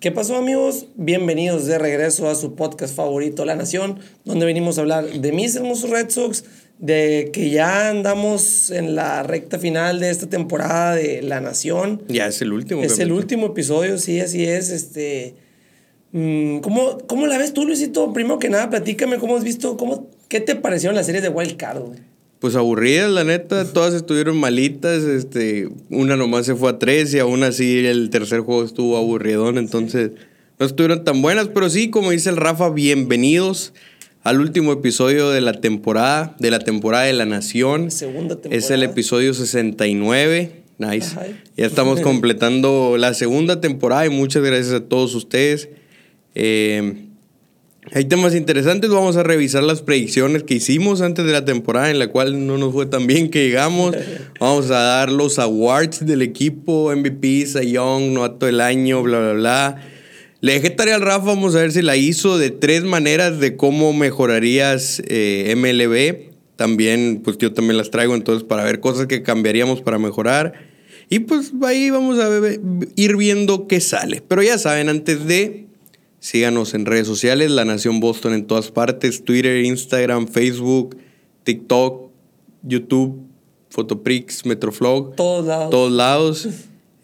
¿Qué 0.00 0.12
pasó 0.12 0.36
amigos? 0.36 0.86
Bienvenidos 0.94 1.66
de 1.66 1.76
regreso 1.76 2.28
a 2.28 2.36
su 2.36 2.54
podcast 2.54 2.94
favorito, 2.94 3.44
La 3.44 3.56
Nación, 3.56 3.98
donde 4.24 4.46
venimos 4.46 4.78
a 4.78 4.82
hablar 4.82 5.10
de 5.10 5.32
mis 5.32 5.56
hermosos 5.56 5.90
Red 5.90 6.10
Sox, 6.10 6.44
de 6.78 7.30
que 7.32 7.50
ya 7.50 7.88
andamos 7.88 8.70
en 8.70 8.94
la 8.94 9.24
recta 9.24 9.58
final 9.58 9.98
de 9.98 10.10
esta 10.10 10.28
temporada 10.28 10.94
de 10.94 11.20
La 11.22 11.40
Nación. 11.40 12.00
Ya 12.06 12.28
es 12.28 12.40
el 12.42 12.52
último. 12.52 12.80
Es 12.84 13.00
el 13.00 13.10
último 13.10 13.46
episodio, 13.46 13.98
sí, 13.98 14.20
así 14.20 14.44
es. 14.44 14.70
Este, 14.70 15.34
mm, 16.12 16.58
¿cómo, 16.58 16.98
¿Cómo 17.08 17.26
la 17.26 17.36
ves 17.36 17.52
tú, 17.52 17.64
Luisito? 17.64 18.12
Primero 18.12 18.38
que 18.38 18.50
nada, 18.50 18.70
platícame 18.70 19.18
cómo 19.18 19.36
has 19.36 19.42
visto, 19.42 19.76
cómo, 19.76 20.06
¿qué 20.28 20.38
te 20.38 20.54
parecieron 20.54 20.94
las 20.94 21.06
series 21.06 21.24
de 21.24 21.30
Wild 21.30 21.56
Card, 21.56 21.80
güey? 21.80 21.98
Pues 22.40 22.54
aburridas, 22.54 23.10
la 23.10 23.24
neta, 23.24 23.64
todas 23.72 23.94
estuvieron 23.94 24.38
malitas, 24.38 25.02
este, 25.02 25.68
una 25.90 26.16
nomás 26.16 26.46
se 26.46 26.54
fue 26.54 26.70
a 26.70 26.78
tres 26.78 27.12
y 27.12 27.18
aún 27.18 27.42
así 27.42 27.84
el 27.84 28.10
tercer 28.10 28.40
juego 28.40 28.64
estuvo 28.64 28.96
aburridón, 28.96 29.58
entonces 29.58 30.12
no 30.58 30.66
estuvieron 30.66 31.04
tan 31.04 31.20
buenas, 31.20 31.48
pero 31.48 31.68
sí, 31.68 31.90
como 31.90 32.12
dice 32.12 32.30
el 32.30 32.36
Rafa, 32.36 32.70
bienvenidos 32.70 33.72
al 34.22 34.40
último 34.40 34.72
episodio 34.72 35.30
de 35.30 35.40
la 35.40 35.54
temporada, 35.54 36.36
de 36.38 36.50
la 36.50 36.58
temporada 36.60 37.04
de 37.04 37.12
la 37.12 37.26
Nación. 37.26 37.90
Segunda 37.90 38.36
temporada. 38.36 38.56
Es 38.56 38.70
el 38.70 38.82
episodio 38.82 39.34
69. 39.34 40.52
Nice. 40.78 41.16
Ya 41.56 41.66
estamos 41.66 42.00
completando 42.02 42.96
la 42.98 43.14
segunda 43.14 43.60
temporada 43.60 44.06
y 44.06 44.10
muchas 44.10 44.42
gracias 44.44 44.74
a 44.74 44.80
todos 44.80 45.14
ustedes. 45.14 45.70
Eh, 46.34 47.07
hay 47.92 48.04
temas 48.04 48.34
interesantes, 48.34 48.90
vamos 48.90 49.16
a 49.16 49.22
revisar 49.22 49.62
las 49.62 49.82
predicciones 49.82 50.42
que 50.42 50.54
hicimos 50.54 51.00
antes 51.00 51.24
de 51.24 51.32
la 51.32 51.44
temporada 51.44 51.90
en 51.90 51.98
la 51.98 52.08
cual 52.08 52.46
no 52.46 52.58
nos 52.58 52.72
fue 52.72 52.86
tan 52.86 53.06
bien 53.06 53.30
que 53.30 53.46
llegamos. 53.46 53.96
Vamos 54.40 54.70
a 54.70 54.78
dar 54.78 55.10
los 55.10 55.38
awards 55.38 56.06
del 56.06 56.22
equipo, 56.22 56.94
MVP, 56.94 57.46
Young, 57.66 58.12
Novato 58.12 58.46
del 58.46 58.60
Año, 58.60 59.02
bla, 59.02 59.18
bla, 59.18 59.32
bla. 59.32 59.82
Le 60.40 60.52
dejé 60.52 60.70
tarea 60.70 60.94
al 60.94 61.02
Rafa, 61.02 61.26
vamos 61.26 61.56
a 61.56 61.58
ver 61.58 61.72
si 61.72 61.82
la 61.82 61.96
hizo 61.96 62.38
de 62.38 62.50
tres 62.50 62.84
maneras 62.84 63.40
de 63.40 63.56
cómo 63.56 63.92
mejorarías 63.92 65.02
eh, 65.08 65.52
MLB. 65.56 66.32
También, 66.54 67.22
pues 67.24 67.38
yo 67.38 67.52
también 67.52 67.76
las 67.76 67.90
traigo 67.90 68.14
entonces 68.14 68.44
para 68.44 68.62
ver 68.62 68.78
cosas 68.78 69.06
que 69.06 69.24
cambiaríamos 69.24 69.80
para 69.80 69.98
mejorar. 69.98 70.52
Y 71.08 71.20
pues 71.20 71.52
ahí 71.62 71.90
vamos 71.90 72.20
a 72.20 72.28
ir 72.94 73.16
viendo 73.16 73.66
qué 73.66 73.80
sale. 73.80 74.22
Pero 74.28 74.42
ya 74.44 74.58
saben, 74.58 74.88
antes 74.88 75.26
de 75.26 75.67
Síganos 76.20 76.74
en 76.74 76.84
redes 76.84 77.06
sociales, 77.06 77.50
La 77.50 77.64
Nación 77.64 78.00
Boston 78.00 78.34
en 78.34 78.46
todas 78.46 78.70
partes, 78.70 79.24
Twitter, 79.24 79.64
Instagram, 79.64 80.26
Facebook, 80.26 80.96
TikTok, 81.44 82.10
YouTube, 82.62 83.22
Fotoprix, 83.70 84.44
Metroflog. 84.44 85.14
Todos 85.14 85.46
lados. 85.46 85.70
Todos 85.70 85.92
lados. 85.92 86.48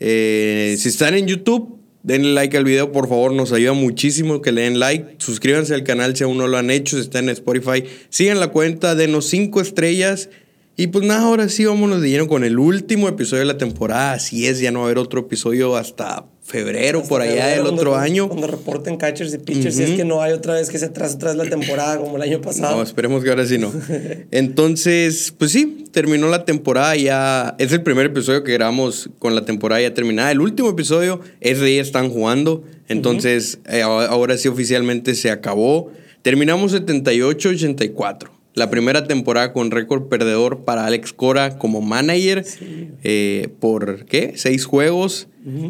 Eh, 0.00 0.74
si 0.78 0.88
están 0.88 1.14
en 1.14 1.26
YouTube, 1.26 1.78
denle 2.02 2.34
like 2.34 2.56
al 2.56 2.64
video, 2.64 2.90
por 2.90 3.08
favor, 3.08 3.32
nos 3.32 3.52
ayuda 3.52 3.72
muchísimo 3.72 4.42
que 4.42 4.50
le 4.50 4.62
den 4.62 4.80
like. 4.80 5.16
Suscríbanse 5.18 5.74
al 5.74 5.84
canal 5.84 6.16
si 6.16 6.24
aún 6.24 6.36
no 6.36 6.48
lo 6.48 6.56
han 6.56 6.70
hecho, 6.70 6.96
si 6.96 7.02
están 7.02 7.24
en 7.24 7.30
Spotify. 7.30 7.84
Sigan 8.08 8.40
la 8.40 8.48
cuenta, 8.48 8.94
denos 8.94 9.26
cinco 9.26 9.60
estrellas. 9.60 10.28
Y 10.76 10.88
pues 10.88 11.06
nada, 11.06 11.22
ahora 11.22 11.48
sí 11.48 11.64
vámonos 11.64 12.02
de 12.02 12.10
lleno 12.10 12.26
con 12.26 12.42
el 12.42 12.58
último 12.58 13.08
episodio 13.08 13.40
de 13.40 13.46
la 13.46 13.58
temporada. 13.58 14.14
Así 14.14 14.46
es, 14.46 14.58
ya 14.58 14.72
no 14.72 14.80
va 14.80 14.86
a 14.86 14.88
haber 14.88 14.98
otro 14.98 15.20
episodio 15.20 15.76
hasta 15.76 16.26
febrero, 16.44 17.02
por 17.02 17.22
allá 17.22 17.46
del 17.46 17.66
otro 17.66 17.96
año. 17.96 18.28
Cuando 18.28 18.46
reporten 18.46 18.98
catchers 18.98 19.32
y 19.32 19.38
pitchers, 19.38 19.76
si 19.76 19.82
es 19.82 19.90
que 19.92 20.04
no 20.04 20.20
hay 20.20 20.32
otra 20.32 20.54
vez 20.54 20.68
que 20.68 20.78
se 20.78 20.86
atrase 20.86 21.16
atrás 21.16 21.36
la 21.36 21.44
temporada 21.44 21.98
como 21.98 22.16
el 22.16 22.22
año 22.22 22.40
pasado. 22.40 22.76
No, 22.76 22.82
esperemos 22.82 23.24
que 23.24 23.30
ahora 23.30 23.46
sí 23.46 23.56
no. 23.56 23.72
Entonces, 24.30 25.32
pues 25.36 25.52
sí, 25.52 25.86
terminó 25.90 26.28
la 26.28 26.44
temporada 26.44 26.94
ya. 26.96 27.54
Es 27.58 27.72
el 27.72 27.82
primer 27.82 28.06
episodio 28.06 28.44
que 28.44 28.52
grabamos 28.52 29.08
con 29.18 29.34
la 29.34 29.46
temporada 29.46 29.80
ya 29.80 29.94
terminada. 29.94 30.30
El 30.30 30.40
último 30.40 30.68
episodio 30.68 31.20
es 31.40 31.60
de 31.60 31.80
están 31.80 32.10
jugando. 32.10 32.62
Entonces, 32.88 33.58
eh, 33.66 33.80
ahora 33.82 34.36
sí 34.36 34.48
oficialmente 34.48 35.14
se 35.14 35.30
acabó. 35.30 35.90
Terminamos 36.22 36.74
78-84 36.74 38.33
la 38.54 38.70
primera 38.70 39.06
temporada 39.06 39.52
con 39.52 39.70
récord 39.70 40.04
perdedor 40.08 40.64
para 40.64 40.86
Alex 40.86 41.12
Cora 41.12 41.58
como 41.58 41.80
manager 41.80 42.44
eh, 43.02 43.48
por 43.60 44.04
¿qué? 44.06 44.32
seis 44.36 44.64
juegos. 44.64 45.28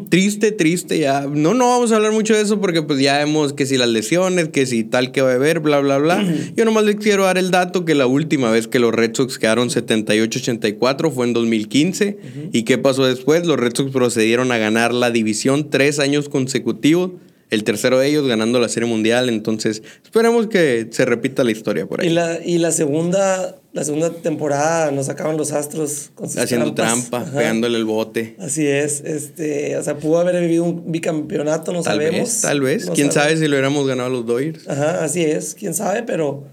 Triste, 0.08 0.52
triste, 0.52 1.00
ya. 1.00 1.22
No, 1.22 1.52
no 1.52 1.66
vamos 1.66 1.90
a 1.90 1.96
hablar 1.96 2.12
mucho 2.12 2.32
de 2.32 2.42
eso 2.42 2.60
porque 2.60 2.82
pues 2.82 3.00
ya 3.00 3.18
vemos 3.18 3.52
que 3.52 3.66
si 3.66 3.76
las 3.76 3.88
lesiones, 3.88 4.50
que 4.50 4.66
si 4.66 4.84
tal 4.84 5.10
que 5.10 5.20
va 5.20 5.32
a 5.32 5.34
haber, 5.34 5.58
bla, 5.58 5.80
bla, 5.80 5.98
bla. 5.98 6.24
Yo 6.56 6.64
nomás 6.64 6.84
les 6.84 6.94
quiero 6.94 7.24
dar 7.24 7.38
el 7.38 7.50
dato 7.50 7.84
que 7.84 7.96
la 7.96 8.06
última 8.06 8.52
vez 8.52 8.68
que 8.68 8.78
los 8.78 8.94
Red 8.94 9.16
Sox 9.16 9.36
quedaron 9.36 9.70
78-84 9.70 11.10
fue 11.10 11.26
en 11.26 11.32
2015. 11.32 12.18
¿Y 12.52 12.62
qué 12.62 12.78
pasó 12.78 13.04
después? 13.04 13.46
Los 13.46 13.58
Red 13.58 13.72
Sox 13.74 13.90
procedieron 13.90 14.52
a 14.52 14.58
ganar 14.58 14.94
la 14.94 15.10
división 15.10 15.70
tres 15.70 15.98
años 15.98 16.28
consecutivos 16.28 17.10
el 17.50 17.64
tercero 17.64 17.98
de 17.98 18.08
ellos 18.08 18.26
ganando 18.26 18.58
la 18.58 18.68
Serie 18.68 18.88
Mundial. 18.88 19.28
Entonces, 19.28 19.82
esperemos 20.02 20.46
que 20.46 20.88
se 20.90 21.04
repita 21.04 21.44
la 21.44 21.52
historia 21.52 21.86
por 21.86 22.00
ahí. 22.00 22.08
Y 22.08 22.10
la, 22.10 22.38
y 22.44 22.58
la 22.58 22.70
segunda 22.70 23.56
la 23.74 23.82
segunda 23.82 24.10
temporada 24.10 24.92
nos 24.92 25.06
sacaban 25.06 25.36
los 25.36 25.50
astros 25.50 26.12
con 26.14 26.26
haciendo 26.26 26.74
trampa, 26.74 27.24
pegándole 27.24 27.76
el 27.76 27.84
bote. 27.84 28.36
Así 28.38 28.64
es, 28.64 29.00
este, 29.00 29.76
o 29.76 29.82
sea, 29.82 29.98
pudo 29.98 30.20
haber 30.20 30.40
vivido 30.40 30.62
un 30.62 30.92
bicampeonato, 30.92 31.72
no 31.72 31.82
tal 31.82 31.96
sabemos. 31.96 32.20
Vez, 32.20 32.40
tal 32.40 32.60
vez, 32.60 32.88
quién 32.94 33.10
sabe 33.10 33.36
si 33.36 33.48
lo 33.48 33.56
hubiéramos 33.56 33.84
ganado 33.88 34.10
a 34.10 34.12
los 34.12 34.24
Dodgers. 34.24 34.68
Ajá, 34.68 35.02
así 35.02 35.24
es, 35.24 35.56
quién 35.56 35.74
sabe, 35.74 36.04
pero 36.04 36.44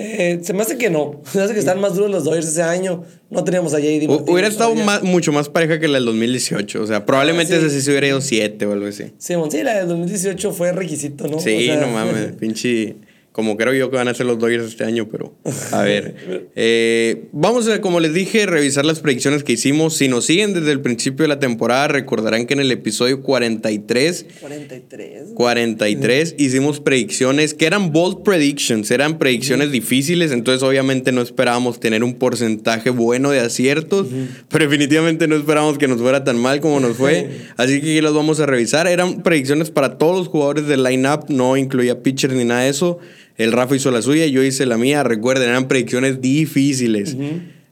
eh, 0.00 0.38
se 0.42 0.52
me 0.52 0.62
hace 0.62 0.78
que 0.78 0.90
no. 0.90 1.20
Se 1.30 1.38
me 1.38 1.44
hace 1.44 1.54
que 1.54 1.58
están 1.58 1.80
más 1.80 1.96
duros 1.96 2.10
los 2.10 2.24
Dodgers 2.24 2.46
ese 2.46 2.62
año. 2.62 3.04
No 3.30 3.42
teníamos 3.42 3.74
a 3.74 3.80
JD. 3.80 4.08
Hubiera 4.28 4.46
estado 4.46 4.74
mucho 5.02 5.32
más 5.32 5.48
pareja 5.48 5.80
que 5.80 5.88
la 5.88 5.94
del 5.94 6.04
2018. 6.04 6.80
O 6.80 6.86
sea, 6.86 7.04
probablemente 7.04 7.54
ah, 7.54 7.58
ese 7.58 7.70
sí 7.70 7.82
se 7.82 7.90
hubiera 7.90 8.06
ido 8.06 8.20
7 8.20 8.64
o 8.66 8.72
algo 8.72 8.86
así. 8.86 9.12
Sí, 9.18 9.34
sí, 9.50 9.62
la 9.64 9.78
del 9.78 9.88
2018 9.88 10.52
fue 10.52 10.70
requisito, 10.72 11.26
¿no? 11.26 11.40
Sí, 11.40 11.68
no 11.80 11.88
mames, 11.88 12.32
pinche 12.38 12.96
como 13.38 13.56
creo 13.56 13.72
yo 13.72 13.88
que 13.88 13.94
van 13.94 14.08
a 14.08 14.14
ser 14.14 14.26
los 14.26 14.40
Dodgers 14.40 14.64
este 14.64 14.82
año, 14.82 15.06
pero 15.08 15.32
a 15.70 15.82
ver. 15.82 16.50
Eh, 16.56 17.28
vamos 17.30 17.68
a, 17.68 17.80
como 17.80 18.00
les 18.00 18.12
dije, 18.12 18.46
revisar 18.46 18.84
las 18.84 18.98
predicciones 18.98 19.44
que 19.44 19.52
hicimos. 19.52 19.96
Si 19.96 20.08
nos 20.08 20.24
siguen 20.24 20.54
desde 20.54 20.72
el 20.72 20.80
principio 20.80 21.22
de 21.22 21.28
la 21.28 21.38
temporada, 21.38 21.86
recordarán 21.86 22.46
que 22.46 22.54
en 22.54 22.60
el 22.60 22.72
episodio 22.72 23.22
43. 23.22 24.26
43. 24.40 25.22
43 25.36 26.34
hicimos 26.36 26.80
predicciones 26.80 27.54
que 27.54 27.66
eran 27.66 27.92
bold 27.92 28.24
predictions, 28.24 28.90
eran 28.90 29.18
predicciones 29.20 29.70
difíciles, 29.70 30.32
entonces 30.32 30.64
obviamente 30.64 31.12
no 31.12 31.22
esperábamos 31.22 31.78
tener 31.78 32.02
un 32.02 32.14
porcentaje 32.14 32.90
bueno 32.90 33.30
de 33.30 33.38
aciertos, 33.38 34.08
pero 34.48 34.64
definitivamente 34.64 35.28
no 35.28 35.36
esperábamos 35.36 35.78
que 35.78 35.86
nos 35.86 36.00
fuera 36.00 36.24
tan 36.24 36.38
mal 36.38 36.60
como 36.60 36.80
nos 36.80 36.96
fue. 36.96 37.30
Así 37.56 37.80
que 37.80 37.92
aquí 37.92 38.00
las 38.00 38.14
vamos 38.14 38.40
a 38.40 38.46
revisar. 38.46 38.88
Eran 38.88 39.22
predicciones 39.22 39.70
para 39.70 39.96
todos 39.96 40.16
los 40.18 40.26
jugadores 40.26 40.66
del 40.66 40.82
lineup, 40.82 41.26
no 41.28 41.56
incluía 41.56 42.02
pitchers 42.02 42.34
ni 42.34 42.44
nada 42.44 42.62
de 42.62 42.70
eso. 42.70 42.98
El 43.38 43.52
Rafa 43.52 43.76
hizo 43.76 43.90
la 43.90 44.02
suya, 44.02 44.26
yo 44.26 44.42
hice 44.42 44.66
la 44.66 44.76
mía. 44.76 45.04
Recuerden, 45.04 45.48
eran 45.48 45.68
predicciones 45.68 46.20
difíciles. 46.20 47.16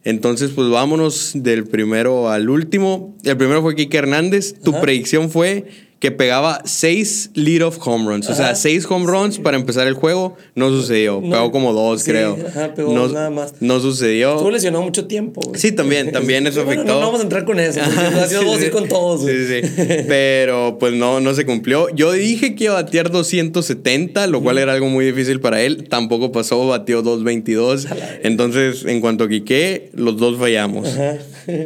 Entonces, 0.05 0.53
pues 0.55 0.71
vámonos 0.71 1.33
del 1.35 1.65
primero 1.65 2.31
al 2.31 2.49
último. 2.49 3.17
El 3.25 3.37
primero 3.37 3.61
fue 3.63 3.75
Kike 3.75 3.99
Hernández. 3.99 4.55
Tu 4.63 4.81
predicción 4.81 5.29
fue 5.29 5.67
que 6.07 6.13
pegaba 6.13 6.63
seis 6.65 7.31
lead-off 7.35 7.79
home 7.85 8.09
runs. 8.09 8.31
O 8.31 8.35
sea, 8.37 8.55
seis 8.55 8.87
home 8.89 9.07
runs 9.07 9.41
para 9.41 9.57
empezar 9.57 9.89
el 9.89 9.95
juego. 9.95 10.37
No 10.55 10.69
sucedió. 10.69 11.21
Pegó 11.21 11.51
como 11.51 11.73
dos, 11.73 12.05
creo. 12.05 12.37
pegó 12.77 12.93
no, 12.95 13.09
nada 13.09 13.29
más. 13.29 13.55
No 13.59 13.81
sucedió. 13.81 14.35
Estuvo 14.35 14.53
lesionado 14.53 14.85
mucho 14.85 15.09
tiempo. 15.09 15.41
Sí, 15.57 15.73
también. 15.73 16.13
También 16.17 16.47
eso 16.47 16.63
afectó. 16.63 16.85
no, 16.85 17.01
vamos 17.01 17.19
a 17.19 17.23
entrar 17.25 17.45
con 17.45 17.59
eso. 17.59 17.81
Sido 18.29 18.45
dos 18.45 18.63
y 18.63 18.71
con 18.71 18.89
todos. 18.89 19.23
Sí, 19.23 19.47
sí. 19.49 19.69
Pero 20.07 20.77
pues 20.79 20.95
no, 20.95 21.19
no 21.19 21.35
se 21.35 21.45
cumplió. 21.45 21.89
Yo 21.93 22.13
dije 22.13 22.55
que 22.55 22.65
iba 22.65 22.79
a 22.79 22.83
batear 22.83 23.11
270, 23.11 24.29
lo 24.29 24.41
cual 24.43 24.59
era 24.59 24.75
algo 24.75 24.89
muy 24.89 25.07
difícil 25.07 25.41
para 25.41 25.61
él. 25.61 25.89
Tampoco 25.89 26.31
pasó, 26.31 26.69
batió 26.69 27.03
222. 27.03 27.89
Entonces, 28.23 28.85
en 28.85 29.01
cuanto 29.01 29.25
a 29.25 29.29
Quique, 29.29 29.91
los 29.93 30.19
dos 30.19 30.39
fallamos. 30.39 30.89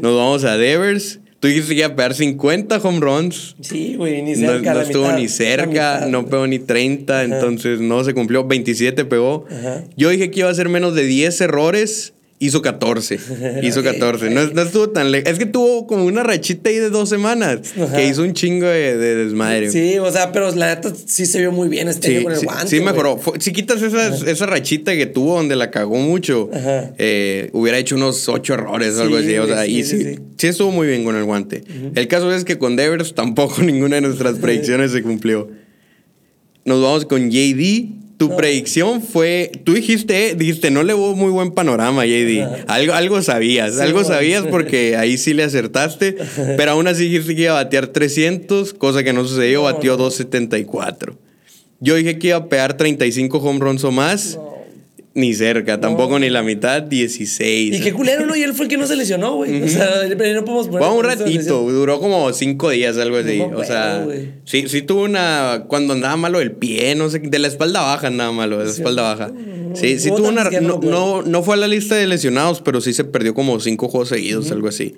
Nos 0.00 0.17
vamos 0.17 0.45
a 0.45 0.56
Devers. 0.56 1.21
Tú 1.41 1.49
dijiste 1.49 1.75
que 1.75 1.81
iba 1.81 1.89
a 1.89 1.97
pegar 1.97 2.15
50 2.15 2.77
home 2.77 3.01
runs. 3.01 3.56
Sí, 3.62 3.95
güey, 3.97 4.21
ni 4.21 4.37
cerca. 4.37 4.75
No, 4.75 4.81
estuvo 4.83 5.11
ni 5.12 5.27
cerca, 5.27 6.06
no 6.06 6.26
pegó 6.26 6.47
ni 6.47 6.59
30, 6.59 7.25
entonces 7.25 7.81
no 7.81 8.05
se 8.05 8.12
cumplió. 8.12 8.44
27 8.44 9.06
pegó. 9.06 9.47
Yo 9.97 10.11
dije 10.11 10.31
que 10.31 10.41
iba 10.41 10.50
a 10.50 10.55
ser 10.55 10.69
menos 10.69 10.94
de 10.94 11.05
10 11.05 11.41
errores 11.41 12.12
Hizo 12.42 12.62
14. 12.62 13.20
Hizo 13.62 13.82
14. 13.82 14.31
No, 14.31 14.62
estuvo 14.62 14.88
tan 14.88 15.12
lejos. 15.12 15.31
Es 15.31 15.38
que 15.38 15.44
tuvo 15.44 15.87
como 15.87 16.06
una 16.06 16.22
rachita 16.22 16.70
ahí 16.70 16.76
de 16.76 16.88
dos 16.88 17.10
semanas. 17.10 17.60
Que 17.94 18.06
hizo 18.06 18.22
un 18.22 18.32
chingo 18.32 18.66
de, 18.66 18.96
desmadre. 18.96 19.70
Sí, 19.70 19.98
o 19.98 20.10
sea, 20.10 20.32
pero 20.32 20.50
la 20.54 20.75
neta 20.75 20.90
sí 21.04 21.26
se 21.26 21.38
vio 21.38 21.52
muy 21.52 21.69
bien 21.69 21.88
este 21.88 22.16
año 22.16 22.22
con 22.25 22.32
el 22.32 22.40
guante. 22.40 22.69
Sí, 22.69 22.81
mejoró. 22.81 23.20
si 23.38 23.52
quitas 23.52 23.82
esa, 23.82 24.46
rachita 24.46 24.96
que 24.96 25.04
tuvo 25.04 25.37
donde 25.37 25.54
la 25.54 25.70
cagó 25.70 25.96
mucho, 25.96 26.48
eh, 26.96 27.50
hubiera 27.52 27.76
hecho 27.76 27.96
unos 27.96 28.26
ocho 28.31 28.54
errores 28.54 28.96
o 28.96 29.02
algo 29.02 29.19
así. 29.19 29.37
O 29.37 29.46
sea, 29.46 29.66
y 29.66 29.84
sí, 29.84 30.16
sí, 30.38 30.46
estuvo 30.46 30.70
muy 30.70 30.87
bien 30.87 31.04
con 31.04 31.16
el 31.16 31.25
guante. 31.25 31.62
El 31.94 32.08
caso 32.08 32.32
es 32.34 32.44
que 32.46 32.56
con 32.56 32.75
Devers 32.75 33.14
tampoco 33.14 33.62
ninguna 33.62 33.96
de 33.96 34.00
nuestras 34.00 34.38
predicciones 34.38 34.92
se 34.92 35.02
cumplió. 35.02 35.50
Nos 36.70 36.81
vamos 36.81 37.05
con 37.05 37.32
JD. 37.32 37.88
Tu 38.17 38.37
predicción 38.37 39.02
fue, 39.02 39.50
tú 39.64 39.72
dijiste, 39.72 40.37
dijiste, 40.37 40.70
no 40.70 40.84
le 40.84 40.94
hubo 40.94 41.17
muy 41.17 41.32
buen 41.32 41.50
panorama, 41.50 42.06
JD. 42.06 42.69
Algo, 42.69 42.93
algo 42.93 43.22
sabías, 43.22 43.81
algo 43.81 44.05
sabías 44.05 44.44
porque 44.46 44.96
ahí 44.99 45.19
sí 45.19 45.34
le 45.34 45.43
acertaste, 45.43 46.17
pero 46.56 46.70
aún 46.70 46.87
así 46.87 47.08
dijiste 47.08 47.34
que 47.34 47.43
iba 47.43 47.58
a 47.58 47.64
batear 47.64 47.88
300, 47.88 48.72
cosa 48.75 49.02
que 49.02 49.12
no 49.12 49.26
sucedió, 49.26 49.64
batió 49.64 49.96
274. 49.96 51.19
Yo 51.81 51.96
dije 51.96 52.20
que 52.20 52.28
iba 52.28 52.37
a 52.37 52.49
pegar 52.49 52.76
35 52.76 53.38
home 53.38 53.58
runs 53.58 53.82
o 53.82 53.90
más. 53.90 54.38
Ni 55.20 55.34
cerca, 55.34 55.78
tampoco 55.78 56.19
ni 56.19 56.31
la 56.31 56.43
mitad, 56.43 56.82
16. 56.82 57.76
Y 57.76 57.81
qué 57.81 57.93
culero, 57.93 58.25
¿no? 58.25 58.34
Y 58.34 58.43
él 58.43 58.55
fue 58.55 58.64
el 58.64 58.70
que 58.70 58.78
no 58.78 58.87
se 58.87 58.96
lesionó, 58.96 59.37
güey. 59.37 59.62
O 59.62 59.69
sea, 59.69 60.06
no 60.08 60.44
podemos 60.44 60.69
poner. 60.69 60.82
Fue 60.82 60.96
un 60.96 61.05
ratito, 61.05 61.70
duró 61.70 62.00
como 62.00 62.32
cinco 62.32 62.70
días, 62.70 62.96
algo 62.96 63.19
así. 63.19 63.40
o 63.40 63.64
sea, 63.64 64.06
sí, 64.44 64.64
sí 64.69 64.82
tuvo 64.82 65.02
una. 65.02 65.64
Cuando 65.69 65.93
andaba 65.93 66.17
malo 66.17 66.40
el 66.40 66.52
pie, 66.52 66.94
no 66.94 67.11
sé, 67.11 67.19
de 67.19 67.38
la 67.38 67.49
espalda 67.49 67.82
baja 67.82 68.06
andaba 68.06 68.32
malo, 68.32 68.58
de 68.58 68.64
la 68.64 68.70
espalda 68.70 69.02
baja. 69.02 69.32
Sí, 69.75 69.99
sí 69.99 70.08
tuvo 70.08 70.28
una. 70.28 70.49
No, 70.50 71.23
no, 71.23 71.43
fue 71.43 71.55
a 71.55 71.58
la 71.58 71.69
lista 71.69 71.96
de 71.96 72.06
lesionados, 72.06 72.62
pero 72.62 72.81
sí 72.81 72.93
se 72.93 73.05
perdió 73.05 73.34
como 73.34 73.61
cinco 73.61 73.88
juegos 73.88 74.08
seguidos, 74.08 74.50
algo 74.50 74.69
así. 74.69 74.94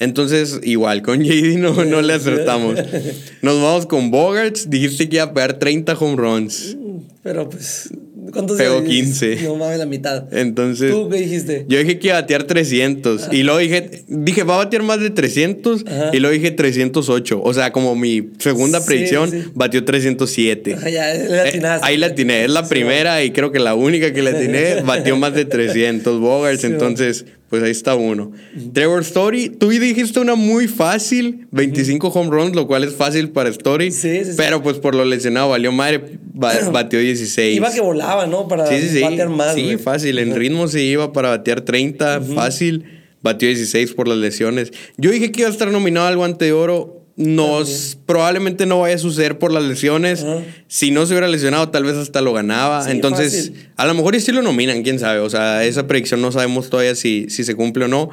Entonces, 0.00 0.60
igual, 0.62 1.02
con 1.02 1.24
JD 1.24 1.56
no, 1.58 1.84
no 1.84 2.02
le 2.02 2.12
acertamos. 2.12 2.76
Nos 3.42 3.60
vamos 3.60 3.86
con 3.86 4.10
Bogarts. 4.10 4.70
Dijiste 4.70 5.08
que 5.08 5.16
iba 5.16 5.24
a 5.24 5.34
pegar 5.34 5.58
30 5.58 5.94
home 5.94 6.16
runs. 6.16 6.76
Pero 7.22 7.48
pues. 7.48 7.90
¿Cuántos 8.32 8.56
Pegó 8.58 8.84
15. 8.84 9.36
No 9.44 9.56
mames, 9.56 9.78
la 9.78 9.86
mitad. 9.86 10.32
Entonces. 10.32 10.90
¿Tú 10.90 11.08
qué 11.08 11.18
dijiste? 11.18 11.64
Yo 11.68 11.78
dije 11.78 11.98
que 11.98 12.08
iba 12.08 12.18
a 12.18 12.20
batear 12.22 12.44
300. 12.44 13.28
Y 13.32 13.42
luego 13.42 13.58
dije, 13.58 14.04
dije, 14.08 14.42
va 14.42 14.54
a 14.54 14.58
batear 14.58 14.82
más 14.82 15.00
de 15.00 15.10
300. 15.10 15.84
Y 16.12 16.18
luego 16.18 16.34
dije 16.34 16.50
308. 16.50 17.40
O 17.42 17.54
sea, 17.54 17.72
como 17.72 17.94
mi 17.94 18.30
segunda 18.38 18.84
predicción, 18.84 19.52
batió 19.54 19.84
307. 19.84 20.76
ya, 20.92 21.14
eh, 21.14 21.62
ahí 21.82 21.96
la 21.96 22.06
atiné. 22.08 22.44
Es 22.44 22.50
la 22.50 22.66
primera 22.68 23.22
y 23.22 23.30
creo 23.30 23.52
que 23.52 23.58
la 23.58 23.74
única 23.74 24.12
que 24.12 24.22
la 24.22 24.30
atiné. 24.30 24.82
batió 24.84 25.16
más 25.16 25.34
de 25.34 25.44
300 25.44 26.20
Bogarts. 26.20 26.64
entonces, 26.64 27.24
pues 27.48 27.62
ahí 27.62 27.70
está 27.70 27.94
uno. 27.94 28.32
Trevor 28.72 29.00
Story, 29.02 29.48
tú 29.48 29.70
dijiste 29.70 30.20
una 30.20 30.34
muy 30.34 30.68
fácil, 30.68 31.46
25 31.50 32.08
home 32.08 32.30
runs, 32.30 32.54
lo 32.54 32.66
cual 32.66 32.84
es 32.84 32.94
fácil 32.94 33.30
para 33.30 33.48
Story. 33.48 33.90
Sí, 33.90 34.24
sí, 34.24 34.32
Pero 34.36 34.62
pues 34.62 34.78
por 34.78 34.94
lo 34.94 35.04
lesionado 35.04 35.48
valió 35.48 35.72
madre, 35.72 36.18
batió 36.72 36.98
16. 36.98 37.56
Iba 37.56 37.72
que 37.72 37.80
volaba, 37.80 38.26
¿no? 38.26 38.48
Para 38.48 38.64
batear 38.64 39.28
más. 39.30 39.54
Sí, 39.54 39.76
fácil. 39.78 40.18
En 40.18 40.34
ritmo 40.34 40.68
se 40.68 40.82
iba 40.82 41.12
para 41.12 41.30
batear 41.30 41.62
30, 41.62 42.20
fácil. 42.34 42.84
Batió 43.20 43.48
16 43.48 43.94
por 43.94 44.06
las 44.06 44.18
lesiones. 44.18 44.72
Yo 44.96 45.10
dije 45.10 45.32
que 45.32 45.40
iba 45.40 45.48
a 45.48 45.52
estar 45.52 45.70
nominado 45.72 46.06
al 46.06 46.16
guante 46.16 46.44
de 46.44 46.52
oro 46.52 46.97
nos 47.18 47.98
probablemente 48.06 48.64
no 48.64 48.80
vaya 48.80 48.94
a 48.94 48.98
suceder 48.98 49.38
por 49.38 49.52
las 49.52 49.64
lesiones. 49.64 50.24
Si 50.68 50.92
no 50.92 51.04
se 51.04 51.12
hubiera 51.12 51.26
lesionado, 51.26 51.68
tal 51.68 51.82
vez 51.82 51.96
hasta 51.96 52.20
lo 52.20 52.32
ganaba. 52.32 52.88
Entonces, 52.90 53.52
a 53.76 53.86
lo 53.86 53.94
mejor 53.94 54.14
y 54.14 54.20
sí 54.20 54.30
lo 54.30 54.40
nominan, 54.40 54.84
quién 54.84 55.00
sabe. 55.00 55.18
O 55.18 55.28
sea, 55.28 55.64
esa 55.64 55.88
predicción 55.88 56.22
no 56.22 56.30
sabemos 56.30 56.70
todavía 56.70 56.94
si, 56.94 57.28
si 57.28 57.42
se 57.42 57.56
cumple 57.56 57.86
o 57.86 57.88
no. 57.88 58.10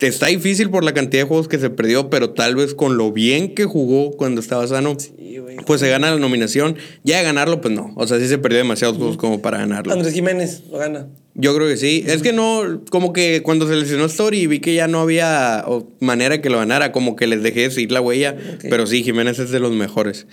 Está 0.00 0.26
difícil 0.28 0.70
por 0.70 0.84
la 0.84 0.94
cantidad 0.94 1.22
de 1.22 1.28
juegos 1.28 1.48
que 1.48 1.58
se 1.58 1.70
perdió, 1.70 2.08
pero 2.08 2.30
tal 2.30 2.56
vez 2.56 2.74
con 2.74 2.96
lo 2.96 3.12
bien 3.12 3.54
que 3.54 3.64
jugó 3.64 4.12
cuando 4.12 4.40
estaba 4.40 4.66
sano, 4.66 4.96
pues 5.66 5.80
se 5.80 5.88
gana 5.88 6.10
la 6.10 6.18
nominación. 6.18 6.76
Ya 7.04 7.18
de 7.18 7.24
ganarlo, 7.24 7.60
pues 7.60 7.74
no. 7.74 7.92
O 7.96 8.06
sea, 8.06 8.18
sí 8.18 8.26
se 8.26 8.38
perdió 8.38 8.58
demasiados 8.58 8.96
juegos 8.96 9.16
como 9.16 9.42
para 9.42 9.58
ganarlo. 9.58 9.92
Andrés 9.92 10.14
Jiménez 10.14 10.62
lo 10.70 10.78
gana. 10.78 11.08
Yo 11.34 11.54
creo 11.54 11.68
que 11.68 11.76
sí. 11.76 12.04
Es 12.06 12.22
que 12.22 12.32
no, 12.32 12.82
como 12.90 13.12
que 13.12 13.42
cuando 13.42 13.68
se 13.68 13.76
lesionó 13.76 14.06
Story 14.06 14.46
vi 14.46 14.60
que 14.60 14.74
ya 14.74 14.88
no 14.88 15.00
había 15.00 15.64
manera 16.00 16.40
que 16.40 16.50
lo 16.50 16.58
ganara, 16.58 16.92
como 16.92 17.14
que 17.14 17.26
les 17.26 17.42
dejé 17.42 17.60
de 17.60 17.70
seguir 17.70 17.92
la 17.92 18.00
huella. 18.00 18.36
Pero 18.62 18.86
sí, 18.86 19.02
Jiménez 19.02 19.38
es 19.38 19.50
de 19.50 19.60
los 19.60 19.72
mejores. 19.72 20.26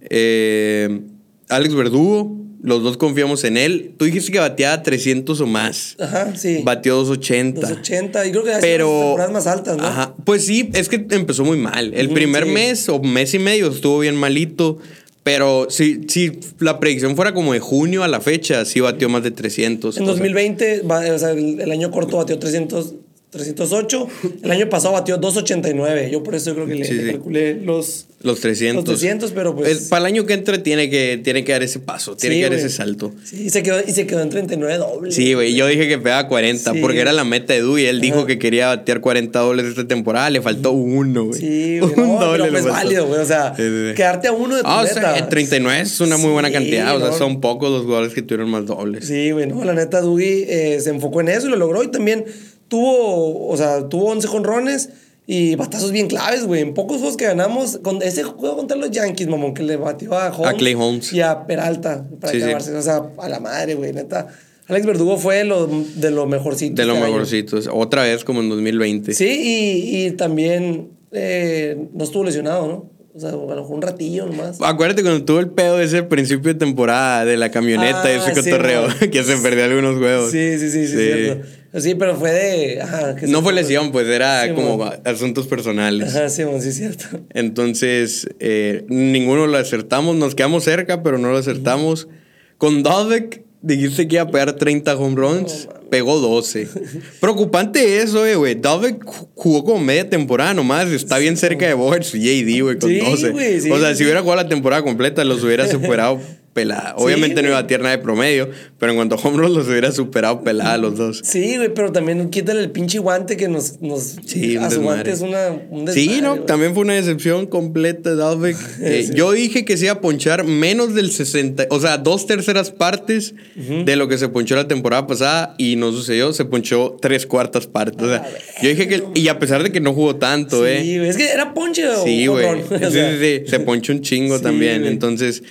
Eh, 0.00 1.00
Alex 1.48 1.74
Verdugo, 1.74 2.36
los 2.62 2.82
dos 2.82 2.96
confiamos 2.96 3.44
en 3.44 3.56
él. 3.56 3.94
Tú 3.96 4.04
dijiste 4.04 4.32
que 4.32 4.38
bateaba 4.38 4.82
300 4.82 5.40
o 5.40 5.46
más. 5.46 5.96
Ajá, 5.98 6.34
sí. 6.36 6.62
Batió 6.64 6.96
280. 6.96 7.60
280, 7.60 8.26
y 8.26 8.30
creo 8.30 8.44
que 8.44 8.52
pero, 8.60 9.16
las 9.16 9.30
más 9.30 9.46
altas, 9.46 9.76
¿no? 9.76 9.86
Ajá. 9.86 10.14
Pues 10.24 10.44
sí, 10.44 10.70
es 10.74 10.88
que 10.88 11.06
empezó 11.10 11.44
muy 11.44 11.58
mal. 11.58 11.92
El 11.94 12.10
primer 12.10 12.46
mes 12.46 12.88
o 12.88 13.00
mes 13.00 13.34
y 13.34 13.38
medio 13.38 13.68
estuvo 13.68 14.00
bien 14.00 14.16
malito. 14.16 14.78
Pero 15.22 15.66
si, 15.68 16.00
si 16.08 16.40
la 16.58 16.80
predicción 16.80 17.14
fuera 17.14 17.34
como 17.34 17.52
de 17.52 17.60
junio 17.60 18.02
a 18.02 18.08
la 18.08 18.18
fecha, 18.20 18.64
sí 18.64 18.80
batió 18.80 19.10
más 19.10 19.22
de 19.22 19.30
300. 19.30 19.98
En 19.98 20.06
2020, 20.06 20.80
o 20.80 21.18
sea, 21.18 21.32
el 21.32 21.70
año 21.70 21.90
corto 21.90 22.16
batió 22.16 22.38
300, 22.38 22.94
308. 23.30 24.08
El 24.42 24.50
año 24.50 24.68
pasado 24.70 24.94
batió 24.94 25.18
289. 25.18 26.08
Yo 26.10 26.22
por 26.22 26.34
eso 26.34 26.54
creo 26.54 26.66
que 26.66 26.76
le, 26.76 27.12
calculé 27.12 27.54
los, 27.60 28.06
los 28.22 28.40
300. 28.40 28.76
Los 28.76 28.84
300, 28.98 29.32
pero 29.32 29.54
pues. 29.54 29.88
para 29.88 30.00
el 30.00 30.14
año 30.14 30.24
que 30.24 30.32
entra 30.32 30.62
tiene 30.62 30.88
que, 30.88 31.20
tiene 31.22 31.44
que 31.44 31.52
dar 31.52 31.62
ese 31.62 31.78
paso, 31.78 32.16
tiene 32.16 32.36
que 32.36 32.44
dar 32.44 32.54
ese 32.54 32.70
salto. 32.70 33.12
Sí, 33.22 33.44
y 33.44 33.50
se 33.50 33.62
quedó, 33.62 33.80
y 33.86 33.92
se 33.92 34.06
quedó 34.06 34.22
en 34.22 34.30
39 34.30 34.78
dobles. 34.78 35.14
Sí, 35.14 35.34
güey. 35.34 35.54
Yo 35.54 35.66
dije 35.66 35.86
que 35.88 35.98
pegaba 35.98 36.26
40 36.26 36.74
porque 36.80 37.00
era 37.00 37.12
la 37.12 37.24
meta 37.24 37.52
de 37.52 37.58
Edu 37.58 37.76
y 37.76 37.84
él 37.84 38.00
dijo 38.00 38.24
que 38.24 38.38
quería 38.38 38.68
batear 38.68 39.02
40 39.02 39.38
dobles 39.38 39.66
esta 39.66 39.86
temporada. 39.86 40.30
Le 40.30 40.40
faltó 40.40 40.72
uno, 40.72 41.26
güey. 41.26 41.38
Sí, 41.38 41.78
güey. 41.80 41.92
Un 41.92 42.18
doble. 42.18 42.44
Pero 42.44 42.52
pues 42.52 42.64
válido, 42.64 43.06
güey. 43.06 43.20
O 43.20 43.26
sea, 43.26 43.52
quedarte 43.54 44.28
a 44.28 44.32
uno 44.32 44.56
de 44.56 44.62
tu 44.62 44.68
ah, 44.68 44.84
meta. 44.84 45.12
O 45.12 45.16
sea, 45.16 45.28
39 45.28 45.82
es 45.82 46.00
una 46.00 46.16
muy 46.16 46.30
buena 46.30 46.50
cantidad. 46.50 46.96
O 46.96 47.00
sea, 47.00 47.12
son 47.12 47.42
pocos 47.42 47.70
los 47.70 47.84
jugadores 47.84 48.14
que 48.14 48.22
tuvieron 48.22 48.48
más 48.48 48.64
dobles. 48.64 49.06
Sí, 49.06 49.32
güey. 49.32 49.46
No, 49.46 49.62
la 49.64 49.74
neta, 49.74 50.00
Dugui 50.00 50.46
eh, 50.48 50.80
se 50.80 50.88
enfocó 50.88 51.20
en 51.20 51.28
eso 51.28 51.46
y 51.46 51.50
lo 51.50 51.56
logró. 51.56 51.82
Y 51.82 51.88
también 51.88 52.24
tuvo, 52.68 53.48
o 53.48 53.56
sea, 53.56 53.88
tuvo 53.88 54.10
11 54.10 54.28
jonrones 54.28 54.90
y 55.26 55.56
batazos 55.56 55.92
bien 55.92 56.08
claves, 56.08 56.46
güey. 56.46 56.62
En 56.62 56.74
pocos 56.74 56.98
juegos 56.98 57.16
que 57.16 57.26
ganamos, 57.26 57.78
con 57.82 58.02
ese 58.02 58.22
juego 58.22 58.56
contra 58.56 58.76
los 58.76 58.90
Yankees, 58.90 59.28
mamón, 59.28 59.54
que 59.54 59.62
le 59.62 59.76
batió 59.76 60.14
a 60.14 60.28
Holmes. 60.28 60.54
A 60.54 60.54
Clay 60.54 60.74
Holmes. 60.74 61.12
Y 61.12 61.20
a 61.20 61.46
Peralta 61.46 62.06
para 62.20 62.32
sí, 62.32 62.72
O 62.72 62.82
sea, 62.82 63.02
a 63.18 63.28
la 63.28 63.40
madre, 63.40 63.74
güey, 63.74 63.92
neta. 63.92 64.28
Alex 64.68 64.86
Verdugo 64.86 65.16
fue 65.16 65.44
lo, 65.44 65.66
de 65.66 66.10
lo 66.10 66.26
mejorcito. 66.26 66.80
De 66.80 66.86
lo 66.86 66.94
este 66.94 67.06
mejorcito. 67.06 67.58
Otra 67.72 68.02
vez 68.02 68.24
como 68.24 68.40
en 68.40 68.50
2020. 68.50 69.14
Sí, 69.14 69.24
y, 69.24 70.06
y 70.06 70.10
también 70.12 70.90
eh, 71.12 71.88
no 71.92 72.04
estuvo 72.04 72.24
lesionado, 72.24 72.66
¿no? 72.66 72.98
O 73.14 73.20
sea, 73.20 73.32
bueno, 73.32 73.66
un 73.66 73.82
ratillo 73.82 74.26
nomás. 74.26 74.58
Acuérdate 74.62 75.02
cuando 75.02 75.24
tuvo 75.24 75.40
el 75.40 75.50
pedo 75.50 75.78
de 75.78 75.84
ese 75.86 76.04
principio 76.04 76.52
de 76.52 76.58
temporada 76.58 77.24
de 77.24 77.36
la 77.36 77.50
camioneta 77.50 78.12
y 78.12 78.16
ese 78.16 78.30
ah, 78.30 78.34
cotorreo, 78.34 78.86
que 79.10 79.24
se 79.24 79.36
perdió 79.38 79.64
algunos 79.64 80.00
huevos. 80.00 80.30
Sí, 80.30 80.58
sí, 80.58 80.70
sí, 80.70 80.86
sí, 80.86 80.96
cierto. 80.96 81.46
Sí, 81.74 81.94
pero 81.94 82.16
fue 82.16 82.32
de. 82.32 82.82
no 83.28 83.42
fue 83.42 83.52
lesión, 83.52 83.92
pues 83.92 84.06
era 84.06 84.54
como 84.54 84.82
asuntos 85.04 85.46
personales. 85.46 86.14
Ajá, 86.14 86.28
sí, 86.28 86.42
sí, 86.60 86.72
cierto. 86.72 87.04
Entonces, 87.34 88.28
eh, 88.40 88.84
ninguno 88.88 89.46
lo 89.46 89.58
acertamos, 89.58 90.16
nos 90.16 90.34
quedamos 90.34 90.64
cerca, 90.64 91.02
pero 91.02 91.18
no 91.18 91.30
lo 91.30 91.36
acertamos. 91.36 92.08
Con 92.56 92.82
Dovek 92.82 93.44
Dijiste 93.60 94.06
que 94.06 94.16
iba 94.16 94.22
a 94.22 94.30
pegar 94.30 94.52
30 94.52 94.96
home 94.96 95.16
runs, 95.16 95.68
pegó 95.90 96.20
12. 96.20 96.68
Preocupante 97.20 97.98
eso, 97.98 98.24
eh, 98.24 98.36
güey. 98.36 98.54
Dove 98.54 98.98
jugó 99.34 99.64
como 99.64 99.80
media 99.80 100.08
temporada 100.08 100.54
nomás, 100.54 100.86
está 100.88 101.18
bien 101.18 101.36
cerca 101.36 101.66
de 101.66 101.74
Bogers 101.74 102.14
y 102.14 102.20
JD, 102.20 102.62
güey, 102.62 102.78
con 102.78 102.96
12. 102.96 103.72
o 103.72 103.80
sea, 103.80 103.96
si 103.96 104.04
hubiera 104.04 104.20
jugado 104.20 104.42
la 104.42 104.48
temporada 104.48 104.82
completa, 104.82 105.24
los 105.24 105.42
hubiera 105.42 105.66
superado 105.66 106.20
pelada. 106.52 106.94
Obviamente 106.96 107.42
no 107.42 107.48
iba 107.48 107.58
a 107.58 107.66
tirar 107.66 107.82
nada 107.82 107.96
de 107.96 108.02
promedio, 108.02 108.50
pero 108.78 108.92
en 108.92 108.96
cuanto 108.96 109.14
a 109.14 109.18
home 109.18 109.48
los 109.48 109.68
hubiera 109.68 109.92
superado 109.92 110.42
pelada 110.42 110.76
los 110.78 110.96
dos. 110.96 111.20
Sí, 111.24 111.56
güey, 111.56 111.72
pero 111.72 111.92
también 111.92 112.30
quítale 112.30 112.60
el 112.60 112.70
pinche 112.70 112.98
guante 112.98 113.36
que 113.36 113.48
nos. 113.48 113.80
nos 113.80 114.16
sí, 114.26 114.56
a 114.56 114.70
su 114.70 114.82
guante 114.82 115.10
es 115.10 115.20
una, 115.20 115.50
un 115.70 115.84
desmadre, 115.84 115.92
Sí, 115.92 116.20
no, 116.20 116.40
también 116.40 116.74
fue 116.74 116.82
una 116.82 116.94
decepción 116.94 117.46
completa 117.46 118.14
de 118.14 118.56
eh, 118.80 119.10
Yo 119.14 119.32
dije 119.32 119.64
que 119.64 119.76
se 119.76 119.84
iba 119.86 119.94
a 119.94 120.00
ponchar 120.00 120.44
menos 120.44 120.94
del 120.94 121.10
60, 121.10 121.66
o 121.70 121.80
sea, 121.80 121.98
dos 121.98 122.26
terceras 122.26 122.70
partes 122.70 123.34
de 123.56 123.96
lo 123.96 124.08
que 124.08 124.18
se 124.18 124.28
ponchó 124.28 124.56
la 124.56 124.68
temporada 124.68 125.06
pasada 125.06 125.54
y 125.58 125.76
no 125.76 125.92
sucedió, 125.92 126.32
se 126.32 126.44
ponchó 126.44 126.96
tres 127.00 127.26
cuartas 127.26 127.66
partes. 127.66 128.02
O 128.02 128.08
sea, 128.08 128.28
yo 128.62 128.68
dije 128.68 128.88
que. 128.88 129.04
Y 129.14 129.28
a 129.28 129.38
pesar 129.38 129.62
de 129.62 129.72
que 129.72 129.80
no 129.80 129.94
jugó 129.94 130.16
tanto, 130.16 130.66
¿eh? 130.66 130.82
Sí, 130.82 130.96
es 130.96 131.16
que 131.16 131.30
era 131.30 131.54
ponche 131.54 131.82
Sí, 132.04 132.26
güey. 132.26 132.46
Se 133.46 133.60
ponchó 133.60 133.92
un 133.92 134.00
chingo 134.00 134.40
también. 134.40 134.84
Entonces. 134.86 135.42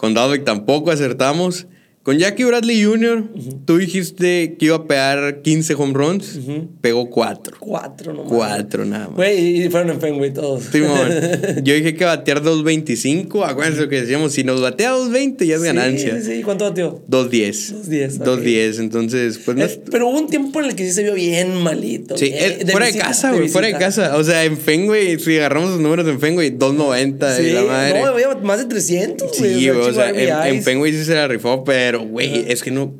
Con 0.00 0.14
Dalbeck 0.14 0.44
tampoco 0.44 0.90
acertamos. 0.90 1.66
Con 2.02 2.16
Jackie 2.16 2.44
Bradley 2.44 2.82
Jr., 2.82 3.24
tú 3.66 3.76
dijiste 3.76 4.56
que 4.58 4.66
iba 4.66 4.76
a 4.76 4.86
pegar 4.86 5.42
15 5.42 5.74
home 5.74 5.92
runs, 5.92 6.40
pegó 6.80 7.10
4. 7.10 7.58
4 7.60 8.14
nomás. 8.14 8.32
4 8.32 8.84
nada 8.86 9.08
más. 9.08 9.16
Güey, 9.16 9.66
y 9.66 9.68
fueron 9.68 9.90
en 9.90 10.00
Fenway 10.00 10.32
todos. 10.32 10.70
Yo 11.62 11.74
dije 11.74 11.94
que 11.94 12.06
batear 12.06 12.42
2.25. 12.42 13.44
Acuérdense 13.44 13.82
lo 13.82 13.88
que 13.90 14.00
decíamos, 14.00 14.32
si 14.32 14.44
nos 14.44 14.62
batea 14.62 14.92
2.20 14.92 15.44
ya 15.44 15.56
es 15.56 15.62
ganancia. 15.62 16.20
Sí, 16.22 16.36
sí, 16.36 16.42
¿cuánto 16.42 16.64
bateó? 16.64 17.02
2.10. 17.10 17.84
2.10. 17.84 18.18
2.10, 18.18 18.80
entonces, 18.80 19.38
pues 19.44 19.56
no 19.58 19.64
eh, 19.64 19.82
Pero 19.90 20.08
hubo 20.08 20.18
un 20.18 20.28
tiempo 20.28 20.60
en 20.60 20.66
el 20.70 20.74
que 20.74 20.86
sí 20.86 20.92
se 20.92 21.02
vio 21.02 21.12
bien 21.12 21.54
malito. 21.62 22.16
Sí, 22.16 22.30
eh, 22.32 22.64
fuera 22.70 22.86
de 22.86 22.98
casa, 22.98 23.32
güey, 23.32 23.48
fuera 23.48 23.68
de 23.68 23.74
casa. 23.74 24.16
O 24.16 24.24
sea, 24.24 24.44
en 24.44 24.56
Fenway, 24.56 25.18
si 25.18 25.36
agarramos 25.36 25.70
los 25.70 25.80
números 25.80 26.08
en 26.08 26.18
Fenway, 26.18 26.56
2.90 26.56 27.36
sí, 27.36 27.50
la 27.50 27.62
madre. 27.64 28.02
No, 28.02 28.40
más 28.42 28.58
de 28.58 28.64
300, 28.64 29.38
güey. 29.38 29.60
Sí, 29.60 29.68
o 29.68 29.92
sea, 29.92 30.10
en, 30.10 30.56
en 30.56 30.62
Fenway 30.62 30.92
sí 30.92 31.04
se 31.04 31.14
la 31.14 31.28
rifó, 31.28 31.62
pero, 31.64 31.89
güey, 31.98 32.46
es 32.48 32.62
que 32.62 32.70
no. 32.70 32.94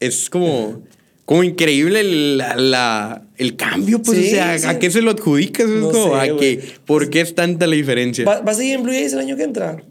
Es 0.00 0.30
como. 0.30 0.82
Como 1.24 1.42
increíble 1.42 2.02
la, 2.02 3.22
el 3.38 3.56
cambio, 3.56 4.02
pues, 4.02 4.18
o 4.18 4.22
sea, 4.22 4.52
¿a 4.68 4.78
qué 4.78 4.90
se 4.90 5.00
lo 5.00 5.12
adjudicas? 5.12 5.70
Es 5.70 5.82
como, 5.82 6.16
¿a 6.16 6.26
qué? 6.36 6.62
¿Por 6.84 7.08
qué 7.08 7.22
es 7.22 7.34
tanta 7.34 7.66
la 7.66 7.76
diferencia? 7.76 8.26
¿Va, 8.26 8.42
a 8.44 8.54
seguir 8.54 8.74
en 8.74 8.82
Blue 8.82 8.92
Jays 8.92 9.14
el 9.14 9.20
año 9.20 9.34
que 9.34 9.44
entra? 9.44 9.82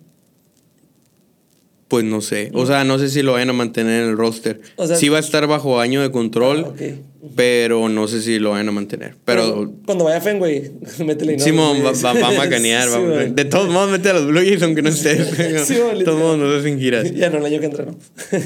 Pues 1.88 2.06
no 2.06 2.22
sé. 2.22 2.52
O 2.54 2.68
sea, 2.68 2.84
no 2.84 3.00
sé 3.00 3.10
si 3.10 3.24
lo 3.24 3.32
vayan 3.32 3.50
a 3.50 3.54
mantener 3.54 4.04
en 4.04 4.10
el 4.12 4.18
roster. 4.18 4.62
O 4.76 4.86
sea, 4.86 4.96
sí 4.96 5.10
va 5.10 5.18
a 5.18 5.22
estar 5.22 5.48
bajo 5.48 5.80
año 5.80 6.04
de 6.04 6.12
control. 6.12 6.68
Ah, 6.80 6.96
pero 7.36 7.90
no 7.90 8.08
sé 8.08 8.22
si 8.22 8.40
lo 8.40 8.52
van 8.52 8.68
a 8.68 8.72
mantener. 8.72 9.16
Pero, 9.26 9.74
cuando 9.86 10.04
vaya 10.04 10.22
Fenway, 10.22 10.72
métele 11.06 11.40
Simón 11.40 11.78
va, 11.84 11.92
va, 11.92 12.28
a 12.28 12.32
macanear. 12.38 12.90
de 13.34 13.46
todos 13.46 13.70
modos, 13.70 13.92
mete 13.92 14.10
a 14.10 14.14
los 14.14 14.28
Blue 14.28 14.42
Jays 14.42 14.62
aunque 14.62 14.82
no 14.82 14.90
estés. 14.90 15.38
de 15.38 16.04
todos 16.04 16.20
modos, 16.20 16.38
no 16.38 16.62
sin 16.62 16.80
giras. 16.80 17.14
Ya 17.14 17.30
no, 17.30 17.38
el 17.38 17.46
año 17.46 17.60
que 17.60 17.66
entra, 17.66 17.86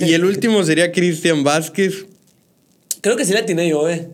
y 0.01 0.13
el 0.13 0.25
último 0.25 0.63
sería 0.63 0.91
Cristian 0.91 1.43
Vázquez. 1.43 2.05
Creo 3.01 3.15
que 3.15 3.25
sí 3.25 3.33
la 3.33 3.45
tiene 3.45 3.67
yo, 3.69 3.89
eh. 3.89 4.07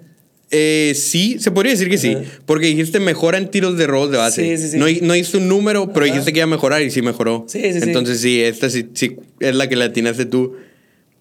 Eh, 0.56 0.94
sí, 0.96 1.38
se 1.40 1.50
podría 1.50 1.72
decir 1.72 1.90
que 1.90 1.98
sí. 1.98 2.16
Porque 2.46 2.68
dijiste 2.68 3.00
mejora 3.00 3.40
en 3.40 3.50
tiros 3.50 3.76
de 3.76 3.88
rol 3.88 4.12
de 4.12 4.18
base. 4.18 4.56
Sí, 4.56 4.64
sí, 4.64 4.70
sí. 4.72 4.78
No, 4.78 4.86
no 5.02 5.16
hice 5.16 5.38
un 5.38 5.48
número, 5.48 5.92
pero 5.92 6.06
dijiste 6.06 6.32
que 6.32 6.40
iba 6.40 6.44
a 6.44 6.48
mejorar 6.48 6.84
y 6.84 6.92
sí 6.92 7.02
mejoró. 7.02 7.46
Sí, 7.48 7.60
sí, 7.74 7.80
Entonces 7.82 8.22
sí, 8.22 8.40
esta 8.40 8.70
sí, 8.70 8.88
sí 8.94 9.16
es 9.40 9.56
la 9.56 9.68
que 9.68 9.76
la 9.76 9.86
atinaste 9.86 10.26
tú. 10.26 10.56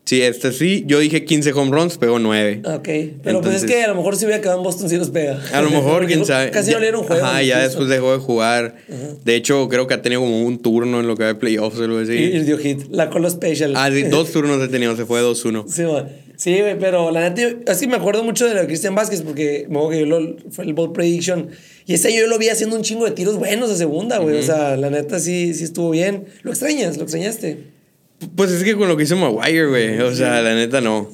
Sí, 0.04 0.21
esta 0.21 0.50
sí. 0.50 0.85
Yo 0.87 0.99
dije 0.99 1.25
15 1.25 1.52
home 1.52 1.71
runs, 1.71 1.97
pegó 1.97 2.18
9. 2.18 2.62
Ok. 2.64 2.88
Pero 3.23 3.40
pues 3.40 3.56
es 3.56 3.64
que 3.64 3.82
a 3.82 3.88
lo 3.88 3.94
mejor 3.94 4.16
si 4.16 4.25
hubiera 4.25 4.40
quedado 4.40 4.59
en 4.59 4.64
Boston 4.64 4.88
sí 4.88 4.97
los 4.97 5.11
pega. 5.11 5.40
A 5.52 5.62
lo 5.62 5.71
mejor, 5.71 6.06
quién 6.09 6.26
sabe. 6.26 6.50
Casi 6.50 6.73
no 6.73 6.78
le 6.78 6.87
dieron 6.87 7.04
juego. 7.04 7.25
Ajá, 7.25 7.42
ya 7.42 7.61
después 7.61 7.88
dejó 7.88 8.12
de 8.12 8.18
jugar. 8.18 8.76
De 9.25 9.37
hecho, 9.37 9.68
creo 9.68 9.87
que 9.87 9.94
ha 9.94 10.02
tenido 10.02 10.21
como 10.21 10.42
un 10.42 10.59
turno 10.59 11.00
en 11.00 11.06
lo 11.06 11.16
que 11.16 11.23
va 11.23 11.28
de 11.28 11.35
playoffs 11.37 11.78
o 11.78 11.85
algo 11.85 11.99
así. 11.99 12.14
Y, 12.14 12.40
dio 12.40 12.59
hit. 12.59 12.82
La 12.90 13.11
Colo 13.11 13.30
Special. 13.30 13.75
Ah, 13.76 13.90
sí, 13.92 14.02
dos 14.11 14.32
turnos 14.32 14.61
he 14.61 14.68
tenido. 14.68 14.97
Se 14.97 15.06
fue 15.06 15.23
2-1. 15.23 15.64
Sí, 15.68 15.85
bueno. 15.85 16.09
Sí, 16.37 16.59
pero 16.80 17.12
la 17.12 17.30
neta, 17.30 17.71
así 17.71 17.87
me 17.87 17.94
acuerdo 17.94 18.25
mucho 18.25 18.49
de 18.49 18.54
lo 18.54 18.61
de 18.62 18.66
Cristian 18.66 18.97
Vázquez 18.97 19.23
porque 19.23 19.68
me 19.68 19.78
que 19.90 20.00
yo 20.00 20.06
lo, 20.06 20.37
fue 20.50 20.64
el 20.64 20.75
Ball 20.75 20.90
Prediction. 20.90 21.50
Y 21.87 21.94
ese 21.94 22.12
yo 22.12 22.26
lo 22.26 22.37
vi 22.38 22.49
haciendo 22.49 22.75
un 22.75 22.82
chingo 22.82 23.04
de 23.04 23.12
tiros 23.12 23.38
buenos 23.38 23.71
de 23.71 23.76
segunda, 23.76 24.18
güey. 24.18 24.38
O 24.38 24.42
sea, 24.42 24.76
la 24.76 24.90
neta 24.90 25.21
sí, 25.21 25.54
sí 25.54 25.62
estuvo 25.62 25.90
bien. 25.90 26.25
¿Lo 26.42 26.50
extrañas? 26.50 26.97
¿Lo 26.97 27.04
extrañaste? 27.04 27.72
Pues 28.37 28.50
es 28.50 28.64
que 28.64 28.76
con 28.76 28.88
lo 28.88 28.97
que 28.97 29.05
hizo 29.05 29.17
Maguire, 29.17 29.67
güey. 29.67 30.00
O 30.00 30.14
sea, 30.14 30.43
la 30.43 30.55
neta 30.55 30.81
no. 30.81 31.09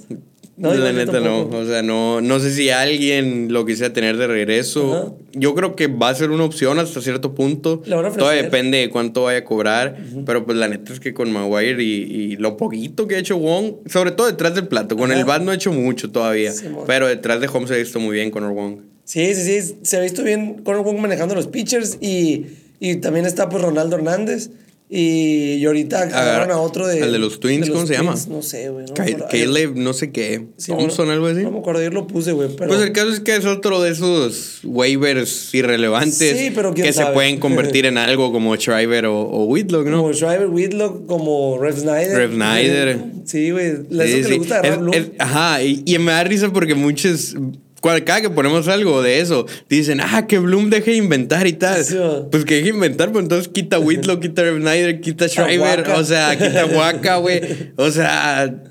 No, 0.59 0.75
la 0.75 0.93
neta 0.93 1.21
no. 1.21 1.43
O 1.47 1.65
sea, 1.65 1.83
no, 1.83 2.21
no 2.21 2.41
sé 2.41 2.53
si 2.53 2.69
alguien 2.71 3.53
lo 3.53 3.65
quisiera 3.65 3.93
tener 3.93 4.17
de 4.17 4.27
regreso. 4.27 5.17
Yo 5.33 5.55
creo 5.55 5.77
que 5.77 5.87
va 5.87 6.09
a 6.09 6.15
ser 6.17 6.31
una 6.31 6.43
opción 6.45 6.81
hasta 6.81 7.01
cierto 7.01 7.33
punto. 7.35 7.81
Todo 8.19 8.31
depende 8.31 8.79
de 8.79 8.91
cuánto 8.91 9.25
vaya 9.25 9.39
a 9.39 9.45
cobrar. 9.45 9.97
Pero 10.27 10.45
pues 10.45 10.59
la 10.59 10.67
neta 10.67 10.93
es 10.93 10.99
que 10.99 11.15
con 11.15 11.33
Maguire 11.33 11.83
y, 11.83 12.37
lo 12.37 12.57
poquito 12.57 13.07
que 13.07 13.15
ha 13.15 13.19
hecho 13.19 13.39
Wong, 13.39 13.75
sobre 13.87 14.11
todo 14.11 14.27
detrás 14.27 14.55
del 14.55 14.67
plato. 14.67 14.97
Con 14.97 15.13
el 15.13 15.25
Bat 15.25 15.43
no 15.43 15.53
ha 15.53 15.55
hecho 15.55 15.73
mucho 15.73 16.11
todavía. 16.11 16.53
pero 16.87 17.07
detrás 17.07 17.41
de 17.41 17.49
Home 17.49 17.69
se 17.69 17.75
ha 17.75 17.77
visto 17.77 18.01
muy 18.01 18.17
bien 18.17 18.31
con 18.33 18.49
Wong. 18.53 18.81
Sí, 19.05 19.35
sí, 19.35 19.61
sí. 19.61 19.77
Se 19.83 19.97
ha 19.97 20.01
visto 20.01 20.25
bien 20.25 20.63
con 20.65 20.77
Wong 20.83 20.99
manejando 20.99 21.37
los 21.37 21.47
pitchers. 21.47 21.99
Y, 22.01 22.47
y 22.81 22.97
tambiin 22.97 23.27
está 23.27 23.49
pues 23.49 23.63
Ronaldo 23.63 23.95
Hernández. 23.95 24.51
Y, 24.91 25.65
ahorita 25.67 26.01
agarraron 26.01 26.51
a 26.51 26.59
otro 26.61 26.87
de. 26.87 27.01
¿El 27.01 27.13
de 27.13 27.19
los 27.19 27.41
Twins? 27.41 27.69
¿Cómo 27.69 27.87
se 27.87 27.93
llama? 27.93 28.15
No 28.29 28.41
sé, 28.41 28.71
güey. 28.71 28.87
No 28.87 28.95
Caleb, 28.95 29.77
no 29.77 29.93
sé 29.93 30.13
qué. 30.13 30.47
Thompson, 30.67 31.11
algo 31.11 31.27
así. 31.27 31.43
No 31.43 31.51
me 31.51 31.59
acuerdo, 31.59 31.83
yo 31.83 31.91
lo 31.91 32.07
puse, 32.07 32.33
güey. 32.33 32.49
Pero... 32.57 32.69
Pues 32.69 32.81
el 32.81 32.93
caso 32.93 33.11
es 33.11 33.21
que 33.21 33.37
es 33.37 33.45
otro 33.45 33.83
de 33.83 33.91
esos 33.91 34.61
waivers 34.65 35.55
irrelevantes. 35.55 36.39
Sí, 36.39 36.53
pero 36.55 36.73
que 36.73 36.91
se 36.95 37.05
pueden 37.07 37.39
convertir 37.41 37.85
en 37.85 37.99
algo 37.99 38.33
como 38.33 38.57
Shriver 38.57 39.07
o, 39.07 39.45
Whitlock, 39.45 39.87
¿no? 39.89 39.99
Como 39.99 40.13
Shriver, 40.13 40.47
Whitlock, 40.47 41.07
como 41.07 41.59
Rev 41.59 41.79
Snyder. 41.79 42.17
Rev 42.17 42.35
Snyder. 42.35 42.99
Sí, 43.27 43.51
güey. 43.51 43.67
Eso 43.67 43.87
que 43.91 44.29
le 44.29 44.39
gusta 44.39 44.63
Ajá, 45.19 45.63
y, 45.63 45.83
y 45.85 45.99
me 45.99 46.13
da 46.13 46.25
risa 46.25 46.51
porque 46.51 46.75
muchos 46.75 47.37
cada 47.81 48.21
que 48.21 48.31
ponemos 48.31 48.69
algo 48.69 49.03
de 49.03 49.21
eso, 49.21 49.47
dicen, 49.69 50.01
ah, 50.01 50.27
que 50.27 50.39
Bloom 50.39 50.71
deje 50.71 50.93
de 50.93 50.97
inventar 50.97 51.47
y 51.47 51.53
tal. 51.53 51.85
Pues 52.31 52.45
que 52.45 52.55
deje 52.55 52.69
de 52.69 52.75
inventar, 52.75 53.13
pues 53.13 53.23
entonces 53.25 53.49
quita 53.49 53.79
Whitlow, 53.79 54.21
quita 54.21 54.43
Snyder, 54.43 55.01
quita 55.01 55.29
Schreiber, 55.29 55.89
o 55.91 56.05
sea, 56.05 56.37
quita 56.37 56.67
Waka, 56.67 57.17
güey. 57.17 57.41
O 57.77 57.91
sea, 57.91 58.63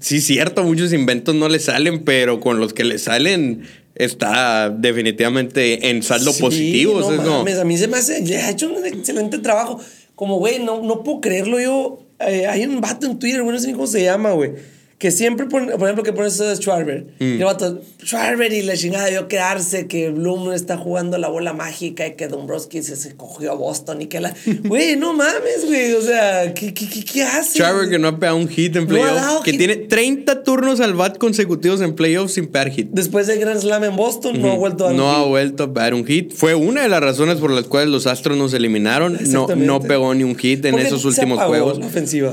sí, 0.00 0.20
cierto, 0.20 0.64
muchos 0.64 0.92
inventos 0.92 1.34
no 1.34 1.48
le 1.48 1.58
salen, 1.58 2.04
pero 2.04 2.40
con 2.40 2.58
los 2.58 2.72
que 2.72 2.84
le 2.84 2.98
salen 2.98 3.62
está 3.94 4.70
definitivamente 4.70 5.90
en 5.90 6.02
saldo 6.02 6.32
positivo. 6.34 7.00
No, 7.00 7.38
mames, 7.38 7.58
a 7.58 7.64
mí 7.64 7.76
se 7.76 7.88
me 7.88 7.98
hace, 7.98 8.36
ha 8.36 8.50
hecho 8.50 8.70
un 8.70 8.84
excelente 8.86 9.38
trabajo. 9.38 9.80
Como, 10.14 10.38
güey, 10.38 10.60
no, 10.60 10.82
no 10.82 11.02
puedo 11.02 11.20
creerlo 11.20 11.60
yo. 11.60 11.98
Eh, 12.20 12.46
hay 12.46 12.64
un 12.64 12.80
vato 12.80 13.06
en 13.06 13.18
Twitter, 13.18 13.42
güey, 13.42 13.54
no 13.54 13.60
sé 13.60 13.66
ni 13.66 13.74
cómo 13.74 13.86
se 13.86 14.02
llama, 14.02 14.32
güey 14.32 14.52
que 14.98 15.10
siempre, 15.10 15.44
pone, 15.44 15.72
por 15.72 15.82
ejemplo, 15.82 16.02
que 16.02 16.14
pones 16.14 16.34
eso 16.34 16.48
de 16.48 16.56
Schwarber. 16.56 17.06
Mm. 17.18 17.44
Vato, 17.44 17.82
Schwarber 18.02 18.50
y 18.54 18.62
la 18.62 18.76
chingada 18.76 19.04
debió 19.04 19.28
quedarse, 19.28 19.88
que 19.88 20.08
Bloom 20.08 20.52
está 20.52 20.78
jugando 20.78 21.18
la 21.18 21.28
bola 21.28 21.52
mágica 21.52 22.06
y 22.06 22.14
que 22.14 22.28
Dombrowski 22.28 22.82
se, 22.82 22.96
se 22.96 23.14
cogió 23.14 23.52
a 23.52 23.54
Boston 23.54 24.00
y 24.00 24.06
que 24.06 24.20
la... 24.20 24.34
Güey, 24.64 24.96
no 24.96 25.12
mames, 25.12 25.66
güey. 25.66 25.92
O 25.92 26.00
sea, 26.00 26.54
¿qué, 26.54 26.72
qué, 26.72 26.86
qué, 26.88 27.22
hace? 27.22 27.58
Schwarber 27.58 27.90
que 27.90 27.98
no 27.98 28.08
ha 28.08 28.18
pegado 28.18 28.38
un 28.38 28.48
hit 28.48 28.74
en 28.76 28.86
playoffs. 28.86 29.44
que 29.44 29.52
tiene 29.52 29.76
30 29.76 30.42
turnos 30.42 30.80
al 30.80 30.94
bat 30.94 31.18
consecutivos 31.18 31.82
en 31.82 31.94
playoffs 31.94 32.32
sin 32.32 32.46
pegar 32.46 32.70
hit. 32.70 32.88
Después 32.90 33.26
del 33.26 33.38
Grand 33.38 33.60
Slam 33.60 33.84
en 33.84 33.96
Boston, 33.96 34.40
no 34.40 34.52
ha 34.52 34.54
vuelto 34.54 34.88
a 34.88 34.92
No 34.94 35.10
ha 35.10 35.26
vuelto 35.26 35.64
a 35.64 35.74
pegar 35.74 35.92
un 35.92 36.06
hit. 36.06 36.32
Fue 36.32 36.54
una 36.54 36.82
de 36.82 36.88
las 36.88 37.02
razones 37.02 37.36
por 37.36 37.50
las 37.50 37.64
cuales 37.64 37.90
los 37.90 38.06
Astros 38.06 38.38
nos 38.38 38.54
eliminaron. 38.54 39.18
No, 39.28 39.46
no 39.54 39.80
pegó 39.82 40.14
ni 40.14 40.24
un 40.24 40.36
hit 40.36 40.64
en 40.64 40.78
esos 40.78 41.04
últimos 41.04 41.42
juegos. 41.42 41.78
La 41.78 41.86
ofensiva. 41.86 42.32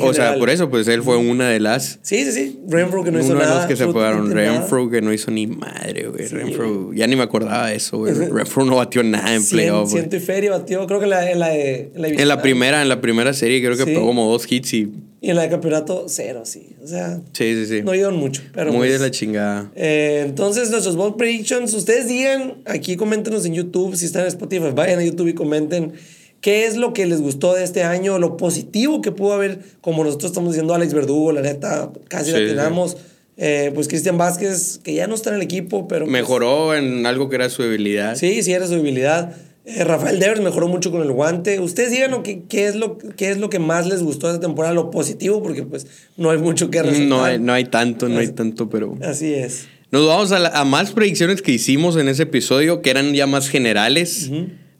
O, 0.00 0.14
sea, 0.14 0.38
por 0.38 0.48
eso, 0.48 0.70
pues 0.70 0.86
él 0.86 1.02
fue 1.02 1.16
una 1.16 1.48
de 1.48 1.58
las 1.58 1.71
Sí, 1.80 2.24
sí, 2.24 2.32
sí. 2.32 2.60
Renfro 2.68 3.04
que 3.04 3.10
no 3.10 3.20
hizo 3.20 3.34
nada. 3.34 3.46
Uno 3.46 3.54
de 3.54 3.60
los 3.60 3.66
que 3.66 3.76
se 3.76 3.92
fueron. 3.92 4.30
Renfro 4.30 4.90
que 4.90 5.00
no 5.00 5.12
hizo 5.12 5.30
ni 5.30 5.46
madre, 5.46 6.08
güey. 6.08 6.26
Renfro, 6.26 6.92
ya 6.92 7.06
ni 7.06 7.16
me 7.16 7.22
acordaba 7.22 7.68
de 7.68 7.76
eso, 7.76 7.98
güey. 7.98 8.14
Renfro 8.14 8.64
no 8.64 8.76
batió 8.76 9.02
nada 9.02 9.34
en 9.34 9.44
playoff. 9.44 9.90
Ciento 9.90 10.16
y 10.16 10.20
feria 10.20 10.50
batió, 10.50 10.86
creo 10.86 10.98
que 10.98 11.04
en 11.04 11.10
la, 11.10 11.30
en 11.30 11.38
la, 11.38 11.48
de, 11.48 11.90
en 11.94 12.28
la, 12.28 12.42
primera, 12.42 12.82
en 12.82 12.88
la 12.88 13.00
primera 13.00 13.32
serie, 13.32 13.60
creo 13.62 13.76
que 13.76 13.84
pegó 13.84 14.06
como 14.06 14.30
dos 14.30 14.50
hits 14.50 14.74
y. 14.74 14.92
Y 15.20 15.30
en 15.30 15.36
la 15.36 15.42
de 15.42 15.50
campeonato, 15.50 16.06
cero, 16.08 16.42
sí. 16.44 16.70
O 16.82 16.86
sea. 16.86 17.20
Sí, 17.32 17.54
sí, 17.54 17.66
sí. 17.66 17.82
No 17.82 17.92
dieron 17.92 18.16
mucho. 18.16 18.42
Pero 18.52 18.72
Muy 18.72 18.88
de 18.88 18.94
pues, 18.94 19.02
la 19.02 19.10
chingada. 19.12 19.70
Eh, 19.76 20.24
entonces, 20.26 20.70
nuestros 20.70 20.96
bold 20.96 21.16
predictions, 21.16 21.72
ustedes 21.74 22.08
digan, 22.08 22.54
aquí 22.66 22.96
coméntenos 22.96 23.46
en 23.46 23.54
YouTube, 23.54 23.94
si 23.94 24.06
están 24.06 24.22
en 24.22 24.28
Spotify, 24.28 24.72
vayan 24.74 24.98
a 24.98 25.04
YouTube 25.04 25.28
y 25.28 25.34
comenten 25.34 25.92
¿Qué 26.42 26.66
es 26.66 26.76
lo 26.76 26.92
que 26.92 27.06
les 27.06 27.20
gustó 27.20 27.54
de 27.54 27.62
este 27.62 27.84
año? 27.84 28.18
Lo 28.18 28.36
positivo 28.36 29.00
que 29.00 29.12
pudo 29.12 29.32
haber, 29.32 29.60
como 29.80 30.02
nosotros 30.02 30.32
estamos 30.32 30.50
diciendo, 30.50 30.74
Alex 30.74 30.92
Verdugo, 30.92 31.30
la 31.30 31.40
neta, 31.40 31.92
casi 32.08 32.32
la 32.32 32.38
tenemos. 32.38 32.96
Eh, 33.36 33.70
pues 33.72 33.86
Cristian 33.86 34.18
Vázquez, 34.18 34.80
que 34.82 34.92
ya 34.92 35.06
no 35.06 35.14
está 35.14 35.30
en 35.30 35.36
el 35.36 35.42
equipo, 35.42 35.86
pero... 35.86 36.04
Pues 36.04 36.12
mejoró 36.12 36.74
en 36.74 37.06
algo 37.06 37.28
que 37.28 37.36
era 37.36 37.48
su 37.48 37.62
debilidad. 37.62 38.16
Sí, 38.16 38.42
sí, 38.42 38.52
era 38.52 38.66
su 38.66 38.74
debilidad. 38.74 39.36
Eh, 39.64 39.84
Rafael 39.84 40.18
Devers 40.18 40.40
mejoró 40.40 40.66
mucho 40.66 40.90
con 40.90 41.02
el 41.02 41.12
guante. 41.12 41.60
Ustedes 41.60 41.92
díganos 41.92 42.22
qué, 42.24 42.42
qué, 42.48 42.66
es 42.66 42.74
lo, 42.74 42.98
qué 42.98 43.30
es 43.30 43.38
lo 43.38 43.48
que 43.48 43.60
más 43.60 43.86
les 43.86 44.02
gustó 44.02 44.26
de 44.26 44.34
esta 44.34 44.44
temporada, 44.44 44.74
lo 44.74 44.90
positivo, 44.90 45.44
porque 45.44 45.62
pues 45.62 45.86
no 46.16 46.30
hay 46.30 46.38
mucho 46.38 46.70
que 46.70 46.82
resaltar. 46.82 47.08
No 47.08 47.24
hay, 47.24 47.38
no 47.38 47.52
hay 47.52 47.66
tanto, 47.66 48.08
no 48.08 48.18
hay 48.18 48.32
tanto, 48.32 48.68
pero... 48.68 48.98
Así 49.00 49.32
es. 49.32 49.68
Nos 49.92 50.08
vamos 50.08 50.32
a, 50.32 50.58
a, 50.58 50.64
más 50.64 50.90
predicciones 50.90 51.40
que 51.40 51.52
hicimos 51.52 51.96
en 51.96 52.08
ese 52.08 52.24
episodio, 52.24 52.82
que 52.82 52.90
eran 52.90 53.14
ya 53.14 53.28
más 53.28 53.48
generales, 53.48 54.28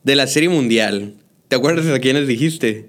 de 0.02 0.16
la 0.16 0.26
Serie 0.26 0.48
Mundial. 0.48 1.14
¿Te 1.52 1.56
acuerdas 1.56 1.86
a 1.88 1.98
quiénes 1.98 2.26
dijiste? 2.26 2.88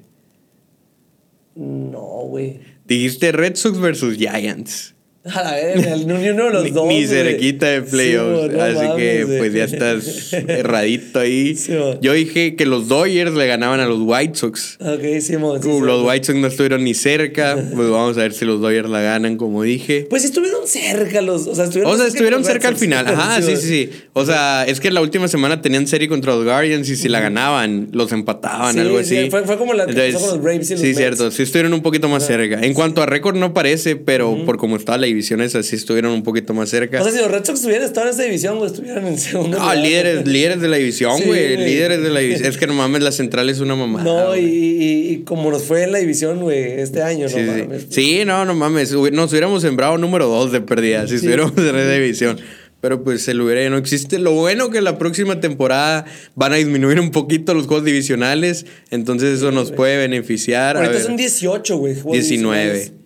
No, 1.53 2.27
güey. 2.29 2.61
Dijiste 2.85 3.33
Red 3.33 3.57
Sox 3.57 3.77
versus 3.77 4.17
Giants. 4.17 4.95
A 5.25 5.53
ver, 5.53 6.01
uno 6.03 6.17
de 6.17 6.51
los 6.51 6.73
dos. 6.73 6.87
Ni 6.87 7.07
cerquita 7.07 7.67
de 7.67 7.81
playoffs. 7.83 8.53
así 8.55 8.85
que 8.97 9.25
pues 9.37 9.53
ya 9.53 9.63
estás 9.63 10.33
erradito 10.47 11.19
ahí. 11.19 11.57
Yo 12.01 12.11
dije 12.11 12.57
que 12.57 12.65
los 12.65 12.89
Dodgers 12.89 13.33
le 13.33 13.47
ganaban 13.47 13.79
a 13.79 13.85
los 13.85 13.99
White 14.01 14.35
Sox. 14.35 14.77
Ok, 14.81 15.21
sí, 15.21 15.37
uh, 15.37 15.81
Los 15.81 16.05
White 16.05 16.25
Sox 16.25 16.39
no 16.39 16.47
estuvieron 16.47 16.83
ni 16.83 16.93
cerca. 16.93 17.55
Pues 17.55 17.89
vamos 17.89 18.17
a 18.17 18.21
ver 18.21 18.33
si 18.33 18.43
los 18.43 18.59
Dodgers 18.59 18.89
la 18.89 19.01
ganan, 19.01 19.37
como 19.37 19.63
dije. 19.63 20.07
Pues 20.09 20.25
estuvieron 20.25 20.67
cerca 20.67 21.21
los. 21.21 21.47
O 21.47 21.55
sea, 21.55 21.65
estuvieron, 21.65 21.93
o 21.93 21.97
sea, 21.97 22.07
estuvieron 22.07 22.43
cerca, 22.43 22.67
al 22.67 22.75
final. 22.75 23.07
Ajá, 23.07 23.41
sí, 23.41 23.55
sí, 23.55 23.67
sí. 23.67 23.89
O 24.15 24.25
sea, 24.25 24.65
es 24.65 24.79
que 24.79 24.91
la 24.91 25.01
última 25.01 25.27
semana 25.27 25.61
tenían 25.61 25.87
serie 25.87 26.07
contra 26.07 26.35
los 26.35 26.43
Guardians 26.43 26.87
y 26.89 26.95
si 26.95 27.09
la 27.09 27.19
ganaban, 27.19 27.89
los 27.93 28.11
empataban, 28.11 28.77
algo 28.77 28.99
así. 28.99 29.29
Fue, 29.31 29.43
fue, 29.43 29.57
como 29.57 29.73
la 29.73 29.87
que 29.87 29.93
pasó 29.93 30.19
con 30.19 30.35
los 30.35 30.41
Braves 30.43 30.69
y 30.69 30.73
los 30.73 30.81
Sí, 30.81 30.93
cierto. 30.93 31.31
Sí, 31.31 31.43
estuvieron 31.43 31.73
un 31.73 31.81
poquito 31.81 32.09
más 32.09 32.27
cerca. 32.27 32.59
En 32.61 32.73
cuanto 32.73 33.01
a 33.01 33.05
récord, 33.05 33.35
no 33.35 33.53
parece, 33.53 33.95
pero 33.95 34.45
por 34.45 34.57
cómo 34.57 34.75
estaba 34.75 34.97
la 34.97 35.07
divisiones 35.13 35.55
así 35.55 35.75
estuvieron 35.75 36.11
un 36.11 36.23
poquito 36.23 36.53
más 36.53 36.69
cerca. 36.69 36.99
O 36.99 37.03
sea, 37.03 37.13
si 37.13 37.19
los 37.19 37.29
Red 37.31 37.45
Sox 37.45 37.59
estuvieran 37.59 37.85
estado 37.85 38.07
en 38.07 38.13
esa 38.13 38.23
división, 38.23 38.57
güey, 38.57 38.71
estuvieran 38.71 39.07
en 39.07 39.17
segundo. 39.17 39.57
No, 39.57 39.73
líderes, 39.73 40.27
líderes 40.27 40.61
de 40.61 40.67
la 40.67 40.77
división, 40.77 41.21
güey. 41.25 41.57
líderes 41.57 42.01
de 42.01 42.09
la 42.09 42.19
división. 42.19 42.49
Es 42.49 42.57
que 42.57 42.67
no 42.67 42.73
mames, 42.73 43.01
la 43.01 43.11
central 43.11 43.49
es 43.49 43.59
una 43.59 43.75
mamada. 43.75 44.03
No, 44.03 44.35
y, 44.35 44.41
y, 44.43 45.23
como 45.23 45.51
nos 45.51 45.63
fue 45.63 45.83
en 45.83 45.91
la 45.91 45.99
división, 45.99 46.41
güey, 46.41 46.79
este 46.79 47.01
año, 47.01 47.27
no 47.27 47.37
mames. 47.37 47.87
Sí. 47.89 48.23
no, 48.25 48.45
no 48.45 48.53
mames. 48.53 48.91
Nos 48.91 49.31
hubiéramos 49.31 49.61
sembrado 49.61 49.97
número 49.97 50.27
dos 50.27 50.51
de 50.51 50.61
pérdida 50.61 51.07
si 51.07 51.15
estuviéramos 51.15 51.57
en 51.57 51.75
esa 51.75 51.91
división. 51.91 52.39
Pero 52.81 53.01
pues 53.01 53.25
el 53.29 53.39
hubiera 53.39 53.69
no 53.69 53.77
existe. 53.77 54.19
Lo 54.19 54.33
bueno 54.33 54.69
que 54.69 54.81
la 54.81 54.97
próxima 54.97 55.39
temporada 55.39 56.03
van 56.35 56.51
a 56.51 56.57
disminuir 56.57 56.99
un 56.99 57.11
poquito 57.11 57.53
los 57.53 57.65
juegos 57.67 57.85
divisionales. 57.85 58.65
Entonces 58.91 59.37
eso 59.37 59.53
nos 59.53 59.71
puede 59.71 59.95
beneficiar. 59.95 60.75
Ahorita 60.75 60.99
son 60.99 61.15
18, 61.15 61.77
güey. 61.77 61.95
19. 62.11 63.02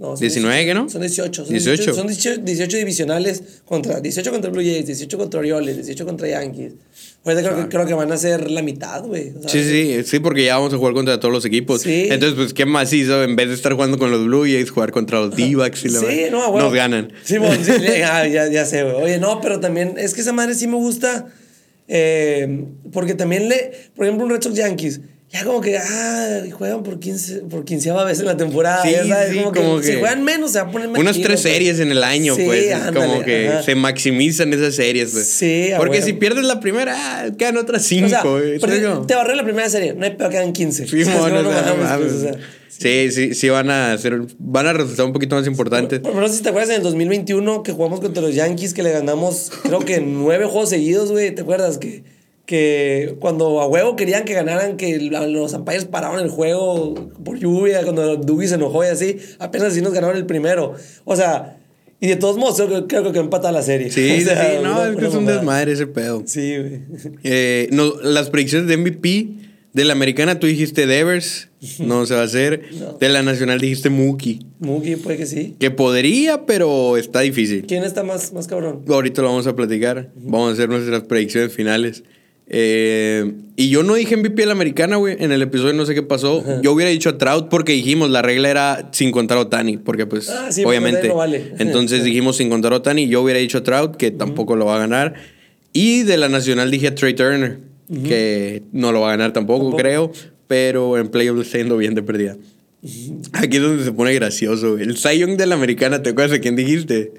No, 0.00 0.16
son 0.16 0.20
19, 0.20 0.64
¿qué 0.64 0.72
no? 0.72 0.88
Son 0.88 1.02
18. 1.02 1.44
Son 1.44 1.52
18. 1.52 1.70
18. 1.82 1.94
Son 1.94 2.06
18, 2.06 2.40
18 2.42 2.76
divisionales 2.78 3.42
contra 3.66 4.00
18 4.00 4.30
contra 4.30 4.50
Blue 4.50 4.62
Jays, 4.62 4.86
18 4.86 5.18
contra 5.18 5.40
Orioles, 5.40 5.76
18 5.76 6.06
contra 6.06 6.26
Yankees. 6.26 6.72
Ahorita 7.22 7.42
creo, 7.46 7.62
que, 7.62 7.68
creo 7.68 7.86
que 7.86 7.92
van 7.92 8.10
a 8.10 8.16
ser 8.16 8.50
la 8.50 8.62
mitad, 8.62 9.04
güey. 9.04 9.34
Sí, 9.46 9.62
sí, 9.62 10.02
sí, 10.06 10.18
porque 10.20 10.42
ya 10.46 10.56
vamos 10.56 10.72
a 10.72 10.78
jugar 10.78 10.94
contra 10.94 11.20
todos 11.20 11.34
los 11.34 11.44
equipos. 11.44 11.82
Sí. 11.82 12.08
Entonces, 12.10 12.34
pues, 12.34 12.54
¿qué 12.54 12.64
más 12.64 12.90
hizo? 12.94 13.22
En 13.22 13.36
vez 13.36 13.48
de 13.48 13.54
estar 13.54 13.74
jugando 13.74 13.98
con 13.98 14.10
los 14.10 14.24
Blue 14.24 14.44
Jays, 14.44 14.70
jugar 14.70 14.90
contra 14.90 15.20
los 15.20 15.36
D-backs 15.36 15.84
y 15.84 15.88
la 15.90 15.98
Sí, 16.00 16.06
madre, 16.06 16.30
no, 16.30 16.50
bueno. 16.50 16.64
nos 16.66 16.74
ganan. 16.74 17.12
Sí, 17.22 17.36
bueno, 17.36 17.62
sí, 17.62 17.70
ya, 17.98 18.26
ya, 18.26 18.48
ya 18.50 18.64
sé, 18.64 18.82
güey. 18.84 18.94
Oye, 19.04 19.18
no, 19.18 19.42
pero 19.42 19.60
también 19.60 19.96
es 19.98 20.14
que 20.14 20.22
esa 20.22 20.32
madre 20.32 20.54
sí 20.54 20.66
me 20.66 20.76
gusta. 20.76 21.26
eh, 21.88 22.64
porque 22.90 23.12
también 23.14 23.50
le. 23.50 23.72
Por 23.94 24.06
ejemplo, 24.06 24.24
un 24.24 24.30
Red 24.32 24.40
Sox 24.42 24.54
Yankees. 24.56 25.00
Ya 25.32 25.44
como 25.44 25.60
que, 25.60 25.78
ah, 25.78 26.42
juegan 26.50 26.82
por 26.82 26.98
15, 26.98 27.42
por 27.42 27.64
quinceava 27.64 28.04
vez 28.04 28.18
en 28.18 28.26
la 28.26 28.36
temporada. 28.36 28.82
Sí, 28.82 28.90
ya 28.90 29.06
sabes, 29.06 29.30
sí, 29.30 29.38
como, 29.38 29.52
que, 29.52 29.60
como 29.60 29.80
si 29.80 29.92
que 29.92 29.98
juegan 29.98 30.24
menos, 30.24 30.50
se 30.50 30.60
va 30.60 30.68
a 30.68 30.72
poner 30.72 30.88
más 30.88 31.00
Unas 31.00 31.16
tres 31.20 31.40
pues. 31.40 31.54
series 31.54 31.78
en 31.78 31.92
el 31.92 32.02
año, 32.02 32.34
Sí, 32.34 32.42
pues. 32.44 32.64
Es 32.64 32.90
como 32.92 33.22
que 33.22 33.48
ajá. 33.48 33.62
se 33.62 33.76
maximizan 33.76 34.52
esas 34.52 34.74
series, 34.74 35.12
pues. 35.12 35.28
Sí, 35.28 35.70
Porque 35.76 36.02
si 36.02 36.14
pierdes 36.14 36.44
la 36.44 36.58
primera, 36.58 36.96
ah, 36.96 37.30
quedan 37.38 37.58
otras 37.58 37.84
cinco, 37.84 38.16
O 38.60 39.06
te 39.06 39.14
ahorré 39.14 39.36
la 39.36 39.44
primera 39.44 39.70
serie, 39.70 39.94
no 39.94 40.04
hay 40.04 40.16
peor, 40.16 40.30
quedan 40.30 40.52
15. 40.52 40.88
Sí. 40.88 41.04
Sí, 42.80 43.10
sí, 43.12 43.34
sí 43.34 43.48
van 43.50 43.70
a 43.70 43.96
ser, 43.98 44.22
van 44.38 44.66
a 44.66 44.72
resultar 44.72 45.04
un 45.04 45.12
poquito 45.12 45.36
más 45.36 45.46
importantes. 45.46 46.00
No 46.02 46.26
sé 46.28 46.38
si 46.38 46.42
te 46.42 46.48
acuerdas 46.48 46.70
en 46.70 46.76
el 46.76 46.82
2021 46.82 47.62
que 47.62 47.72
jugamos 47.72 48.00
contra 48.00 48.22
los 48.22 48.34
Yankees, 48.34 48.72
que 48.72 48.82
le 48.82 48.90
ganamos, 48.90 49.52
creo 49.62 49.80
que 49.80 50.00
nueve 50.00 50.46
juegos 50.46 50.70
seguidos, 50.70 51.10
güey. 51.10 51.34
¿Te 51.34 51.42
acuerdas? 51.42 51.76
Que, 51.78 52.02
que 52.50 53.14
cuando 53.20 53.60
a 53.60 53.68
huevo 53.68 53.94
querían 53.94 54.24
que 54.24 54.34
ganaran, 54.34 54.76
que 54.76 54.98
los 54.98 55.52
umpires 55.54 55.84
pararon 55.84 56.18
el 56.18 56.30
juego 56.30 56.94
por 57.24 57.38
lluvia, 57.38 57.84
cuando 57.84 58.16
Dewey 58.16 58.48
se 58.48 58.56
enojó 58.56 58.82
y 58.82 58.88
así, 58.88 59.18
apenas 59.38 59.68
así 59.68 59.80
nos 59.80 59.92
ganaron 59.92 60.16
el 60.16 60.26
primero. 60.26 60.74
O 61.04 61.14
sea, 61.14 61.60
y 62.00 62.08
de 62.08 62.16
todos 62.16 62.38
modos, 62.38 62.56
creo, 62.56 62.88
que- 62.88 62.96
creo 62.96 63.12
que 63.12 63.20
empata 63.20 63.52
la 63.52 63.62
serie. 63.62 63.92
Sí, 63.92 64.00
O 64.14 64.14
sí, 64.16 64.24
sea, 64.24 64.50
sí, 64.50 64.56
no, 64.64 64.84
es 64.84 64.96
que 64.96 65.06
es 65.06 65.14
un 65.14 65.26
desmadre 65.26 65.70
ese 65.70 65.86
pedo. 65.86 66.24
Sí, 66.26 66.56
güey. 66.58 66.80
Eh, 67.22 67.68
no, 67.70 67.92
las 68.02 68.30
predicciones 68.30 68.66
de 68.66 68.76
MVP 68.78 69.28
de 69.72 69.84
la 69.84 69.92
americana 69.92 70.40
tú 70.40 70.48
dijiste 70.48 70.86
Devers, 70.88 71.50
no 71.78 72.04
se 72.04 72.14
va 72.14 72.22
a 72.22 72.24
hacer. 72.24 72.62
No. 72.80 72.94
De 72.94 73.08
la 73.10 73.22
nacional 73.22 73.60
dijiste 73.60 73.90
Mookie, 73.90 74.40
Mookie, 74.58 74.96
puede 74.96 75.18
que 75.18 75.26
sí. 75.26 75.54
que 75.60 75.70
podría, 75.70 76.46
pero 76.46 76.96
está 76.96 77.20
difícil. 77.20 77.64
¿Quién 77.68 77.84
está 77.84 78.02
más, 78.02 78.32
más 78.32 78.48
cabrón? 78.48 78.82
Ahorita 78.88 79.22
lo 79.22 79.28
vamos 79.28 79.46
a 79.46 79.54
platicar. 79.54 80.10
Vamos 80.16 80.50
a 80.50 80.52
hacer 80.54 80.68
nuestras 80.68 81.04
predicciones 81.04 81.52
finales. 81.52 82.02
Eh, 82.52 83.32
y 83.54 83.68
yo 83.70 83.82
no 83.84 83.94
dije 83.94 84.16
MVP 84.16 84.42
de 84.42 84.46
la 84.46 84.52
americana, 84.52 84.96
güey. 84.96 85.16
En 85.20 85.30
el 85.32 85.40
episodio 85.42 85.72
no 85.72 85.86
sé 85.86 85.94
qué 85.94 86.02
pasó. 86.02 86.44
Yo 86.62 86.72
hubiera 86.72 86.90
dicho 86.90 87.08
a 87.10 87.16
Trout 87.18 87.48
porque 87.48 87.72
dijimos 87.72 88.10
la 88.10 88.22
regla 88.22 88.50
era 88.50 88.88
sin 88.92 89.12
contar 89.12 89.38
a 89.38 89.42
Otani. 89.42 89.76
Porque, 89.76 90.06
pues, 90.06 90.28
Ah, 90.28 90.50
sí, 90.50 90.64
obviamente. 90.64 90.98
Otani 90.98 91.08
no 91.10 91.16
vale. 91.16 91.52
Entonces 91.58 92.02
dijimos 92.04 92.36
sin 92.38 92.48
contar 92.50 92.72
a 92.72 92.76
Otani. 92.76 93.06
Yo 93.08 93.22
hubiera 93.22 93.38
dicho 93.38 93.58
a 93.58 93.62
Trout 93.62 93.96
que 93.96 94.10
tampoco 94.10 94.56
lo 94.56 94.66
va 94.66 94.76
a 94.76 94.78
ganar. 94.80 95.14
Y 95.72 96.02
de 96.02 96.16
la 96.16 96.28
nacional 96.28 96.70
dije 96.70 96.88
a 96.88 96.94
Trey 96.96 97.14
Turner, 97.14 97.58
que 98.04 98.62
no 98.72 98.90
lo 98.92 99.02
va 99.02 99.08
a 99.08 99.10
ganar 99.16 99.32
tampoco, 99.32 99.60
Tampoco. 99.64 99.76
creo. 99.82 100.12
Pero 100.48 100.98
en 100.98 101.08
playoff 101.08 101.36
le 101.36 101.42
está 101.44 101.58
yendo 101.58 101.76
bien 101.76 101.94
de 101.94 102.02
perdida. 102.02 102.36
Aquí 103.34 103.58
es 103.58 103.62
donde 103.62 103.84
se 103.84 103.92
pone 103.92 104.12
gracioso, 104.14 104.72
güey. 104.72 104.82
El 104.84 104.96
Young 104.96 105.36
de 105.36 105.46
la 105.46 105.54
americana, 105.54 106.02
¿te 106.02 106.10
acuerdas 106.10 106.32
de 106.32 106.40
quién 106.40 106.56
dijiste? 106.56 107.12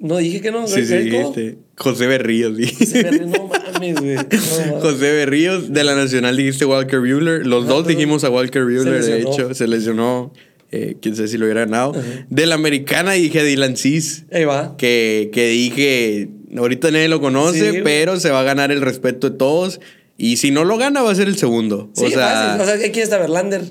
No 0.00 0.18
dije 0.18 0.40
que 0.42 0.50
no. 0.50 0.66
Sí, 0.66 0.84
sí, 0.84 0.96
dijiste. 0.98 1.56
José 1.78 2.06
Berríos, 2.06 2.56
dijiste. 2.56 2.86
Se 2.86 3.10
me- 3.12 3.26
No 3.26 3.48
mames, 3.92 4.00
güey. 4.00 4.16
No 4.66 4.66
mames. 4.72 4.82
José 4.82 5.12
Berríos, 5.12 5.72
de 5.72 5.84
la 5.84 5.94
Nacional 5.94 6.36
dijiste 6.36 6.64
Walker 6.64 7.00
Bueller. 7.00 7.46
Los 7.46 7.64
Ah, 7.64 7.68
dos 7.68 7.86
dijimos 7.86 8.24
a 8.24 8.30
Walker 8.30 8.64
Bueller, 8.64 9.02
de 9.04 9.20
hecho, 9.20 9.54
se 9.54 9.66
lesionó. 9.68 10.32
Eh, 10.72 10.96
quién 11.00 11.14
sabe 11.14 11.28
si 11.28 11.38
lo 11.38 11.44
hubiera 11.44 11.60
ganado. 11.66 11.94
De 12.30 12.46
la 12.46 12.56
Americana 12.56 13.12
dije 13.12 13.40
a 13.40 13.44
Dylan 13.44 13.76
Cis, 13.76 14.24
Ahí 14.32 14.44
va. 14.44 14.76
que, 14.76 15.30
que 15.32 15.46
dije, 15.48 16.30
ahorita 16.56 16.90
nadie 16.90 17.08
lo 17.08 17.20
conoce, 17.20 17.70
Sí, 17.72 17.78
pero 17.84 18.18
se 18.18 18.30
va 18.30 18.40
a 18.40 18.42
ganar 18.42 18.72
el 18.72 18.80
respeto 18.80 19.30
de 19.30 19.36
todos. 19.36 19.80
Y 20.18 20.36
si 20.38 20.50
no 20.50 20.64
lo 20.64 20.76
gana, 20.76 21.02
va 21.02 21.12
a 21.12 21.14
ser 21.14 21.28
el 21.28 21.36
segundo. 21.36 21.90
Sí, 21.94 22.06
o 22.06 22.08
sea, 22.10 22.56
fácil. 22.58 22.60
O 22.62 22.64
sea, 22.78 22.90
¿quién 22.92 23.04
está 23.04 23.18
Verlander? 23.18 23.62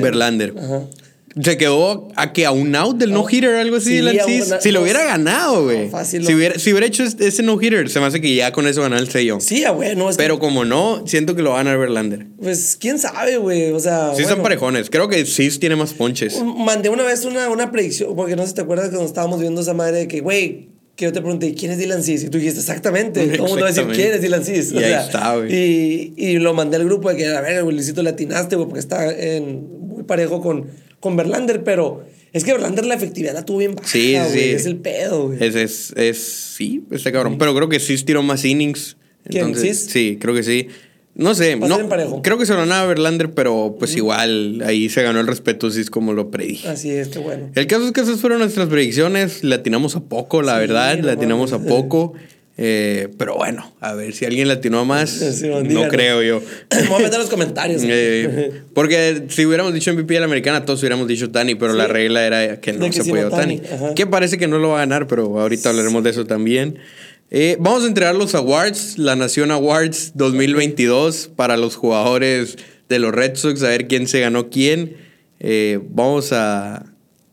Verlander. 0.00 0.54
Ajá. 0.56 0.82
Se 1.42 1.58
quedó 1.58 2.08
a 2.16 2.32
que 2.32 2.46
a 2.46 2.50
un 2.50 2.74
out 2.74 2.96
del 2.96 3.12
no-hitter 3.12 3.50
o 3.50 3.58
algo 3.60 3.76
así, 3.76 3.90
Sí, 3.90 3.96
Dylan 3.96 4.20
a 4.20 4.24
Cis. 4.24 4.46
una- 4.46 4.60
Si 4.60 4.70
lo 4.70 4.80
hubiera 4.82 5.04
ganado, 5.04 5.64
güey. 5.64 5.90
No, 5.90 6.04
si, 6.04 6.16
hubiera, 6.34 6.58
si 6.58 6.70
hubiera 6.72 6.86
hecho 6.86 7.04
ese 7.04 7.42
no-hitter, 7.42 7.90
se 7.90 8.00
me 8.00 8.06
hace 8.06 8.20
que 8.22 8.34
ya 8.34 8.52
con 8.52 8.66
eso 8.66 8.80
ganó 8.80 8.96
el 8.96 9.08
sello. 9.10 9.38
Sí, 9.40 9.64
ah, 9.64 9.72
güey, 9.72 9.94
no 9.96 10.08
es 10.08 10.16
que- 10.16 10.22
Pero 10.22 10.38
como 10.38 10.64
no, 10.64 11.06
siento 11.06 11.36
que 11.36 11.42
lo 11.42 11.50
va 11.50 11.56
a 11.60 11.62
ganar 11.64 11.78
Verlander. 11.78 12.26
Pues 12.40 12.76
quién 12.80 12.98
sabe, 12.98 13.36
güey. 13.36 13.70
O 13.72 13.80
sea. 13.80 14.06
Sí 14.08 14.22
bueno, 14.22 14.28
están 14.28 14.42
parejones. 14.42 14.88
Creo 14.88 15.08
que 15.08 15.26
Cis 15.26 15.60
tiene 15.60 15.76
más 15.76 15.92
ponches. 15.92 16.40
Mandé 16.42 16.88
una 16.88 17.02
vez 17.04 17.24
una, 17.26 17.50
una 17.50 17.70
predicción, 17.70 18.16
porque 18.16 18.34
no 18.34 18.42
sé 18.42 18.48
si 18.48 18.54
te 18.54 18.62
acuerdas 18.62 18.88
cuando 18.88 19.04
estábamos 19.06 19.38
viendo 19.40 19.60
esa 19.60 19.74
madre 19.74 19.98
de 19.98 20.08
que, 20.08 20.20
güey, 20.20 20.70
que 20.96 21.04
yo 21.04 21.12
te 21.12 21.20
pregunté, 21.20 21.54
¿quién 21.54 21.70
es 21.70 21.76
Dylan 21.76 22.02
Cis? 22.02 22.24
Y 22.24 22.30
tú 22.30 22.38
dijiste, 22.38 22.60
exactamente. 22.60 23.20
Todo 23.26 23.32
el 23.34 23.40
mundo 23.42 23.56
va 23.60 23.68
a 23.68 23.72
decir. 23.72 23.86
¿quién 23.92 24.12
es 24.14 24.22
Dylan 24.22 24.42
Cis? 24.42 24.72
Y 24.72 24.78
ahí 24.78 24.92
está, 24.94 25.36
güey. 25.36 25.54
Y, 25.54 26.14
y 26.16 26.38
lo 26.38 26.54
mandé 26.54 26.76
al 26.78 26.84
grupo 26.86 27.10
de 27.10 27.16
que, 27.18 27.26
a 27.26 27.42
ver, 27.42 27.62
güey, 27.62 27.76
Luisito, 27.76 28.02
le 28.02 28.08
atinaste, 28.08 28.56
güey, 28.56 28.66
porque 28.66 28.80
está 28.80 29.12
en, 29.12 29.68
muy 29.86 30.04
parejo 30.04 30.40
con, 30.40 30.66
con 31.06 31.16
Verlander, 31.16 31.62
pero 31.64 32.04
es 32.32 32.44
que 32.44 32.52
Verlander 32.52 32.84
la 32.86 32.94
efectividad 32.94 33.32
la 33.34 33.44
tuvo 33.44 33.58
bien 33.58 33.74
baja, 33.74 33.88
Sí, 33.88 34.14
sí. 34.14 34.32
güey. 34.32 34.50
Es 34.50 34.66
el 34.66 34.76
pedo, 34.76 35.28
güey. 35.28 35.38
Es, 35.44 35.54
es, 35.54 35.92
es, 35.96 36.18
sí, 36.18 36.82
está 36.90 37.12
cabrón. 37.12 37.38
Pero 37.38 37.54
creo 37.54 37.68
que 37.68 37.78
Cis 37.80 38.04
tiró 38.04 38.22
más 38.22 38.44
innings. 38.44 38.96
¿Quién, 39.28 39.46
Entonces, 39.46 39.80
Cis? 39.84 39.90
Sí, 39.92 40.18
creo 40.20 40.34
que 40.34 40.42
sí. 40.42 40.68
No 41.14 41.34
sé, 41.34 41.56
no, 41.56 41.88
creo 42.22 42.36
que 42.36 42.44
se 42.44 42.52
lo 42.52 42.58
ganaba 42.58 42.84
Verlander, 42.86 43.32
pero 43.32 43.76
pues 43.78 43.96
igual 43.96 44.62
ahí 44.66 44.90
se 44.90 45.02
ganó 45.02 45.18
el 45.20 45.26
respeto 45.26 45.70
Cis 45.70 45.88
como 45.88 46.12
lo 46.12 46.30
predije. 46.30 46.68
Así 46.68 46.90
es, 46.90 47.08
que 47.08 47.18
bueno. 47.20 47.48
El 47.54 47.66
caso 47.66 47.86
es 47.86 47.92
que 47.92 48.02
esas 48.02 48.20
fueron 48.20 48.40
nuestras 48.40 48.68
predicciones. 48.68 49.42
Le 49.42 49.54
atinamos 49.54 49.96
a 49.96 50.00
poco, 50.00 50.42
la 50.42 50.54
Sí, 50.54 50.60
verdad. 50.60 50.98
no 50.98 51.06
Le 51.06 51.12
atinamos 51.12 51.52
a 51.54 51.62
poco. 51.62 52.12
Eh, 52.58 53.08
pero 53.18 53.36
bueno, 53.36 53.70
a 53.80 53.92
ver 53.92 54.14
si 54.14 54.24
alguien 54.24 54.48
le 54.48 54.54
atinó 54.54 54.84
más. 54.84 55.10
Sí, 55.36 55.46
no 55.48 55.60
díganos. 55.62 55.88
creo 55.92 56.22
yo. 56.22 56.40
Me 56.74 56.88
voy 56.88 57.00
a 57.00 57.04
meter 57.04 57.18
los 57.18 57.28
comentarios. 57.28 57.82
Eh, 57.86 58.62
porque 58.74 59.24
si 59.28 59.44
hubiéramos 59.46 59.74
dicho 59.74 59.92
MVP 59.92 60.14
de 60.14 60.20
la 60.20 60.26
americana, 60.26 60.64
todos 60.64 60.80
hubiéramos 60.80 61.06
dicho 61.08 61.30
Tani, 61.30 61.54
pero 61.54 61.72
Sí. 61.72 61.78
la 61.78 61.86
regla 61.86 62.26
era 62.26 62.60
que 62.60 62.72
no 62.72 62.86
que 62.86 62.92
se 62.92 63.04
podía 63.04 63.28
Tani. 63.30 63.60
Que 63.94 64.06
parece 64.06 64.38
que 64.38 64.48
no 64.48 64.58
lo 64.58 64.70
va 64.70 64.76
a 64.76 64.78
ganar, 64.80 65.06
pero 65.06 65.38
ahorita 65.40 65.70
hablaremos 65.70 66.02
de 66.04 66.10
eso 66.10 66.24
también. 66.26 66.78
Eh, 67.30 67.56
vamos 67.58 67.84
a 67.84 67.88
entregar 67.88 68.14
los 68.14 68.34
awards, 68.34 68.98
la 68.98 69.16
Nación 69.16 69.50
Awards 69.50 70.12
2022 70.14 71.30
para 71.34 71.56
los 71.56 71.74
jugadores 71.76 72.56
de 72.88 72.98
los 73.00 73.12
Red 73.12 73.34
Sox, 73.34 73.62
a 73.64 73.68
ver 73.68 73.88
quién 73.88 74.06
se 74.06 74.20
ganó 74.20 74.48
quién. 74.48 74.96
Vamos 75.90 76.32
a, 76.32 76.76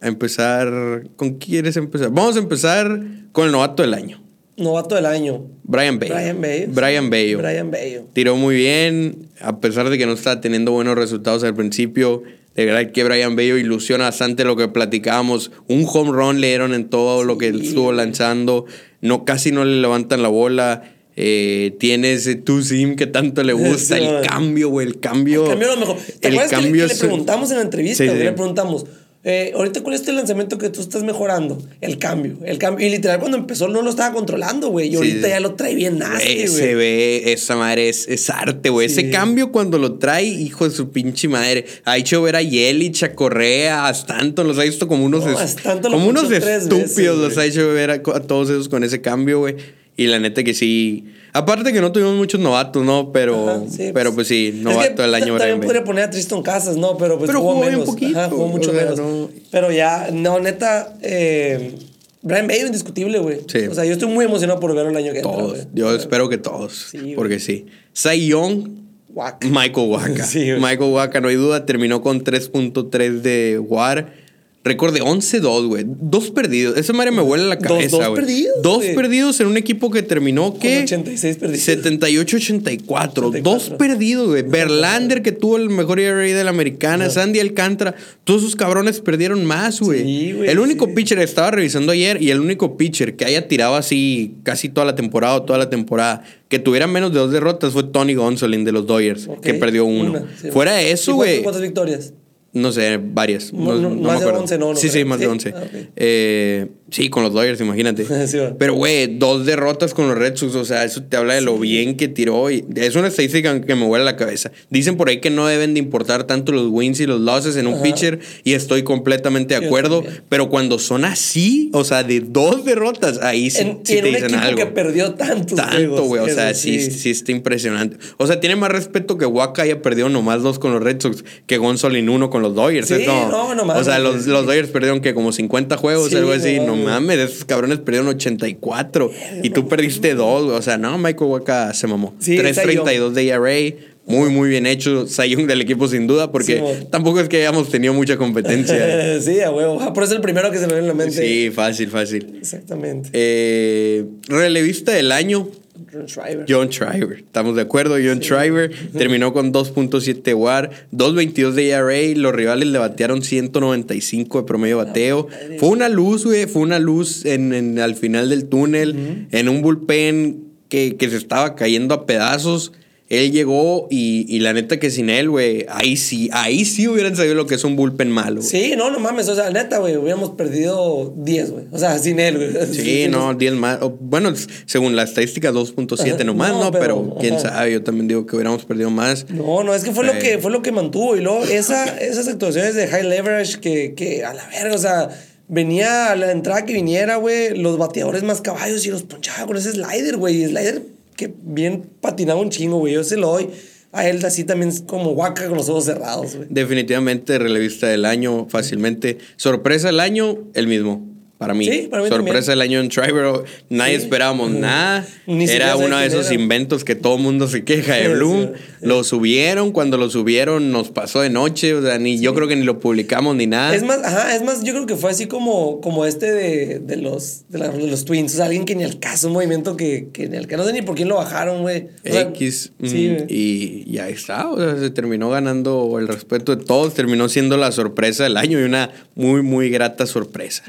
a 0.01 0.07
empezar. 0.07 1.03
¿Con 1.15 1.35
quién 1.35 1.39
quieres 1.39 1.77
empezar? 1.77 2.09
Vamos 2.09 2.35
a 2.35 2.39
empezar 2.39 2.99
con 3.31 3.45
el 3.45 3.51
novato 3.51 3.83
del 3.83 3.93
año, 3.93 4.22
Novato 4.57 4.95
del 4.95 5.05
año. 5.07 5.45
Brian 5.63 5.97
Bello. 5.99 6.13
Brian 6.15 6.41
Bello. 6.41 6.67
Brian 6.73 7.09
Bello. 7.09 7.37
Brian 7.39 7.71
Bello. 7.71 8.03
Tiró 8.13 8.35
muy 8.35 8.55
bien, 8.55 9.29
a 9.41 9.59
pesar 9.59 9.89
de 9.89 9.97
que 9.97 10.05
no 10.05 10.13
estaba 10.13 10.41
teniendo 10.41 10.71
buenos 10.71 10.95
resultados 10.95 11.43
al 11.43 11.55
principio. 11.55 12.21
De 12.55 12.65
verdad 12.65 12.91
que 12.91 13.03
Brian 13.03 13.35
Bello 13.35 13.57
ilusiona 13.57 14.03
bastante 14.03 14.43
lo 14.43 14.55
que 14.55 14.67
platicábamos. 14.67 15.51
Un 15.67 15.85
home 15.91 16.11
run 16.11 16.39
le 16.39 16.47
dieron 16.49 16.73
en 16.75 16.87
todo 16.87 17.23
lo 17.23 17.39
que 17.39 17.47
estuvo 17.47 17.91
lanzando. 17.91 18.65
No, 19.01 19.25
casi 19.25 19.51
no 19.51 19.65
le 19.65 19.81
levantan 19.81 20.21
la 20.21 20.29
bola. 20.29 20.83
Eh, 21.15 21.75
tiene 21.79 22.13
ese 22.13 22.35
two 22.35 22.61
sim 22.61 22.95
que 22.95 23.07
tanto 23.07 23.43
le 23.43 23.53
gusta. 23.53 23.97
Sí, 23.97 24.03
el 24.03 24.21
cambio, 24.21 24.69
güey. 24.69 24.85
El 24.87 24.99
cambio. 24.99 25.43
El 25.45 25.49
cambio 25.49 25.71
a 25.71 25.73
lo 25.75 25.79
mejor. 25.79 25.97
¿Te 26.19 26.27
el 26.27 26.33
acuerdas 26.37 26.59
que 26.63 26.69
le- 26.71 26.87
que 26.87 26.95
preguntamos 26.95 27.49
en 27.51 27.57
la 27.57 27.63
entrevista? 27.63 28.03
Sí. 28.03 28.09
Le 28.19 28.31
preguntamos, 28.33 28.85
eh, 29.25 29.53
ahorita 29.55 29.81
cuál 29.81 29.95
es 29.95 30.05
el 30.07 30.17
lanzamiento 30.17 30.57
que 30.57 30.69
tú 30.69 30.81
estás 30.81 31.03
mejorando? 31.03 31.61
El 31.79 31.97
cambio. 31.97 32.37
El 32.43 32.57
cambio. 32.57 32.85
Y 32.85 32.89
literal, 32.89 33.19
cuando 33.19 33.37
empezó 33.37 33.69
no 33.69 33.81
lo 33.81 33.89
estaba 33.89 34.13
controlando, 34.13 34.67
güey. 34.67 34.87
Y 34.87 34.91
Sí, 34.91 34.95
ahorita 34.97 35.29
ya 35.29 35.39
lo 35.39 35.55
trae 35.55 35.75
bien 35.75 35.97
nasty, 35.97 36.33
Güey, 36.33 36.47
se 36.47 36.75
ve, 36.75 37.31
esa 37.31 37.55
madre 37.55 37.87
es, 37.87 38.05
es 38.09 38.29
arte, 38.29 38.69
güey. 38.69 38.89
Sí. 38.89 38.99
Ese 38.99 39.09
cambio 39.11 39.51
cuando 39.51 39.77
lo 39.77 39.93
trae, 39.93 40.25
hijo 40.25 40.67
de 40.67 40.75
su 40.75 40.89
pinche 40.89 41.29
madre. 41.29 41.65
Ha 41.85 41.97
hecho 41.97 42.21
ver 42.21 42.35
a 42.35 42.41
Yelich, 42.41 43.03
a 43.03 43.15
Correa, 43.15 43.87
a 43.87 43.91
Stanton, 43.91 44.45
los 44.45 44.59
ha 44.59 44.63
visto 44.63 44.89
como 44.89 45.05
unos, 45.05 45.25
No, 45.25 45.81
como 45.81 46.07
unos 46.09 46.29
estúpidos, 46.29 46.95
veces, 46.95 47.05
los 47.17 47.37
ha 47.37 47.45
hecho 47.45 47.67
ver 47.69 47.91
a, 47.91 47.93
a 47.93 48.19
todos 48.19 48.49
esos 48.49 48.67
con 48.67 48.83
ese 48.83 48.99
cambio, 48.99 49.39
güey. 49.39 49.55
Y 49.95 50.07
la 50.07 50.19
neta 50.19 50.43
que 50.43 50.53
sí. 50.53 51.05
Aparte 51.33 51.71
que 51.73 51.81
no 51.81 51.91
tuvimos 51.91 52.15
muchos 52.15 52.39
novatos, 52.39 52.83
¿no? 52.83 53.11
Pero, 53.11 53.49
Ajá, 53.49 53.61
sí, 53.69 53.91
pero 53.93 54.13
pues, 54.13 54.15
pues 54.15 54.27
sí, 54.27 54.47
Es 54.47 54.53
que 54.55 54.61
novato 54.61 55.01
del 55.01 55.15
año. 55.15 55.37
También 55.37 55.61
podría 55.61 55.83
poner 55.83 56.05
a 56.05 56.09
Tristan 56.09 56.41
Casas, 56.41 56.77
¿no? 56.77 56.97
Pero 56.97 57.17
pues 57.17 57.27
Pero 57.27 57.41
jugó, 57.41 57.53
jugó 57.53 57.65
menos. 57.65 57.85
poquito, 57.85 58.19
Ajá, 58.19 58.29
jugó 58.29 58.47
mucho 58.47 58.71
o 58.71 58.73
sea, 58.73 58.83
menos. 58.83 58.99
no. 58.99 59.29
Pero 59.51 59.71
ya, 59.71 60.09
no, 60.11 60.39
neta, 60.39 60.95
eh, 61.01 61.75
Brian 62.21 62.47
Bello 62.47 62.67
indiscutible, 62.67 63.19
güey. 63.19 63.39
Sí. 63.47 63.59
O 63.67 63.73
sea, 63.75 63.85
yo 63.85 63.93
estoy 63.93 64.09
muy 64.09 64.25
emocionado 64.25 64.59
por 64.59 64.73
verlo 64.75 64.91
el 64.91 64.97
año 64.97 65.11
que 65.11 65.19
entra, 65.19 65.31
Todos. 65.31 65.67
Yo 65.73 65.95
espero 65.95 66.29
que 66.29 66.37
todos. 66.37 66.87
Sí, 66.91 67.13
porque 67.15 67.39
sí. 67.39 67.65
Cy 67.93 68.27
Young, 68.27 68.69
Guac. 69.09 69.45
Michael 69.45 69.89
Waka. 69.89 70.27
Michael 70.33 70.91
Waka, 70.91 71.21
no 71.21 71.27
hay 71.27 71.35
duda, 71.35 71.65
terminó 71.65 72.01
con 72.01 72.23
3.3 72.23 73.21
de 73.21 73.59
WAR. 73.59 74.22
Récord 74.65 74.93
de 74.93 75.01
11-2, 75.01 75.67
güey. 75.67 75.83
Dos 75.85 76.31
perdidos. 76.31 76.77
Esa 76.77 76.93
madre 76.93 77.11
me 77.11 77.21
huele 77.21 77.45
la 77.47 77.57
cabeza, 77.59 77.97
güey. 77.97 78.07
dos 78.07 78.15
perdidos, 78.15 78.61
Dos 78.61 78.85
perdidos 78.95 79.39
en 79.41 79.47
un 79.47 79.57
equipo 79.57 79.91
que 79.91 80.03
terminó, 80.03 80.57
¿qué? 80.57 80.83
86 80.83 81.37
perdidos. 81.37 81.67
78-84. 81.67 83.41
Dos 83.41 83.71
perdidos, 83.71 84.29
güey. 84.29 84.43
Verlander, 84.43 85.21
que 85.21 85.33
tuvo 85.33 85.57
el 85.57 85.69
mejor 85.69 85.99
ERA 85.99 86.21
de 86.21 86.43
la 86.45 86.51
americana. 86.51 87.09
Sandy 87.09 87.41
Alcántara. 87.41 87.93
Todos 88.23 88.43
esos 88.43 88.55
cabrones 88.55 89.01
perdieron 89.01 89.43
más, 89.43 89.81
güey. 89.81 90.03
Sí, 90.03 90.31
güey, 90.31 90.49
el 90.49 90.59
único 90.59 90.85
sí. 90.85 90.93
pitcher, 90.93 91.19
estaba 91.19 91.51
revisando 91.51 91.91
ayer, 91.91 92.21
y 92.21 92.29
el 92.29 92.39
único 92.39 92.77
pitcher 92.77 93.17
que 93.17 93.25
haya 93.25 93.49
tirado 93.49 93.75
así 93.75 94.35
casi 94.43 94.69
toda 94.69 94.85
la 94.85 94.95
temporada 94.95 95.35
o 95.35 95.43
toda 95.43 95.59
la 95.59 95.69
temporada, 95.69 96.23
que 96.47 96.59
tuviera 96.59 96.87
menos 96.87 97.11
de 97.11 97.19
dos 97.19 97.31
derrotas, 97.33 97.73
fue 97.73 97.83
Tony 97.83 98.13
Gonsolin 98.13 98.63
de 98.63 98.71
los 98.71 98.87
Dodgers, 98.87 99.27
que 99.41 99.55
perdió 99.55 99.83
uno. 99.83 100.11
Una, 100.11 100.25
sí, 100.41 100.51
Fuera 100.51 100.75
de 100.75 100.87
¿Y 100.87 100.91
eso, 100.91 101.15
güey. 101.15 101.43
¿Cuántas 101.43 101.61
victorias? 101.61 102.13
No 102.53 102.71
sé, 102.71 102.99
varias. 103.01 103.51
No, 103.51 103.73
No, 103.73 103.81
no, 103.81 103.89
no 103.89 103.95
más 103.95 104.01
me 104.01 104.11
de 104.11 104.17
acuerdo. 104.17 104.39
11 104.41 104.57
no, 104.59 104.69
no 104.69 104.75
sí, 104.75 104.89
sí, 104.89 105.03
más 105.05 105.19
de 105.19 105.25
¿Sí? 105.25 105.31
11. 105.31 105.53
Ah, 105.55 105.63
ok. 105.63 105.87
Eh, 105.95 106.67
sí, 106.93 107.09
con 107.09 107.23
los 107.23 107.33
Dodgers, 107.33 107.59
imagínate. 107.61 108.05
Sí. 108.27 108.37
Pero, 108.57 108.75
güey, 108.75 109.17
dos 109.17 109.45
derrotas 109.45 109.93
con 109.93 110.07
los 110.07 110.17
Red 110.17 110.35
Sox, 110.37 110.55
o 110.55 110.63
sea, 110.65 110.83
eso 110.85 111.03
te 111.03 111.17
habla 111.17 111.33
de 111.33 111.41
lo 111.41 111.57
bien 111.59 111.97
que 111.97 112.07
tiró. 112.07 112.49
Y 112.49 112.63
es 112.75 112.95
una 112.95 113.07
estadística 113.09 113.59
que 113.61 113.75
me 113.75 113.85
huele 113.85 114.05
la 114.05 114.15
cabeza. 114.15 114.51
Dicen 114.69 114.95
por 114.95 115.09
ahí 115.09 115.19
que 115.19 115.29
no 115.29 115.45
deben 115.47 115.73
de 115.73 115.79
importar 115.79 116.23
tanto 116.25 116.51
los 116.51 116.67
wins 116.69 116.99
y 116.99 117.05
los 117.05 117.19
losses 117.19 117.55
en 117.57 117.67
un 117.67 117.73
Ajá. 117.75 117.83
pitcher, 117.83 118.19
y 118.43 118.53
estoy 118.53 118.83
completamente 118.83 119.59
de 119.59 119.65
acuerdo. 119.65 120.03
Pero 120.29 120.49
cuando 120.49 120.79
son 120.79 121.03
así, 121.05 121.69
o 121.73 121.83
sea, 121.83 122.03
de 122.03 122.21
dos 122.21 122.63
derrotas, 122.65 123.19
ahí 123.21 123.49
sí, 123.49 123.61
En, 123.61 123.79
sí 123.83 123.95
y 123.95 123.97
en 123.97 124.03
te 124.03 124.09
un 124.09 124.15
dicen 124.15 124.35
algo. 124.35 124.57
que 124.57 124.65
perdió 124.67 125.13
tantos 125.15 125.57
Tanto, 125.57 126.03
güey. 126.03 126.21
O 126.21 126.29
sea, 126.29 126.53
sí, 126.53 126.79
sí 126.91 127.09
está 127.09 127.31
impresionante. 127.31 127.97
O 128.17 128.27
sea, 128.27 128.39
tiene 128.39 128.55
más 128.55 128.71
respeto 128.71 129.17
que 129.17 129.25
Waka 129.25 129.63
haya 129.63 129.81
perdido 129.81 130.09
nomás 130.09 130.41
dos 130.43 130.59
con 130.59 130.71
los 130.73 130.81
Red 130.83 131.01
Sox 131.01 131.23
que 131.47 131.57
Gonzolin 131.57 132.09
uno 132.09 132.29
con 132.29 132.41
los 132.41 132.55
Dodgers. 132.55 132.87
Sí, 132.87 132.93
Es 132.95 133.07
no, 133.07 133.29
no, 133.29 133.55
no 133.55 133.65
mames, 133.65 133.81
O 133.81 133.85
sea, 133.85 133.99
los, 133.99 134.25
los 134.27 134.45
Dodgers 134.45 134.69
perdieron 134.69 135.01
que 135.01 135.13
como 135.13 135.31
50 135.31 135.75
juegos, 135.77 136.13
algo 136.13 136.31
así. 136.31 136.59
No 136.59 136.82
mames. 136.83 137.17
mames, 137.17 137.31
esos 137.31 137.45
cabrones 137.45 137.79
perdieron 137.79 138.09
84. 138.09 139.11
y 139.43 139.49
tú 139.49 139.67
perdiste 139.67 140.13
dos. 140.15 140.51
O 140.51 140.61
sea, 140.61 140.77
no, 140.77 140.97
Michael 140.97 141.29
Waka 141.31 141.73
se 141.73 141.87
mamó. 141.87 142.13
Sí, 142.19 142.37
3.32 142.37 143.11
de 143.11 143.27
ERA. 143.27 143.75
Muy, 144.05 144.29
muy 144.29 144.49
bien 144.49 144.65
hecho. 144.65 145.07
Sayung 145.07 145.47
del 145.47 145.61
equipo 145.61 145.87
sin 145.87 146.07
duda, 146.07 146.29
porque 146.31 146.57
Sí, 146.57 146.87
tampoco 146.91 147.21
es 147.21 147.29
que 147.29 147.37
hayamos 147.37 147.69
tenido 147.69 147.93
mucha 147.93 148.17
competencia. 148.17 149.19
sí, 149.21 149.39
a 149.39 149.49
huevo. 149.49 149.77
Ah, 149.79 149.93
Por 149.93 150.03
eso 150.03 150.11
es 150.13 150.17
el 150.17 150.21
primero 150.21 150.51
que 150.51 150.57
se 150.57 150.67
me 150.67 150.73
viene 150.73 150.81
en 150.81 150.87
la 150.89 150.93
mente. 150.93 151.13
sí, 151.25 151.49
fácil, 151.51 151.89
fácil. 151.89 152.35
Exactamente. 152.37 153.09
Eh, 153.13 154.03
relevista 154.27 154.91
del 154.91 155.11
año, 155.13 155.47
Ron 155.93 156.07
Schreiber. 156.07 156.45
John 156.49 156.69
Shriver. 156.69 157.19
Estamos 157.19 157.55
de 157.55 157.61
acuerdo. 157.61 157.95
John 158.03 158.19
Shriver 158.19 158.71
terminó 158.97 159.31
con 159.33 159.53
2.7 159.53 160.33
WAR, 160.35 160.71
2.22 160.91 161.51
de 161.51 161.69
ERA. 161.69 162.19
Los 162.19 162.33
rivales 162.33 162.67
le 162.67 162.79
batearon 162.79 163.21
195 163.21 164.39
de 164.41 164.47
promedio 164.47 164.77
bateo. 164.77 165.27
Fue 165.59 165.69
una 165.69 165.89
luz, 165.89 166.25
güey. 166.25 166.45
Fue 166.47 166.61
una 166.61 166.79
luz 166.79 167.25
en, 167.25 167.53
en- 167.53 167.79
al 167.79 167.95
final 167.95 168.29
del 168.29 168.45
túnel. 168.45 169.27
En 169.31 169.49
un 169.49 169.61
bullpen 169.61 170.43
que, 170.69 170.95
que 170.95 171.09
se 171.09 171.17
estaba 171.17 171.55
cayendo 171.55 171.93
a 171.93 172.05
pedazos. 172.05 172.71
Él 173.13 173.31
llegó 173.31 173.87
y, 173.91 174.25
y 174.27 174.39
la 174.39 174.53
neta 174.53 174.79
que 174.79 174.89
sin 174.89 175.09
él, 175.09 175.29
güey, 175.29 175.65
ahí 175.69 175.97
sí, 175.97 176.29
ahí 176.33 176.65
sí 176.65 176.87
hubieran 176.87 177.15
sabido 177.15 177.35
lo 177.35 177.45
que 177.45 177.55
es 177.55 177.63
un 177.63 177.75
bullpen 177.75 178.09
malo. 178.09 178.41
Sí, 178.41 178.73
no, 178.75 178.89
no 178.89 178.99
mames. 178.99 179.29
O 179.29 179.35
sea, 179.35 179.49
neta, 179.51 179.77
güey, 179.77 179.95
hubiéramos 179.97 180.31
perdido 180.31 181.13
10, 181.17 181.51
güey. 181.51 181.65
O 181.71 181.77
sea, 181.77 181.99
sin 181.99 182.19
él, 182.19 182.37
güey. 182.37 182.73
Sí, 182.73 183.07
no, 183.11 183.33
10 183.33 183.53
más. 183.53 183.79
Bueno, 183.99 184.33
según 184.65 184.95
la 184.95 185.03
estadística, 185.03 185.51
2.7 185.51 186.13
Ajá. 186.15 186.23
nomás, 186.23 186.51
No, 186.53 186.63
¿no? 186.65 186.71
Pero, 186.71 186.81
pero, 186.81 187.17
quién 187.19 187.39
sabe, 187.39 187.71
yo 187.73 187.83
también 187.83 188.07
digo 188.07 188.25
que 188.25 188.35
hubiéramos 188.35 188.65
perdido 188.65 188.89
más. 188.89 189.27
No, 189.29 189.63
no, 189.63 189.75
es 189.75 189.83
que 189.83 189.91
fue 189.91 190.05
lo 190.05 190.13
Sí. 190.13 190.19
que 190.19 190.39
fue 190.39 190.51
lo 190.51 190.61
que 190.61 190.71
mantuvo. 190.71 191.15
Y 191.15 191.21
luego 191.21 191.43
esa, 191.43 191.85
esas 191.99 192.27
actuaciones 192.27 192.75
de 192.75 192.87
high 192.87 193.03
leverage 193.03 193.59
que, 193.59 193.93
que 193.95 194.23
a 194.25 194.33
la 194.33 194.47
verga, 194.49 194.75
o 194.75 194.79
sea, 194.79 195.09
venía 195.47 196.11
a 196.11 196.15
la 196.15 196.31
entrada 196.31 196.65
que 196.65 196.73
viniera, 196.73 197.17
güey, 197.17 197.55
los 197.55 197.77
bateadores 197.77 198.23
más 198.23 198.41
caballos 198.41 198.85
y 198.85 198.89
los 198.89 199.03
ponchaba 199.03 199.45
con 199.45 199.57
ese 199.57 199.71
slider, 199.73 200.17
güey. 200.17 200.45
Slider 200.45 200.81
que 201.13 201.33
bien 201.41 201.89
patinaba 202.01 202.41
un 202.41 202.49
chingo, 202.49 202.77
güey. 202.77 202.93
Yo 202.93 203.03
se 203.03 203.17
lo 203.17 203.27
doy 203.27 203.49
a 203.91 204.07
él 204.09 204.25
así 204.25 204.43
también 204.43 204.71
como 204.85 205.11
guaca 205.11 205.47
con 205.47 205.57
los 205.57 205.69
ojos 205.69 205.85
cerrados, 205.85 206.35
güey. 206.35 206.47
Definitivamente 206.49 207.37
relevista 207.37 207.87
del 207.87 208.05
año, 208.05 208.47
fácilmente. 208.49 209.19
Sorpresa 209.35 209.87
del 209.87 209.99
año, 209.99 210.39
el 210.53 210.67
mismo. 210.67 211.12
Para 211.43 211.53
mí. 211.53 211.65
Sí, 211.65 211.87
para 211.89 212.01
mí 212.03 212.09
Sorpresa 212.09 212.51
del 212.51 212.61
año 212.61 212.79
en 212.79 212.89
Tribero. 212.89 213.43
Nadie 213.69 213.97
Sí. 213.97 214.03
esperábamos 214.03 214.51
nada. 214.51 215.05
Ni 215.27 215.45
era 215.45 215.75
uno 215.77 215.97
de 215.97 216.07
esos 216.07 216.25
era. 216.27 216.35
inventos 216.35 216.83
que 216.83 216.95
todo 216.95 217.17
mundo 217.17 217.47
se 217.47 217.63
queja 217.63 217.95
de 217.95 218.09
Bloom. 218.15 218.51
Lo 218.81 219.03
subieron. 219.03 219.71
Cuando 219.71 219.97
lo 219.97 220.09
subieron 220.09 220.71
nos 220.71 220.89
pasó 220.89 221.21
de 221.21 221.29
noche. 221.29 221.73
O 221.73 221.81
sea, 221.81 221.97
ni 221.99 222.19
yo 222.19 222.33
creo 222.33 222.47
que 222.47 222.55
ni 222.55 222.63
lo 222.63 222.79
publicamos 222.79 223.35
ni 223.35 223.47
nada. 223.47 223.75
Es 223.75 223.83
más, 223.83 223.99
ajá, 224.03 224.35
es 224.35 224.43
más, 224.43 224.63
yo 224.63 224.73
creo 224.73 224.85
que 224.85 224.95
fue 224.95 225.11
así 225.11 225.27
como, 225.27 225.79
como 225.81 226.05
este 226.05 226.31
de, 226.31 226.79
de 226.79 226.97
los, 226.97 227.43
de, 227.49 227.59
la- 227.59 227.69
de 227.69 227.87
los 227.87 228.05
Twins. 228.05 228.33
O 228.33 228.37
sea, 228.37 228.45
alguien 228.45 228.65
que 228.65 228.75
ni 228.75 228.83
al 228.83 228.99
caso, 228.99 229.27
un 229.27 229.33
movimiento 229.33 229.75
que, 229.77 230.09
que 230.11 230.27
ni 230.27 230.37
al 230.37 230.47
caso, 230.47 230.63
no 230.63 230.67
sé 230.67 230.73
ni 230.73 230.81
por 230.81 230.95
quién 230.95 231.07
lo 231.09 231.15
bajaron, 231.15 231.61
güey. 231.61 231.87
Sea, 232.03 232.21
X. 232.21 232.71
mm, 232.79 232.87
Sí, 232.87 233.17
y, 233.29 233.83
y 233.87 233.97
ahí 233.99 234.13
está. 234.13 234.49
O 234.49 234.57
sea, 234.59 234.77
se 234.79 234.89
terminó 234.89 235.29
ganando 235.29 235.97
el 235.99 236.07
respeto 236.07 236.55
de 236.55 236.63
todos. 236.63 236.93
Terminó 236.93 237.29
siendo 237.29 237.57
la 237.57 237.71
sorpresa 237.71 238.23
del 238.23 238.37
año 238.37 238.59
y 238.59 238.63
una 238.63 238.89
muy, 239.15 239.41
muy 239.41 239.69
grata 239.69 240.05
sorpresa. 240.05 240.63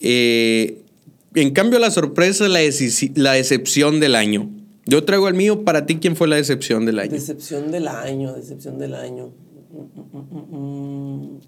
Eh, 0.00 0.82
en 1.34 1.50
cambio, 1.52 1.78
la 1.78 1.90
sorpresa 1.90 2.46
es 2.46 2.50
la, 2.50 3.22
la 3.22 3.32
decepción 3.32 4.00
del 4.00 4.16
año. 4.16 4.50
Yo 4.86 5.04
traigo 5.04 5.28
el 5.28 5.34
mío. 5.34 5.64
Para 5.64 5.86
ti, 5.86 5.96
¿quién 5.96 6.16
fue 6.16 6.26
la 6.28 6.36
decepción 6.36 6.86
del 6.86 6.98
año? 6.98 7.12
Decepción 7.12 7.70
del 7.70 7.86
año, 7.86 8.32
decepción 8.34 8.78
del 8.78 8.94
año. 8.94 9.32
Mm, 9.70 10.18
mm, 10.18 11.36
mm. 11.36 11.40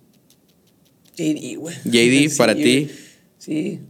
JD, 1.16 1.56
güey. 1.58 1.74
JD, 1.84 2.28
Sí, 2.30 2.38
para 2.38 2.54
ti. 2.54 2.90
Sí. 3.38 3.80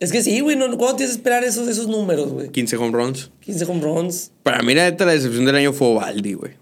Es 0.00 0.10
que 0.10 0.22
sí, 0.22 0.40
güey. 0.40 0.56
No, 0.56 0.66
¿Cuándo 0.76 0.96
tienes 0.96 1.14
que 1.14 1.18
esperar 1.18 1.44
esos, 1.44 1.68
esos 1.68 1.86
números, 1.86 2.32
güey? 2.32 2.48
15 2.48 2.76
home 2.76 2.90
runs. 2.90 3.30
15 3.40 3.64
home 3.66 3.80
runs. 3.80 4.32
Para 4.42 4.62
mí, 4.62 4.74
la 4.74 4.90
la 4.90 5.12
decepción 5.12 5.44
del 5.44 5.54
año 5.54 5.72
fue 5.72 5.88
Ovaldi, 5.88 6.32
güey. 6.34 6.61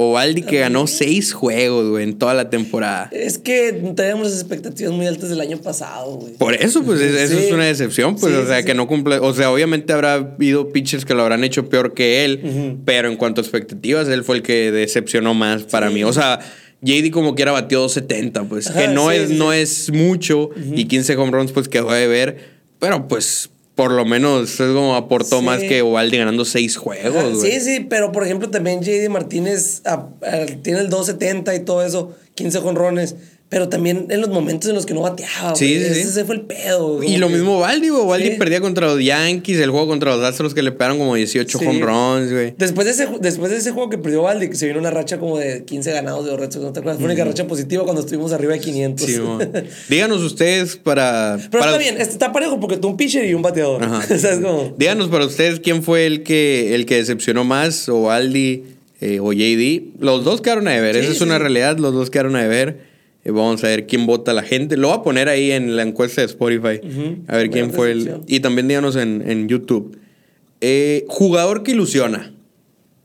Ovaldi 0.00 0.42
que 0.42 0.60
ganó 0.60 0.86
seis 0.86 1.32
juegos, 1.32 1.88
güey, 1.90 2.04
en 2.04 2.18
toda 2.18 2.32
la 2.32 2.50
temporada. 2.50 3.08
Es 3.10 3.36
que 3.36 3.72
teníamos 3.96 4.28
las 4.30 4.38
expectativas 4.40 4.92
muy 4.92 5.08
altas 5.08 5.28
del 5.28 5.40
año 5.40 5.58
pasado, 5.58 6.12
güey. 6.18 6.34
Por 6.34 6.54
eso, 6.54 6.84
pues 6.84 7.00
es- 7.00 7.16
eso 7.16 7.36
Sí. 7.36 7.46
es 7.46 7.52
una 7.52 7.64
decepción, 7.64 8.14
pues, 8.14 8.32
Sí, 8.32 8.38
o 8.40 8.46
sea, 8.46 8.60
sí, 8.60 8.64
que 8.64 8.74
no 8.74 8.86
cumple, 8.86 9.18
o 9.18 9.34
sea, 9.34 9.50
obviamente 9.50 9.92
habrá 9.92 10.14
habido 10.14 10.70
pitchers 10.70 11.04
que 11.04 11.14
lo 11.14 11.22
habrán 11.22 11.42
hecho 11.42 11.68
peor 11.68 11.94
que 11.94 12.24
él, 12.24 12.76
pero 12.84 13.08
en 13.08 13.16
cuanto 13.16 13.40
a 13.40 13.44
expectativas, 13.44 14.06
él 14.06 14.22
fue 14.22 14.36
el 14.36 14.42
que 14.42 14.70
decepcionó 14.70 15.34
más 15.34 15.64
para 15.64 15.90
mí. 15.90 16.04
O 16.04 16.12
sea, 16.12 16.38
JD 16.80 17.10
como 17.10 17.34
quiera 17.34 17.50
batió 17.50 17.80
270, 17.80 18.44
pues, 18.44 18.70
que 18.70 18.86
no 18.86 19.10
es 19.10 19.30
no 19.30 19.52
es 19.52 19.90
mucho 19.92 20.50
y 20.76 20.84
15 20.84 21.16
home 21.16 21.32
runs 21.32 21.50
pues 21.50 21.68
quedó 21.68 21.90
de 21.90 22.06
ver, 22.06 22.36
pero 22.78 23.08
pues 23.08 23.50
por 23.78 23.92
lo 23.92 24.04
menos 24.04 24.58
es 24.58 24.72
como 24.72 24.96
aportó 24.96 25.38
Sí. 25.38 25.44
más 25.44 25.60
que 25.60 25.82
Ovaldi 25.82 26.18
ganando 26.18 26.44
seis 26.44 26.76
juegos, 26.76 27.40
sí, 27.42 27.60
sí, 27.60 27.86
pero 27.88 28.10
por 28.10 28.24
ejemplo 28.24 28.50
también 28.50 28.82
JD 28.82 29.08
Martínez 29.08 29.82
tiene 30.62 30.80
el 30.80 30.88
270 30.90 31.54
y 31.54 31.60
todo 31.60 31.86
eso, 31.86 32.12
15 32.34 32.58
jonrones, 32.58 33.14
pero 33.50 33.70
también 33.70 34.08
en 34.10 34.20
los 34.20 34.28
momentos 34.28 34.68
en 34.68 34.74
los 34.74 34.84
que 34.84 34.92
no 34.92 35.00
bateaba. 35.00 35.56
Sí, 35.56 35.78
sí. 35.78 36.00
Ese, 36.00 36.24
fue 36.26 36.34
el 36.34 36.42
pedo. 36.42 36.96
güey, 36.96 37.14
Y 37.14 37.16
lo 37.16 37.28
que- 37.28 37.34
mismo 37.34 37.58
Ovaldi, 37.58 37.88
güey. 37.88 38.02
Ovaldi 38.02 38.28
Sí. 38.32 38.34
perdía 38.38 38.60
contra 38.60 38.86
los 38.88 39.02
Yankees, 39.02 39.58
el 39.60 39.70
juego 39.70 39.86
contra 39.86 40.14
los 40.14 40.22
Astros 40.22 40.52
que 40.52 40.60
le 40.62 40.70
pegaron 40.72 40.98
como 40.98 41.14
18 41.14 41.58
Sí. 41.58 41.64
home 41.66 41.80
runs, 41.80 42.30
güey. 42.30 42.54
Después 42.58 42.84
de, 42.86 42.92
ese, 42.92 43.08
después 43.22 43.50
de 43.50 43.56
ese 43.56 43.70
juego 43.70 43.88
que 43.88 43.96
perdió 43.96 44.20
Valdi, 44.22 44.50
que 44.50 44.54
se 44.56 44.66
vino 44.66 44.78
una 44.78 44.90
racha 44.90 45.18
como 45.18 45.38
de 45.38 45.64
15 45.64 45.92
ganados 45.92 46.26
de 46.26 46.36
Red 46.36 46.50
Sox, 46.50 46.62
¿no 46.64 46.72
te 46.72 46.80
acuerdas? 46.80 46.98
Fue 47.00 47.08
la 47.08 47.14
única 47.14 47.24
racha 47.24 47.46
positiva 47.46 47.84
cuando 47.84 48.02
estuvimos 48.02 48.32
arriba 48.32 48.52
de 48.52 48.60
500. 48.60 49.06
Sí. 49.06 49.18
Díganos 49.88 50.20
ustedes 50.22 50.76
para. 50.76 51.36
Pero 51.50 51.50
para- 51.62 51.66
está 51.72 51.78
bien, 51.78 51.94
este 51.98 52.12
está 52.12 52.32
parejo 52.32 52.60
porque 52.60 52.76
tú 52.76 52.88
un 52.88 52.96
pitcher 52.98 53.24
y 53.24 53.32
un 53.34 53.40
bateador. 53.42 53.82
¿Sabes 54.08 54.40
cómo? 54.42 54.74
Díganos 54.76 55.08
para 55.08 55.24
ustedes 55.24 55.60
quién 55.60 55.82
fue 55.82 56.06
el 56.06 56.22
que, 56.22 56.74
el 56.74 56.84
que 56.84 56.96
decepcionó 56.96 57.44
más, 57.44 57.88
o 57.88 58.10
Aldi 58.10 58.64
eh, 59.00 59.20
o 59.20 59.32
JD. 59.32 60.00
Los 60.00 60.24
dos 60.24 60.40
quedaron 60.42 60.68
a 60.68 60.72
deber, 60.72 60.96
esa 60.96 61.12
es 61.12 61.20
una 61.20 61.38
realidad, 61.38 61.78
los 61.78 61.94
dos 61.94 62.10
quedaron 62.10 62.36
a 62.36 62.42
deber. 62.42 62.87
Eh, 63.28 63.30
vamos 63.30 63.62
a 63.62 63.68
ver 63.68 63.86
quién 63.86 64.06
vota 64.06 64.32
la 64.32 64.42
gente. 64.42 64.76
Lo 64.78 64.88
voy 64.88 64.96
a 64.98 65.02
poner 65.02 65.28
ahí 65.28 65.50
en 65.52 65.76
la 65.76 65.82
encuesta 65.82 66.22
de 66.22 66.26
Spotify. 66.28 66.80
A 67.28 67.36
ver 67.36 67.50
quién 67.50 67.70
fue 67.72 67.92
el. 67.92 68.20
Y 68.26 68.40
también 68.40 68.68
díganos 68.68 68.96
en, 68.96 69.22
en 69.28 69.48
YouTube. 69.48 69.98
Eh, 70.62 71.04
jugador 71.08 71.62
que 71.62 71.72
ilusiona. 71.72 72.32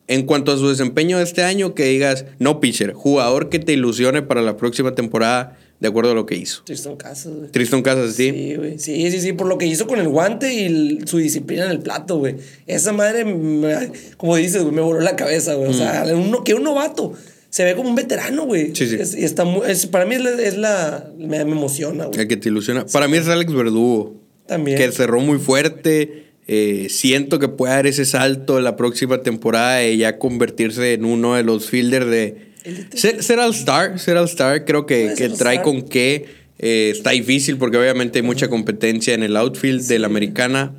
En 0.08 0.26
cuanto 0.26 0.52
a 0.52 0.58
su 0.58 0.68
desempeño 0.70 1.18
de 1.18 1.24
este 1.24 1.44
año, 1.44 1.76
que 1.76 1.86
digas, 1.86 2.26
no 2.40 2.60
pitcher, 2.60 2.94
jugador 2.94 3.50
que 3.50 3.60
te 3.60 3.74
ilusione 3.74 4.22
para 4.22 4.42
la 4.42 4.58
próxima 4.58 4.96
temporada, 4.96 5.58
de 5.80 5.88
acuerdo 5.88 6.12
a 6.12 6.14
lo 6.14 6.26
que 6.26 6.36
hizo. 6.36 6.62
Tristan 6.66 6.96
Casas, 6.98 7.34
güey. 7.34 7.52
Tristan 7.52 7.82
Casas, 7.82 8.14
sí. 8.16 8.30
Sí, 8.32 8.56
güey. 8.56 8.80
Sí, 8.80 9.12
sí, 9.12 9.20
sí, 9.22 9.34
por 9.34 9.48
lo 9.48 9.58
que 9.58 9.66
hizo 9.66 9.88
con 9.88 10.00
el 10.00 10.08
guante 10.10 10.54
y 10.54 10.66
el- 10.66 11.08
su 11.08 11.18
disciplina 11.20 11.66
en 11.66 11.72
el 11.72 11.80
plato, 11.80 12.18
güey. 12.18 12.36
Esa 12.68 12.92
madre, 12.92 13.24
me- 13.26 13.92
como 14.18 14.36
dices, 14.36 14.62
güey, 14.64 14.74
me 14.76 14.82
voló 14.82 15.00
la 15.00 15.16
cabeza, 15.16 15.54
güey. 15.56 15.70
O 15.70 15.74
sea, 15.74 16.06
uno, 16.16 16.44
que 16.44 16.54
un 16.54 16.64
novato 16.64 17.14
se 17.54 17.64
ve 17.64 17.76
como 17.76 17.88
un 17.88 17.94
veterano, 17.94 18.46
güey. 18.46 18.76
Sí, 18.76 18.88
sí. 18.88 18.96
Es- 19.00 19.16
y 19.16 19.24
está 19.24 19.46
muy, 19.46 19.62
es- 19.70 19.86
para 19.86 20.06
mí 20.08 20.16
es 20.16 20.22
la, 20.24 20.30
es 20.42 20.58
la- 20.58 21.12
me, 21.20 21.46
me 21.46 21.52
emociona, 21.52 22.06
güey. 22.06 22.20
El 22.22 22.28
que 22.28 22.36
te 22.38 22.50
ilusiona. 22.50 22.84
Para 22.88 23.08
mí 23.08 23.18
es 23.18 23.28
Alex 23.28 23.54
Verdugo. 23.54 24.20
También. 24.48 24.76
Que 24.76 24.92
cerró 24.92 25.20
muy 25.20 25.38
fuerte. 25.38 26.24
Eh, 26.48 26.88
siento 26.90 27.38
que 27.38 27.50
puede 27.50 27.74
dar 27.76 27.86
ese 27.86 28.06
salto 28.06 28.60
la 28.60 28.76
próxima 28.76 29.22
temporada 29.22 29.86
y 29.88 29.98
ya 30.00 30.18
convertirse 30.18 30.94
en 30.94 31.06
uno 31.06 31.36
de 31.36 31.44
los 31.44 31.70
fielders 31.70 32.08
de, 32.08 32.54
Ser, 32.96 33.22
ser 33.24 33.38
All-Star, 33.40 34.00
ser 34.00 34.18
All-Star 34.18 34.66
creo 34.66 34.86
que, 34.88 35.14
que 35.16 35.30
trae 35.30 35.62
con 35.62 35.84
qué. 35.84 36.26
Eh, 36.58 36.90
está 36.96 37.12
difícil 37.12 37.58
porque 37.58 37.78
obviamente 37.78 38.18
hay 38.20 38.24
mucha 38.26 38.48
competencia 38.50 39.14
en 39.14 39.22
el 39.22 39.38
outfield 39.38 39.86
de 39.88 40.00
la 40.00 40.08
americana, 40.08 40.74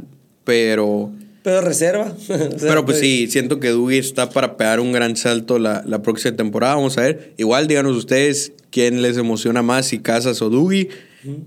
pero... 0.44 1.12
Pero 1.44 1.61
reserva. 1.61 2.16
pero 2.61 2.87
pues 2.87 3.00
sí, 3.00 3.28
siento 3.28 3.61
que 3.61 3.68
Dougie 3.68 3.98
está 3.98 4.30
para 4.30 4.57
pegar 4.57 4.80
un 4.80 4.92
gran 4.92 5.14
salto 5.14 5.59
la, 5.59 5.85
la, 5.87 6.00
próxima 6.00 6.35
temporada. 6.35 6.76
Vamos 6.76 6.96
a 6.96 7.02
ver. 7.02 7.35
Igual 7.37 7.68
díganos 7.68 7.94
ustedes 7.98 8.52
quién 8.70 9.02
les 9.02 9.18
emociona 9.18 9.61
más, 9.61 9.85
si 9.85 9.98
Casas 9.98 10.40
o 10.40 10.48
Dougie. 10.48 10.88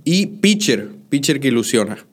Y 0.04 0.28
pitcher, 0.28 0.90
pitcher 1.10 1.40
que 1.40 1.48
ilusiona. 1.48 2.06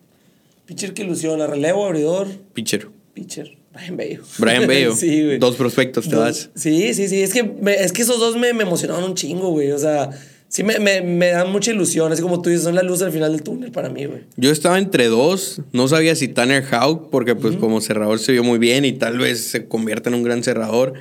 Pitcher 0.64 0.94
que 0.94 1.02
ilusiona, 1.02 1.46
relevo, 1.46 1.84
abridor. 1.84 2.26
Pitcher. 2.54 2.88
Pitcher. 3.12 3.58
Brian 3.74 3.96
Bello. 3.98 4.22
Brian 4.38 4.66
Bello. 4.66 4.94
sí, 4.96 5.22
güey. 5.22 5.38
Dos 5.38 5.56
prospectos 5.56 6.08
te 6.08 6.16
das. 6.16 6.48
Sí, 6.54 6.94
sí, 6.94 7.06
sí. 7.08 7.20
Es 7.20 7.34
que, 7.34 7.54
es 7.78 7.92
que 7.92 8.00
esos 8.00 8.18
dos 8.18 8.38
me, 8.38 8.54
me 8.54 8.62
emocionaron 8.62 9.04
un 9.04 9.14
chingo, 9.14 9.50
güey. 9.50 9.72
O 9.72 9.78
sea, 9.78 10.08
sí 10.54 10.62
me, 10.62 10.78
me, 10.78 11.02
me, 11.02 11.30
dan 11.30 11.50
mucha 11.50 11.72
ilusión. 11.72 12.12
Así 12.12 12.22
como 12.22 12.40
tú 12.40 12.48
dices, 12.48 12.64
son 12.64 12.76
la 12.76 12.84
luz 12.84 13.02
al 13.02 13.10
final 13.10 13.32
del 13.32 13.42
túnel 13.42 13.72
para 13.72 13.88
mí, 13.88 14.04
güey. 14.04 14.20
Yo 14.36 14.52
estaba 14.52 14.78
entre 14.78 15.08
dos. 15.08 15.60
No 15.72 15.88
sabía 15.88 16.14
si 16.14 16.28
Tanner 16.28 16.62
Houck, 16.62 17.10
porque 17.10 17.34
pues 17.34 17.56
como 17.56 17.80
cerrador 17.80 18.20
se 18.20 18.30
vio 18.30 18.44
muy 18.44 18.58
bien 18.58 18.84
y 18.84 18.92
tal 18.92 19.18
vez 19.18 19.48
se 19.48 19.66
convierta 19.66 20.10
en 20.10 20.14
un 20.14 20.22
gran 20.22 20.44
cerrador. 20.44 20.94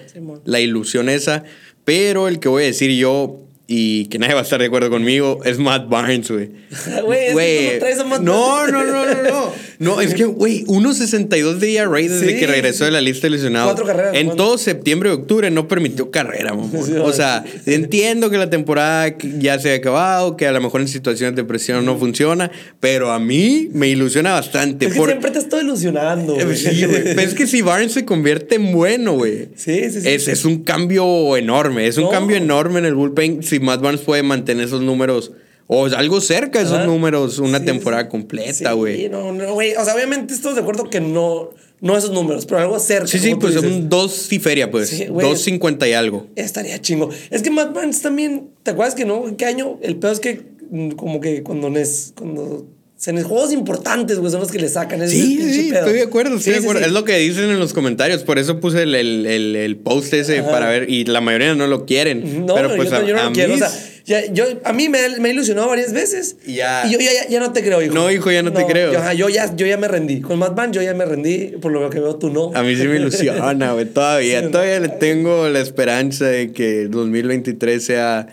la 0.44 0.60
ilusión 0.60 1.08
esa. 1.08 1.44
Pero 1.86 2.28
el 2.28 2.40
que 2.40 2.50
voy 2.50 2.64
a 2.64 2.66
decir 2.66 2.90
yo 2.92 3.42
y 3.68 4.08
que 4.08 4.20
nadie 4.20 4.34
va 4.34 4.42
a 4.42 4.44
estar 4.44 4.60
de 4.60 4.66
acuerdo 4.66 4.90
conmigo, 4.90 5.40
es 5.46 5.58
Matt 5.60 5.88
Barnes, 5.88 6.30
güey. 6.30 6.52
Güey, 7.04 7.80
no, 8.22 8.68
no, 8.68 8.68
no, 8.68 8.84
no, 8.84 9.06
no. 9.06 9.14
No, 9.24 9.54
es 10.02 10.14
que, 10.14 10.26
güey, 10.26 10.66
1.62 10.66 11.58
de 11.58 11.76
ERA 11.76 11.90
desde 11.92 12.38
que 12.38 12.48
regresó 12.48 12.86
de 12.86 12.92
la 12.92 13.02
lista 13.02 13.28
de 13.28 13.32
lesionados. 13.32 13.74
Cuatro 13.74 13.86
carreras. 13.86 14.16
En 14.16 14.36
todo 14.36 14.58
septiembre 14.58 15.10
y 15.10 15.14
octubre 15.14 15.50
no 15.52 15.68
permitió 15.68 16.12
carrera, 16.12 16.54
mamá. 16.54 16.72
o 17.04 17.14
sea, 17.14 17.44
entiendo 17.66 18.30
que 18.30 18.38
la 18.38 18.50
temporada 18.50 19.16
ya 19.40 19.60
se 19.60 19.72
ha 19.72 19.76
acabado, 19.76 20.38
que 20.38 20.48
a 20.48 20.52
lo 20.52 20.62
mejor 20.62 20.82
en 20.82 20.88
situaciones 20.88 21.36
de 21.36 21.44
presión 21.44 21.86
no 21.86 21.98
funciona, 21.98 22.52
pero 22.80 23.12
a 23.12 23.20
mí 23.20 23.70
me 23.74 23.88
ilusiona 23.88 24.34
bastante. 24.34 24.88
Es 24.88 24.94
que 24.94 25.04
siempre 25.06 25.32
te 25.32 25.40
estoy 25.40 25.64
ilusionando, 25.64 26.36
güey. 26.36 26.56
Sí, 26.56 26.86
güey. 26.86 27.04
Pero 27.04 27.22
es 27.22 27.34
que 27.34 27.48
si 27.48 27.62
Barnes 27.62 27.92
se 27.94 28.06
convierte 28.06 28.56
en 28.56 28.72
bueno, 28.74 29.14
güey. 29.14 29.50
Sí, 29.56 29.90
sí, 29.92 30.02
sí. 30.02 30.10
Es, 30.10 30.28
es, 30.28 30.46
un 30.46 30.64
cambio 30.64 31.38
enorme. 31.38 31.88
Es 31.88 31.98
un 31.98 32.10
cambio 32.10 32.38
enorme 32.38 32.80
en 32.80 32.86
el 32.86 32.96
bullpen 32.96 33.44
si 33.44 33.60
Matt 33.60 33.82
Barnes 33.82 34.02
puede 34.02 34.24
mantener 34.24 34.66
esos 34.66 34.82
números 34.82 35.32
o 35.74 35.86
algo 35.96 36.22
cerca 36.22 36.60
de 36.60 36.66
esos 36.66 36.86
números 36.86 37.40
una 37.40 37.64
temporada 37.64 38.08
completa, 38.08 38.74
güey. 38.74 39.04
Sí, 39.04 39.10
no, 39.10 39.32
no, 39.32 39.54
güey. 39.54 39.74
O 39.76 39.84
sea, 39.84 39.96
obviamente 39.96 40.34
estoy 40.34 40.54
de 40.54 40.62
acuerdo 40.62 40.90
que 40.90 41.02
no, 41.02 41.50
no 41.82 41.98
esos 41.98 42.12
números, 42.12 42.46
pero 42.46 42.62
algo 42.62 42.80
cerca. 42.80 43.08
Sí, 43.08 43.20
sí, 43.20 43.36
pues 43.36 43.56
un 43.56 43.90
dos 43.90 44.32
y 44.32 44.40
feria, 44.40 44.70
pues. 44.70 45.08
dos 45.10 45.42
cincuenta 45.42 45.88
y 45.88 45.94
algo. 45.94 46.28
Estaría 46.36 46.80
chingo. 46.80 47.10
Es 47.30 47.42
que 47.42 47.50
Matt 47.50 47.74
Barnes 47.74 48.02
también, 48.02 48.50
¿te 48.62 48.72
acuerdas 48.72 48.96
que 48.96 49.06
no? 49.06 49.36
¿Qué 49.36 49.46
año? 49.46 49.80
El 49.82 49.98
peor 49.98 50.14
es 50.14 50.20
que 50.20 50.44
mm, 50.70 50.92
como 50.92 51.20
que 51.20 51.42
cuando, 51.42 51.68
es, 51.78 52.14
cuando 52.16 52.68
en 53.08 53.24
juegos 53.24 53.52
importantes, 53.52 54.20
güey, 54.20 54.32
son 54.32 54.40
los 54.40 54.52
que 54.52 54.60
le 54.60 54.70
sacan. 54.70 55.02
Ese 55.02 55.16
sí, 55.16 55.38
sí, 55.38 55.72
estoy 55.74 55.94
de 55.94 56.04
acuerdo, 56.04 56.38
estoy 56.38 56.54
de 56.54 56.60
acuerdo. 56.60 56.82
Es 56.82 56.92
lo 56.92 57.04
que 57.04 57.18
dicen 57.18 57.50
en 57.50 57.60
los 57.60 57.74
comentarios. 57.74 58.24
Por 58.24 58.40
eso 58.40 58.60
puse 58.60 58.84
el, 58.84 58.96
el, 58.96 59.56
el, 59.56 59.76
post 59.78 60.14
ese 60.14 60.42
para 60.44 60.70
ver. 60.70 60.90
Y 60.90 61.06
la 61.06 61.20
mayoría 61.20 61.56
no 61.56 61.68
lo 61.68 61.86
quieren. 61.86 62.46
No, 62.46 62.56
pero 62.56 62.76
pues 62.76 62.90
yo, 62.90 63.06
yo 63.06 63.16
no 63.16 63.24
lo 63.24 63.32
quiero. 63.34 63.56
O 63.56 63.58
sea, 63.58 63.72
ya, 64.06 64.26
yo, 64.34 64.44
a 64.66 64.74
mí 64.74 64.90
me, 64.90 65.20
me 65.20 65.30
ilusionó 65.30 65.68
varias 65.68 65.94
veces. 65.94 66.36
Ya. 66.46 66.86
Y 66.86 66.92
yo 66.92 67.00
ya, 67.00 67.28
ya, 67.30 67.40
no 67.40 67.54
te 67.54 67.64
creo, 67.64 67.82
hijo. 67.82 67.94
No, 67.94 68.12
hijo, 68.12 68.32
ya 68.32 68.44
no, 68.44 68.52
te 68.52 68.66
creo. 68.66 68.92
Yo, 69.14 69.30
ya, 69.30 69.56
yo 69.56 69.66
ya 69.66 69.78
me 69.78 69.88
rendí. 69.88 70.20
Con 70.20 70.40
Matt 70.40 70.56
Van 70.56 70.74
yo 70.74 70.82
ya 70.82 70.94
me 70.94 71.06
rendí. 71.06 71.54
Por 71.62 71.72
lo 71.72 71.90
que 71.90 72.00
veo, 72.00 72.16
tú 72.18 72.30
no. 72.30 72.52
A 72.54 72.64
mí 72.64 72.76
sí 72.76 72.86
me 72.86 72.98
ilusiona, 72.98 73.72
güey. 73.74 73.86
Todavía, 73.86 74.52
todavía 74.52 74.80
le 74.80 74.90
tengo 74.90 75.48
la 75.48 75.60
esperanza 75.60 76.26
de 76.26 76.52
que 76.52 76.88
2023 76.88 77.84
sea 77.84 78.28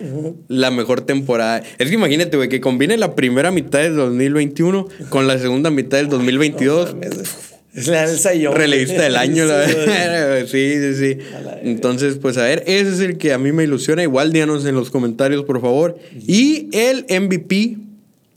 la 0.49 0.71
mejor 0.73 1.03
temporada. 1.03 1.63
Es 1.79 1.89
que 1.89 1.95
imagínate, 1.95 2.37
güey, 2.37 2.49
que 2.49 2.61
combine 2.61 2.97
la 2.97 3.15
primera 3.15 3.53
mitad 3.53 3.79
del 3.81 3.95
2021 3.95 4.89
con 5.09 5.29
la 5.29 5.39
segunda 5.39 5.71
mitad 5.71 5.99
del 5.99 6.09
2022. 6.09 6.97
Es 7.75 7.87
la 7.87 8.07
del 8.07 8.53
Relevista 8.53 9.03
del 9.03 9.17
año, 9.17 9.45
la 9.45 9.57
verdad. 9.59 10.47
sí, 10.51 10.75
sí, 10.81 10.95
sí. 10.95 11.19
Entonces, 11.63 12.17
pues 12.21 12.37
a 12.37 12.43
ver, 12.43 12.65
ese 12.67 12.91
es 12.91 13.01
el 13.01 13.17
que 13.17 13.33
a 13.33 13.39
mí 13.39 13.53
me 13.53 13.65
ilusiona. 13.65 14.03
Igual 14.03 14.33
díganos 14.33 14.65
en 14.67 14.75
los 14.75 14.91
comentarios, 14.91 15.45
por 15.45 15.61
favor. 15.61 15.99
Y 16.27 16.69
el 16.73 17.07
MVP, 17.09 17.77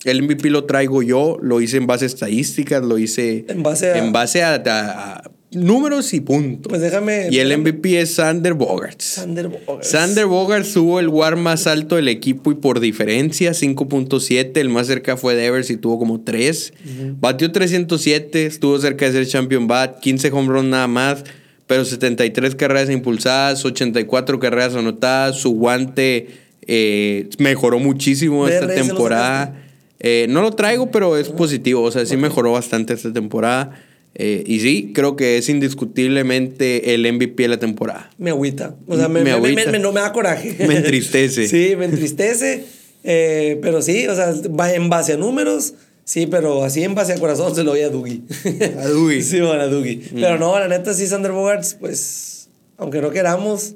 el 0.06 0.24
MVP 0.24 0.50
lo 0.50 0.66
traigo 0.66 1.02
yo, 1.02 1.38
lo 1.42 1.62
hice 1.62 1.78
en 1.78 1.88
base 1.88 2.06
a 2.06 2.08
estadísticas, 2.08 2.84
lo 2.84 2.98
hice 2.98 3.46
en 3.48 3.64
base 3.64 3.92
a, 3.92 3.98
en 3.98 4.12
base 4.12 4.44
a 4.44 5.24
números 5.56 6.14
y 6.14 6.22
puntos. 6.22 6.70
Pues 6.70 6.82
déjame. 6.82 7.30
Y 7.32 7.40
el 7.40 7.58
MVP 7.58 8.00
es 8.00 8.16
Sander 8.16 8.54
Bogarts. 8.54 9.04
Sander 9.04 9.48
Bogarts. 9.48 9.88
Sander 9.88 10.26
Bogarts 10.26 10.74
tuvo 10.74 11.00
el 11.00 11.10
war 11.10 11.36
más 11.36 11.68
alto 11.68 11.96
del 11.96 12.08
equipo 12.08 12.52
y 12.52 12.56
por 12.56 12.80
diferencia, 12.80 13.52
5.7. 13.52 14.58
El 14.58 14.70
más 14.70 14.88
cerca 14.88 15.18
fue 15.18 15.36
Devers 15.36 15.70
y 15.70 15.78
tuvo 15.78 16.00
como 16.00 16.22
3. 16.22 16.74
Batió 17.20 17.52
307, 17.52 18.46
estuvo 18.46 18.80
cerca 18.80 19.06
de 19.06 19.12
ser 19.12 19.28
champion 19.28 19.68
bat, 19.68 20.00
15 20.00 20.32
home 20.32 20.48
runs 20.50 20.70
nada 20.70 20.88
más, 20.88 21.24
pero 21.68 21.86
73 21.86 22.56
carreras 22.56 22.90
impulsadas, 22.90 23.64
84 23.64 24.40
carreras 24.40 24.76
anotadas. 24.76 25.38
Su 25.38 25.52
guante 25.52 26.28
eh, 26.68 27.30
mejoró 27.40 27.80
muchísimo 27.80 28.48
esta 28.48 28.68
temporada. 28.68 29.60
Eh, 30.00 30.28
no 30.30 30.42
lo 30.42 30.52
traigo, 30.52 30.92
pero 30.92 31.18
es 31.18 31.30
positivo. 31.30 31.82
O 31.82 31.92
sea, 31.92 32.06
sí 32.06 32.18
mejoró 32.18 32.52
bastante 32.52 32.94
esta 32.94 33.12
temporada. 33.14 33.72
Eh, 34.16 34.44
y 34.46 34.60
sí, 34.60 34.92
creo 34.94 35.16
que 35.16 35.38
es 35.38 35.50
indiscutiblemente 35.50 36.94
el 36.94 37.12
MVP 37.12 37.44
de 37.44 37.50
la 37.50 37.58
temporada. 37.58 38.12
Me 38.18 38.30
agüita. 38.30 38.76
O 38.88 38.96
sea, 38.96 39.08
me, 39.08 39.24
me, 39.24 39.40
me, 39.40 39.80
no 39.80 39.92
me 39.92 40.02
da 40.02 40.14
coraje. 40.14 40.56
Me 40.68 40.78
entristece. 40.78 41.48
sí, 41.48 41.76
me 41.76 41.86
entristece. 41.86 42.66
Eh, 43.04 43.60
pero 43.62 43.82
sí, 43.82 44.08
o 44.08 44.16
sea, 44.16 44.34
en 44.74 44.90
base 44.90 45.14
a 45.14 45.18
números. 45.18 45.74
Sí, 46.06 46.28
pero 46.28 46.64
así 46.64 46.84
en 46.84 46.96
base 46.96 47.14
a 47.14 47.20
corazón 47.20 47.56
se 47.56 47.64
lo 47.64 47.72
voy 47.72 47.82
a 47.82 47.90
Dougie. 47.90 48.22
A 48.80 48.88
Dougie. 48.88 49.22
sí, 49.22 49.40
bueno, 49.40 49.62
a 49.62 49.68
Dougie. 49.68 50.02
Mm. 50.12 50.16
Pero 50.16 50.38
no, 50.38 50.60
la 50.60 50.68
neta 50.68 50.94
sí, 50.94 51.08
Sander 51.08 51.32
Bogarts, 51.32 51.76
pues, 51.80 52.50
aunque 52.78 53.00
no 53.02 53.10
queramos, 53.12 53.76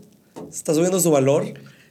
está 0.51 0.73
subiendo 0.73 0.99
su 0.99 1.09
valor. 1.09 1.45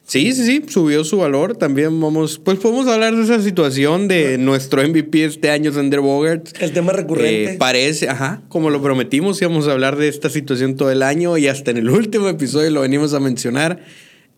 Sí, 0.07 0.31
sí, 0.33 0.47
sí, 0.47 0.63
subió 0.69 1.03
su 1.03 1.17
valor. 1.19 1.57
También 1.57 2.01
vamos, 2.01 2.39
pues 2.39 2.59
podemos 2.59 2.87
hablar 2.87 3.17
de 3.17 3.25
esa 3.25 3.43
situación 3.43 4.07
de 4.07 4.39
nuestro 4.39 4.87
MVP 4.87 5.25
este 5.25 5.51
año, 5.51 5.73
Sander 5.73 5.99
Bogart. 5.99 6.47
El 6.61 6.71
tema 6.71 6.93
recurrente. 6.93 7.55
Eh, 7.55 7.57
parece, 7.59 8.09
ajá, 8.09 8.41
como 8.49 8.71
lo 8.71 8.81
prometimos, 8.81 9.43
íbamos 9.43 9.67
a 9.67 9.73
hablar 9.73 9.97
de 9.97 10.07
esta 10.07 10.31
situación 10.31 10.77
todo 10.77 10.93
el 10.93 11.03
año 11.03 11.37
y 11.39 11.49
hasta 11.49 11.73
en 11.73 11.79
el 11.79 11.91
último 11.91 12.29
episodio 12.29 12.71
lo 12.71 12.83
venimos 12.83 13.15
a 13.15 13.21
mencionar. 13.21 13.81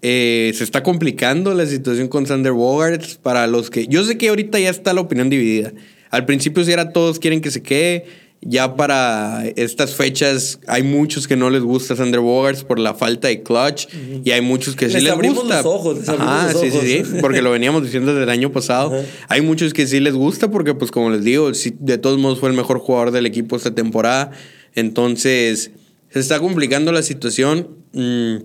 Eh, 0.01 0.53
se 0.55 0.65
está 0.65 0.83
complicando 0.83 1.53
la 1.53 1.67
situación 1.67 2.09
con 2.09 2.25
Sander 2.25 2.53
Bogart 2.53 3.05
para 3.23 3.47
los 3.47 3.69
que... 3.69 3.89
Yo 3.89 4.05
sé 4.05 4.17
que 4.17 4.31
ahorita 4.31 4.59
ya 4.59 4.71
está 4.71 4.95
la 4.95 5.03
opinión 5.03 5.29
dividida. 5.29 5.75
Al 6.09 6.25
principio 6.25 6.65
si 6.65 6.73
era 6.73 6.95
todos 6.95 7.19
quieren 7.19 7.43
que 7.43 7.51
se 7.51 7.63
quede 7.63 8.07
ya 8.41 8.77
para 8.77 9.47
estas 9.57 9.95
fechas 9.95 10.61
hay 10.69 10.83
muchos 10.83 11.27
que 11.27 11.37
no 11.37 11.51
les 11.51 11.63
gusta 11.63 11.97
Sander 11.97 12.21
Bogarts 12.21 12.63
por 12.63 12.79
la 12.79 12.95
falta 12.95 13.29
de 13.29 13.43
clutch 13.43 13.89
y 14.25 14.31
hay 14.31 14.41
muchos 14.41 14.77
que 14.77 14.89
sí 14.89 15.01
les 15.01 15.13
gusta. 15.15 15.57
Los 15.57 15.67
ojos, 15.67 15.99
sí, 16.61 16.71
sí, 16.71 16.81
sí, 16.81 17.03
porque 17.21 17.43
lo 17.43 17.51
veníamos 17.51 17.83
diciendo 17.83 18.13
desde 18.13 18.25
el 18.25 18.31
año 18.31 18.53
pasado. 18.53 18.93
Hay 19.29 19.41
muchos 19.41 19.75
que 19.75 19.87
sí 19.87 19.99
les 20.01 20.15
gusta 20.15 20.51
porque 20.51 20.75
pues 20.75 20.91
como 20.91 21.11
les 21.11 21.25
digo, 21.25 21.51
de 21.51 21.99
todos 21.99 22.19
modos 22.19 22.39
fue 22.39 22.49
el 22.49 22.57
mejor 22.57 22.79
jugador 22.79 23.11
del 23.11 23.27
equipo 23.27 23.57
esta 23.57 23.75
temporada. 23.75 24.31
Entonces, 24.75 25.73
se 26.11 26.21
está 26.21 26.39
complicando 26.39 26.93
la 26.93 27.03
situación. 27.03 27.69
Mm, 27.93 28.37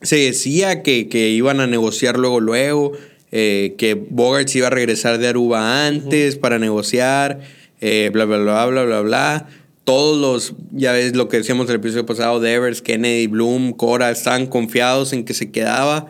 se 0.00 0.16
decía 0.16 0.82
que, 0.82 1.08
que, 1.08 1.28
iban 1.30 1.60
a 1.60 1.66
negociar 1.66 2.18
luego, 2.18 2.40
luego, 2.40 2.92
eh, 3.30 3.74
que 3.78 3.94
Bogarts 3.94 4.56
iba 4.56 4.66
a 4.66 4.70
regresar 4.70 5.18
de 5.18 5.28
Aruba 5.28 5.86
antes 5.86 6.36
para 6.36 6.58
negociar. 6.58 7.40
Eh, 7.84 8.10
bla, 8.12 8.26
bla, 8.26 8.38
bla, 8.38 8.64
bla, 8.66 8.84
bla, 8.84 9.00
bla. 9.00 9.48
Todos 9.82 10.16
los, 10.16 10.54
ya 10.70 10.92
ves 10.92 11.16
lo 11.16 11.28
que 11.28 11.38
decíamos 11.38 11.66
en 11.66 11.70
el 11.70 11.76
episodio 11.80 12.06
pasado, 12.06 12.38
Devers, 12.38 12.80
Kennedy, 12.80 13.26
Bloom, 13.26 13.72
Cora, 13.72 14.12
están 14.12 14.46
confiados 14.46 15.12
en 15.12 15.24
que 15.24 15.34
se 15.34 15.50
quedaba 15.50 16.06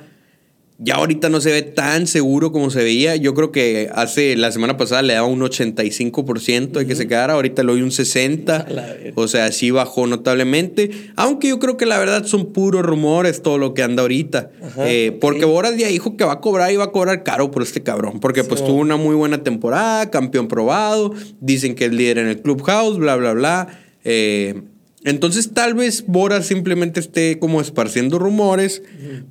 ya 0.85 0.97
ahorita 0.97 1.29
no 1.29 1.40
se 1.40 1.53
ve 1.53 1.62
tan 1.62 2.07
seguro 2.07 2.51
como 2.51 2.71
se 2.71 2.83
veía. 2.83 3.14
Yo 3.16 3.35
creo 3.35 3.53
que 3.53 3.88
hace 3.95 4.37
la 4.37 4.51
semana 4.51 4.77
pasada 4.77 5.03
le 5.03 5.14
daba 5.14 5.29
un 5.29 5.40
85% 5.40 6.73
de 6.73 6.87
que 6.87 6.97
se 6.97 7.07
quedara, 7.07 7.35
ahorita 7.35 7.62
le 7.62 7.73
doy 7.73 7.83
un 7.83 7.90
60%. 7.90 9.12
O 9.14 9.29
sea, 9.29 9.53
sí 9.53 9.71
bajó 9.71 10.07
notablemente. 10.07 10.90
Aunque 11.16 11.49
yo 11.49 11.59
creo 11.59 11.77
que 11.77 11.87
la 11.87 11.99
verdad 11.99 12.25
son 12.25 12.53
puros 12.53 12.83
rumores 12.83 13.42
todo 13.42 13.59
lo 13.59 13.75
que 13.75 13.83
anda 13.83 14.03
ahorita. 14.03 14.51
Eh, 14.79 15.16
porque 15.21 15.45
Boras 15.45 15.77
ya 15.77 15.88
dijo 15.88 16.16
que 16.16 16.25
va 16.25 16.33
a 16.33 16.40
cobrar 16.40 16.73
y 16.73 16.77
va 16.77 16.85
a 16.85 16.90
cobrar 16.92 17.23
caro 17.23 17.51
por 17.51 17.62
este 17.62 17.83
cabrón. 17.83 18.21
Porque 18.21 18.42
pues 18.42 18.64
tuvo 18.64 18.79
una 18.79 18.97
muy 18.97 19.14
buena 19.14 19.45
temporada, 19.45 20.11
campeón 20.11 20.49
probado, 20.49 21.12
dicen 21.40 21.75
que 21.75 21.87
es 21.87 21.92
líder 21.92 22.18
en 22.18 22.29
el 22.29 22.40
clubhouse, 22.40 22.99
bla, 22.99 23.16
bla, 23.16 23.33
bla. 23.35 23.68
Eh, 24.05 24.62
entonces 25.05 25.51
tal 25.53 25.75
vez 25.75 26.05
Bogart 26.07 26.45
simplemente 26.45 27.01
esté 27.01 27.38
como 27.38 27.61
esparciendo 27.61 28.19
rumores 28.19 28.83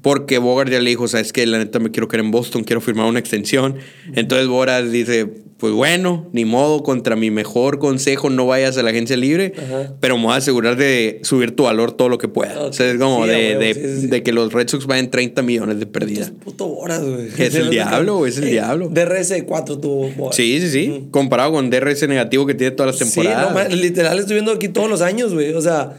porque 0.01 0.37
Bogart 0.37 0.71
ya 0.71 0.79
le 0.79 0.89
dijo, 0.89 1.07
sabes 1.07 1.31
que 1.31 1.45
la 1.45 1.57
neta 1.57 1.79
me 1.79 1.91
quiero 1.91 2.07
quedar 2.07 2.25
en 2.25 2.31
Boston, 2.31 2.63
quiero 2.63 2.81
firmar 2.81 3.05
una 3.07 3.19
extensión. 3.19 3.75
Entonces 4.13 4.47
Bogart 4.47 4.87
dice, 4.87 5.29
pues 5.61 5.73
bueno, 5.73 6.27
ni 6.33 6.43
modo, 6.43 6.81
contra 6.81 7.15
mi 7.15 7.29
mejor 7.29 7.77
consejo 7.77 8.31
no 8.31 8.47
vayas 8.47 8.79
a 8.79 8.83
la 8.83 8.89
agencia 8.89 9.15
libre, 9.15 9.53
pero 9.99 10.17
me 10.17 10.23
voy 10.23 10.33
a 10.33 10.37
asegurar 10.37 10.75
de 10.75 11.19
subir 11.21 11.55
tu 11.55 11.65
valor 11.65 11.91
todo 11.91 12.09
lo 12.09 12.17
que 12.17 12.27
pueda. 12.27 12.59
O 12.61 12.73
sea, 12.73 12.89
es 12.89 12.97
como 12.97 13.27
de, 13.27 14.23
que 14.25 14.33
los 14.33 14.51
Red 14.53 14.69
Sox 14.69 14.87
vayan 14.87 15.11
30 15.11 15.43
millones 15.43 15.79
de 15.79 15.85
pérdidas. 15.85 16.31
Puto 16.43 16.67
horas, 16.67 17.03
güey. 17.03 17.27
Es 17.37 17.53
el 17.53 17.69
diablo, 17.69 18.17
güey, 18.17 18.31
es 18.31 18.39
el 18.39 18.49
diablo. 18.49 18.89
DRS 18.89 19.35
4 19.45 19.77
tuvo. 19.77 20.33
Sí, 20.33 20.59
sí, 20.61 20.71
sí. 20.71 21.07
Comparado 21.11 21.51
con 21.51 21.69
DRS 21.69 22.07
negativo 22.07 22.47
que 22.47 22.55
tiene 22.55 22.71
todas 22.71 22.99
las 22.99 23.11
temporadas. 23.11 23.67
Sí, 23.69 23.75
no, 23.75 23.81
literal 23.83 24.17
estoy 24.17 24.33
viendo 24.37 24.53
aquí 24.53 24.67
todos 24.67 24.89
los 24.89 25.01
años, 25.01 25.31
güey. 25.31 25.53
O 25.61 25.63
sea, 25.63 25.93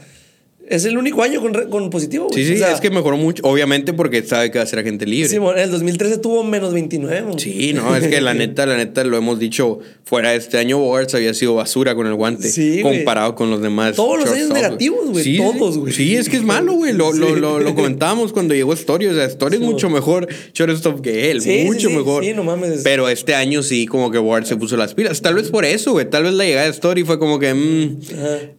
es 0.75 0.85
el 0.85 0.97
único 0.97 1.23
año 1.23 1.41
con, 1.41 1.53
con 1.69 1.89
positivo. 1.89 2.27
Sí, 2.33 2.45
sí, 2.45 2.61
es 2.63 2.81
que 2.81 2.89
mejoró 2.89 3.17
mucho. 3.17 3.43
Obviamente 3.45 3.93
porque 3.93 4.23
sabe 4.23 4.51
que 4.51 4.57
va 4.57 4.63
a 4.63 4.67
ser 4.67 4.79
agente 4.79 5.05
libre. 5.05 5.29
Sí, 5.29 5.35
en 5.35 5.57
el 5.57 5.71
2013 5.71 6.17
tuvo 6.17 6.43
menos 6.43 6.73
29. 6.73 7.33
Sí, 7.37 7.73
no, 7.73 7.95
es 7.95 8.07
que 8.07 8.21
la 8.21 8.33
neta, 8.33 8.65
la 8.65 8.77
neta, 8.77 9.03
lo 9.03 9.17
hemos 9.17 9.39
dicho, 9.39 9.79
fuera 10.03 10.31
de 10.31 10.37
este 10.37 10.57
año, 10.57 10.77
Bogarts 10.79 11.15
había 11.15 11.33
sido 11.33 11.55
basura 11.55 11.95
con 11.95 12.07
el 12.07 12.15
guante. 12.15 12.49
Sí, 12.49 12.81
comparado 12.81 13.35
con 13.35 13.49
los 13.49 13.61
demás. 13.61 13.95
Todos 13.95 14.19
los 14.19 14.31
años 14.31 14.49
negativos, 14.49 15.09
güey. 15.09 15.23
Sí, 15.23 15.37
todos, 15.37 15.77
güey. 15.77 15.93
Sí, 15.93 16.15
es 16.15 16.29
que 16.29 16.37
es 16.37 16.43
malo, 16.43 16.73
güey. 16.73 16.93
Lo, 16.93 17.13
lo, 17.13 17.35
lo, 17.35 17.59
lo, 17.59 17.75
comentábamos 17.75 18.33
cuando 18.33 18.53
llegó 18.53 18.73
Story. 18.73 19.07
O 19.07 19.13
sea, 19.13 19.25
Story 19.25 19.55
es 19.55 19.61
mucho 19.61 19.89
mejor 19.89 20.27
shortstop 20.53 21.01
que 21.01 21.31
él. 21.31 21.41
mucho 21.65 21.89
mejor. 21.89 22.23
Sí, 22.23 22.33
no 22.33 22.43
mames. 22.43 22.81
Pero 22.83 23.09
este 23.09 23.35
año 23.35 23.63
sí, 23.63 23.85
como 23.85 24.11
que 24.11 24.17
Bogarts 24.17 24.49
se 24.49 24.55
puso 24.55 24.77
las 24.77 24.93
pilas. 24.93 25.21
Tal 25.21 25.35
vez 25.35 25.49
por 25.49 25.65
eso, 25.65 25.91
güey. 25.93 26.09
Tal 26.09 26.23
vez 26.23 26.33
la 26.33 26.43
llegada 26.45 26.65
de 26.65 26.71
Story 26.71 27.03
fue 27.03 27.19
como 27.19 27.39
que. 27.39 27.53
Mmm, 27.53 27.99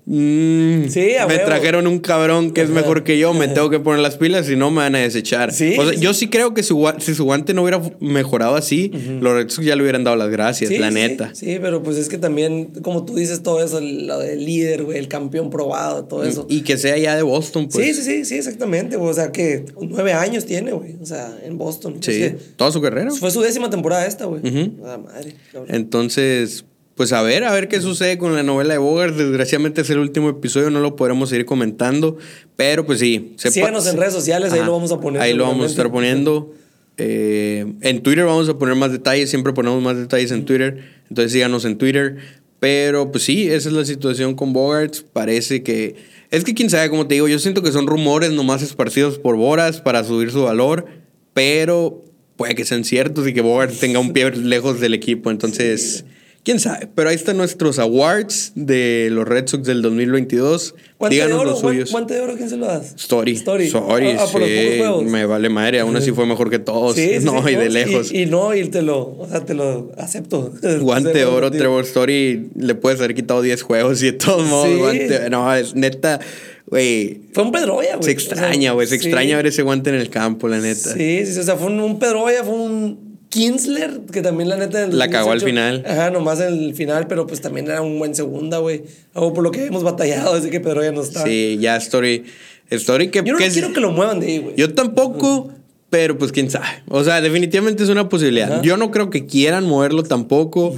mmm, 0.07 0.89
sí, 0.89 1.13
Me 1.29 1.39
trajeron 1.39 1.87
un 1.87 2.01
cabrón 2.05 2.53
que 2.53 2.63
es 2.63 2.71
mejor 2.71 3.03
que 3.03 3.19
yo, 3.19 3.35
me 3.35 3.49
tengo 3.49 3.71
que 3.71 3.81
poner 3.81 4.01
las 4.01 4.17
pilas 4.17 4.49
y 4.49 4.57
no 4.57 4.71
me 4.71 4.79
van 4.79 4.95
a 4.95 4.99
desechar. 4.99 5.53
¿Sí? 5.53 5.75
O 5.79 5.89
sea, 5.89 5.99
yo 5.99 6.15
sí 6.15 6.29
creo 6.29 6.55
que 6.55 6.63
si, 6.63 6.75
si, 6.99 7.15
su 7.15 7.25
guante 7.25 7.55
no 7.55 7.63
hubiera 7.63 7.83
mejorado 8.01 8.55
así, 8.55 8.93
los 9.21 9.33
Red 9.33 9.49
ya 9.65 9.75
le 9.77 9.83
hubieran 9.83 10.05
dado 10.05 10.17
las 10.17 10.31
gracias, 10.31 10.71
la 10.71 10.91
neta. 10.91 11.35
Sí, 11.35 11.59
pero 11.61 11.83
pues 11.83 11.97
es 11.97 12.09
que 12.09 12.19
también, 12.19 12.67
como 12.83 13.05
tú 13.05 13.17
dices, 13.17 13.43
todo 13.43 13.63
eso, 13.63 13.81
lo 13.81 14.19
del 14.19 14.45
líder, 14.45 14.85
güey, 14.85 14.99
el 14.99 15.09
campeón 15.09 15.51
probado, 15.51 16.05
todo 16.05 16.25
eso. 16.25 16.47
Y 16.49 16.61
que 16.61 16.77
sea 16.77 16.97
ya 16.99 17.17
de 17.17 17.23
Boston, 17.23 17.69
pues. 17.69 17.87
Sí, 17.87 17.95
sí, 17.95 18.03
sí, 18.03 18.25
sí, 18.25 18.35
exactamente. 18.37 18.97
O 18.97 19.13
sea, 19.13 19.33
que 19.33 19.65
nueve 19.81 20.13
años 20.13 20.45
tiene, 20.45 20.73
güey. 20.73 20.97
O 21.01 21.07
sea, 21.07 21.37
en 21.45 21.59
Boston. 21.59 21.97
Sí, 22.01 22.35
toda 22.57 22.71
su 22.71 22.81
carrera. 22.81 23.11
Fue 23.11 23.31
su 23.31 23.41
décima 23.41 23.71
temporada 23.71 24.07
esta, 24.07 24.27
güey. 24.27 24.43
Ah, 24.85 24.99
madre. 24.99 25.35
Entonces, 25.69 26.65
pues 26.97 27.13
a 27.13 27.23
ver, 27.23 27.43
a 27.45 27.53
ver 27.53 27.67
qué 27.69 27.81
sucede 27.81 28.19
con 28.19 28.35
la 28.35 28.45
novela 28.45 28.75
de 28.75 28.79
Bogart. 28.79 29.17
Desgraciadamente 29.17 29.81
es 29.81 29.91
el 29.91 29.99
último 29.99 30.29
episodio, 30.29 30.71
no 30.71 30.81
lo 30.81 30.95
podremos 30.95 31.29
seguir 31.29 31.45
comentando. 31.45 32.19
Pero 32.57 32.87
pues 32.87 33.01
sí. 33.01 33.35
Síganos 33.37 33.87
en 33.89 33.97
redes 33.97 34.13
sociales, 34.13 34.53
ahí 34.53 34.65
lo 34.65 34.73
vamos 34.73 34.93
a 34.93 35.01
poner. 35.01 35.21
Ahí 35.21 35.35
lo 35.35 35.45
vamos 35.45 35.65
a 35.67 35.71
estar 35.71 35.91
poniendo. 35.91 36.53
Eh, 36.97 37.67
en 37.81 38.03
Twitter 38.03 38.25
vamos 38.25 38.49
a 38.49 38.57
poner 38.57 38.77
más 38.77 38.93
detalles, 38.93 39.29
siempre 39.29 39.53
ponemos 39.53 39.83
más 39.83 39.97
detalles 39.97 40.31
en 40.31 40.45
Twitter. 40.45 40.85
Entonces 41.09 41.33
síganos 41.33 41.65
en 41.65 41.79
Twitter. 41.79 42.17
Pero 42.61 43.11
pues 43.11 43.25
sí, 43.25 43.49
esa 43.49 43.69
es 43.69 43.75
la 43.75 43.85
situación 43.85 44.37
con 44.37 44.53
Bogart. 44.53 44.95
Parece 45.13 45.65
que. 45.65 45.97
Es 46.31 46.45
que 46.45 46.55
quién 46.55 46.71
sabe, 46.71 46.91
como 46.91 47.09
te 47.09 47.15
digo, 47.15 47.27
yo 47.27 47.41
siento 47.41 47.63
que 47.63 47.73
son 47.73 47.89
rumores 47.89 48.31
nomás 48.31 48.63
esparcidos 48.63 49.19
por 49.19 49.37
Boras 49.37 49.81
para 49.81 50.05
subir 50.05 50.31
su 50.31 50.45
valor. 50.45 50.87
Pero 51.33 52.05
puede 52.37 52.55
que 52.55 52.65
sean 52.65 52.85
ciertos 52.85 53.27
y 53.27 53.35
que 53.35 53.41
Bogart 53.41 53.75
tenga 53.81 53.99
un 53.99 54.13
pie 54.13 54.31
lejos 54.31 54.79
del 54.79 54.95
equipo. 54.95 55.33
Entonces. 55.33 56.05
Quién 56.45 56.61
sabe, 56.61 56.89
pero 56.95 57.09
ahí 57.09 57.15
están 57.17 57.39
nuestros 57.39 57.79
awards 57.79 58.53
de 58.55 59.09
los 59.11 59.27
Red 59.27 59.47
Sox 59.47 59.65
del 59.65 59.81
2022. 59.81 60.75
Díganos 61.09 61.43
los 61.43 61.61
suyos. 61.61 61.91
¿Guante 61.91 62.13
de 62.13 62.21
oro 62.21 62.35
quién 62.37 62.51
se 62.51 62.59
lo 62.59 62.67
das? 62.67 62.95
Story. 62.97 63.33
Story. 63.33 63.65
Story, 63.65 64.09
ah, 64.11 64.25
ah, 64.25 64.27
sí. 64.27 65.05
Me 65.07 65.25
vale 65.25 65.49
madre, 65.49 65.81
aún 65.81 65.97
así 65.97 66.13
fue 66.13 66.27
mejor 66.27 66.51
que 66.51 66.59
todos. 66.59 66.97
Sí, 66.97 67.13
no, 67.23 67.49
y 67.49 67.55
de 67.55 67.71
lejos. 67.71 68.13
Y, 68.13 68.27
no, 68.27 68.55
y 68.55 68.69
te 68.69 68.83
lo, 68.83 69.17
o 69.19 69.27
sea, 69.27 69.43
te 69.43 69.55
lo 69.55 69.91
acepto. 69.97 70.53
Guante 70.81 71.15
de 71.15 71.25
oro, 71.25 71.51
Trevor 71.51 71.83
Story, 71.85 72.51
le 72.55 72.75
puedes 72.75 73.01
haber 73.01 73.15
quitado 73.15 73.41
10 73.41 73.63
juegos 73.63 74.03
y 74.03 74.07
de 74.07 74.13
todos 74.13 74.47
modos, 74.47 74.77
guante, 74.77 75.31
no, 75.31 75.55
es 75.55 75.75
neta. 75.75 76.21
Güey. 76.67 77.23
Fue 77.33 77.43
un 77.43 77.53
Pedroya, 77.53 77.97
güey. 77.97 78.05
Se 78.05 78.11
extraña, 78.11 78.73
güey. 78.73 78.87
se 78.87 78.97
extraña 78.97 79.39
ver 79.39 79.47
ese 79.47 79.63
guante 79.63 79.89
en 79.89 79.97
el 79.97 80.11
campo, 80.11 80.49
la 80.49 80.59
neta. 80.59 80.93
Sí, 80.93 81.25
sí, 81.25 81.39
o 81.39 81.43
sea, 81.43 81.57
fue 81.57 81.69
un, 81.69 81.81
un 81.81 81.99
Pedroya, 81.99 82.45
fue 82.45 82.55
un 82.55 83.14
Kinsler, 83.35 84.03
que 84.13 84.23
también 84.23 84.49
la 84.49 84.57
neta. 84.57 84.87
La 84.87 85.11
cagó 85.11 85.33
al 85.33 85.41
final. 85.41 85.85
Ajá, 85.85 86.11
nomás 86.11 86.41
en 86.41 86.55
el 86.55 86.75
final, 86.77 87.09
pero 87.09 87.27
pues 87.27 87.41
también 87.41 87.67
era 87.67 87.83
un 87.83 87.99
buen 87.99 88.15
segunda, 88.15 88.59
güey. 88.59 88.85
Algo 89.13 89.35
por 89.35 89.43
lo 89.43 89.51
que 89.51 89.67
hemos 89.67 89.83
batallado 89.83 90.37
desde 90.37 90.51
que 90.51 90.61
Pedro 90.61 90.85
ya 90.85 90.93
no 90.93 91.03
está. 91.03 91.25
Sí, 91.25 91.59
ya 91.61 91.77
Story. 91.77 92.23
Story 92.71 93.09
que. 93.09 93.25
Yo 93.25 93.33
no 93.33 93.39
quiero 93.41 93.73
que 93.73 93.81
lo 93.81 93.91
muevan 93.91 94.21
de 94.21 94.27
ahí, 94.27 94.39
güey. 94.39 94.55
Yo 94.57 94.73
tampoco. 94.73 95.51
Pero 95.91 96.17
pues 96.17 96.31
quién 96.31 96.49
sabe. 96.49 96.67
O 96.89 97.03
sea, 97.03 97.21
definitivamente 97.21 97.83
es 97.83 97.89
una 97.89 98.09
posibilidad. 98.09 98.63
Yo 98.63 98.77
no 98.77 98.93
creo 98.93 99.11
que 99.11 99.27
quieran 99.27 99.67
moverlo 99.67 100.05
tampoco. 100.05 100.73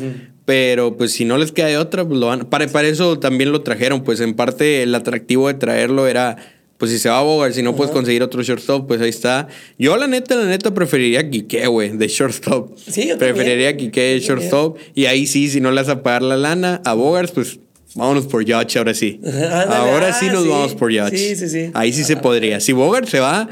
Pero 0.46 0.96
pues 0.96 1.12
si 1.12 1.26
no 1.26 1.36
les 1.36 1.52
queda 1.52 1.66
de 1.66 1.76
otra, 1.76 2.06
pues 2.06 2.18
lo 2.18 2.28
van. 2.28 2.46
Para, 2.46 2.66
para 2.68 2.88
eso 2.88 3.18
también 3.18 3.52
lo 3.52 3.60
trajeron. 3.60 4.02
Pues 4.02 4.20
en 4.20 4.32
parte 4.32 4.82
el 4.82 4.94
atractivo 4.94 5.48
de 5.48 5.54
traerlo 5.54 6.06
era 6.06 6.36
pues 6.78 6.90
si 6.90 6.98
se 6.98 7.08
va 7.08 7.18
a 7.18 7.22
Bogart, 7.22 7.54
si 7.54 7.62
no 7.62 7.74
puedes 7.74 7.92
conseguir 7.92 8.22
otro 8.22 8.42
shortstop, 8.42 8.86
pues 8.86 9.00
ahí 9.00 9.08
está. 9.08 9.48
Yo 9.78 9.96
la 9.96 10.06
neta, 10.06 10.34
la 10.34 10.44
neta 10.44 10.74
preferiría 10.74 11.20
a 11.20 11.30
Quique, 11.30 11.66
güey, 11.66 11.96
de 11.96 12.08
shortstop. 12.08 12.76
Sí, 12.78 13.08
yo 13.08 13.18
Preferiría 13.18 13.70
a 13.70 13.76
Quique 13.76 14.00
de 14.00 14.20
shortstop. 14.20 14.78
Y 14.94 15.06
ahí 15.06 15.26
sí, 15.26 15.48
si 15.48 15.60
no 15.60 15.70
le 15.70 15.80
vas 15.80 15.88
a 15.88 16.02
pagar 16.02 16.22
la 16.22 16.36
lana 16.36 16.82
a 16.84 16.94
Bogart, 16.94 17.32
pues 17.32 17.58
Vámonos 17.96 18.26
por 18.26 18.44
Yacht 18.44 18.76
ahora 18.76 18.94
sí. 18.94 19.20
ahora 19.68 20.12
sí 20.12 20.26
nos 20.26 20.44
ah, 20.44 20.48
vamos 20.48 20.74
por 20.74 20.92
Yacht. 20.92 21.14
Sí, 21.14 21.34
sí, 21.34 21.48
sí. 21.48 21.70
Ahí 21.74 21.92
sí 21.92 22.04
se 22.04 22.16
podría. 22.16 22.60
Si 22.60 22.72
Bogart 22.72 23.08
se 23.08 23.20
va, 23.20 23.48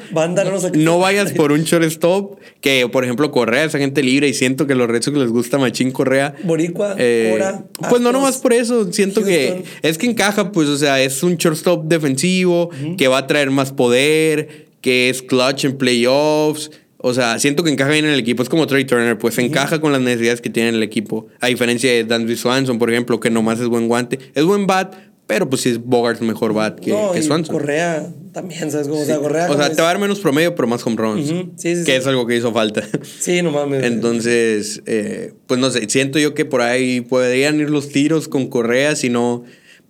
no 0.75 0.99
vayas 0.99 1.33
por 1.33 1.51
un 1.53 1.65
shortstop 1.65 2.39
que, 2.61 2.89
por 2.89 3.05
ejemplo, 3.05 3.31
Correa 3.31 3.65
es 3.65 3.75
agente 3.75 4.03
libre 4.03 4.29
y 4.29 4.35
siento 4.35 4.67
que 4.67 4.75
los 4.75 4.89
Red 4.89 5.03
Sox 5.03 5.17
les 5.17 5.31
gusta 5.31 5.59
Machín 5.59 5.91
Correa. 5.91 6.35
Boricua, 6.45 6.95
eh, 6.99 7.55
Pues 7.89 8.03
no 8.03 8.13
nomás 8.13 8.39
por 8.39 8.53
eso. 8.53 8.93
Siento 8.93 9.25
que 9.25 9.65
es 9.83 9.99
que 9.99 10.07
encaja, 10.07 10.53
pues, 10.53 10.69
o 10.69 10.77
sea, 10.77 11.03
es 11.03 11.23
un 11.23 11.37
shortstop 11.37 11.85
defensivo 11.87 12.71
que 12.99 13.09
va 13.09 13.19
a 13.19 13.27
traer 13.27 13.51
más 13.51 13.73
poder, 13.73 14.67
que 14.81 15.09
es 15.09 15.23
clutch 15.23 15.65
en 15.65 15.79
playoffs 15.79 16.71
o 17.07 17.13
sea, 17.13 17.39
siento 17.39 17.63
que 17.63 17.71
encaja 17.71 17.91
bien 17.91 18.07
en 18.07 18.13
el 18.13 18.19
equipo. 18.19 18.43
Es 18.43 18.49
como 18.49 18.67
Trey 18.67 18.87
Turner, 18.87 19.19
pues 19.19 19.37
encaja 19.37 19.79
con 19.79 19.93
las 19.93 20.01
necesidades 20.01 20.41
que 20.41 20.49
tiene 20.49 20.71
el 20.71 20.83
equipo. 20.83 21.27
A 21.39 21.49
diferencia 21.49 21.93
de 21.93 22.03
Dansby 22.05 22.35
Swanson, 22.35 22.79
por 22.79 22.91
ejemplo, 22.91 23.21
que 23.21 23.29
nomás 23.29 23.61
es 23.61 23.67
buen 23.67 23.89
guante. 23.89 24.19
Es 24.35 24.43
buen 24.45 24.67
bat, 24.67 24.95
pero 25.27 25.51
pues 25.51 25.61
sí 25.61 25.69
es 25.69 25.85
Bogart 25.85 26.23
mejor 26.23 26.55
bat 26.55 26.81
que, 26.81 26.93
no, 26.93 27.13
Swanson. 27.23 27.55
Correa 27.55 28.09
también, 28.33 28.71
¿sabes 28.71 28.89
cómo? 28.89 29.03
O 29.03 29.05
sea, 29.05 29.19
Correa. 29.19 29.51
O 29.51 29.55
sea, 29.55 29.69
te 29.69 29.83
va 29.83 29.91
a 29.91 29.93
dar 29.93 29.99
menos 29.99 30.19
promedio, 30.21 30.55
pero 30.55 30.67
más 30.67 30.87
home 30.87 30.97
runs. 30.97 31.29
sí, 31.57 31.77
sí, 31.77 31.85
que 31.85 31.95
es 31.95 32.07
algo 32.07 32.27
que 32.27 32.37
hizo 32.37 32.55
falta. 32.55 32.83
Sí, 33.21 33.43
no 33.43 33.51
mames. 33.51 33.85
Entonces, 33.85 34.81
eh, 34.87 35.35
pues 35.47 35.61
no 35.61 35.71
sé, 35.71 35.87
siento 35.91 36.19
yo 36.19 36.33
que 36.33 36.47
por 36.47 36.63
ahí 36.63 37.03
podrían 37.03 37.61
ir 37.61 37.69
los 37.69 37.91
tiros 37.91 38.29
con 38.29 38.47
Correa 38.47 38.97
si 38.97 39.11
no 39.11 39.45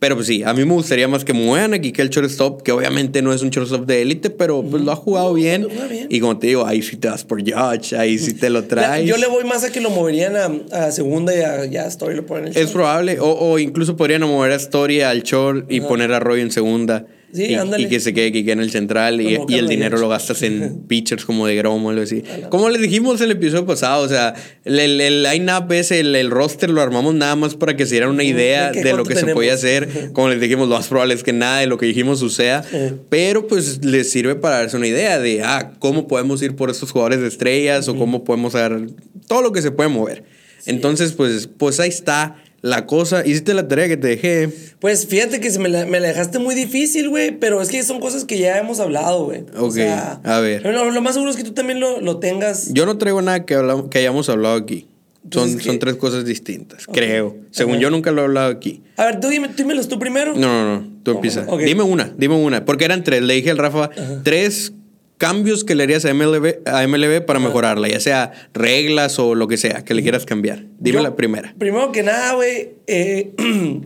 pero 0.05 0.17
pues 0.17 0.27
sí, 0.27 0.43
a 0.43 0.53
mí 0.53 0.67
me 0.67 0.75
gustaría 0.75 1.09
más 1.09 1.25
que 1.25 1.33
muevan 1.33 1.73
aquí 1.73 1.91
que 1.91 2.03
el 2.03 2.11
shortstop, 2.11 2.61
que 2.61 2.73
obviamente 2.73 3.23
no 3.23 3.33
es 3.33 3.41
un 3.41 3.49
shortstop 3.49 3.87
de 3.87 4.03
élite, 4.03 4.29
pero 4.29 4.63
pues 4.63 4.83
lo 4.83 4.93
ha 4.93 4.97
jugado 4.97 5.33
bien. 5.33 5.67
Y 6.11 6.21
como 6.21 6.39
te 6.39 6.49
digo, 6.49 6.67
ahí 6.67 6.83
sí 6.83 6.99
te 6.99 7.09
vas 7.09 7.25
por 7.25 7.41
Judge, 7.41 7.97
ahí 7.97 8.19
sí 8.19 8.35
te 8.35 8.51
lo 8.51 8.65
traes. 8.69 9.09
yo 9.09 9.17
le 9.17 9.27
voy 9.29 9.45
más 9.45 9.65
a 9.65 9.73
que 9.73 9.81
lo 9.81 9.89
moverían 9.89 10.37
a, 10.37 10.91
segunda 10.91 11.35
y 11.35 11.41
a, 11.41 11.65
ya 11.65 11.87
Story 11.87 12.17
lo 12.17 12.27
ponen 12.27 12.49
en 12.49 12.53
el 12.53 12.65
Es 12.65 12.71
probable, 12.71 13.19
o, 13.19 13.31
o, 13.31 13.59
incluso 13.59 13.97
podrían 13.97 14.21
mover 14.25 14.53
a 14.53 14.57
Story 14.57 15.01
al 15.01 15.23
short 15.23 15.73
y 15.73 15.81
poner 15.81 16.13
a 16.13 16.21
Roy 16.21 16.43
en 16.43 16.51
segunda 16.51 17.07
y, 17.35 17.89
que 17.89 18.01
se 18.01 18.15
quede 18.15 18.33
que 18.33 18.53
en 18.53 18.61
el 18.61 18.71
central 18.71 19.21
y, 19.21 19.35
el 19.35 19.69
dinero 19.69 19.99
lo 19.99 20.09
gastas 20.09 20.43
en 20.43 20.85
pitchers 20.89 21.25
como 21.25 21.47
de 21.47 21.57
Grom 21.57 21.85
o 21.85 21.91
algo 21.91 22.03
así. 22.03 22.23
Como 22.49 22.69
les 22.69 22.81
dijimos 22.81 23.21
el 23.21 23.33
episodio 23.33 23.67
pasado, 23.67 24.05
o 24.05 24.09
sea, 24.09 24.35
el, 24.65 25.01
el, 25.01 25.23
line-up 25.23 25.71
ese, 25.73 26.01
el, 26.01 26.31
roster 26.31 26.71
lo 26.71 26.81
armamos 26.81 27.15
nada 27.15 27.35
más 27.37 27.57
para 27.57 27.77
que 27.77 27.87
se 27.87 27.93
dieran 27.93 28.11
una 28.11 28.25
idea 28.25 28.71
de, 28.71 28.93
lo 28.93 29.05
que 29.05 29.17
se 29.17 29.27
podía 29.35 29.55
hacer. 29.55 30.13
Como 30.13 30.29
les 30.29 30.41
dijimos, 30.41 30.69
lo 30.69 30.77
más 30.77 30.89
probable 30.89 31.15
es 31.15 31.23
que 31.23 31.33
nada 31.33 31.61
de 31.61 31.67
lo 31.67 31.77
que 31.79 31.87
dijimos 31.87 32.21
suceda, 32.21 32.65
pero 33.09 33.47
pues 33.47 33.85
les 33.85 34.11
sirve 34.11 34.37
para 34.37 34.59
darse 34.59 34.77
una 34.77 34.87
idea 34.87 35.19
de, 35.19 35.43
ah, 35.43 35.73
cómo 35.79 36.07
podemos 36.07 36.41
ir 36.43 36.55
por 36.55 36.71
estos 36.71 36.93
jugadores 36.93 37.21
de 37.21 37.29
estrellas 37.29 37.89
o 37.89 37.97
cómo 37.97 38.25
podemos 38.25 38.53
dar 38.53 38.81
todo 39.27 39.43
lo 39.43 39.53
que 39.53 39.63
se 39.63 39.71
puede 39.71 39.89
mover. 39.89 40.25
Entonces, 40.67 41.13
pues, 41.13 41.49
pues 41.59 41.81
ahí 41.81 41.89
está 41.89 42.37
la 42.65 42.87
cosa. 42.87 43.27
Hiciste 43.27 43.53
la 43.53 43.69
tarea 43.69 43.89
que 43.89 43.99
te 43.99 44.09
dejé. 44.09 44.49
Pues 44.81 45.07
fíjate 45.07 45.39
que 45.39 45.57
me 45.59 45.69
la, 45.69 45.85
me 45.85 46.01
la 46.01 46.09
dejaste 46.09 46.39
muy 46.39 46.55
difícil, 46.55 47.11
güey. 47.11 47.39
Pero 47.39 47.61
es 47.61 47.69
que 47.69 47.83
son 47.83 48.01
cosas 48.01 48.25
que 48.25 48.39
ya 48.39 48.59
hemos 48.59 48.81
hablado, 48.81 49.27
güey. 49.27 49.45
Ok. 49.59 49.77
a 50.25 50.41
ver. 50.41 50.63
Lo, 50.63 50.91
lo, 50.91 51.03
más 51.03 51.13
seguro 51.13 51.31
es 51.31 51.37
que 51.37 51.45
tú 51.45 51.53
también 51.53 51.79
lo, 51.79 52.01
lo 52.01 52.19
tengas. 52.21 52.73
Yo 52.73 52.87
no 52.87 52.97
traigo 52.97 53.21
nada 53.21 53.45
que, 53.45 53.63
que 53.91 53.99
hayamos 53.99 54.31
hablado 54.31 54.57
aquí. 54.57 54.89
Son, 55.31 55.61
son 55.61 55.79
tres 55.79 55.97
cosas 55.97 56.25
distintas, 56.25 56.87
creo. 56.87 57.37
Según 57.51 57.79
yo 57.81 57.91
nunca 57.91 58.13
lo 58.13 58.23
he 58.23 58.25
hablado 58.25 58.51
aquí. 58.51 58.83
A 58.97 59.07
ver, 59.07 59.21
tú 59.21 59.29
dime, 59.29 59.49
dímelos 59.55 59.89
tú 59.89 59.99
primero. 59.99 60.35
No, 60.35 60.65
no, 60.65 60.81
no. 60.81 60.89
Tú 61.03 61.13
empieza. 61.13 61.47
Dime 61.65 61.83
una, 61.83 62.13
dime 62.17 62.35
una. 62.35 62.65
Porque 62.65 62.87
eran 62.87 63.05
tres. 63.05 63.23
Le 63.23 63.35
dije 63.35 63.51
al 63.51 63.59
Rafa, 63.59 63.91
tres 64.23 64.73
cambios 65.19 65.65
que 65.65 65.75
le 65.75 65.85
harías 65.85 66.05
a 66.05 66.13
MLB, 66.13 66.67
a 66.67 66.87
MLB 66.87 67.25
para 67.25 67.39
mejorarla, 67.39 67.89
ya 67.89 68.01
sea 68.01 68.33
reglas 68.53 69.19
o 69.19 69.35
lo 69.35 69.49
que 69.49 69.57
sea 69.57 69.85
que 69.85 69.95
le 69.95 70.03
quieras 70.03 70.27
cambiar. 70.27 70.65
Dime 70.79 71.03
la 71.03 71.17
primera. 71.17 71.55
Primero 71.59 71.93
que 71.93 72.03
nada, 72.03 72.35
güey, 72.35 72.75
eh, 72.87 73.33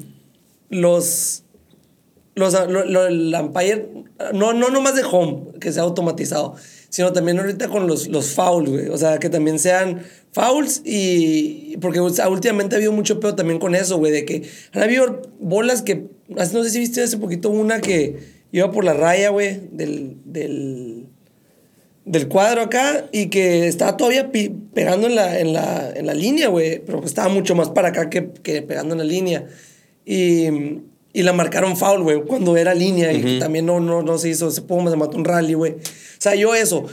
los, 0.71 1.45
los, 2.35 2.55
el 2.55 3.35
umpire, 3.41 3.89
no, 4.35 4.53
no 4.53 4.71
nomás 4.71 4.95
de 4.95 5.03
home, 5.05 5.59
que 5.61 5.73
sea 5.73 5.83
automatizado, 5.83 6.57
sino 6.89 7.13
también 7.13 7.39
ahorita 7.39 7.69
con 7.69 7.87
los, 7.87 8.09
los 8.09 8.33
fouls, 8.33 8.71
güey. 8.71 8.89
O 8.89 8.97
sea, 8.97 9.19
que 9.19 9.29
también 9.29 9.59
sean 9.59 10.03
fouls 10.33 10.83
y... 10.85 11.77
Porque 11.81 12.01
últimamente 12.01 12.75
ha 12.75 12.79
habido 12.79 12.93
mucho 12.93 13.21
peor 13.21 13.37
también 13.37 13.59
con 13.59 13.75
eso, 13.75 13.99
güey, 13.99 14.13
de 14.13 14.25
que 14.25 14.49
han 14.73 14.83
habido 14.83 15.23
bolas 15.39 15.83
que... 15.83 16.07
No 16.29 16.65
sé 16.65 16.71
si 16.71 16.79
viste 16.79 17.03
hace 17.03 17.19
poquito 17.19 17.51
una 17.51 17.81
que 17.81 18.39
iba 18.53 18.71
por 18.71 18.85
la 18.85 18.95
raya, 18.95 19.31
güey, 19.31 19.61
del, 19.73 20.17
del, 20.25 21.09
del 22.09 22.29
cuadro 22.29 22.63
acá 22.63 23.07
y 23.13 23.27
que 23.27 23.69
estaba 23.69 23.97
todavía 23.97 24.31
pegando 24.75 25.07
en 25.07 25.15
la, 25.15 25.39
en 25.39 25.53
la, 25.53 25.91
en 25.95 26.07
la 26.07 26.15
línea, 26.15 26.49
güey, 26.49 26.81
pero 26.85 27.01
que 27.01 27.07
estaba 27.07 27.29
mucho 27.29 27.55
más 27.55 27.71
para 27.71 27.89
acá 27.89 28.11
que, 28.11 28.31
que 28.43 28.63
pegando 28.63 28.95
en 28.95 28.99
la 28.99 29.05
línea. 29.05 29.47
Y 30.05 30.49
y 31.13 31.23
la 31.23 31.33
marcaron 31.33 31.77
foul, 31.77 32.03
güey, 32.03 32.23
cuando 32.23 32.57
era 32.57 32.75
línea 32.75 33.13
y 33.13 33.41
también 33.41 33.67
no, 33.67 33.81
no, 33.81 34.03
no 34.03 34.19
se 34.19 34.29
hizo, 34.29 34.51
se, 34.51 34.61
se 34.61 34.97
mató 34.97 35.17
un 35.17 35.25
rally, 35.25 35.55
güey. 35.55 35.73
O 35.73 35.77
sea, 36.21 36.35
yo 36.35 36.55
eso. 36.55 36.87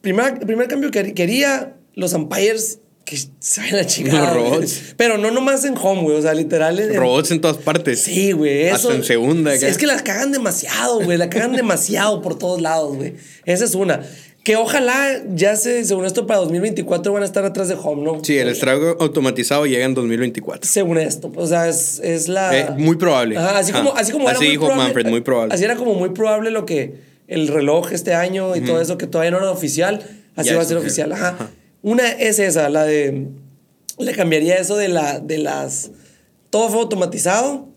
Primer, 0.00 0.38
primer 0.40 0.68
cambio 0.68 0.90
que 0.90 1.14
quería, 1.14 1.74
los 1.94 2.12
umpires 2.12 2.80
que 3.04 3.16
se 3.16 3.60
vayan 3.60 3.80
a 3.80 3.86
chingar. 3.86 4.34
robots. 4.36 4.94
Pero 4.96 5.18
no 5.18 5.30
nomás 5.30 5.64
en 5.64 5.74
home, 5.76 6.02
güey. 6.02 6.16
O 6.16 6.22
sea, 6.22 6.34
literal. 6.34 6.78
En, 6.78 6.94
robots 6.94 7.30
en 7.30 7.40
todas 7.40 7.56
partes. 7.56 8.02
Sí, 8.02 8.32
güey. 8.32 8.68
Hasta 8.68 8.94
en 8.94 9.04
segunda. 9.04 9.54
Es 9.54 9.78
que 9.78 9.86
la 9.86 9.96
cagan 10.02 10.32
demasiado, 10.32 11.00
güey. 11.00 11.18
La 11.18 11.28
cagan 11.28 11.52
demasiado 11.52 12.22
por 12.22 12.38
todos 12.38 12.60
lados, 12.60 12.96
güey. 12.96 13.14
Esa 13.46 13.64
es 13.64 13.74
una. 13.74 14.02
Que 14.44 14.56
ojalá 14.56 15.22
ya 15.32 15.54
se, 15.54 15.84
según 15.84 16.04
esto, 16.04 16.26
para 16.26 16.40
2024 16.40 17.12
van 17.12 17.22
a 17.22 17.26
estar 17.26 17.44
atrás 17.44 17.68
de 17.68 17.76
Home, 17.80 18.02
¿no? 18.02 18.24
Sí, 18.24 18.36
el 18.38 18.48
estrago 18.48 18.96
automatizado 18.98 19.66
llega 19.66 19.84
en 19.84 19.94
2024. 19.94 20.68
Según 20.68 20.98
esto. 20.98 21.30
O 21.36 21.46
sea, 21.46 21.68
es, 21.68 22.00
es 22.02 22.28
la. 22.28 22.58
Eh, 22.58 22.70
muy 22.76 22.96
probable. 22.96 23.36
así 23.36 23.72
como, 23.72 23.94
así 23.94 24.10
como 24.10 24.28
era 24.28 24.38
muy 24.38 24.48
dijo 24.48 24.66
probable, 24.66 24.84
Manfred, 24.84 25.06
muy 25.06 25.20
probable. 25.20 25.54
Así 25.54 25.64
era 25.64 25.76
como 25.76 25.94
muy 25.94 26.10
probable 26.10 26.50
lo 26.50 26.66
que. 26.66 27.12
El 27.28 27.48
reloj 27.48 27.92
este 27.92 28.14
año 28.14 28.56
y 28.56 28.60
todo 28.60 28.80
eso 28.80 28.98
que 28.98 29.06
todavía 29.06 29.30
no 29.30 29.38
era 29.38 29.50
oficial. 29.50 30.02
Así 30.34 30.52
va 30.52 30.60
a 30.60 30.64
ser 30.64 30.76
oficial. 30.76 31.12
Ajá. 31.12 31.50
Una 31.82 32.08
es 32.08 32.38
esa, 32.38 32.68
la 32.68 32.84
de. 32.84 33.28
Le 33.98 34.12
cambiaría 34.12 34.56
eso 34.56 34.76
de, 34.76 34.88
la, 34.88 35.20
de 35.20 35.38
las. 35.38 35.92
Todo 36.50 36.68
fue 36.68 36.80
automatizado. 36.80 37.68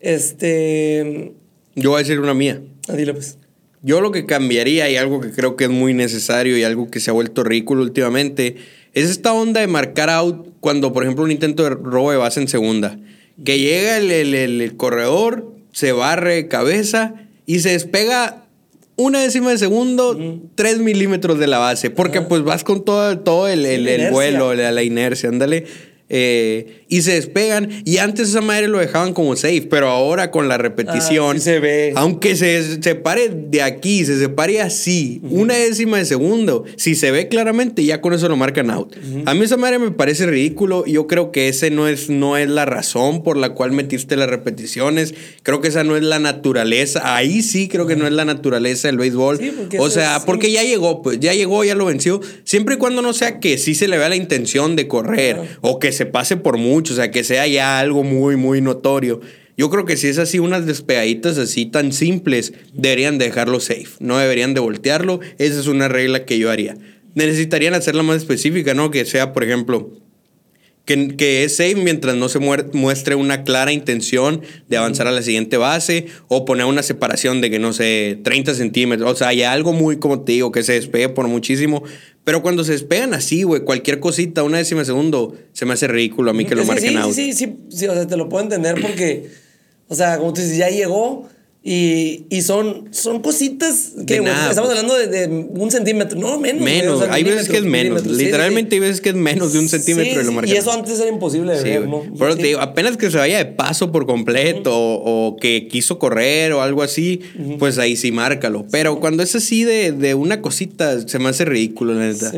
Este. 0.00 1.34
Yo 1.76 1.90
voy 1.90 1.98
a 1.98 2.02
decir 2.02 2.18
una 2.18 2.34
mía. 2.34 2.60
Ah, 2.88 2.94
dile 2.94 3.14
pues. 3.14 3.38
Yo 3.82 4.00
lo 4.00 4.12
que 4.12 4.26
cambiaría 4.26 4.90
y 4.90 4.96
algo 4.96 5.20
que 5.20 5.30
creo 5.30 5.56
que 5.56 5.64
es 5.64 5.70
muy 5.70 5.94
necesario 5.94 6.56
y 6.58 6.64
algo 6.64 6.90
que 6.90 7.00
se 7.00 7.10
ha 7.10 7.14
vuelto 7.14 7.44
ridículo 7.44 7.82
últimamente 7.82 8.56
es 8.92 9.08
esta 9.08 9.32
onda 9.32 9.60
de 9.60 9.66
marcar 9.66 10.10
out 10.10 10.48
cuando, 10.60 10.92
por 10.92 11.04
ejemplo, 11.04 11.24
un 11.24 11.30
intento 11.30 11.62
de 11.62 11.70
robo 11.70 12.10
de 12.10 12.16
base 12.16 12.40
en 12.40 12.48
segunda. 12.48 12.98
Que 13.44 13.58
llega 13.58 13.96
el, 13.96 14.10
el, 14.10 14.76
corredor, 14.76 15.54
se 15.72 15.92
barre 15.92 16.48
cabeza 16.48 17.14
y 17.46 17.60
se 17.60 17.70
despega 17.70 18.44
una 18.96 19.20
décima 19.20 19.50
de 19.50 19.56
segundo, 19.56 20.18
tres 20.56 20.78
milímetros 20.78 21.38
de 21.38 21.46
la 21.46 21.58
base. 21.58 21.88
Porque 21.88 22.20
pues 22.20 22.42
vas 22.42 22.64
con 22.64 22.84
todo, 22.84 23.18
todo 23.20 23.48
el, 23.48 23.64
el 23.64 24.10
vuelo, 24.10 24.54
la, 24.54 24.72
la 24.72 24.82
inercia, 24.82 25.30
ándale. 25.30 25.64
Eh, 26.10 26.79
y 26.90 27.02
se 27.02 27.12
despegan. 27.12 27.70
Y 27.86 27.96
antes 27.98 28.28
esa 28.28 28.42
madre 28.42 28.68
lo 28.68 28.78
dejaban 28.78 29.14
como 29.14 29.36
safe, 29.36 29.62
pero 29.62 29.88
ahora 29.88 30.30
con 30.30 30.48
la 30.48 30.58
repetición, 30.58 31.36
ah, 31.36 31.40
se 31.40 31.60
ve. 31.60 31.92
aunque 31.96 32.36
se 32.36 32.82
separe 32.82 33.30
de 33.30 33.62
aquí, 33.62 34.04
se 34.04 34.18
separe 34.18 34.60
así, 34.60 35.22
una 35.30 35.54
décima 35.54 35.96
de 35.96 36.04
segundo, 36.04 36.64
si 36.76 36.94
se 36.94 37.10
ve 37.10 37.28
claramente, 37.28 37.84
ya 37.84 38.00
con 38.00 38.12
eso 38.12 38.28
lo 38.28 38.36
marcan 38.36 38.70
out. 38.70 38.94
A 39.24 39.34
mí 39.34 39.44
esa 39.44 39.56
madre 39.56 39.78
me 39.78 39.92
parece 39.92 40.26
ridículo. 40.26 40.84
Yo 40.84 41.06
creo 41.06 41.30
que 41.30 41.48
ese 41.48 41.70
no 41.70 41.86
es, 41.86 42.10
no 42.10 42.36
es 42.36 42.50
la 42.50 42.64
razón 42.64 43.22
por 43.22 43.36
la 43.36 43.50
cual 43.50 43.72
metiste 43.72 44.16
las 44.16 44.28
repeticiones. 44.28 45.14
Creo 45.44 45.60
que 45.60 45.68
esa 45.68 45.84
no 45.84 45.96
es 45.96 46.02
la 46.02 46.18
naturaleza. 46.18 47.16
Ahí 47.16 47.42
sí 47.42 47.68
creo 47.68 47.86
que 47.86 47.94
no 47.94 48.06
es 48.06 48.12
la 48.12 48.24
naturaleza 48.24 48.88
del 48.88 48.98
béisbol. 48.98 49.38
o 49.78 49.90
sea, 49.90 50.24
porque 50.26 50.50
ya 50.50 50.64
llegó, 50.64 51.02
pues 51.02 51.20
ya 51.20 51.34
llegó, 51.34 51.62
ya 51.64 51.76
lo 51.76 51.84
venció. 51.84 52.20
Siempre 52.44 52.74
y 52.74 52.78
cuando 52.78 53.00
no 53.00 53.12
sea 53.12 53.38
que 53.38 53.58
sí 53.58 53.74
se 53.76 53.86
le 53.86 53.96
vea 53.96 54.08
la 54.08 54.16
intención 54.16 54.74
de 54.74 54.88
correr 54.88 55.58
o 55.60 55.78
que 55.78 55.92
se 55.92 56.06
pase 56.06 56.36
por 56.36 56.56
mucho, 56.56 56.79
o 56.80 56.94
sea, 56.94 57.10
que 57.10 57.24
sea 57.24 57.46
ya 57.46 57.78
algo 57.78 58.02
muy, 58.02 58.36
muy 58.36 58.60
notorio. 58.60 59.20
Yo 59.56 59.68
creo 59.68 59.84
que 59.84 59.96
si 59.96 60.08
es 60.08 60.18
así, 60.18 60.38
unas 60.38 60.64
despegaditas 60.66 61.36
así 61.36 61.66
tan 61.66 61.92
simples, 61.92 62.54
deberían 62.72 63.18
dejarlo 63.18 63.60
safe, 63.60 63.90
no 63.98 64.16
deberían 64.16 64.54
de 64.54 64.60
voltearlo. 64.60 65.20
Esa 65.38 65.60
es 65.60 65.66
una 65.66 65.88
regla 65.88 66.24
que 66.24 66.38
yo 66.38 66.50
haría. 66.50 66.76
Necesitarían 67.14 67.74
hacerla 67.74 68.02
más 68.02 68.16
específica, 68.16 68.72
¿no? 68.72 68.90
Que 68.90 69.04
sea, 69.04 69.32
por 69.32 69.44
ejemplo, 69.44 69.90
que, 71.16 71.44
es 71.44 71.56
safe 71.56 71.76
mientras 71.76 72.16
no 72.16 72.28
se 72.28 72.38
muestre 72.38 73.14
una 73.14 73.44
clara 73.44 73.72
intención 73.72 74.42
de 74.68 74.76
avanzar 74.76 75.06
a 75.06 75.12
la 75.12 75.22
siguiente 75.22 75.56
base 75.56 76.06
o 76.28 76.44
poner 76.44 76.66
una 76.66 76.82
separación 76.82 77.40
de 77.40 77.50
que 77.50 77.58
no 77.58 77.72
sé, 77.72 78.18
30 78.22 78.54
centímetros. 78.54 79.10
O 79.10 79.14
sea, 79.14 79.28
hay 79.28 79.42
algo 79.42 79.72
muy, 79.72 79.98
como 79.98 80.22
te 80.22 80.32
digo, 80.32 80.50
que 80.50 80.62
se 80.62 80.72
despegue 80.72 81.08
por 81.08 81.28
muchísimo. 81.28 81.82
Pero 82.24 82.42
cuando 82.42 82.64
se 82.64 82.72
despegan 82.72 83.14
así, 83.14 83.44
güey, 83.44 83.62
cualquier 83.62 84.00
cosita, 84.00 84.42
una 84.42 84.58
décima 84.58 84.80
de 84.80 84.86
segundo, 84.86 85.36
se 85.52 85.64
me 85.64 85.74
hace 85.74 85.86
ridículo 85.86 86.30
a 86.30 86.34
mí 86.34 86.44
que 86.44 86.54
lo 86.54 86.64
marquen 86.64 87.02
sí, 87.04 87.12
Sí, 87.12 87.32
sí, 87.32 87.56
sí, 87.70 87.86
o 87.86 87.94
sea, 87.94 88.06
te 88.06 88.16
lo 88.16 88.28
puedo 88.28 88.42
entender 88.42 88.80
porque, 88.80 89.30
o 89.88 89.94
sea, 89.94 90.18
como 90.18 90.32
tú 90.32 90.40
dices, 90.40 90.56
ya 90.56 90.68
llegó 90.68 91.28
y, 91.62 92.24
y, 92.30 92.40
son, 92.40 92.88
son 92.90 93.20
cositas 93.20 93.92
que 94.06 94.14
estamos 94.14 94.70
hablando 94.70 94.96
de, 94.96 95.26
un 95.28 95.70
centímetro, 95.70 96.18
no 96.18 96.38
menos. 96.38 96.62
Menos, 96.62 97.02
hay 97.02 97.22
veces 97.22 97.50
que 97.50 97.58
es 97.58 97.64
menos. 97.64 98.06
Literalmente 98.06 98.76
hay 98.76 98.80
veces 98.80 99.02
que 99.02 99.10
es 99.10 99.14
menos 99.14 99.52
de 99.52 99.58
un 99.58 99.68
centímetro 99.68 100.22
lo 100.22 100.46
Y 100.46 100.52
eso 100.52 100.72
antes 100.72 100.98
era 100.98 101.10
imposible 101.10 101.54
de 101.54 101.62
ver, 101.62 101.86
¿no? 101.86 102.02
Pero 102.18 102.34
te 102.34 102.44
digo, 102.44 102.60
apenas 102.60 102.96
que 102.96 103.10
se 103.10 103.18
vaya 103.18 103.36
de 103.36 103.44
paso 103.44 103.92
por 103.92 104.06
completo 104.06 104.72
o, 104.74 105.36
que 105.36 105.68
quiso 105.68 105.98
correr 105.98 106.52
o 106.52 106.62
algo 106.62 106.82
así, 106.82 107.20
pues 107.58 107.76
ahí 107.76 107.94
sí 107.94 108.10
márcalo. 108.10 108.64
Pero 108.70 108.98
cuando 108.98 109.22
es 109.22 109.36
así 109.36 109.64
de, 109.64 109.92
de 109.92 110.14
una 110.14 110.40
cosita, 110.40 111.06
se 111.06 111.18
me 111.18 111.28
hace 111.28 111.44
ridículo, 111.44 111.92
la 111.92 112.06
neta. 112.06 112.32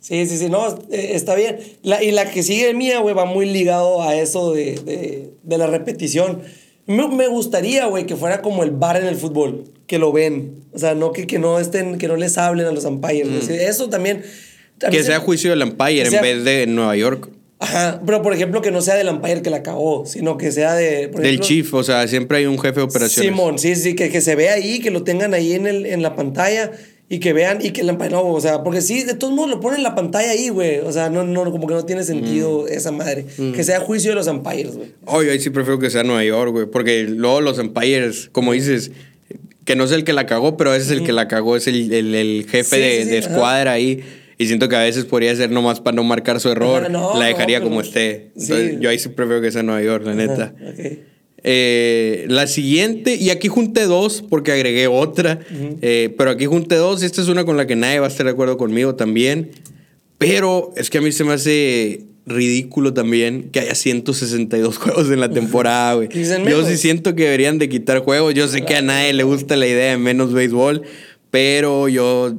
Sí, 0.00 0.24
sí, 0.26 0.38
sí, 0.38 0.48
no, 0.48 0.78
eh, 0.92 1.10
está 1.14 1.34
bien. 1.34 1.58
La, 1.82 2.02
y 2.02 2.12
la 2.12 2.30
que 2.30 2.42
sigue 2.42 2.72
mía, 2.74 3.00
güey, 3.00 3.14
va 3.14 3.24
muy 3.24 3.44
ligado 3.44 4.02
a 4.02 4.14
eso 4.14 4.52
de, 4.52 4.76
de, 4.76 5.30
de 5.42 5.58
la 5.58 5.66
repetición. 5.66 6.42
Me, 6.86 7.26
gustaría, 7.26 7.86
güey, 7.86 8.06
que 8.06 8.16
fuera 8.16 8.42
como 8.42 8.62
el 8.62 8.70
bar 8.70 8.96
en 8.96 9.06
el 9.06 9.16
fútbol, 9.16 9.64
que 9.86 9.98
lo 9.98 10.12
ven. 10.12 10.64
O 10.72 10.78
sea, 10.78 10.94
no 10.94 11.12
que, 11.12 11.26
que 11.26 11.38
no 11.38 11.58
estén, 11.58 11.98
que 11.98 12.06
no 12.06 12.16
les 12.16 12.38
hablen 12.38 12.66
a 12.66 12.70
los 12.70 12.84
umpires. 12.84 13.48
Mm. 13.48 13.52
Eso 13.52 13.88
también. 13.88 14.22
Que 14.90 15.02
sea 15.02 15.18
juicio 15.20 15.50
del 15.50 15.62
umpire 15.62 16.06
en 16.06 16.22
vez 16.22 16.44
de 16.44 16.66
Nueva 16.66 16.96
York. 16.96 17.30
Ajá, 17.58 18.02
pero 18.04 18.20
por 18.20 18.34
ejemplo 18.34 18.60
que 18.60 18.70
no 18.70 18.82
sea 18.82 18.96
del 18.96 19.08
umpire 19.08 19.40
que 19.40 19.48
la 19.48 19.62
cagó, 19.62 20.04
sino 20.04 20.36
que 20.36 20.52
sea 20.52 20.74
de... 20.74 21.08
del 21.08 21.40
chief, 21.40 21.72
o 21.72 21.82
sea, 21.82 22.06
siempre 22.06 22.36
hay 22.36 22.46
un 22.46 22.58
jefe 22.58 22.80
de 22.80 22.82
operaciones. 22.82 23.32
Simón, 23.32 23.58
sí, 23.58 23.74
sí, 23.76 23.94
que, 23.94 24.10
que 24.10 24.20
se 24.20 24.34
vea 24.34 24.52
ahí, 24.52 24.78
que 24.80 24.90
lo 24.90 25.04
tengan 25.04 25.32
ahí 25.32 25.54
en, 25.54 25.66
el, 25.66 25.86
en 25.86 26.02
la 26.02 26.14
pantalla 26.14 26.70
y 27.08 27.20
que 27.20 27.32
vean 27.32 27.58
y 27.64 27.70
que 27.70 27.82
el 27.82 27.90
umpire, 27.90 28.10
no, 28.10 28.22
o 28.22 28.40
sea, 28.40 28.64
porque 28.64 28.80
sí, 28.80 29.04
de 29.04 29.14
todos 29.14 29.32
modos 29.32 29.48
lo 29.50 29.60
ponen 29.60 29.78
en 29.78 29.84
la 29.84 29.94
pantalla 29.94 30.30
ahí, 30.30 30.48
güey. 30.48 30.80
O 30.80 30.90
sea, 30.90 31.08
no, 31.08 31.22
no, 31.22 31.50
como 31.52 31.68
que 31.68 31.74
no 31.74 31.84
tiene 31.84 32.02
sentido 32.02 32.64
mm. 32.64 32.72
esa 32.72 32.90
madre. 32.90 33.26
Mm. 33.38 33.52
Que 33.52 33.62
sea 33.62 33.78
juicio 33.78 34.10
de 34.10 34.16
los 34.16 34.26
umpires, 34.26 34.76
güey. 34.76 34.92
Oye, 35.04 35.30
ahí 35.30 35.38
sí 35.38 35.50
prefiero 35.50 35.78
que 35.78 35.88
sea 35.88 36.02
Nueva 36.02 36.24
York, 36.24 36.50
güey. 36.50 36.66
Porque 36.66 37.04
luego 37.04 37.40
los 37.40 37.58
umpires, 37.58 38.28
como 38.32 38.52
dices, 38.52 38.90
que 39.64 39.76
no 39.76 39.84
es 39.84 39.92
el 39.92 40.02
que 40.02 40.12
la 40.12 40.26
cagó, 40.26 40.56
pero 40.56 40.70
a 40.70 40.72
veces 40.72 40.90
el 40.90 41.04
que 41.04 41.12
la 41.12 41.28
cagó 41.28 41.56
es 41.56 41.68
el, 41.68 41.92
el, 41.92 42.46
jefe 42.48 42.76
de, 42.76 43.18
escuadra 43.18 43.72
ahí. 43.72 44.02
Y 44.38 44.46
siento 44.46 44.68
que 44.68 44.74
a 44.74 44.82
veces 44.82 45.04
podría 45.04 45.34
ser 45.36 45.50
nomás 45.50 45.80
para 45.80 45.94
no 45.94 46.02
marcar 46.02 46.40
su 46.40 46.50
error. 46.50 46.90
la 46.90 47.24
dejaría 47.24 47.60
como 47.60 47.80
esté. 47.82 48.32
Entonces, 48.34 48.80
yo 48.80 48.90
ahí 48.90 48.98
sí 48.98 49.10
prefiero 49.10 49.40
que 49.40 49.52
sea 49.52 49.62
Nueva 49.62 49.82
York, 49.82 50.04
la 50.04 50.14
neta. 50.14 50.54
Eh, 51.48 52.24
la 52.28 52.48
siguiente, 52.48 53.14
y 53.14 53.30
aquí 53.30 53.46
junté 53.46 53.84
dos 53.84 54.24
porque 54.28 54.50
agregué 54.50 54.88
otra, 54.88 55.38
eh, 55.80 56.12
pero 56.18 56.30
aquí 56.30 56.46
junté 56.46 56.74
dos. 56.74 57.04
Esta 57.04 57.22
es 57.22 57.28
una 57.28 57.44
con 57.44 57.56
la 57.56 57.68
que 57.68 57.76
nadie 57.76 58.00
va 58.00 58.06
a 58.06 58.08
estar 58.08 58.26
de 58.26 58.32
acuerdo 58.32 58.56
conmigo 58.56 58.96
también. 58.96 59.52
Pero 60.18 60.72
es 60.76 60.90
que 60.90 60.98
a 60.98 61.00
mí 61.00 61.12
se 61.12 61.22
me 61.22 61.34
hace 61.34 62.00
ridículo 62.26 62.92
también 62.92 63.50
que 63.52 63.60
haya 63.60 63.76
162 63.76 64.76
juegos 64.78 65.08
en 65.08 65.20
la 65.20 65.30
temporada, 65.30 65.94
güey. 65.94 66.08
Yo 66.12 66.66
sí 66.66 66.76
siento 66.76 67.14
que 67.14 67.24
deberían 67.24 67.58
de 67.58 67.68
quitar 67.68 68.00
juegos. 68.00 68.34
Yo 68.34 68.48
sé 68.48 68.64
que 68.64 68.74
a 68.74 68.82
nadie 68.82 69.12
le 69.12 69.22
gusta 69.22 69.54
la 69.56 69.68
idea 69.68 69.92
de 69.92 69.98
menos 69.98 70.32
béisbol, 70.32 70.82
pero 71.30 71.88
yo 71.88 72.34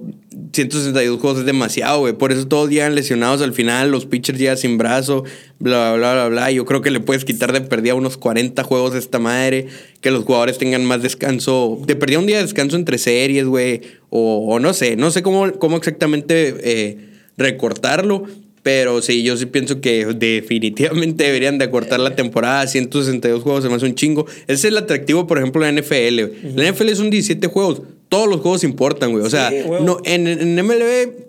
162 0.54 1.20
juegos 1.20 1.40
es 1.40 1.46
demasiado, 1.46 2.00
güey. 2.00 2.14
Por 2.14 2.32
eso 2.32 2.48
todos 2.48 2.70
llegan 2.70 2.96
lesionados 2.96 3.42
al 3.42 3.54
final, 3.54 3.92
los 3.92 4.06
pitchers 4.06 4.40
llegan 4.40 4.58
sin 4.58 4.78
brazo, 4.78 5.24
bla, 5.60 5.94
bla, 5.94 6.14
bla, 6.14 6.28
bla. 6.30 6.52
Yo 6.52 6.66
creo 6.66 6.82
que 6.82 6.92
le 6.92 7.00
puedes 7.00 7.26
quitar 7.26 7.54
de 7.54 7.62
perdida 7.62 7.96
unos 7.96 8.18
40 8.18 8.64
juegos 8.64 8.94
de 8.94 9.00
esta 9.00 9.20
madre, 9.20 9.68
que 10.02 10.12
los 10.12 10.24
jugadores 10.24 10.58
tengan 10.58 10.86
más 10.86 11.02
descanso. 11.02 11.80
De 11.86 11.96
perdida 11.96 12.20
un 12.20 12.28
día 12.28 12.38
de 12.38 12.44
descanso 12.44 12.76
entre 12.76 12.98
series, 12.98 13.46
güey. 13.46 13.82
O, 14.10 14.60
no 14.60 14.74
sé, 14.74 14.96
no 14.96 15.12
sé 15.12 15.22
cómo, 15.22 15.52
cómo 15.54 15.78
exactamente 15.78 16.56
eh, 16.64 16.98
recortarlo. 17.38 18.24
Pero 18.64 19.02
sí, 19.02 19.24
yo 19.24 19.38
sí 19.38 19.46
pienso 19.46 19.80
que 19.80 20.06
definitivamente 20.06 21.24
deberían 21.24 21.58
de 21.58 21.66
acortar 21.66 22.02
la 22.02 22.16
temporada. 22.16 22.68
162 22.68 23.42
juegos 23.42 23.64
se 23.64 23.70
me 23.70 23.76
hace 23.76 23.86
un 23.86 23.96
chingo. 23.96 24.26
Ese 24.42 24.54
es 24.54 24.66
el 24.66 24.78
atractivo, 24.78 25.26
por 25.26 25.38
ejemplo, 25.38 25.64
de 25.64 25.72
la 25.72 25.82
NFL. 25.82 26.58
La 26.58 26.72
NFL 26.72 26.90
son 26.96 27.10
17 27.10 27.48
juegos 27.48 27.84
todos 28.10 28.28
los 28.28 28.42
juegos 28.42 28.64
importan, 28.64 29.12
güey. 29.12 29.24
O 29.24 29.30
sea, 29.30 29.52
no, 29.82 30.00
en, 30.04 30.28
en 30.28 30.56
MLB 30.56 31.28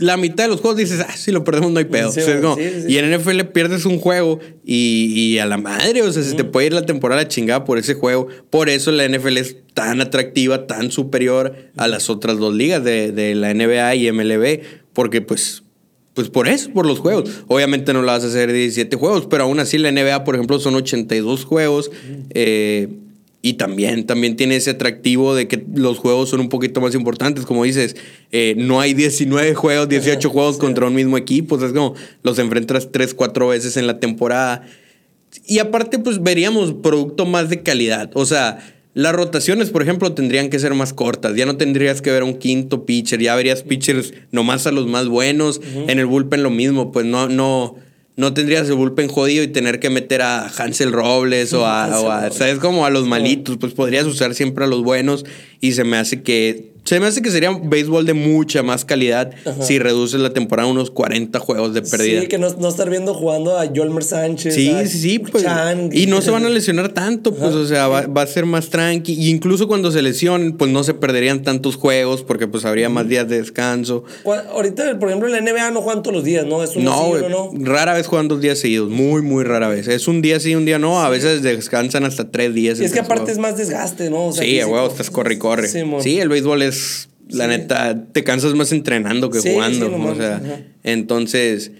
la 0.00 0.16
mitad 0.16 0.44
de 0.44 0.48
los 0.48 0.60
juegos 0.60 0.78
dices, 0.78 1.04
ah, 1.06 1.14
si 1.14 1.30
lo 1.30 1.44
perdemos 1.44 1.70
no 1.72 1.78
hay 1.78 1.84
pedo. 1.84 2.10
y 2.88 2.96
en 2.96 3.14
NFL 3.14 3.42
pierdes 3.52 3.84
un 3.84 3.98
juego 3.98 4.40
y, 4.64 5.36
a 5.38 5.46
la 5.46 5.58
madre, 5.58 6.02
o 6.02 6.10
sea, 6.10 6.22
se 6.22 6.34
te 6.34 6.44
puede 6.44 6.68
ir 6.68 6.72
la 6.72 6.86
temporada 6.86 7.28
chingada 7.28 7.64
por 7.64 7.76
ese 7.76 7.94
juego. 7.94 8.26
Por 8.48 8.70
eso 8.70 8.90
la 8.92 9.06
NFL 9.06 9.36
es 9.36 9.56
tan 9.74 10.00
atractiva, 10.00 10.66
tan 10.66 10.90
superior 10.90 11.54
a 11.76 11.86
las 11.86 12.08
otras 12.08 12.38
dos 12.38 12.54
ligas 12.54 12.82
de, 12.82 13.12
de 13.12 13.34
la 13.34 13.52
NBA 13.52 13.94
y 13.96 14.10
MLB, 14.10 14.60
porque 14.94 15.20
pues 15.20 15.62
pues 16.14 16.28
por 16.28 16.48
eso, 16.48 16.70
por 16.72 16.86
los 16.86 16.98
juegos. 16.98 17.30
Obviamente 17.46 17.92
no 17.92 18.02
la 18.02 18.12
vas 18.12 18.24
a 18.24 18.26
hacer 18.26 18.52
17 18.52 18.96
juegos, 18.96 19.26
pero 19.30 19.44
aún 19.44 19.60
así 19.60 19.78
la 19.78 19.92
NBA, 19.92 20.24
por 20.24 20.34
ejemplo, 20.34 20.58
son 20.58 20.74
82 20.74 21.44
juegos. 21.44 21.90
Eh, 22.30 22.88
y 23.42 23.54
también, 23.54 24.04
también 24.04 24.36
tiene 24.36 24.56
ese 24.56 24.70
atractivo 24.70 25.34
de 25.34 25.48
que 25.48 25.64
los 25.74 25.98
juegos 25.98 26.28
son 26.28 26.40
un 26.40 26.50
poquito 26.50 26.80
más 26.82 26.94
importantes. 26.94 27.46
Como 27.46 27.64
dices, 27.64 27.96
eh, 28.32 28.54
no 28.58 28.80
hay 28.80 28.92
19 28.92 29.54
juegos, 29.54 29.88
18 29.88 30.28
juegos 30.30 30.58
contra 30.58 30.86
un 30.86 30.94
mismo 30.94 31.16
equipo. 31.16 31.56
es 31.56 31.72
como 31.72 31.94
los 32.22 32.38
enfrentas 32.38 32.90
3, 32.92 33.14
4 33.14 33.48
veces 33.48 33.78
en 33.78 33.86
la 33.86 33.98
temporada. 33.98 34.62
Y 35.46 35.58
aparte, 35.58 35.98
pues 35.98 36.22
veríamos 36.22 36.74
producto 36.74 37.24
más 37.24 37.48
de 37.48 37.62
calidad. 37.62 38.10
O 38.14 38.26
sea, 38.26 38.58
las 38.92 39.14
rotaciones, 39.14 39.70
por 39.70 39.82
ejemplo, 39.82 40.12
tendrían 40.12 40.50
que 40.50 40.58
ser 40.58 40.74
más 40.74 40.92
cortas. 40.92 41.34
Ya 41.34 41.46
no 41.46 41.56
tendrías 41.56 42.02
que 42.02 42.10
ver 42.10 42.22
a 42.22 42.26
un 42.26 42.34
quinto 42.34 42.84
pitcher. 42.84 43.20
Ya 43.22 43.34
verías 43.36 43.62
pitchers 43.62 44.12
nomás 44.32 44.66
a 44.66 44.72
los 44.72 44.86
más 44.86 45.08
buenos. 45.08 45.62
En 45.88 45.98
el 45.98 46.04
bullpen 46.04 46.42
lo 46.42 46.50
mismo. 46.50 46.92
Pues 46.92 47.06
no, 47.06 47.28
no 47.28 47.76
no 48.20 48.34
tendrías 48.34 48.68
el 48.68 48.74
bullpen 48.74 49.08
jodido 49.08 49.42
y 49.42 49.48
tener 49.48 49.80
que 49.80 49.88
meter 49.88 50.20
a 50.20 50.46
Hansel 50.46 50.92
Robles 50.92 51.54
o 51.54 51.66
a, 51.66 52.00
o 52.00 52.10
a 52.10 52.30
¿sabes? 52.30 52.58
Como 52.58 52.84
a 52.84 52.90
los 52.90 53.06
malitos, 53.06 53.56
pues 53.56 53.72
podrías 53.72 54.04
usar 54.04 54.34
siempre 54.34 54.64
a 54.64 54.68
los 54.68 54.82
buenos 54.82 55.24
y 55.60 55.72
se 55.72 55.84
me 55.84 55.96
hace 55.96 56.22
que 56.22 56.69
se 56.84 56.98
me 56.98 57.06
hace 57.06 57.22
que 57.22 57.30
sería 57.30 57.50
un 57.50 57.70
béisbol 57.70 58.06
de 58.06 58.14
mucha 58.14 58.62
más 58.62 58.84
calidad 58.84 59.30
si 59.60 59.78
reduces 59.78 60.20
la 60.20 60.32
temporada 60.32 60.68
a 60.68 60.72
unos 60.72 60.90
40 60.90 61.38
juegos 61.38 61.74
de 61.74 61.82
pérdida. 61.82 62.22
Sí, 62.22 62.26
que 62.26 62.38
no, 62.38 62.48
no 62.58 62.68
estar 62.68 62.88
viendo 62.90 63.14
jugando 63.14 63.58
a 63.58 63.66
Yolmer 63.66 64.02
Sánchez. 64.02 64.54
Sí, 64.54 64.74
sí, 64.86 64.98
sí. 64.98 65.18
Pues, 65.18 65.44
y 65.92 66.06
no 66.06 66.20
se 66.20 66.30
van 66.30 66.44
a 66.46 66.48
lesionar 66.50 66.90
tanto, 66.90 67.34
pues, 67.34 67.54
o 67.54 67.66
sea, 67.66 67.88
va, 67.88 68.22
a 68.22 68.26
ser 68.26 68.46
más 68.46 68.70
tranqui. 68.70 69.12
Y 69.12 69.30
incluso 69.30 69.68
cuando 69.68 69.90
se 69.92 70.02
lesionen, 70.02 70.56
pues 70.56 70.70
no 70.70 70.82
se 70.82 70.94
perderían 70.94 71.42
tantos 71.42 71.76
juegos 71.76 72.22
porque 72.22 72.46
pues 72.46 72.64
habría 72.64 72.88
más 72.88 73.08
días 73.08 73.28
de 73.28 73.38
descanso. 73.38 74.04
Ahorita, 74.52 74.98
por 74.98 75.08
ejemplo, 75.08 75.28
en 75.28 75.44
la 75.44 75.52
NBA 75.52 75.70
no 75.70 75.82
juegan 75.82 76.02
todos 76.02 76.16
los 76.16 76.24
días, 76.24 76.46
¿no? 76.46 76.62
Es 76.62 76.76
un 76.76 76.84
no, 76.84 77.16
no, 77.28 77.50
rara 77.60 77.94
vez 77.94 78.06
juegan 78.06 78.28
dos 78.28 78.40
días 78.40 78.58
seguidos. 78.58 78.90
Muy, 78.90 79.22
muy 79.22 79.44
rara 79.44 79.68
vez. 79.68 79.86
Es 79.86 80.08
un 80.08 80.22
día 80.22 80.40
sí, 80.40 80.54
un 80.54 80.64
día 80.64 80.78
no. 80.78 81.00
A 81.00 81.08
veces 81.08 81.42
descansan 81.42 82.04
hasta 82.04 82.30
tres 82.30 82.54
días. 82.54 82.80
Y 82.80 82.84
es 82.84 82.92
que 82.92 83.00
aparte 83.00 83.30
es 83.30 83.38
más 83.38 83.56
desgaste, 83.56 84.10
¿no? 84.10 84.32
sí, 84.32 84.62
huevo, 84.64 84.86
estás 84.86 85.10
corre 85.10 85.34
y 85.34 85.38
corre. 85.38 85.68
Sí, 85.68 86.18
el 86.18 86.28
béisbol 86.28 86.62
es 86.62 86.69
la 87.28 87.46
neta, 87.46 88.06
te 88.12 88.24
cansas 88.24 88.54
más 88.54 88.72
entrenando 88.72 89.30
que 89.30 89.40
jugando. 89.40 89.94
o 89.94 90.14
sea, 90.14 90.64
entonces, 90.82 91.72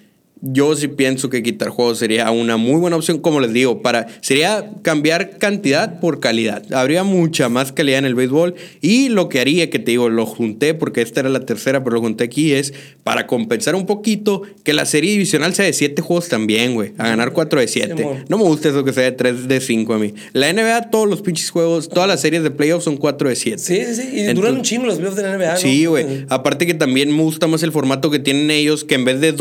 yo 0.42 0.74
sí 0.74 0.88
pienso 0.88 1.28
que 1.28 1.42
quitar 1.42 1.68
juegos 1.68 1.98
sería 1.98 2.30
una 2.30 2.56
muy 2.56 2.80
buena 2.80 2.96
opción, 2.96 3.18
como 3.18 3.40
les 3.40 3.52
digo, 3.52 3.82
para 3.82 4.06
sería 4.20 4.70
cambiar 4.82 5.38
cantidad 5.38 6.00
por 6.00 6.20
calidad. 6.20 6.72
Habría 6.72 7.04
mucha 7.04 7.48
más 7.48 7.72
calidad 7.72 7.98
en 7.98 8.06
el 8.06 8.14
béisbol 8.14 8.54
y 8.80 9.08
lo 9.10 9.28
que 9.28 9.40
haría, 9.40 9.70
que 9.70 9.78
te 9.78 9.92
digo, 9.92 10.08
lo 10.08 10.26
junté 10.26 10.74
porque 10.74 11.02
esta 11.02 11.20
era 11.20 11.28
la 11.28 11.40
tercera, 11.40 11.84
pero 11.84 11.96
lo 11.96 12.00
junté 12.00 12.24
aquí, 12.24 12.52
es 12.52 12.72
para 13.02 13.26
compensar 13.26 13.74
un 13.74 13.86
poquito 13.86 14.42
que 14.64 14.72
la 14.72 14.86
serie 14.86 15.12
divisional 15.12 15.54
sea 15.54 15.64
de 15.64 15.72
7 15.72 16.00
juegos 16.02 16.28
también, 16.28 16.74
güey, 16.74 16.92
a 16.96 17.08
ganar 17.08 17.32
4 17.32 17.60
de 17.60 17.68
7. 17.68 18.06
no 18.28 18.38
me 18.38 18.44
gusta 18.44 18.70
eso 18.70 18.84
que 18.84 18.92
sea 18.92 19.04
de 19.04 19.12
3 19.12 19.48
de 19.48 19.60
5 19.60 19.94
a 19.94 19.98
mí. 19.98 20.14
La 20.32 20.52
NBA, 20.52 20.90
todos 20.90 21.08
los 21.08 21.20
pinches 21.22 21.50
juegos, 21.50 21.88
todas 21.88 22.08
las 22.08 22.20
series 22.20 22.42
de 22.42 22.50
playoffs 22.50 22.84
son 22.84 22.96
4 22.96 23.28
de 23.28 23.36
7. 23.36 23.58
Sí, 23.58 23.78
sí, 23.84 23.94
sí, 23.94 24.20
y 24.20 24.32
duran 24.32 24.54
un 24.54 24.62
chingo 24.62 24.86
los 24.86 24.96
playoffs 24.96 25.16
de 25.16 25.22
la 25.22 25.36
NBA. 25.36 25.56
Sí, 25.56 25.86
güey. 25.86 26.24
Aparte 26.28 26.66
que 26.66 26.74
también 26.74 27.14
me 27.14 27.22
gusta 27.22 27.46
más 27.46 27.62
el 27.62 27.72
formato 27.72 28.10
que 28.10 28.18
tienen 28.18 28.50
ellos, 28.50 28.84
que 28.84 28.94
en 28.94 29.04
vez 29.04 29.20
de 29.20 29.32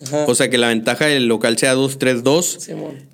2-3-2, 0.00 0.24
o 0.26 0.34
sea, 0.34 0.50
que 0.50 0.58
la 0.58 0.68
ventaja 0.68 1.06
del 1.06 1.26
local 1.26 1.56
sea 1.58 1.74
2-3-2. 1.74 2.70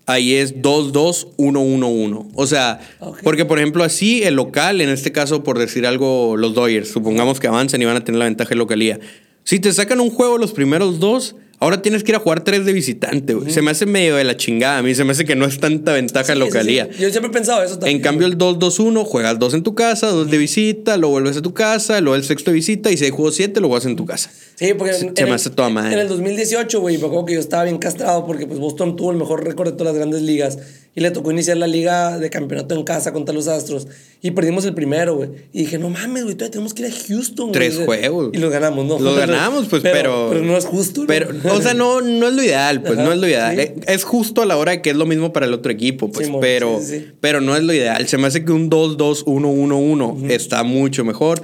ahí 0.07 0.35
es 0.35 0.57
2-2-1-1-1. 0.57 2.29
O 2.35 2.47
sea, 2.47 2.81
porque 3.23 3.45
por 3.45 3.59
ejemplo 3.59 3.85
así 3.85 4.23
el 4.23 4.35
local, 4.35 4.81
en 4.81 4.91
este 4.91 5.12
caso 5.12 5.43
por 5.43 5.59
decir 5.59 5.87
algo, 5.87 6.37
los 6.37 6.55
Dodgers, 6.55 6.89
supongamos 6.89 7.41
que 7.41 7.49
avancen 7.49 7.83
y 7.83 7.85
van 7.85 7.97
a 7.97 8.05
tener 8.05 8.18
la 8.18 8.27
ventaja 8.27 8.51
de 8.51 8.57
localía. 8.57 8.99
Si 9.45 9.59
te 9.59 9.73
sacan 9.73 10.01
un 10.01 10.11
juego 10.11 10.39
los 10.39 10.53
primeros 10.53 11.01
dos, 11.01 11.35
Ahora 11.62 11.81
tienes 11.81 12.03
que 12.03 12.11
ir 12.11 12.16
a 12.16 12.18
jugar 12.18 12.43
tres 12.43 12.64
de 12.64 12.73
visitante, 12.73 13.35
güey. 13.35 13.53
Se 13.53 13.62
me 13.62 13.70
hace 13.70 13.87
medio 13.87 14.16
de 14.16 14.25
la 14.25 14.37
chingada. 14.37 14.79
A 14.79 14.83
mí 14.83 14.97
se 14.97 15.05
me 15.05 15.12
hace 15.12 15.25
que 15.25 15.37
no 15.37 15.45
es 15.47 15.61
tanta 15.61 15.93
ventaja 15.93 16.33
en 16.33 16.41
localía. 16.41 16.89
Yo 16.91 17.09
siempre 17.09 17.29
he 17.29 17.33
pensado 17.33 17.62
eso 17.62 17.75
también. 17.79 17.99
En 17.99 18.03
cambio, 18.03 18.27
el 18.27 18.37
2-2-1, 18.37 19.05
juegas 19.05 19.39
dos 19.39 19.55
en 19.55 19.62
tu 19.62 19.77
casa, 19.77 20.09
dos 20.09 20.29
de 20.29 20.39
visita, 20.39 20.97
lo 20.97 21.11
vuelves 21.11 21.37
a 21.37 21.43
tu 21.43 21.55
casa, 21.55 22.01
luego 22.01 22.16
el 22.16 22.25
sexto 22.25 22.51
de 22.51 22.57
visita 22.57 22.91
y 22.91 22.97
si 22.97 23.05
hay 23.05 23.12
juego 23.12 23.31
siete, 23.31 23.61
lo 23.61 23.68
juegas 23.68 23.87
en 23.87 23.95
tu 23.95 24.05
casa. 24.05 24.33
Sí, 24.63 24.75
porque 24.75 24.95
se, 24.95 25.27
me 25.27 25.33
hace 25.33 25.51
toda 25.51 25.71
madre. 25.71 25.95
En 25.95 25.99
el 25.99 26.09
2018, 26.09 26.81
güey, 26.81 26.97
me 26.97 27.07
acuerdo 27.07 27.25
que 27.25 27.35
yo 27.35 27.41
estaba 27.41 27.65
bien 27.65 27.79
castrado 27.79 28.25
porque 28.27 28.47
pues 28.47 28.61
Boston 28.61 28.95
tuvo 28.95 29.11
el 29.11 29.17
mejor 29.17 29.45
récord 29.45 29.73
de 29.73 29.73
todas 29.73 29.93
las 29.93 29.97
grandes 29.97 30.23
ligas 30.23 30.57
y 30.95 31.01
le 31.01 31.11
tocó 31.11 31.33
iniciar 31.33 31.57
la 31.57 31.67
liga 31.67 32.19
de 32.19 32.31
campeonato 32.31 32.77
en 32.77 32.85
casa 32.85 33.13
contra 33.13 33.35
los 33.35 33.49
Astros 33.49 33.89
y 34.21 34.31
perdimos 34.31 34.65
el 34.65 34.75
primero, 34.75 35.17
güey. 35.17 35.31
Y 35.53 35.61
dije, 35.61 35.79
no 35.79 35.89
mames, 35.91 36.23
güey, 36.23 36.37
todavía 36.37 36.53
tenemos 36.53 36.75
que 36.75 36.83
ir 36.83 36.93
a 36.93 36.95
Houston, 37.09 37.51
Tres 37.51 37.81
juegos. 37.85 38.31
Y 38.35 38.39
lo 38.39 38.51
ganamos, 38.51 38.87
¿no? 38.87 39.01
Lo 39.01 39.17
ganamos, 39.17 39.67
pues, 39.67 39.83
pero, 39.83 40.29
pero, 40.31 40.45
no 40.45 40.57
es 40.57 40.65
justo. 40.65 41.07
Pero, 41.09 41.31
o 41.51 41.61
sea, 41.61 41.75
no, 41.75 42.01
no 42.01 42.29
es 42.29 42.35
lo 42.35 42.43
ideal, 42.45 42.83
pues, 42.83 42.99
no 42.99 43.13
es 43.13 43.19
lo 43.19 43.27
ideal. 43.27 43.59
Eh, 43.59 43.75
es 43.89 44.05
justo 44.05 44.43
a 44.43 44.47
la 44.47 44.57
hora 44.57 44.73
de 44.73 44.83
que 44.83 44.91
es 44.91 44.97
lo 44.97 45.07
mismo 45.07 45.33
para 45.33 45.47
el 45.47 45.55
otro 45.55 45.73
equipo, 45.73 46.13
pues, 46.13 46.31
pero, 46.41 46.81
pero 47.21 47.41
no 47.41 47.57
es 47.57 47.65
lo 47.65 47.73
ideal. 47.73 48.07
Se 48.07 48.17
me 48.17 48.29
hace 48.29 48.45
que 48.45 48.53
un 48.53 48.71
2-2-1-1-1 48.71 50.31
está 50.31 50.63
mucho 50.63 51.05
mejor. 51.05 51.43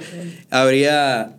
Habría 0.51 1.38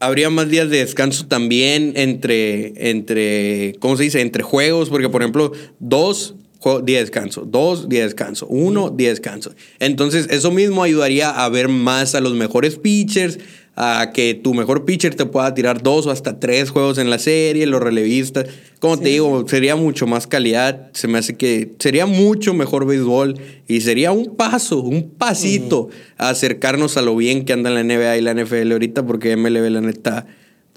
habría 0.00 0.30
más 0.30 0.48
días 0.48 0.70
de 0.70 0.78
descanso 0.78 1.26
también 1.26 1.92
entre, 1.96 2.90
entre, 2.90 3.74
¿cómo 3.80 3.96
se 3.96 4.04
dice? 4.04 4.20
Entre 4.20 4.42
juegos, 4.42 4.88
porque 4.88 5.08
por 5.08 5.22
ejemplo, 5.22 5.52
dos 5.78 6.34
día 6.82 6.98
de 6.98 7.04
descanso, 7.04 7.44
dos 7.46 7.88
día 7.88 8.00
de 8.00 8.06
descanso, 8.06 8.46
uno 8.46 8.90
día 8.90 9.08
de 9.08 9.14
descanso. 9.14 9.54
Entonces, 9.78 10.26
eso 10.30 10.50
mismo 10.50 10.82
ayudaría 10.82 11.30
a 11.30 11.48
ver 11.48 11.68
más 11.68 12.14
a 12.14 12.20
los 12.20 12.34
mejores 12.34 12.76
pitchers, 12.76 13.38
a 13.80 14.10
que 14.12 14.34
tu 14.34 14.54
mejor 14.54 14.84
pitcher 14.84 15.14
te 15.14 15.24
pueda 15.24 15.54
tirar 15.54 15.84
dos 15.84 16.04
o 16.06 16.10
hasta 16.10 16.40
tres 16.40 16.70
juegos 16.70 16.98
en 16.98 17.10
la 17.10 17.18
serie, 17.20 17.64
los 17.64 17.80
relevistas. 17.80 18.46
Como 18.80 18.98
te 18.98 19.10
digo, 19.10 19.46
sería 19.46 19.76
mucho 19.76 20.08
más 20.08 20.26
calidad. 20.26 20.90
Se 20.94 21.06
me 21.06 21.18
hace 21.18 21.36
que 21.36 21.70
sería 21.78 22.04
mucho 22.04 22.54
mejor 22.54 22.86
béisbol 22.86 23.38
y 23.68 23.80
sería 23.82 24.10
un 24.10 24.34
paso, 24.34 24.80
un 24.80 25.10
pasito 25.10 25.90
a 26.16 26.30
acercarnos 26.30 26.96
a 26.96 27.02
lo 27.02 27.14
bien 27.14 27.44
que 27.44 27.52
anda 27.52 27.70
la 27.70 27.84
NBA 27.84 28.18
y 28.18 28.20
la 28.20 28.34
NFL 28.34 28.72
ahorita, 28.72 29.06
porque 29.06 29.36
MLB, 29.36 29.70
la 29.70 29.80
neta 29.80 30.26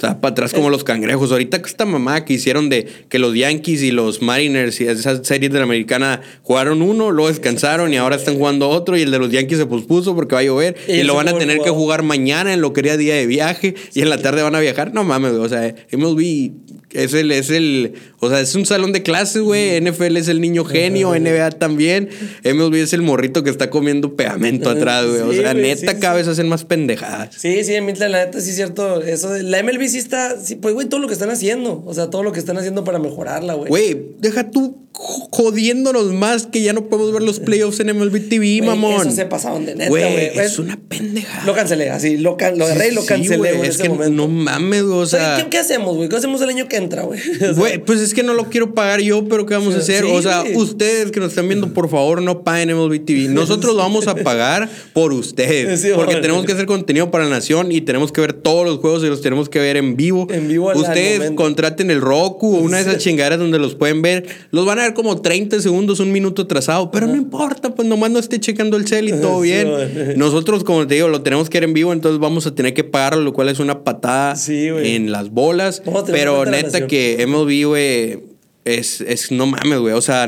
sea, 0.02 0.20
para 0.20 0.32
atrás 0.32 0.54
como 0.54 0.70
los 0.70 0.84
cangrejos. 0.84 1.32
Ahorita 1.32 1.62
esta 1.66 1.86
mamá 1.86 2.26
que 2.26 2.34
hicieron 2.34 2.70
de 2.70 2.88
que 3.10 3.20
los 3.20 3.36
Yankees 3.36 3.84
y 3.84 3.92
los 3.92 4.22
Mariners 4.22 4.82
y 4.82 4.88
esas 4.88 5.26
series 5.26 5.52
de 5.52 5.58
la 5.60 5.64
americana 5.64 6.22
jugaron 6.44 6.82
uno, 6.82 7.12
luego 7.12 7.30
descansaron 7.30 7.94
y 7.94 7.98
ahora 7.98 8.16
están 8.16 8.36
jugando 8.36 8.70
otro 8.70 8.98
y 8.98 9.04
el 9.04 9.12
de 9.12 9.20
los 9.20 9.32
Yankees 9.32 9.60
se 9.60 9.66
pospuso 9.66 10.16
porque 10.16 10.36
va 10.36 10.42
a 10.42 10.44
llover 10.44 10.76
y, 10.88 11.04
lo 11.04 11.16
van 11.16 11.28
a 11.28 11.38
tener 11.38 11.60
que 11.60 11.70
jugar 11.70 12.04
mañana 12.04 12.54
en 12.54 12.62
lo 12.62 12.74
que 12.74 12.82
era 12.82 12.98
día 12.98 13.16
de 13.16 13.26
viaje 13.26 13.76
y 13.94 14.02
en 14.02 14.10
la 14.10 14.18
tarde 14.18 14.42
van 14.42 14.56
a 14.56 14.60
viajar. 14.60 14.94
No 14.94 15.04
mames, 15.04 15.34
o 15.34 15.48
sea, 15.48 15.74
MLB 15.92 16.52
es 16.94 17.14
el, 17.14 17.32
es 17.32 17.50
el, 17.50 17.94
o 18.20 18.30
sea, 18.30 18.42
es 18.42 18.54
un 18.56 18.66
salón 18.66 18.92
de 18.92 19.04
clases, 19.04 19.42
güey. 19.42 19.80
NFL 19.80 20.18
es 20.18 20.28
el 20.28 20.42
niño 20.42 20.66
genio, 20.66 21.18
NBA 21.18 21.52
también. 21.52 22.10
MLB 22.44 22.76
es 22.76 22.94
el 22.94 23.02
morrito 23.02 23.44
que 23.44 23.50
está 23.50 23.70
comiendo 23.70 24.16
pegamento 24.16 24.70
atrás, 24.70 25.06
güey. 25.08 25.22
o 25.22 25.34
sea, 25.34 25.54
neta, 25.54 26.00
cada 26.00 26.16
vez 26.16 26.28
hacen 26.28 26.50
más 26.50 26.66
pendejadas. 26.66 27.36
Sí, 27.38 27.64
sí, 27.64 27.74
la 27.74 28.26
neta, 28.26 28.42
sí 28.42 28.50
es 28.50 28.56
cierto. 28.56 29.02
Eso 29.02 29.30
de, 29.30 29.44
la 29.44 29.64
MLB 29.64 29.88
sí 29.92 29.98
está, 29.98 30.40
sí, 30.40 30.56
pues, 30.56 30.74
güey, 30.74 30.88
todo 30.88 31.00
lo 31.00 31.08
que 31.08 31.14
están 31.14 31.30
haciendo. 31.30 31.84
O 31.86 31.94
sea, 31.94 32.10
todo 32.10 32.24
lo 32.24 32.32
que 32.32 32.40
están 32.40 32.58
haciendo 32.58 32.84
para 32.84 33.00
mejorarla, 33.00 33.54
güey. 33.54 33.70
Güey, 33.70 34.16
deja 34.20 34.50
tú 34.50 34.82
jodiéndonos 34.94 36.08
más 36.14 36.48
que 36.48 36.62
ya 36.62 36.74
no 36.74 36.86
podemos 36.86 37.14
ver 37.14 37.24
los 37.24 37.40
playoffs 37.40 37.80
en 37.80 37.96
MLB 37.98 38.30
TV, 38.30 38.62
mamón. 38.62 39.02
Eso 39.02 39.12
se 39.12 39.26
pasaron 39.26 39.66
de 39.66 39.76
neta, 39.76 39.90
güey. 39.90 40.06
Es 40.38 40.60
una 40.60 40.78
pendeja. 40.78 41.46
Lo 41.46 41.54
cancelé, 41.54 41.90
así, 41.90 42.18
lo, 42.18 42.38
lo 42.56 42.66
agarré 42.66 42.90
y 42.90 42.92
lo 42.92 43.06
cancelé, 43.06 43.54
güey. 43.54 43.70
Es 43.70 43.78
que 43.78 43.90
no 43.90 44.28
mames, 44.28 44.84
o 44.84 45.06
sea. 45.06 45.48
¿Qué, 45.50 45.58
hacemos, 45.58 45.96
güey? 45.96 46.10
¿Qué 46.10 46.18
hacemos 46.18 46.42
el 46.42 46.50
año 46.50 46.68
que 46.68 46.78
entra, 46.78 47.04
güey? 47.04 47.20
Güey, 47.62 47.84
pues 47.84 48.00
es 48.00 48.14
que 48.14 48.24
no 48.24 48.34
lo 48.34 48.46
quiero 48.50 48.74
pagar 48.74 49.02
yo, 49.02 49.28
pero 49.28 49.46
¿qué 49.46 49.54
vamos 49.54 49.76
a 49.76 49.80
hacer? 49.80 50.06
o 50.06 50.22
sea, 50.22 50.44
ustedes 50.56 51.12
que 51.12 51.20
nos 51.20 51.30
están 51.30 51.48
viendo, 51.48 51.74
por 51.74 51.90
favor, 51.90 52.22
no 52.22 52.44
paguen 52.44 52.76
MLB 52.76 53.06
TV. 53.06 53.28
Nosotros 53.30 53.76
lo 53.76 53.80
vamos 53.80 54.08
a 54.08 54.16
pagar 54.16 54.70
por 54.94 55.14
ustedes. 55.14 55.86
porque 55.96 56.16
tenemos 56.18 56.46
que 56.46 56.54
hacer 56.54 56.66
contenido 56.66 57.12
para 57.12 57.26
la 57.26 57.30
nación 57.32 57.72
y 57.72 57.82
tenemos 57.82 58.12
que 58.12 58.22
ver 58.22 58.34
todos 58.34 58.66
los 58.66 58.80
juegos 58.80 59.04
y 59.04 59.08
los 59.08 59.22
tenemos 59.22 59.50
que 59.50 59.60
ver 59.60 59.78
en 59.78 59.81
vivo. 59.96 60.28
En 60.32 60.48
vivo 60.48 60.72
Ustedes 60.74 61.32
contraten 61.32 61.92
el 61.92 62.02
Roku 62.02 62.56
o 62.56 62.60
una 62.60 62.78
de 62.78 62.84
esas 62.84 62.98
chingaderas 62.98 63.40
donde 63.40 63.60
los 63.60 63.76
pueden 63.76 64.02
ver. 64.02 64.26
Los 64.52 64.66
van 64.66 64.80
a 64.80 64.84
ver 64.84 64.94
como 64.94 65.22
30 65.22 65.60
segundos, 65.62 66.00
un 66.00 66.12
minuto 66.12 66.44
atrasado, 66.44 66.92
pero 66.92 67.08
no 67.08 67.16
importa, 67.16 67.74
pues 67.74 67.88
nomás 67.88 68.12
no 68.12 68.20
esté 68.20 68.40
checando 68.40 68.78
el 68.78 68.88
cel 68.88 69.10
y 69.10 69.14
todo 69.14 69.42
bien. 69.42 69.70
Nosotros, 70.18 70.64
como 70.64 70.88
te 70.88 70.96
digo, 70.96 71.08
lo 71.08 71.22
tenemos 71.22 71.50
que 71.50 71.60
ver 71.60 71.66
en 71.66 71.74
vivo, 71.74 71.94
entonces 71.94 72.20
vamos 72.20 72.46
a 72.48 72.56
tener 72.56 72.74
que 72.74 72.84
pagarlo, 72.84 73.22
lo 73.22 73.34
cual 73.34 73.50
es 73.50 73.60
una 73.60 73.84
patada 73.84 74.36
en 74.48 75.12
las 75.12 75.30
bolas. 75.30 75.82
Pero 76.08 76.46
neta 76.46 76.88
que 76.88 77.26
MLB, 77.28 77.68
güey, 77.68 78.31
es, 78.66 79.02
es 79.02 79.32
no 79.32 79.46
mames, 79.48 79.80
güey. 79.80 79.94
O 79.94 80.02
sea, 80.02 80.28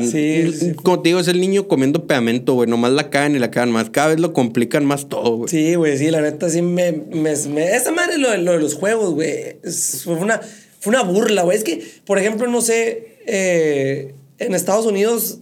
como 0.82 1.00
te 1.00 1.10
digo, 1.10 1.20
es 1.20 1.28
el 1.28 1.40
niño 1.40 1.68
comiendo 1.68 2.06
pegamento, 2.06 2.54
güey. 2.54 2.68
Nomás 2.68 2.92
la 2.92 3.10
cagan 3.10 3.36
y 3.36 3.38
la 3.38 3.50
cagan 3.50 3.70
más. 3.70 3.90
Cada 3.90 4.08
vez 4.08 4.20
lo 4.20 4.32
complican 4.32 4.84
más 4.84 5.08
todo, 5.08 5.36
güey. 5.36 5.48
Sí, 5.48 5.74
güey, 5.74 5.96
sí, 5.98 6.10
la 6.10 6.20
neta 6.20 6.50
sí 6.50 6.62
me. 6.62 6.92
me, 6.92 7.32
esa 7.32 7.92
madre 7.92 8.18
lo, 8.18 8.36
lo, 8.36 8.52
de 8.52 8.58
los 8.58 8.74
juegos, 8.74 9.14
güey. 9.14 9.58
Fue 10.02 10.14
una, 10.14 10.40
fue 10.80 10.90
una 10.90 11.02
burla, 11.02 11.42
güey. 11.42 11.56
Es 11.56 11.64
que, 11.64 11.82
por 12.04 12.18
ejemplo, 12.18 12.46
no 12.48 12.60
sé. 12.60 13.18
Eh, 13.26 14.14
en 14.38 14.54
Estados 14.54 14.86
Unidos 14.86 15.38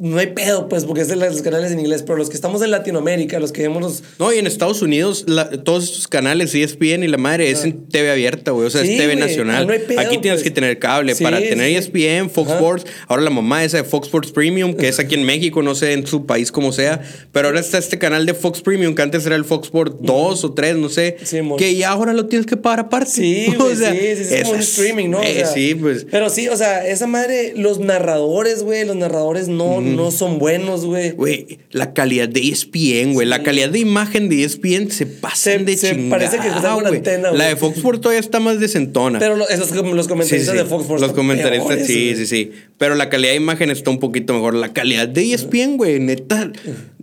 no 0.00 0.18
hay 0.18 0.28
pedo, 0.28 0.68
pues, 0.68 0.84
porque 0.84 1.02
es 1.02 1.08
de 1.08 1.16
los 1.16 1.42
canales 1.42 1.72
en 1.72 1.80
inglés, 1.80 2.02
pero 2.02 2.16
los 2.18 2.28
que 2.28 2.34
estamos 2.34 2.62
en 2.62 2.70
Latinoamérica, 2.70 3.38
los 3.40 3.52
que 3.52 3.62
vemos 3.62 3.82
los... 3.82 4.02
No, 4.18 4.32
y 4.32 4.38
en 4.38 4.46
Estados 4.46 4.82
Unidos, 4.82 5.24
todos 5.64 5.84
estos 5.84 6.08
canales, 6.08 6.54
ESPN 6.54 7.02
y 7.02 7.08
la 7.08 7.18
madre, 7.18 7.50
es 7.50 7.64
en 7.64 7.86
TV 7.86 8.10
abierta, 8.10 8.52
güey, 8.52 8.66
o 8.66 8.70
sea, 8.70 8.82
es 8.82 8.96
TV 8.96 9.16
nacional. 9.16 9.68
aquí 9.98 10.18
tienes 10.18 10.40
pues. 10.40 10.42
que 10.42 10.50
tener 10.50 10.78
cable. 10.78 11.14
Para 11.16 11.38
tener 11.38 11.76
ESPN, 11.76 12.30
Fox 12.30 12.50
Sports, 12.52 12.86
ahora 13.06 13.22
la 13.22 13.30
mamá 13.30 13.64
esa 13.64 13.78
de 13.78 13.84
Fox 13.84 14.06
Sports 14.08 14.32
Premium, 14.32 14.74
que 14.74 14.88
es 14.88 14.98
aquí 14.98 15.14
en 15.14 15.24
México, 15.24 15.62
no 15.62 15.74
sé 15.74 15.92
en 15.92 16.06
su 16.06 16.26
país 16.26 16.52
como 16.52 16.72
sea, 16.72 17.02
pero 17.32 17.48
ahora 17.48 17.60
está 17.60 17.78
este 17.78 17.98
canal 17.98 18.26
de 18.26 18.34
Fox 18.34 18.60
Premium, 18.60 18.94
que 18.94 19.02
antes 19.02 19.26
era 19.26 19.36
el 19.36 19.44
Fox 19.44 19.66
Sports 19.66 19.96
2 20.00 20.44
o 20.44 20.52
3, 20.52 20.76
no 20.76 20.88
sé, 20.88 21.16
que 21.56 21.76
ya 21.76 21.90
ahora 21.90 22.12
lo 22.12 22.26
tienes 22.26 22.46
que 22.46 22.56
pagar 22.56 22.80
aparte. 22.80 23.10
Sí, 23.10 23.54
o 23.58 23.74
sea, 23.74 23.92
sí, 23.92 23.98
sí, 23.98 24.34
es 24.34 24.42
como 24.42 24.54
un 24.54 24.60
streaming, 24.60 25.08
¿no? 25.08 25.22
Eh, 25.22 25.44
sí, 25.52 25.74
pues. 25.74 26.06
Pero 26.10 26.30
sí, 26.30 26.48
o 26.48 26.56
sea, 26.56 26.86
esa 26.86 27.06
madre, 27.06 27.52
los 27.56 27.78
narradores, 27.78 28.62
güey, 28.62 28.84
los 28.84 28.96
narradores 28.96 29.48
no 29.48 29.68
no 29.80 29.80
son 30.10 30.38
buenos, 30.38 30.84
güey. 30.84 31.10
Güey, 31.12 31.58
la 31.70 31.92
calidad 31.92 32.28
de 32.28 32.40
ESPN, 32.40 33.14
güey. 33.14 33.26
La 33.26 33.42
calidad 33.42 33.68
de 33.70 33.78
imagen 33.78 34.28
de 34.28 34.44
ESPN 34.44 34.90
se 34.90 35.06
pasan 35.06 35.64
de 35.64 35.76
se 35.76 35.94
parece 35.94 36.38
que 36.38 36.48
está 36.48 36.74
una 36.76 36.88
antena, 36.88 37.32
La 37.32 37.46
de 37.46 37.56
Fox 37.56 37.78
Sports 37.78 38.00
todavía 38.00 38.20
está 38.20 38.40
más 38.40 38.60
desentona. 38.60 39.18
Pero 39.18 39.48
esos, 39.48 39.70
los 39.70 40.08
comentaristas 40.08 40.54
de 40.54 40.64
Fox 40.64 40.82
Sports 40.82 41.02
Los 41.02 41.12
comentaristas, 41.12 41.86
sí, 41.86 42.14
sí, 42.16 42.26
sí. 42.26 42.50
Pero 42.78 42.94
la 42.94 43.08
calidad 43.08 43.32
de 43.32 43.36
imagen 43.36 43.70
está 43.70 43.90
un 43.90 43.98
poquito 43.98 44.34
mejor. 44.34 44.54
La 44.54 44.72
calidad 44.72 45.08
de 45.08 45.32
ESPN, 45.32 45.76
güey, 45.76 45.98
neta. 46.00 46.50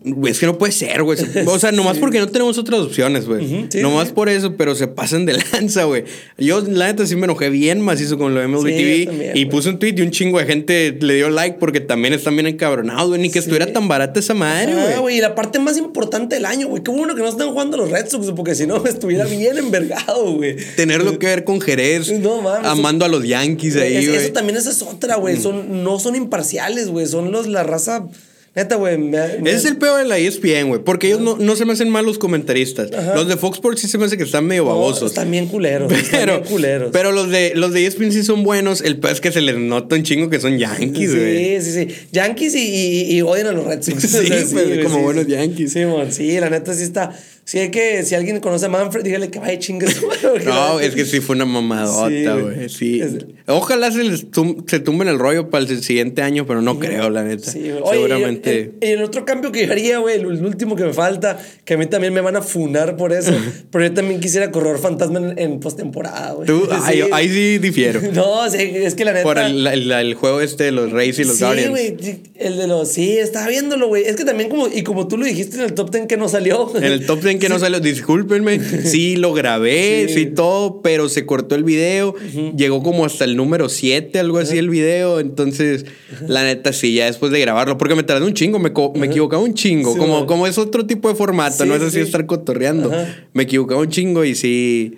Güey, 0.07 0.31
es 0.31 0.39
que 0.39 0.45
no 0.45 0.59
puede 0.59 0.71
ser, 0.71 1.01
güey. 1.01 1.17
O 1.47 1.57
sea, 1.59 1.71
nomás 1.71 1.97
porque 1.97 2.19
no 2.19 2.27
tenemos 2.27 2.59
otras 2.59 2.79
opciones, 2.81 3.25
güey. 3.25 3.67
nomás 3.81 4.11
por 4.11 4.29
eso, 4.29 4.55
pero 4.55 4.75
se 4.75 4.87
pasan 4.87 5.25
de 5.25 5.33
lanza, 5.51 5.85
güey. 5.85 6.03
Yo, 6.37 6.61
la 6.61 6.87
neta, 6.87 7.07
sí 7.07 7.15
me 7.15 7.23
enojé 7.23 7.49
bien 7.49 7.81
macizo 7.81 8.17
con 8.17 8.35
lo 8.35 8.39
de 8.39 8.47
MLB 8.47 8.65
TV. 8.65 9.31
y 9.33 9.45
puse 9.45 9.69
un 9.69 9.79
tweet 9.79 9.95
y 9.97 10.01
un 10.01 10.11
chingo 10.11 10.37
de 10.37 10.45
gente 10.45 10.95
le 11.01 11.15
dio 11.15 11.29
like 11.29 11.57
porque 11.59 11.79
también 11.79 12.13
están 12.13 12.35
bien 12.35 12.45
encabronados, 12.65 13.09
güey. 13.09 13.21
Ni 13.21 13.29
que 13.29 13.39
estuviera 13.39 13.71
tan 13.71 13.87
barata 13.87 14.19
esa 14.19 14.33
madre, 14.33 14.73
güey. 14.73 14.99
güey. 14.99 15.17
Y 15.17 15.21
la 15.21 15.35
parte 15.35 15.59
más 15.59 15.77
importante 15.77 16.35
del 16.35 16.45
año, 16.45 16.67
güey. 16.67 16.83
Qué 16.83 16.91
bueno 16.91 17.15
que 17.15 17.21
no 17.21 17.27
están 17.27 17.49
jugando 17.49 17.77
los 17.77 17.91
Red 17.91 18.07
Sox, 18.09 18.31
porque 18.35 18.55
si 18.55 18.67
no, 18.67 18.85
estuviera 18.85 19.25
bien 19.25 19.57
envergado, 19.57 20.33
güey. 20.33 20.57
Tenerlo 20.75 21.17
que 21.19 21.27
ver 21.27 21.43
con 21.43 21.61
Jerez. 21.61 22.11
No, 22.19 22.41
mames. 22.41 22.67
Amando 22.67 23.05
a 23.05 23.07
los 23.07 23.25
Yankees 23.25 23.75
ahí, 23.75 24.05
güey. 24.05 24.17
Eso 24.17 24.33
también 24.33 24.57
esa 24.57 24.71
es 24.71 24.81
otra, 24.81 25.15
güey. 25.17 25.37
Mm. 25.37 25.41
Son, 25.41 25.83
no 25.83 25.99
son 25.99 26.15
imparciales, 26.15 26.89
güey. 26.89 27.05
Son 27.05 27.31
los, 27.31 27.47
la 27.47 27.63
raza 27.63 28.07
Neta, 28.55 28.75
güey. 28.77 28.97
Ese 29.43 29.55
es 29.55 29.65
el 29.65 29.75
peor 29.75 29.99
de 29.99 30.05
la 30.05 30.17
ESPN, 30.17 30.69
güey. 30.69 30.81
Porque 30.81 31.07
ellos 31.07 31.19
no, 31.19 31.37
no, 31.37 31.57
se 31.57 31.65
me 31.65 31.73
hacen 31.73 31.89
mal 31.89 32.05
los 32.05 32.17
comentaristas. 32.17 32.89
Los 33.13 33.27
de 33.27 33.35
Fox 33.35 33.57
Sports 33.57 33.81
sí 33.81 33.89
se 33.89 33.97
me 33.97 34.05
hace 34.05 34.17
que 34.17 34.23
están 34.23 34.45
medio 34.45 34.63
babosos. 34.63 35.11
están 35.11 35.29
bien 35.29 35.47
culeros. 35.47 35.91
Pero, 35.91 36.01
están 36.01 36.25
bien 36.25 36.43
culeros. 36.43 36.89
pero 36.93 37.11
los 37.11 37.29
de, 37.29 37.51
los 37.55 37.73
de 37.73 37.85
ESPN 37.85 38.13
sí 38.13 38.23
son 38.23 38.43
buenos. 38.43 38.79
El 38.79 38.97
peor 38.97 39.13
es 39.13 39.19
que 39.19 39.33
se 39.33 39.41
les 39.41 39.57
nota 39.57 39.97
un 39.97 40.03
chingo 40.03 40.29
que 40.29 40.39
son 40.39 40.57
Yankees, 40.57 41.13
güey. 41.13 41.61
Sí, 41.61 41.71
sí, 41.71 41.85
sí. 41.85 41.95
Yankees 42.13 42.55
y, 42.55 43.17
y, 43.17 43.21
odian 43.21 43.47
a 43.47 43.51
los 43.51 43.65
Red 43.65 43.81
Sox. 43.81 44.01
sí, 44.09 44.29
pues, 44.53 44.85
como 44.85 45.01
buenos 45.01 45.27
Yankees. 45.27 45.73
Sí, 45.73 45.83
mon, 45.83 46.09
sí, 46.13 46.39
la 46.39 46.49
neta 46.49 46.73
sí 46.73 46.83
está. 46.83 47.11
Si 47.45 47.59
hay 47.59 47.69
que, 47.69 48.01
si 48.03 48.15
alguien 48.15 48.39
conoce 48.39 48.65
a 48.65 48.69
Manfred, 48.69 49.03
dígale 49.03 49.29
que 49.29 49.37
vaya 49.37 49.59
chingas. 49.59 50.01
no, 50.45 50.79
es 50.79 50.95
que 50.95 51.05
sí 51.05 51.19
fue 51.19 51.35
una 51.35 51.45
mamadota, 51.45 52.35
güey. 52.37 52.67
Sí. 52.69 53.03
Ojalá 53.45 53.91
se 53.91 54.03
les 54.03 54.25
se 54.65 54.79
tumben 54.79 55.07
el 55.07 55.19
rollo 55.19 55.51
para 55.51 55.63
el 55.63 55.83
siguiente 55.83 56.23
año, 56.23 56.47
pero 56.47 56.63
no 56.63 56.79
creo, 56.79 57.11
la 57.11 57.23
neta. 57.23 57.51
Sí, 57.51 57.71
Seguramente. 57.91 58.73
Y 58.81 58.87
el, 58.87 59.03
otro 59.03 59.25
cambio 59.25 59.51
que 59.51 59.67
yo 59.67 59.71
haría, 59.71 59.99
güey, 59.99 60.15
el, 60.15 60.25
último 60.25 60.75
que 60.75 60.85
me 60.85 60.93
falta, 60.93 61.37
que 61.63 61.75
a 61.75 61.77
mí 61.77 61.85
también 61.85 62.15
me 62.15 62.21
van 62.21 62.35
a 62.35 62.41
funar 62.41 62.97
por 62.97 63.13
eso, 63.13 63.31
pero 63.71 63.85
yo 63.85 63.93
también 63.93 64.19
quisiera 64.19 64.49
correr 64.49 64.79
fantasma 64.79 65.19
en, 65.19 65.37
en 65.37 65.59
postemporada, 65.59 66.33
güey. 66.33 66.49
ahí, 67.11 67.29
sí 67.29 67.59
difiero. 67.59 68.01
no, 68.13 68.49
sí, 68.49 68.57
es 68.57 68.95
que 68.95 69.05
la 69.05 69.13
neta. 69.13 69.23
Por 69.23 69.37
el, 69.37 69.91
el, 69.91 70.13
juego 70.15 70.41
este 70.41 70.63
de 70.63 70.71
los 70.71 70.91
Rays 70.91 71.19
y 71.19 71.25
los 71.25 71.39
Guardians. 71.39 71.79
Sí, 71.79 71.95
güey. 71.95 72.19
El 72.37 72.57
de 72.57 72.65
los. 72.65 72.91
Sí, 72.91 73.19
estaba 73.19 73.49
viéndolo, 73.49 73.87
güey. 73.87 74.05
Es 74.05 74.15
que 74.15 74.25
también, 74.25 74.49
como. 74.49 74.67
Y 74.67 74.81
como 74.81 75.07
tú 75.07 75.17
lo 75.17 75.25
dijiste 75.25 75.57
en 75.57 75.63
el 75.63 75.73
top 75.75 75.91
10 75.91 76.07
que 76.07 76.17
no 76.17 76.27
salió. 76.27 76.75
En 76.75 76.83
el 76.83 77.05
top 77.05 77.21
10 77.21 77.34
que 77.39 77.49
no 77.49 77.59
salió, 77.59 77.79
discúlpenme, 77.79 78.59
sí 78.83 79.15
lo 79.15 79.33
grabé, 79.33 80.07
sí, 80.09 80.25
todo, 80.27 80.81
pero 80.81 81.09
se 81.09 81.25
cortó 81.25 81.55
el 81.55 81.63
video, 81.63 82.15
llegó 82.55 82.83
como 82.83 83.05
hasta 83.05 83.25
el 83.25 83.35
número 83.35 83.69
7, 83.69 84.19
algo 84.19 84.39
así 84.39 84.57
el 84.57 84.69
video, 84.69 85.19
entonces 85.19 85.85
la 86.27 86.43
neta 86.43 86.73
sí, 86.73 86.93
ya 86.93 87.05
después 87.05 87.31
de 87.31 87.39
grabarlo, 87.39 87.77
porque 87.77 87.95
me 87.95 88.03
tardé 88.03 88.25
un 88.25 88.33
chingo, 88.33 88.59
me, 88.59 88.71
me 88.95 89.07
equivocaba 89.07 89.41
un 89.43 89.53
chingo, 89.53 89.97
como, 89.97 90.25
como 90.25 90.47
es 90.47 90.57
otro 90.57 90.85
tipo 90.85 91.09
de 91.09 91.15
formato, 91.15 91.65
no 91.65 91.75
es 91.75 91.81
así 91.81 91.99
estar 91.99 92.25
cotorreando, 92.25 92.91
me 93.33 93.43
equivocaba 93.43 93.81
un 93.81 93.89
chingo 93.89 94.23
y 94.25 94.35
sí... 94.35 94.97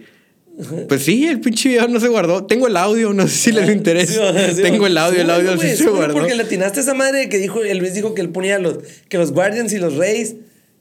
Pues 0.87 1.03
sí, 1.03 1.27
el 1.27 1.39
pinche 1.39 1.69
video 1.69 1.87
no 1.87 1.99
se 1.99 2.07
guardó. 2.07 2.45
Tengo 2.45 2.65
el 2.65 2.77
audio, 2.77 3.13
no 3.13 3.27
sé 3.27 3.35
si 3.35 3.51
les 3.51 3.69
interesa. 3.69 4.33
Tengo 4.55 4.87
el 4.87 4.97
audio, 4.97 5.21
el 5.21 5.29
audio 5.29 5.55
sí 5.55 5.75
se 5.75 5.87
guardó. 5.87 6.15
Porque 6.15 6.33
le 6.33 6.41
atinaste 6.41 6.79
a 6.79 6.81
esa 6.81 6.95
madre 6.95 7.29
que 7.29 7.37
dijo, 7.37 7.61
el 7.63 7.77
Luis 7.77 7.93
dijo 7.93 8.15
que 8.15 8.21
él 8.21 8.29
ponía 8.29 8.57
los, 8.57 8.79
que 9.07 9.19
los 9.19 9.33
Guardians 9.33 9.71
y 9.73 9.77
los 9.77 9.97
Reyes 9.97 10.33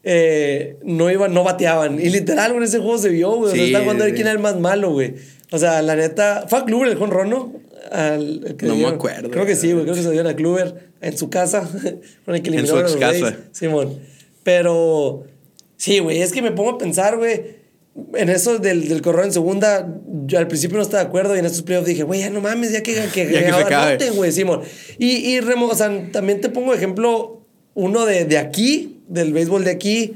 eh, 0.03 0.77
no 0.83 1.11
iban, 1.11 1.33
no 1.33 1.43
bateaban. 1.43 1.99
Y 1.99 2.09
literal, 2.09 2.55
en 2.55 2.63
ese 2.63 2.79
juego 2.79 2.97
se 2.97 3.09
vio, 3.09 3.35
güey. 3.35 3.53
Sí, 3.53 3.61
o 3.61 3.67
sea, 3.67 3.81
jugando 3.81 4.03
a 4.03 4.07
ver 4.07 4.15
quién 4.15 4.27
era 4.27 4.33
el 4.33 4.41
más 4.41 4.59
malo, 4.59 4.91
güey. 4.91 5.15
O 5.51 5.57
sea, 5.57 5.81
la 5.81 5.95
neta. 5.95 6.45
¿Fue 6.47 6.59
a 6.59 6.65
Kluber 6.65 6.89
el 6.89 6.95
Juan 6.95 7.29
¿no? 7.29 7.53
Al, 7.91 8.55
no 8.61 8.75
me 8.75 8.87
acuerdo. 8.87 9.29
Creo 9.29 9.45
que 9.45 9.55
sí, 9.55 9.71
güey. 9.71 9.83
Creo 9.83 9.95
que 9.95 10.03
se 10.03 10.11
dio 10.11 10.27
a 10.27 10.33
Kluber 10.35 10.91
en 11.01 11.17
su 11.17 11.29
casa. 11.29 11.67
con 12.25 12.35
el 12.35 12.41
que 12.41 12.49
en 12.55 12.67
su 12.67 12.77
ex 12.79 12.95
casa. 12.95 13.37
Simón. 13.51 13.99
Pero. 14.43 15.25
Sí, 15.77 15.99
güey. 15.99 16.21
Es 16.21 16.31
que 16.31 16.41
me 16.41 16.51
pongo 16.51 16.71
a 16.71 16.77
pensar, 16.77 17.17
güey. 17.17 17.57
En 18.13 18.29
eso 18.29 18.59
del, 18.59 18.87
del 18.87 19.01
correo 19.01 19.25
en 19.25 19.31
segunda, 19.31 19.91
yo 20.27 20.37
al 20.37 20.47
principio 20.47 20.77
no 20.77 20.83
estaba 20.83 21.01
de 21.01 21.09
acuerdo 21.09 21.35
y 21.35 21.39
en 21.39 21.45
estos 21.45 21.63
playoffs 21.63 21.87
dije, 21.87 22.03
güey, 22.03 22.19
ya 22.19 22.29
no 22.29 22.41
mames, 22.41 22.71
ya 22.71 22.83
que, 22.83 22.93
que, 22.93 23.25
ya 23.31 23.97
que, 23.97 24.03
se 24.05 24.11
güey, 24.11 24.31
Simón. 24.31 24.61
Y, 24.99 25.15
y 25.15 25.39
remo, 25.39 25.65
o 25.65 25.73
sea, 25.73 25.91
también 26.11 26.39
te 26.39 26.49
pongo 26.49 26.75
ejemplo 26.75 27.41
uno 27.73 28.05
de, 28.05 28.25
de 28.25 28.37
aquí, 28.37 28.96
del 29.07 29.33
béisbol 29.33 29.63
de 29.63 29.71
aquí, 29.71 30.13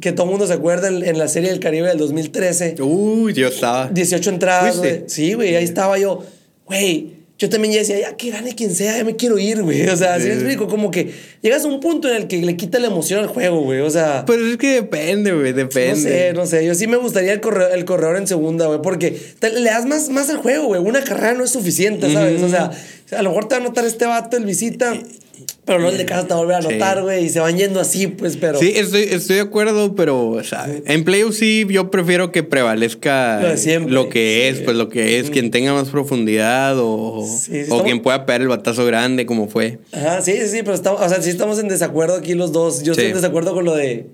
que 0.00 0.12
todo 0.12 0.24
el 0.24 0.30
mundo 0.30 0.46
se 0.46 0.52
acuerda 0.52 0.88
en, 0.88 1.18
la 1.18 1.28
Serie 1.28 1.50
del 1.50 1.60
Caribe 1.60 1.88
del 1.88 1.98
2013. 1.98 2.76
Uy, 2.80 3.32
yo 3.32 3.48
estaba. 3.48 3.88
18 3.88 4.30
entradas, 4.30 4.78
güey. 4.78 5.04
Sí, 5.06 5.34
güey, 5.34 5.56
ahí 5.56 5.64
estaba 5.64 5.98
yo. 5.98 6.24
Güey, 6.66 7.18
yo 7.38 7.48
también 7.48 7.72
ya 7.72 7.80
decía, 7.80 8.00
ya 8.00 8.16
que 8.16 8.30
gane 8.30 8.56
quien 8.56 8.74
sea, 8.74 8.96
ya 8.96 9.04
me 9.04 9.14
quiero 9.14 9.38
ir, 9.38 9.62
güey. 9.62 9.88
O 9.88 9.96
sea, 9.96 10.14
así 10.14 10.26
me 10.26 10.34
explico, 10.34 10.66
como 10.66 10.90
que 10.90 11.12
llegas 11.40 11.64
a 11.64 11.68
un 11.68 11.78
punto 11.78 12.08
en 12.08 12.16
el 12.16 12.26
que 12.26 12.38
le 12.38 12.56
quita 12.56 12.80
la 12.80 12.88
emoción 12.88 13.20
al 13.20 13.28
juego, 13.28 13.60
güey. 13.60 13.80
O 13.80 13.90
sea. 13.90 14.24
Pues 14.26 14.40
es 14.40 14.56
que 14.56 14.74
depende, 14.74 15.32
güey, 15.32 15.52
depende. 15.52 15.92
No 15.94 15.96
sé, 15.96 16.32
no 16.34 16.46
sé. 16.46 16.66
Yo 16.66 16.74
sí 16.74 16.88
me 16.88 16.96
gustaría 16.96 17.32
el 17.32 17.40
corredor, 17.40 17.70
el 17.72 17.84
corredor 17.84 18.16
en 18.16 18.26
segunda, 18.26 18.66
güey, 18.66 18.82
porque 18.82 19.16
le 19.40 19.70
das 19.70 19.86
más, 19.86 20.08
más 20.10 20.28
al 20.30 20.38
juego, 20.38 20.66
güey. 20.66 20.80
Una 20.80 21.02
carrera 21.02 21.34
no 21.34 21.44
es 21.44 21.50
suficiente, 21.50 22.12
¿sabes? 22.12 22.42
O 22.42 22.48
sea, 22.48 22.72
a 23.16 23.22
lo 23.22 23.30
mejor 23.30 23.46
te 23.46 23.54
va 23.54 23.60
a 23.60 23.64
notar 23.64 23.84
este 23.84 24.04
vato, 24.04 24.36
el 24.36 24.44
visita. 24.44 24.98
Pero 25.64 25.80
los 25.80 25.98
de 25.98 26.06
casa 26.06 26.26
te 26.26 26.34
volver 26.34 26.56
a 26.56 26.58
anotar, 26.58 27.02
güey, 27.02 27.24
y 27.24 27.28
se 27.28 27.40
van 27.40 27.56
yendo 27.56 27.80
así, 27.80 28.06
pues, 28.06 28.36
pero. 28.36 28.58
Sí, 28.58 28.72
estoy, 28.74 29.02
estoy 29.02 29.36
de 29.36 29.42
acuerdo, 29.42 29.94
pero, 29.94 30.30
o 30.30 30.42
sea, 30.42 30.66
en 30.86 31.04
playoffs 31.04 31.38
sí, 31.38 31.66
yo 31.68 31.90
prefiero 31.90 32.32
que 32.32 32.42
prevalezca 32.42 33.40
lo, 33.86 34.08
que 34.08 34.48
es, 34.48 34.60
pues 34.60 34.76
lo 34.76 34.88
que 34.88 35.18
es, 35.18 35.30
quien 35.30 35.50
tenga 35.50 35.74
más 35.74 35.88
profundidad 35.90 36.78
o, 36.78 37.26
o 37.70 37.84
quien 37.84 38.00
pueda 38.00 38.24
pegar 38.24 38.40
el 38.40 38.48
batazo 38.48 38.86
grande, 38.86 39.26
como 39.26 39.48
fue. 39.48 39.78
Ajá, 39.92 40.22
sí, 40.22 40.32
sí, 40.32 40.48
sí, 40.48 40.58
pero 40.62 40.74
estamos, 40.74 41.00
o 41.00 41.08
sea, 41.08 41.20
sí 41.20 41.30
estamos 41.30 41.58
en 41.58 41.68
desacuerdo 41.68 42.16
aquí 42.16 42.34
los 42.34 42.52
dos. 42.52 42.82
Yo 42.82 42.92
estoy 42.92 43.08
en 43.08 43.14
desacuerdo 43.14 43.52
con 43.52 43.64
lo 43.64 43.74
de 43.74 44.06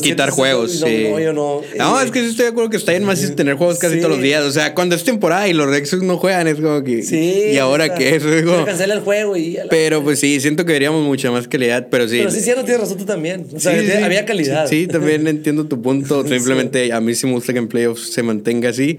Quitar 0.00 0.30
juegos, 0.30 0.78
sí. 0.78 1.08
No, 1.10 1.18
yo 1.18 1.32
no. 1.32 1.60
No, 1.76 2.00
es 2.00 2.12
que 2.12 2.20
sí 2.20 2.26
estoy 2.26 2.44
de 2.44 2.50
acuerdo 2.50 2.70
que 2.70 2.76
está 2.76 2.92
bien 2.92 3.02
más 3.02 3.34
tener 3.34 3.56
juegos 3.56 3.78
casi 3.78 3.96
todos 3.98 4.10
los 4.10 4.22
días. 4.22 4.44
O 4.44 4.52
sea, 4.52 4.74
cuando 4.74 4.94
es 4.94 5.02
temporada 5.02 5.48
y 5.48 5.54
los 5.54 5.66
Rexos 5.66 6.02
no 6.02 6.18
juegan, 6.18 6.46
es 6.46 6.56
como 6.56 6.84
que. 6.84 7.02
Sí. 7.02 7.50
¿Y 7.52 7.58
ahora 7.58 7.92
qué 7.96 8.10
es? 8.16 8.22
Cancela 8.64 8.94
el 8.94 9.00
juego 9.00 9.36
y. 9.36 9.58
Pero 9.68 10.04
pues 10.04 10.20
sí, 10.20 10.40
siento 10.40 10.64
que 10.64 10.72
veríamos 10.72 11.04
mucha 11.04 11.32
más 11.32 11.48
calidad, 11.48 11.88
pero 11.90 12.08
sí. 12.08 12.18
Pero 12.18 12.30
sí, 12.30 12.40
cierto, 12.42 12.62
tienes 12.62 12.82
razón 12.82 12.98
tú 12.98 13.04
también. 13.04 13.46
O 13.52 13.58
sea, 13.58 13.72
había 14.04 14.24
calidad. 14.24 14.68
Sí, 14.68 14.86
también 14.86 15.26
entiendo 15.26 15.66
tu 15.66 15.82
punto. 15.82 16.24
Simplemente 16.26 16.92
a 16.92 17.00
mí 17.00 17.14
sí 17.16 17.26
me 17.26 17.32
gusta 17.32 17.52
que 17.52 17.58
en 17.58 17.66
playoffs 17.66 18.12
se 18.12 18.22
mantenga 18.22 18.68
así. 18.68 18.98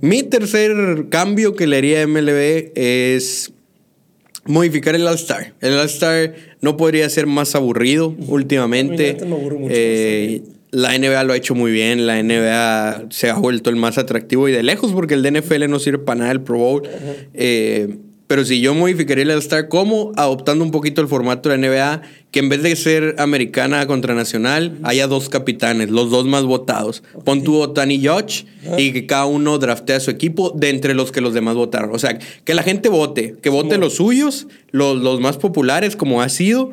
Mi 0.00 0.22
tercer 0.22 1.06
cambio 1.10 1.54
que 1.54 1.66
le 1.66 1.76
haría 1.76 2.02
a 2.02 2.06
MLB 2.06 2.72
es 2.74 3.52
modificar 4.48 4.94
el 4.94 5.06
All-Star. 5.06 5.52
El 5.60 5.74
All-Star 5.78 6.34
no 6.60 6.76
podría 6.76 7.08
ser 7.08 7.26
más 7.26 7.54
aburrido 7.54 8.16
últimamente. 8.26 9.16
Eh, 9.70 10.42
la 10.70 10.98
NBA 10.98 11.22
lo 11.24 11.32
ha 11.32 11.36
hecho 11.36 11.54
muy 11.54 11.70
bien, 11.70 12.06
la 12.06 12.22
NBA 12.22 13.06
se 13.10 13.30
ha 13.30 13.34
vuelto 13.34 13.70
el 13.70 13.76
más 13.76 13.96
atractivo 13.98 14.48
y 14.48 14.52
de 14.52 14.62
lejos 14.62 14.92
porque 14.92 15.14
el 15.14 15.22
de 15.22 15.40
NFL 15.40 15.68
no 15.68 15.78
sirve 15.78 15.98
para 15.98 16.20
nada 16.20 16.32
el 16.32 16.40
Pro 16.40 16.58
Bowl. 16.58 16.82
Eh, 17.34 17.96
pero 18.28 18.44
si 18.44 18.60
yo 18.60 18.74
modificaría 18.74 19.24
el 19.24 19.30
All-Star 19.30 19.68
como 19.68 20.12
adoptando 20.14 20.62
un 20.62 20.70
poquito 20.70 21.00
el 21.00 21.08
formato 21.08 21.48
de 21.48 21.56
la 21.56 21.68
NBA, 21.68 22.02
que 22.30 22.40
en 22.40 22.50
vez 22.50 22.62
de 22.62 22.76
ser 22.76 23.16
americana 23.18 23.86
contra 23.86 24.14
nacional, 24.14 24.78
haya 24.82 25.06
dos 25.06 25.30
capitanes, 25.30 25.90
los 25.90 26.10
dos 26.10 26.26
más 26.26 26.44
votados. 26.44 27.02
Pon 27.24 27.42
tu 27.42 27.56
Otani 27.56 28.06
Judge 28.06 28.44
y 28.76 28.92
que 28.92 29.06
cada 29.06 29.24
uno 29.24 29.58
draftea 29.58 29.96
a 29.96 30.00
su 30.00 30.10
equipo 30.10 30.52
de 30.54 30.68
entre 30.68 30.94
los 30.94 31.10
que 31.10 31.22
los 31.22 31.32
demás 31.32 31.54
votaron. 31.54 31.90
O 31.94 31.98
sea, 31.98 32.18
que 32.18 32.52
la 32.52 32.62
gente 32.62 32.90
vote, 32.90 33.36
que 33.40 33.48
vote 33.48 33.78
los 33.78 33.94
suyos, 33.94 34.46
los, 34.72 34.98
los 34.98 35.20
más 35.20 35.38
populares 35.38 35.96
como 35.96 36.20
ha 36.20 36.28
sido, 36.28 36.72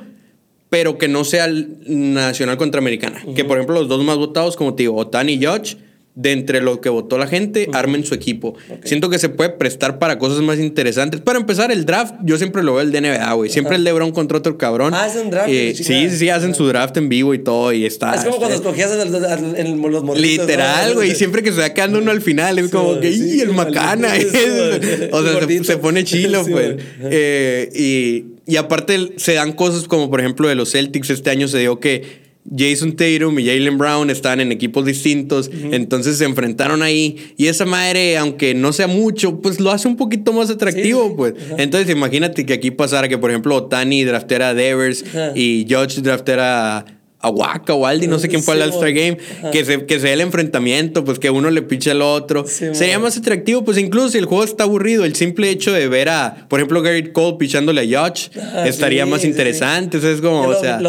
pero 0.70 0.98
que 0.98 1.08
no 1.08 1.24
sea 1.24 1.48
nacional 1.88 2.58
contra 2.58 2.82
americana. 2.82 3.24
Que 3.34 3.46
por 3.46 3.58
ejemplo 3.58 3.76
los 3.76 3.88
dos 3.88 4.04
más 4.04 4.18
votados, 4.18 4.58
como 4.58 4.74
te 4.74 4.84
digo, 4.84 4.98
Otani 4.98 5.38
Judge 5.38 5.78
de 6.16 6.32
entre 6.32 6.62
lo 6.62 6.80
que 6.80 6.88
votó 6.88 7.18
la 7.18 7.28
gente, 7.28 7.70
armen 7.74 8.06
su 8.06 8.14
equipo. 8.14 8.56
Siento 8.86 9.10
que 9.10 9.20
se 9.20 9.28
puede 9.28 9.50
prestar 9.50 10.00
para 10.00 10.18
cosas 10.18 10.42
más 10.42 10.60
interesantes. 10.60 11.20
Para 11.20 11.40
empezar, 11.40 11.72
el 11.72 11.86
draft, 11.86 12.16
yo 12.24 12.38
siempre 12.38 12.64
lo 12.64 12.76
veo 12.76 12.82
el 12.82 12.92
de 12.94 13.02
NBA, 13.02 13.34
güey. 13.34 13.50
Siempre 13.50 13.76
el 13.76 13.84
LeBron 13.84 14.12
contra 14.12 14.38
otro 14.38 14.58
cabrón. 14.58 14.94
Ah, 14.96 15.10
un 15.22 15.30
draft. 15.30 15.50
Eh, 15.50 15.74
sí, 15.76 15.84
sí, 15.84 16.10
sí, 16.10 16.30
hacen 16.30 16.56
su 16.56 16.66
draft 16.68 16.96
en 16.98 17.10
vivo 17.10 17.34
y 17.34 17.40
todo 17.40 17.74
y 17.74 17.86
está. 17.86 18.16
Es 18.16 18.24
como 18.24 18.38
cuando 18.38 18.56
escogías 18.56 18.92
en 18.92 19.82
los 19.82 20.04
modelitos. 20.04 20.48
Literal, 20.48 20.94
güey. 20.94 21.16
Siempre 21.16 21.44
que 21.44 21.52
se 21.52 21.60
va 21.60 21.70
quedando 21.72 22.00
uno 22.00 22.12
al 22.12 22.22
final, 22.22 22.60
es 22.60 22.72
como 22.72 23.00
que, 23.00 23.12
¡y 23.12 23.42
el 23.42 23.52
macana! 23.52 24.14
o 25.12 25.22
sea, 25.22 25.64
se, 25.64 25.78
pone 25.78 26.06
chilo, 26.06 26.46
pues. 26.46 26.78
Eh, 27.02 27.70
y, 27.76 28.52
y 28.52 28.56
aparte 28.56 29.14
se 29.18 29.34
dan 29.34 29.52
cosas 29.52 29.88
como, 29.88 30.10
por 30.10 30.22
ejemplo, 30.22 30.48
de 30.48 30.56
los 30.56 30.72
Celtics 30.72 31.10
este 31.10 31.30
año 31.30 31.50
se 31.50 31.60
dio 31.60 31.80
que 31.80 32.25
Jason 32.56 32.96
Tatum 32.96 33.40
y 33.40 33.46
Jalen 33.46 33.78
Brown 33.78 34.10
estaban 34.10 34.40
en 34.40 34.52
equipos 34.52 34.86
distintos, 34.86 35.50
entonces 35.72 36.18
se 36.18 36.26
enfrentaron 36.26 36.84
ahí. 36.84 37.34
Y 37.38 37.48
esa 37.48 37.66
madre, 37.66 38.18
aunque 38.18 38.54
no 38.54 38.72
sea 38.72 38.88
mucho, 38.88 39.42
pues 39.42 39.60
lo 39.60 39.72
hace 39.72 39.88
un 39.88 39.96
poquito 39.98 40.32
más 40.32 40.50
atractivo, 40.50 41.16
pues. 41.16 41.34
Entonces 41.58 41.90
imagínate 41.90 42.46
que 42.46 42.54
aquí 42.54 42.72
pasara 42.72 43.08
que, 43.08 43.18
por 43.18 43.32
ejemplo, 43.32 43.64
Tani 43.64 44.04
draftera 44.04 44.50
a 44.50 44.54
Devers 44.54 45.04
y 45.34 45.66
Judge 45.70 46.02
draftera 46.02 46.78
a 46.78 46.86
Waka 47.30 47.74
o 47.74 47.86
Aldi, 47.86 48.08
no 48.08 48.20
sé 48.20 48.28
quién 48.28 48.44
fue 48.44 48.56
al 48.56 48.64
All-Star 48.64 48.92
Game, 48.92 49.18
que 49.52 49.66
se, 49.66 49.86
que 49.86 50.00
sea 50.00 50.14
el 50.14 50.22
enfrentamiento, 50.22 51.04
pues 51.04 51.20
que 51.20 51.30
uno 51.30 51.50
le 51.50 51.62
piche 51.62 51.92
al 51.92 52.02
otro. 52.02 52.46
Sería 52.48 53.00
más 53.00 53.18
atractivo, 53.18 53.64
pues 53.64 53.78
incluso 53.78 54.10
si 54.10 54.18
el 54.18 54.26
juego 54.26 54.44
está 54.44 54.64
aburrido, 54.64 55.06
el 55.06 55.16
simple 55.16 55.50
hecho 55.50 55.72
de 55.72 55.88
ver 55.88 56.10
a, 56.10 56.48
por 56.50 56.60
ejemplo, 56.60 56.82
Garrett 56.82 57.12
Cole 57.12 57.38
pichándole 57.38 57.82
a 57.82 58.02
Josh 58.02 58.30
estaría 58.66 59.06
más 59.06 59.24
interesante. 59.24 59.98
es 59.98 60.22
como, 60.22 60.42
o 60.42 60.62
sea, 60.62 60.80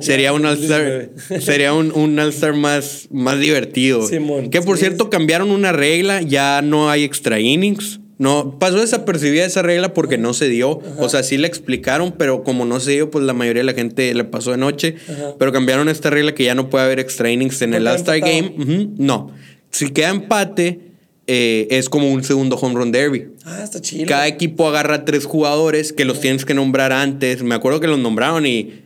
sería 0.00 0.32
un 0.32 0.46
All-Star, 0.46 1.10
sería 1.40 1.72
un, 1.72 1.92
un 1.94 2.18
All-Star 2.18 2.54
más, 2.54 3.08
más 3.10 3.38
divertido. 3.38 4.06
que 4.50 4.62
por 4.62 4.78
cierto, 4.78 5.10
cambiaron 5.10 5.50
una 5.50 5.72
regla, 5.72 6.22
ya 6.22 6.62
no 6.62 6.90
hay 6.90 7.04
extra 7.04 7.40
innings. 7.40 8.00
No, 8.18 8.58
pasó 8.58 8.80
desapercibida 8.80 9.44
esa 9.44 9.60
regla 9.60 9.92
porque 9.92 10.16
no 10.16 10.32
se 10.32 10.48
dio. 10.48 10.80
O 10.98 11.08
sea, 11.08 11.22
sí 11.22 11.36
la 11.36 11.46
explicaron, 11.46 12.12
pero 12.12 12.44
como 12.44 12.64
no 12.64 12.80
se 12.80 12.92
dio, 12.92 13.10
pues 13.10 13.24
la 13.24 13.34
mayoría 13.34 13.60
de 13.60 13.66
la 13.66 13.74
gente 13.74 14.14
le 14.14 14.24
pasó 14.24 14.52
de 14.52 14.56
noche. 14.56 14.96
Pero 15.38 15.52
cambiaron 15.52 15.88
esta 15.88 16.08
regla 16.08 16.34
que 16.34 16.44
ya 16.44 16.54
no 16.54 16.70
puede 16.70 16.84
haber 16.84 16.98
extra 16.98 17.30
innings 17.30 17.60
en 17.62 17.74
el 17.74 17.84
Last 17.84 18.06
Game. 18.06 18.54
no. 18.96 19.30
Si 19.70 19.90
queda 19.90 20.08
empate, 20.08 20.80
eh, 21.26 21.66
es 21.70 21.88
como 21.90 22.10
un 22.10 22.24
segundo 22.24 22.56
home 22.56 22.76
run 22.76 22.92
derby. 22.92 23.28
Ah, 23.44 23.60
está 23.62 23.80
chido. 23.80 24.06
Cada 24.06 24.26
equipo 24.26 24.66
agarra 24.68 25.04
tres 25.04 25.26
jugadores 25.26 25.92
que 25.92 26.04
los 26.04 26.20
tienes 26.20 26.44
que 26.44 26.54
nombrar 26.54 26.92
antes. 26.92 27.42
Me 27.42 27.54
acuerdo 27.54 27.80
que 27.80 27.88
los 27.88 27.98
nombraron 27.98 28.46
y 28.46 28.85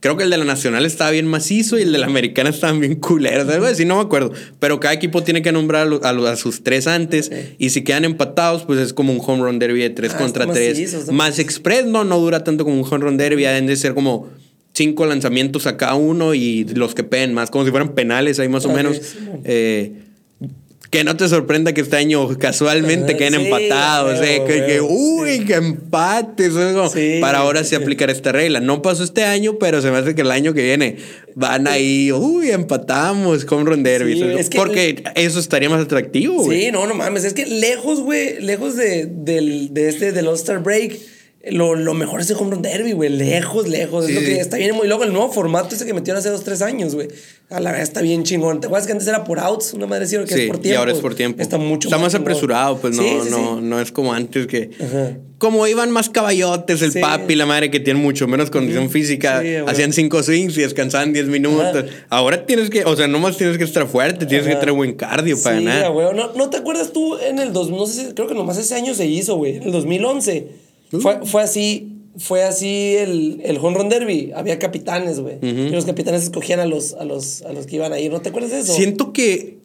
Creo 0.00 0.16
que 0.16 0.24
el 0.24 0.30
de 0.30 0.36
la 0.36 0.44
Nacional 0.44 0.84
estaba 0.84 1.10
bien 1.10 1.26
macizo 1.26 1.78
y 1.78 1.82
el 1.82 1.92
de 1.92 1.98
la 1.98 2.06
Americana 2.06 2.50
estaban 2.50 2.80
bien 2.80 2.96
culeros. 2.96 3.48
Algo 3.48 3.66
así, 3.66 3.84
no 3.84 3.96
me 3.96 4.02
acuerdo. 4.02 4.32
Pero 4.60 4.78
cada 4.78 4.94
equipo 4.94 5.22
tiene 5.22 5.42
que 5.42 5.52
nombrar 5.52 5.88
a, 6.02 6.36
sus 6.36 6.62
tres 6.62 6.86
antes. 6.86 7.32
Y 7.58 7.70
si 7.70 7.82
quedan 7.82 8.04
empatados, 8.04 8.64
pues 8.64 8.78
es 8.78 8.92
como 8.92 9.12
un 9.12 9.20
home 9.24 9.42
run 9.42 9.58
derby 9.58 9.80
de 9.80 9.90
tres 9.90 10.12
ah, 10.14 10.18
contra 10.18 10.46
tres. 10.46 11.10
Más 11.10 11.38
express, 11.38 11.86
no, 11.86 12.04
no 12.04 12.18
dura 12.18 12.44
tanto 12.44 12.64
como 12.64 12.80
un 12.80 12.86
home 12.88 13.04
run 13.04 13.16
derby. 13.16 13.42
Deben 13.42 13.66
de 13.66 13.76
ser 13.76 13.94
como 13.94 14.28
cinco 14.74 15.06
lanzamientos 15.06 15.66
a 15.66 15.78
cada 15.78 15.94
uno 15.94 16.34
y 16.34 16.64
los 16.64 16.94
que 16.94 17.02
peguen 17.02 17.32
más, 17.32 17.50
como 17.50 17.64
si 17.64 17.70
fueran 17.70 17.94
penales 17.94 18.38
ahí 18.38 18.48
más 18.48 18.66
o 18.66 18.72
menos. 18.72 19.00
Eh, 19.44 20.05
que 20.90 21.04
no 21.04 21.16
te 21.16 21.28
sorprenda 21.28 21.72
que 21.72 21.80
este 21.80 21.96
año 21.96 22.38
casualmente 22.38 23.16
queden 23.16 23.34
empatados, 23.34 24.20
eh, 24.22 24.42
que, 24.46 24.80
uy, 24.80 25.44
que 25.44 25.54
empates. 25.54 26.52
Para 27.20 27.38
ahora 27.38 27.64
sí 27.64 27.74
aplicar 27.74 28.10
esta 28.10 28.32
regla. 28.32 28.60
No 28.60 28.82
pasó 28.82 29.04
este 29.04 29.24
año, 29.24 29.58
pero 29.58 29.82
se 29.82 29.90
me 29.90 29.98
hace 29.98 30.14
que 30.14 30.22
el 30.22 30.30
año 30.30 30.54
que 30.54 30.62
viene 30.62 30.96
van 31.34 31.66
ahí, 31.66 32.12
uy, 32.12 32.50
empatamos 32.50 33.44
con 33.44 33.66
Ron 33.66 33.82
Derby. 33.82 34.20
porque 34.54 35.02
eso 35.16 35.38
estaría 35.38 35.68
más 35.68 35.82
atractivo, 35.82 36.50
Sí, 36.50 36.70
no, 36.72 36.86
no 36.86 36.94
mames. 36.94 37.24
Es 37.24 37.34
que 37.34 37.46
lejos, 37.46 38.00
güey, 38.00 38.40
lejos 38.40 38.76
de, 38.76 39.06
del, 39.06 39.74
de 39.74 39.88
este, 39.88 40.12
del 40.12 40.28
All-Star 40.28 40.62
Break 40.62 41.15
lo, 41.50 41.74
lo, 41.74 41.94
mejor 41.94 42.20
es 42.20 42.30
el 42.30 42.36
home 42.36 42.52
run 42.52 42.62
derby, 42.62 42.92
güey. 42.92 43.10
Lejos, 43.10 43.68
lejos. 43.68 44.08
es 44.08 44.14
lo 44.14 44.20
que 44.20 44.40
está 44.40 44.56
bien 44.56 44.74
muy 44.74 44.88
loco. 44.88 45.04
El 45.04 45.12
nuevo 45.12 45.30
formato 45.32 45.74
ese 45.74 45.86
que 45.86 45.94
metieron 45.94 46.18
hace 46.18 46.30
dos, 46.30 46.42
tres 46.44 46.62
años, 46.62 46.94
güey. 46.94 47.08
A 47.50 47.60
la 47.60 47.70
verdad 47.70 47.84
está 47.84 48.02
bien 48.02 48.24
chingón. 48.24 48.60
¿Te 48.60 48.66
acuerdas 48.66 48.86
que 48.86 48.92
antes 48.92 49.06
era 49.06 49.22
por 49.22 49.38
outs? 49.38 49.72
Una 49.72 49.86
madre 49.86 50.08
que 50.08 50.16
es 50.16 50.48
por 50.48 50.58
tiempo. 50.58 50.68
Y 50.68 50.72
ahora 50.72 50.92
es 50.92 50.98
por 50.98 51.14
tiempo. 51.14 51.40
Está 51.40 51.58
mucho 51.58 51.88
Está 51.88 51.98
más, 51.98 52.14
apresurado, 52.14 52.78
pues 52.78 52.96
no, 52.96 53.24
no, 53.26 53.60
no 53.60 53.80
es 53.80 53.92
como 53.92 54.12
antes 54.12 54.46
que. 54.46 54.70
Como 55.38 55.66
iban 55.66 55.90
más 55.90 56.08
caballotes, 56.08 56.80
el 56.80 56.98
papi 56.98 57.34
y 57.34 57.36
la 57.36 57.44
madre 57.44 57.70
que 57.70 57.78
tienen 57.78 58.02
mucho 58.02 58.26
menos 58.26 58.50
condición 58.50 58.88
física, 58.90 59.42
hacían 59.66 59.92
cinco 59.92 60.22
swings 60.22 60.56
y 60.56 60.62
descansaban 60.62 61.12
diez 61.12 61.26
minutos. 61.26 61.84
Ahora 62.08 62.46
tienes 62.46 62.70
que, 62.70 62.84
o 62.84 62.96
sea, 62.96 63.06
no 63.06 63.18
más 63.18 63.36
tienes 63.36 63.58
que 63.58 63.64
estar 63.64 63.86
fuerte, 63.86 64.26
tienes 64.26 64.48
que 64.48 64.56
tener 64.56 64.72
buen 64.72 64.94
cardio 64.94 65.40
para 65.40 65.56
ganar. 65.56 65.92
güey. 65.92 66.14
¿No, 66.14 66.32
¿No 66.32 66.50
te 66.50 66.56
acuerdas 66.56 66.92
tú 66.92 67.18
en 67.18 67.38
el 67.38 67.52
dos, 67.52 67.70
no 67.70 67.86
sé 67.86 68.06
si, 68.06 68.14
creo 68.14 68.26
que 68.26 68.34
nomás 68.34 68.56
ese 68.58 68.74
año 68.74 68.94
se 68.94 69.06
hizo, 69.06 69.36
güey, 69.36 69.56
en 69.56 69.64
el 69.64 69.72
2011? 69.72 70.65
Fue, 70.90 71.24
fue 71.24 71.42
así, 71.42 71.92
fue 72.16 72.42
así 72.44 72.96
el, 72.96 73.40
el 73.44 73.58
home 73.58 73.78
run 73.78 73.88
derby. 73.88 74.32
Había 74.34 74.58
capitanes, 74.58 75.20
güey. 75.20 75.38
Y 75.42 75.70
los 75.70 75.84
capitanes 75.84 76.22
escogían 76.22 76.60
a 76.60 76.66
los, 76.66 76.94
a, 76.94 77.04
los, 77.04 77.42
a 77.42 77.52
los 77.52 77.66
que 77.66 77.76
iban 77.76 77.92
a 77.92 77.98
ir. 77.98 78.12
¿No 78.12 78.20
te 78.20 78.30
acuerdas 78.30 78.52
de 78.52 78.60
eso? 78.60 78.74
Siento 78.74 79.12
que. 79.12 79.58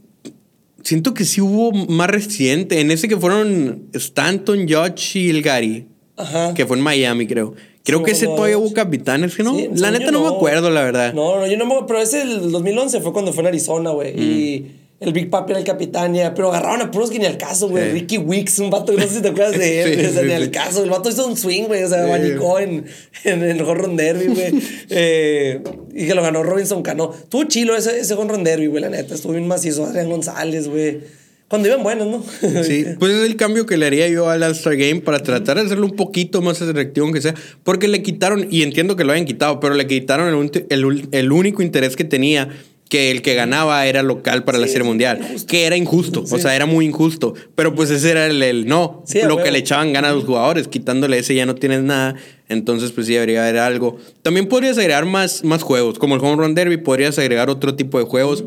Siento 0.83 1.13
que 1.13 1.25
sí 1.25 1.41
hubo 1.41 1.71
más 1.71 2.09
reciente. 2.09 2.81
En 2.81 2.89
ese 2.89 3.07
que 3.07 3.15
fueron 3.15 3.89
Stanton, 3.93 4.67
Judge 4.67 5.19
y 5.19 5.29
el 5.29 5.43
Gary. 5.43 5.87
Ajá. 6.17 6.53
Que 6.55 6.65
fue 6.65 6.77
en 6.77 6.83
Miami, 6.83 7.27
creo. 7.27 7.53
Creo 7.83 8.03
que 8.03 8.11
ese 8.11 8.27
todavía 8.27 8.57
hubo 8.57 8.73
capitanes, 8.73 9.37
¿no? 9.39 9.57
la 9.75 9.89
neta 9.89 10.11
no, 10.11 10.21
me 10.21 10.27
acuerdo, 10.27 10.69
la 10.69 10.83
verdad. 10.83 11.13
No, 11.13 11.39
no, 11.39 11.47
yo 11.47 11.57
no 11.57 11.65
me 11.65 11.73
acuerdo. 11.73 11.87
Pero 11.87 11.99
ese 11.99 12.21
el 12.21 12.51
2011 12.51 13.01
fue 13.01 13.11
cuando 13.11 13.33
fue 13.33 13.41
en 13.41 13.47
Arizona, 13.47 13.89
güey. 13.91 14.19
Y 14.19 14.71
el 15.01 15.13
Big 15.13 15.31
Papi 15.31 15.53
era 15.53 15.59
el 15.59 15.65
capitán, 15.65 16.13
ya, 16.13 16.31
pero 16.35 16.49
agarraron 16.49 16.79
a 16.79 16.91
puros 16.91 17.09
que 17.09 17.17
ni 17.17 17.25
al 17.25 17.35
caso, 17.35 17.67
güey. 17.67 17.91
Ricky 17.91 18.19
Wicks, 18.19 18.59
un 18.59 18.69
vato, 18.69 18.93
no 18.93 19.01
sé 19.01 19.15
si 19.15 19.21
te 19.23 19.29
acuerdas 19.29 19.57
de 19.57 19.81
él, 19.93 20.05
o 20.05 20.13
sea, 20.13 20.21
ni 20.21 20.33
al 20.33 20.51
caso. 20.51 20.83
El 20.83 20.91
vato 20.91 21.09
hizo 21.09 21.25
un 21.25 21.35
swing, 21.35 21.63
güey, 21.63 21.83
o 21.83 21.89
sea, 21.89 22.03
abanicó 22.03 22.59
en, 22.59 22.85
en, 23.23 23.41
el 23.41 23.59
Horror 23.63 23.95
Derby, 23.95 24.27
güey. 24.27 24.53
eh, 24.91 25.59
y 25.91 26.05
que 26.05 26.13
lo 26.13 26.21
ganó 26.21 26.43
Robinson 26.43 26.83
Cano. 26.83 27.09
Tuvo 27.29 27.45
chilo 27.45 27.75
ese, 27.75 27.99
ese 27.99 28.13
Horror 28.13 28.43
Derby, 28.43 28.67
güey, 28.67 28.83
la 28.83 28.89
neta. 28.89 29.15
Estuvo 29.15 29.31
bien 29.31 29.47
macizo, 29.47 29.85
Adrián 29.85 30.07
González, 30.07 30.67
güey. 30.67 30.99
Cuando 31.47 31.67
iban 31.67 31.81
buenos, 31.81 32.07
¿no? 32.07 32.23
sí, 32.63 32.85
pues 32.99 33.11
es 33.11 33.25
el 33.25 33.37
cambio 33.37 33.65
que 33.65 33.77
le 33.77 33.87
haría 33.87 34.07
yo 34.07 34.29
al 34.29 34.43
All-Star 34.43 34.77
Game 34.77 35.01
para 35.01 35.23
tratar 35.23 35.57
de 35.57 35.63
hacerlo 35.63 35.87
un 35.87 35.95
poquito 35.95 36.43
más 36.43 36.61
atractivo, 36.61 37.07
aunque 37.07 37.21
sea. 37.21 37.33
Porque 37.63 37.87
le 37.87 38.03
quitaron, 38.03 38.47
y 38.51 38.61
entiendo 38.61 38.95
que 38.95 39.03
lo 39.03 39.13
hayan 39.13 39.25
quitado, 39.25 39.59
pero 39.59 39.73
le 39.73 39.87
quitaron 39.87 40.27
el, 40.27 40.65
el, 40.69 41.09
el 41.11 41.31
único 41.31 41.63
interés 41.63 41.95
que 41.95 42.03
tenía 42.03 42.49
que 42.91 43.09
el 43.09 43.21
que 43.21 43.35
ganaba 43.35 43.85
era 43.85 44.03
local 44.03 44.43
para 44.43 44.57
la 44.57 44.67
Serie 44.67 44.83
Mundial, 44.83 45.17
que 45.47 45.65
era 45.65 45.77
injusto, 45.77 46.25
o 46.29 46.37
sea, 46.37 46.57
era 46.57 46.65
muy 46.65 46.85
injusto, 46.85 47.33
pero 47.55 47.73
pues 47.73 47.89
ese 47.89 48.11
era 48.11 48.25
el, 48.25 48.67
no, 48.67 49.05
lo 49.25 49.37
que 49.41 49.49
le 49.49 49.59
echaban 49.59 49.93
ganas 49.93 50.11
a 50.11 50.15
los 50.15 50.25
jugadores, 50.25 50.67
quitándole 50.67 51.17
ese 51.17 51.33
ya 51.33 51.45
no 51.45 51.55
tienes 51.55 51.83
nada, 51.83 52.17
entonces 52.49 52.91
pues 52.91 53.07
sí 53.07 53.13
debería 53.13 53.43
haber 53.43 53.59
algo. 53.59 53.97
También 54.23 54.49
podrías 54.49 54.77
agregar 54.77 55.05
más, 55.05 55.45
más 55.45 55.63
juegos, 55.63 55.99
como 55.99 56.15
el 56.15 56.21
Home 56.21 56.35
Run 56.35 56.53
Derby, 56.53 56.75
podrías 56.75 57.17
agregar 57.17 57.49
otro 57.49 57.75
tipo 57.75 57.97
de 57.97 58.03
juegos. 58.03 58.43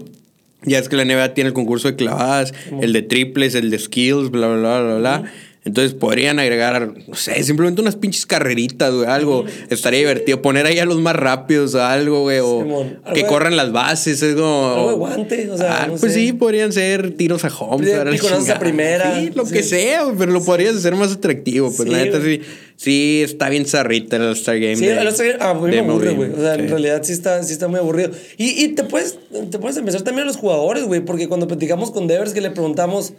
Ya 0.66 0.78
es 0.78 0.90
que 0.90 0.96
la 0.96 1.06
NBA 1.06 1.32
tiene 1.32 1.48
el 1.48 1.54
concurso 1.54 1.88
de 1.88 1.96
clavadas, 1.96 2.52
el 2.82 2.92
de 2.92 3.00
triples, 3.00 3.54
el 3.54 3.70
de 3.70 3.78
skills, 3.78 4.30
bla, 4.30 4.48
bla, 4.48 4.56
bla, 4.56 4.80
bla, 4.82 4.96
bla. 4.96 5.32
Entonces 5.64 5.94
podrían 5.94 6.38
agregar, 6.38 6.92
no 7.08 7.14
sé, 7.14 7.42
simplemente 7.42 7.80
unas 7.80 7.96
pinches 7.96 8.26
carreritas, 8.26 8.92
güey, 8.92 9.06
algo. 9.06 9.46
Estaría 9.70 10.00
divertido. 10.00 10.42
Poner 10.42 10.66
ahí 10.66 10.78
a 10.78 10.84
los 10.84 11.00
más 11.00 11.16
rápidos 11.16 11.74
o 11.74 11.82
algo, 11.82 12.20
güey, 12.20 12.40
o 12.42 12.86
que 13.14 13.24
corran 13.24 13.56
las 13.56 13.72
bases, 13.72 14.22
es 14.22 14.34
como... 14.34 14.74
Algo 14.74 14.90
de 14.90 14.96
guante, 14.96 15.50
o 15.50 15.56
sea, 15.56 15.84
ah, 15.84 15.92
Pues 15.98 16.12
sí, 16.12 16.34
podrían 16.34 16.70
ser 16.70 17.12
tiros 17.12 17.46
a 17.46 17.48
home. 17.48 17.86
Tiros 17.86 18.50
a 18.50 18.58
primera. 18.58 19.18
Sí, 19.18 19.30
lo 19.34 19.44
que 19.46 19.62
sea, 19.62 20.04
pero 20.18 20.32
lo 20.32 20.44
podrías 20.44 20.76
hacer 20.76 20.94
más 20.96 21.12
atractivo. 21.12 21.72
Pues 21.74 21.88
la 21.88 21.96
neta 21.96 22.20
sí, 22.20 22.42
sí 22.76 23.22
está 23.24 23.48
bien 23.48 23.64
zarrita 23.64 24.16
el 24.16 24.32
Star 24.32 24.58
Game. 24.58 24.76
Sí, 24.76 24.86
el 24.86 25.08
Star 25.08 25.26
Game, 25.26 25.38
ah, 25.40 25.54
me 25.54 25.78
aburre, 25.78 26.12
güey. 26.12 26.30
O 26.30 26.40
sea, 26.40 26.56
en 26.56 26.68
realidad 26.68 27.02
sí 27.04 27.14
está, 27.14 27.42
sí 27.42 27.54
está 27.54 27.68
muy 27.68 27.78
aburrido. 27.78 28.10
Y, 28.36 28.64
y 28.64 28.68
te, 28.74 28.84
puedes, 28.84 29.18
te 29.50 29.58
puedes 29.58 29.78
empezar 29.78 30.02
también 30.02 30.24
a 30.24 30.26
los 30.26 30.36
jugadores, 30.36 30.84
güey, 30.84 31.00
porque 31.00 31.26
cuando 31.26 31.48
platicamos 31.48 31.90
con 31.90 32.06
Devers 32.06 32.34
que 32.34 32.42
le 32.42 32.50
preguntamos... 32.50 33.14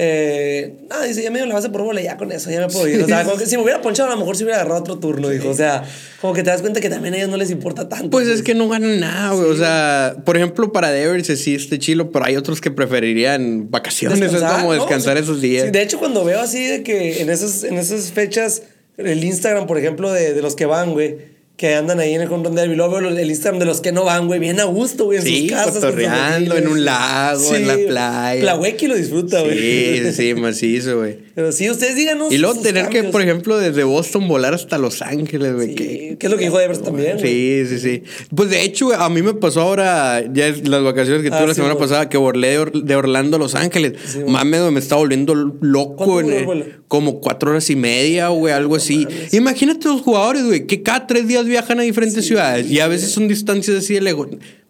Eh, 0.00 0.76
ah, 0.90 1.04
dice, 1.04 1.24
ya 1.24 1.30
me 1.32 1.40
dio 1.40 1.46
la 1.46 1.54
base 1.54 1.70
por 1.70 1.82
bola, 1.82 2.00
ya 2.00 2.16
con 2.16 2.30
eso, 2.30 2.52
ya 2.52 2.60
me 2.60 2.68
puedo 2.68 2.86
ir. 2.86 3.02
O 3.02 3.06
sea, 3.08 3.24
como 3.24 3.36
que 3.36 3.46
si 3.46 3.56
me 3.56 3.64
hubiera 3.64 3.82
ponchado, 3.82 4.08
a 4.08 4.12
lo 4.12 4.18
mejor 4.20 4.36
si 4.36 4.44
hubiera 4.44 4.60
agarrado 4.60 4.82
otro 4.82 5.00
turno, 5.00 5.28
dijo. 5.28 5.48
O 5.48 5.54
sea, 5.54 5.82
como 6.20 6.34
que 6.34 6.44
te 6.44 6.50
das 6.50 6.60
cuenta 6.60 6.80
que 6.80 6.88
también 6.88 7.14
a 7.14 7.16
ellos 7.16 7.28
no 7.28 7.36
les 7.36 7.50
importa 7.50 7.88
tanto. 7.88 8.10
Pues 8.10 8.28
es 8.28 8.42
que 8.42 8.54
no 8.54 8.68
ganan 8.68 9.00
nada, 9.00 9.34
güey. 9.34 9.50
O 9.50 9.56
sea, 9.56 10.14
por 10.24 10.36
ejemplo, 10.36 10.70
para 10.70 10.92
Devers 10.92 11.26
sí 11.26 11.56
este 11.56 11.80
chilo, 11.80 12.12
pero 12.12 12.26
hay 12.26 12.36
otros 12.36 12.60
que 12.60 12.70
preferirían 12.70 13.72
vacaciones, 13.72 14.32
es 14.32 14.40
como 14.40 14.72
descansar 14.72 15.16
esos 15.16 15.40
días. 15.40 15.72
de 15.72 15.82
hecho, 15.82 15.98
cuando 15.98 16.24
veo 16.24 16.38
así 16.38 16.64
de 16.64 16.84
que 16.84 17.20
en 17.20 17.28
esas, 17.28 17.64
en 17.64 17.76
esas 17.76 18.12
fechas 18.12 18.62
el 18.98 19.24
Instagram, 19.24 19.66
por 19.66 19.78
ejemplo, 19.78 20.12
de, 20.12 20.32
de 20.32 20.42
los 20.42 20.54
que 20.54 20.66
van, 20.66 20.92
güey 20.92 21.37
que 21.58 21.74
andan 21.74 21.98
ahí 21.98 22.14
en 22.14 22.22
el 22.22 22.32
home 22.32 22.48
derby. 22.50 22.76
Luego 22.76 23.00
veo 23.00 23.10
el 23.10 23.30
Instagram 23.30 23.58
de 23.58 23.66
los 23.66 23.80
que 23.80 23.90
no 23.90 24.04
van, 24.04 24.28
güey, 24.28 24.38
bien 24.38 24.60
a 24.60 24.64
gusto, 24.64 25.06
güey, 25.06 25.18
en 25.18 25.24
sí, 25.24 25.40
sus 25.40 25.50
casas. 25.50 25.74
cotorreando 25.74 26.56
en 26.56 26.68
un 26.68 26.84
lago, 26.84 27.54
en 27.54 27.66
la 27.66 27.76
playa. 27.76 28.40
Plahuequi 28.40 28.86
lo 28.86 28.94
disfruta, 28.94 29.42
güey. 29.42 29.58
Sí, 29.58 30.12
sí, 30.12 30.34
macizo, 30.34 30.98
güey. 30.98 31.18
Pero 31.38 31.52
sí, 31.52 31.70
ustedes 31.70 31.94
díganos. 31.94 32.32
Y 32.32 32.38
luego 32.38 32.60
tener 32.60 32.88
que, 32.88 33.04
por 33.04 33.22
ejemplo, 33.22 33.56
desde 33.58 33.84
Boston 33.84 34.26
volar 34.26 34.54
hasta 34.54 34.76
Los 34.76 35.02
Ángeles, 35.02 35.54
güey. 35.54 35.68
Sí, 35.68 35.76
que, 36.18 36.26
es 36.26 36.30
lo 36.32 36.36
que 36.36 36.46
dijo 36.46 36.58
Evers 36.58 36.82
también, 36.82 37.20
Sí, 37.20 37.62
sí, 37.68 37.78
sí. 37.78 38.02
Pues 38.34 38.50
de 38.50 38.64
hecho, 38.64 38.92
a 38.92 39.08
mí 39.08 39.22
me 39.22 39.34
pasó 39.34 39.60
ahora, 39.60 40.20
ya 40.32 40.48
es 40.48 40.66
las 40.66 40.82
vacaciones 40.82 41.22
que 41.22 41.28
tuve 41.30 41.38
Ah, 41.38 41.46
la 41.46 41.54
sí, 41.54 41.60
semana 41.60 41.76
pasada, 41.78 42.08
que 42.08 42.16
volé 42.18 42.48
de, 42.48 42.58
Or- 42.58 42.72
de 42.82 42.96
Orlando 42.96 43.36
a 43.36 43.38
Los 43.38 43.54
Ángeles. 43.54 43.92
güey. 44.16 44.26
Mames, 44.28 44.72
me 44.72 44.80
estaba 44.80 45.00
volviendo 45.00 45.36
loco. 45.36 46.06
¿Cuánto 46.06 46.32
en 46.32 46.58
el 46.58 46.74
como 46.88 47.20
cuatro 47.20 47.50
horas 47.50 47.70
y 47.70 47.76
media, 47.76 48.28
güey, 48.28 48.52
algo 48.52 48.74
así. 48.74 49.06
Imagínate 49.30 49.86
los 49.86 50.00
jugadores, 50.00 50.44
güey, 50.44 50.66
que 50.66 50.82
cada 50.82 51.06
tres 51.06 51.28
días 51.28 51.44
viajan 51.44 51.78
a 51.78 51.82
diferentes 51.82 52.26
ciudades 52.26 52.68
y 52.68 52.80
a 52.80 52.88
veces 52.88 53.10
son 53.10 53.28
distancias 53.28 53.76
así 53.76 53.94
de 53.94 54.00
lejos. 54.00 54.28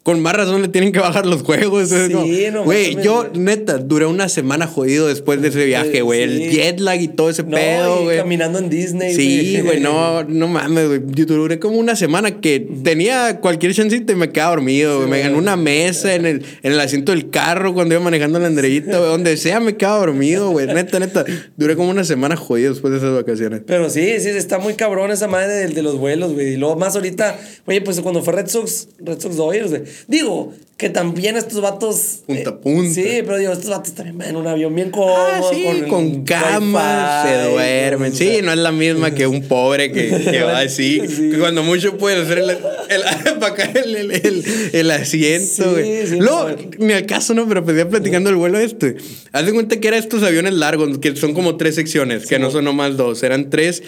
Con 0.09 0.21
más 0.23 0.33
razón 0.33 0.63
le 0.63 0.69
tienen 0.69 0.91
que 0.91 1.01
bajar 1.01 1.27
los 1.27 1.43
juegos. 1.43 1.91
Sí, 1.91 2.47
no 2.51 2.65
Güey, 2.65 2.97
yo, 3.03 3.29
neta, 3.35 3.77
duré 3.77 4.07
una 4.07 4.31
semana 4.31 4.67
jodido 4.67 5.07
después 5.07 5.43
de 5.43 5.49
ese 5.49 5.67
viaje, 5.67 6.01
güey. 6.01 6.23
El 6.23 6.51
jet 6.51 6.81
lag 6.81 6.99
y 6.99 7.09
todo 7.09 7.29
ese 7.29 7.43
No, 7.43 7.51
pedo, 7.51 8.05
güey. 8.05 8.17
caminando 8.17 8.59
en 8.59 8.71
Disney, 8.71 9.15
Sí, 9.15 9.61
güey, 9.63 9.81
no, 9.81 10.25
no 10.25 10.49
mames, 10.49 10.89
güey. 10.89 11.01
Yo 11.09 11.27
duré 11.27 11.59
como 11.59 11.77
una 11.77 11.95
semana 11.95 12.41
que 12.41 12.67
tenía 12.83 13.39
cualquier 13.41 13.75
chancita 13.75 14.15
y 14.15 14.17
me 14.17 14.31
quedaba 14.31 14.53
dormido, 14.53 14.97
güey. 15.01 15.11
Me 15.11 15.21
en 15.27 15.35
una 15.35 15.57
mesa, 15.57 16.15
en 16.15 16.25
el, 16.25 16.43
en 16.63 16.73
el 16.73 16.81
asiento 16.81 17.13
del 17.13 17.29
carro, 17.29 17.75
cuando 17.75 17.95
iba 17.95 18.03
manejando 18.03 18.39
la 18.39 18.47
Andreita, 18.47 18.97
güey. 18.97 19.11
Donde 19.11 19.37
sea 19.37 19.61
me 19.61 19.77
quedaba 19.77 19.99
dormido, 19.99 20.53
güey. 20.53 20.69
Neta, 20.69 20.99
neta. 21.01 21.27
Duré 21.59 21.77
como 21.77 21.91
una 21.91 22.05
semana 22.05 22.35
jodido 22.35 22.73
después 22.73 22.93
de 22.93 22.97
esas 22.97 23.13
vacaciones. 23.13 23.61
Pero 23.67 23.91
sí, 23.91 24.21
sí, 24.21 24.31
está 24.31 24.59
muy 24.59 24.73
cabrón 24.73 25.11
esa 25.11 25.29
madre 25.29 25.53
de, 25.53 25.69
de 25.69 25.83
los 25.83 25.99
vuelos, 25.99 26.33
güey. 26.33 26.55
Y 26.55 26.57
luego 26.57 26.77
más 26.77 26.97
ahorita, 26.97 27.39
oye, 27.67 27.83
pues 27.83 28.01
cuando 28.01 28.23
fue 28.23 28.33
Red 28.33 28.47
Sox, 28.47 28.89
Red 29.01 29.21
Sox 29.21 29.37
Dodgers, 29.37 29.69
güey. 29.69 29.83
Digo, 30.07 30.53
que 30.77 30.89
también 30.91 31.37
estos 31.37 31.61
vatos. 31.61 32.21
eh, 32.29 32.35
Punta 32.37 32.51
a 32.51 32.59
punta. 32.61 32.95
Sí, 32.95 33.03
pero 33.25 33.37
digo, 33.39 33.53
estos 33.53 33.69
vatos 33.69 33.93
también 33.95 34.17
van 34.17 34.29
en 34.29 34.37
un 34.37 34.47
avión 34.47 34.73
bien 34.75 34.91
cómodo. 34.91 35.17
Ah, 35.17 35.41
sí, 35.53 35.65
con, 35.89 36.05
el 36.07 36.25
camas, 36.25 37.27
se 37.29 37.51
duermen. 37.51 38.15
Sí, 38.15 38.39
no 38.45 38.53
es 38.53 38.59
la 38.59 38.71
misma 38.71 39.11
que 39.13 39.27
un 39.27 39.43
pobre 39.49 39.91
que, 39.91 40.09
que 40.31 40.43
va 40.43 40.61
así. 40.61 41.01
Sí. 41.09 41.31
Que 41.31 41.39
cuando 41.39 41.63
mucho 41.65 41.99
puede 41.99 42.23
hacer 42.23 42.39
el, 42.39 42.51
el, 42.51 42.59
para 43.41 43.53
acá 43.53 43.65
el, 43.75 43.97
el, 44.13 44.45
el- 44.73 44.91
asiento, 44.93 45.77
Sí, 45.77 46.07
sí, 46.07 46.17
Luego, 46.21 46.51
no. 46.51 46.57
ni 46.87 46.93
al 46.93 47.07
caso, 47.07 47.35
no, 47.35 47.49
pero 47.49 47.65
pues 47.65 47.77
ya 47.77 47.89
platicando 47.89 48.31
el 48.31 48.37
vuelo 48.37 48.59
este. 48.59 48.97
Haz 49.33 49.47
de 49.47 49.53
cuenta 49.53 49.81
que 49.81 49.89
eran 49.89 49.99
estos 50.01 50.23
aviones 50.23 50.53
largos, 50.55 50.99
que 50.99 51.17
son 51.17 51.35
como 51.35 51.57
tres 51.57 51.75
secciones, 51.75 52.27
que 52.27 52.39
no 52.39 52.51
son 52.53 52.65
nomás 52.65 52.97
dos, 52.97 53.23
eran 53.25 53.51
tres. 53.51 53.83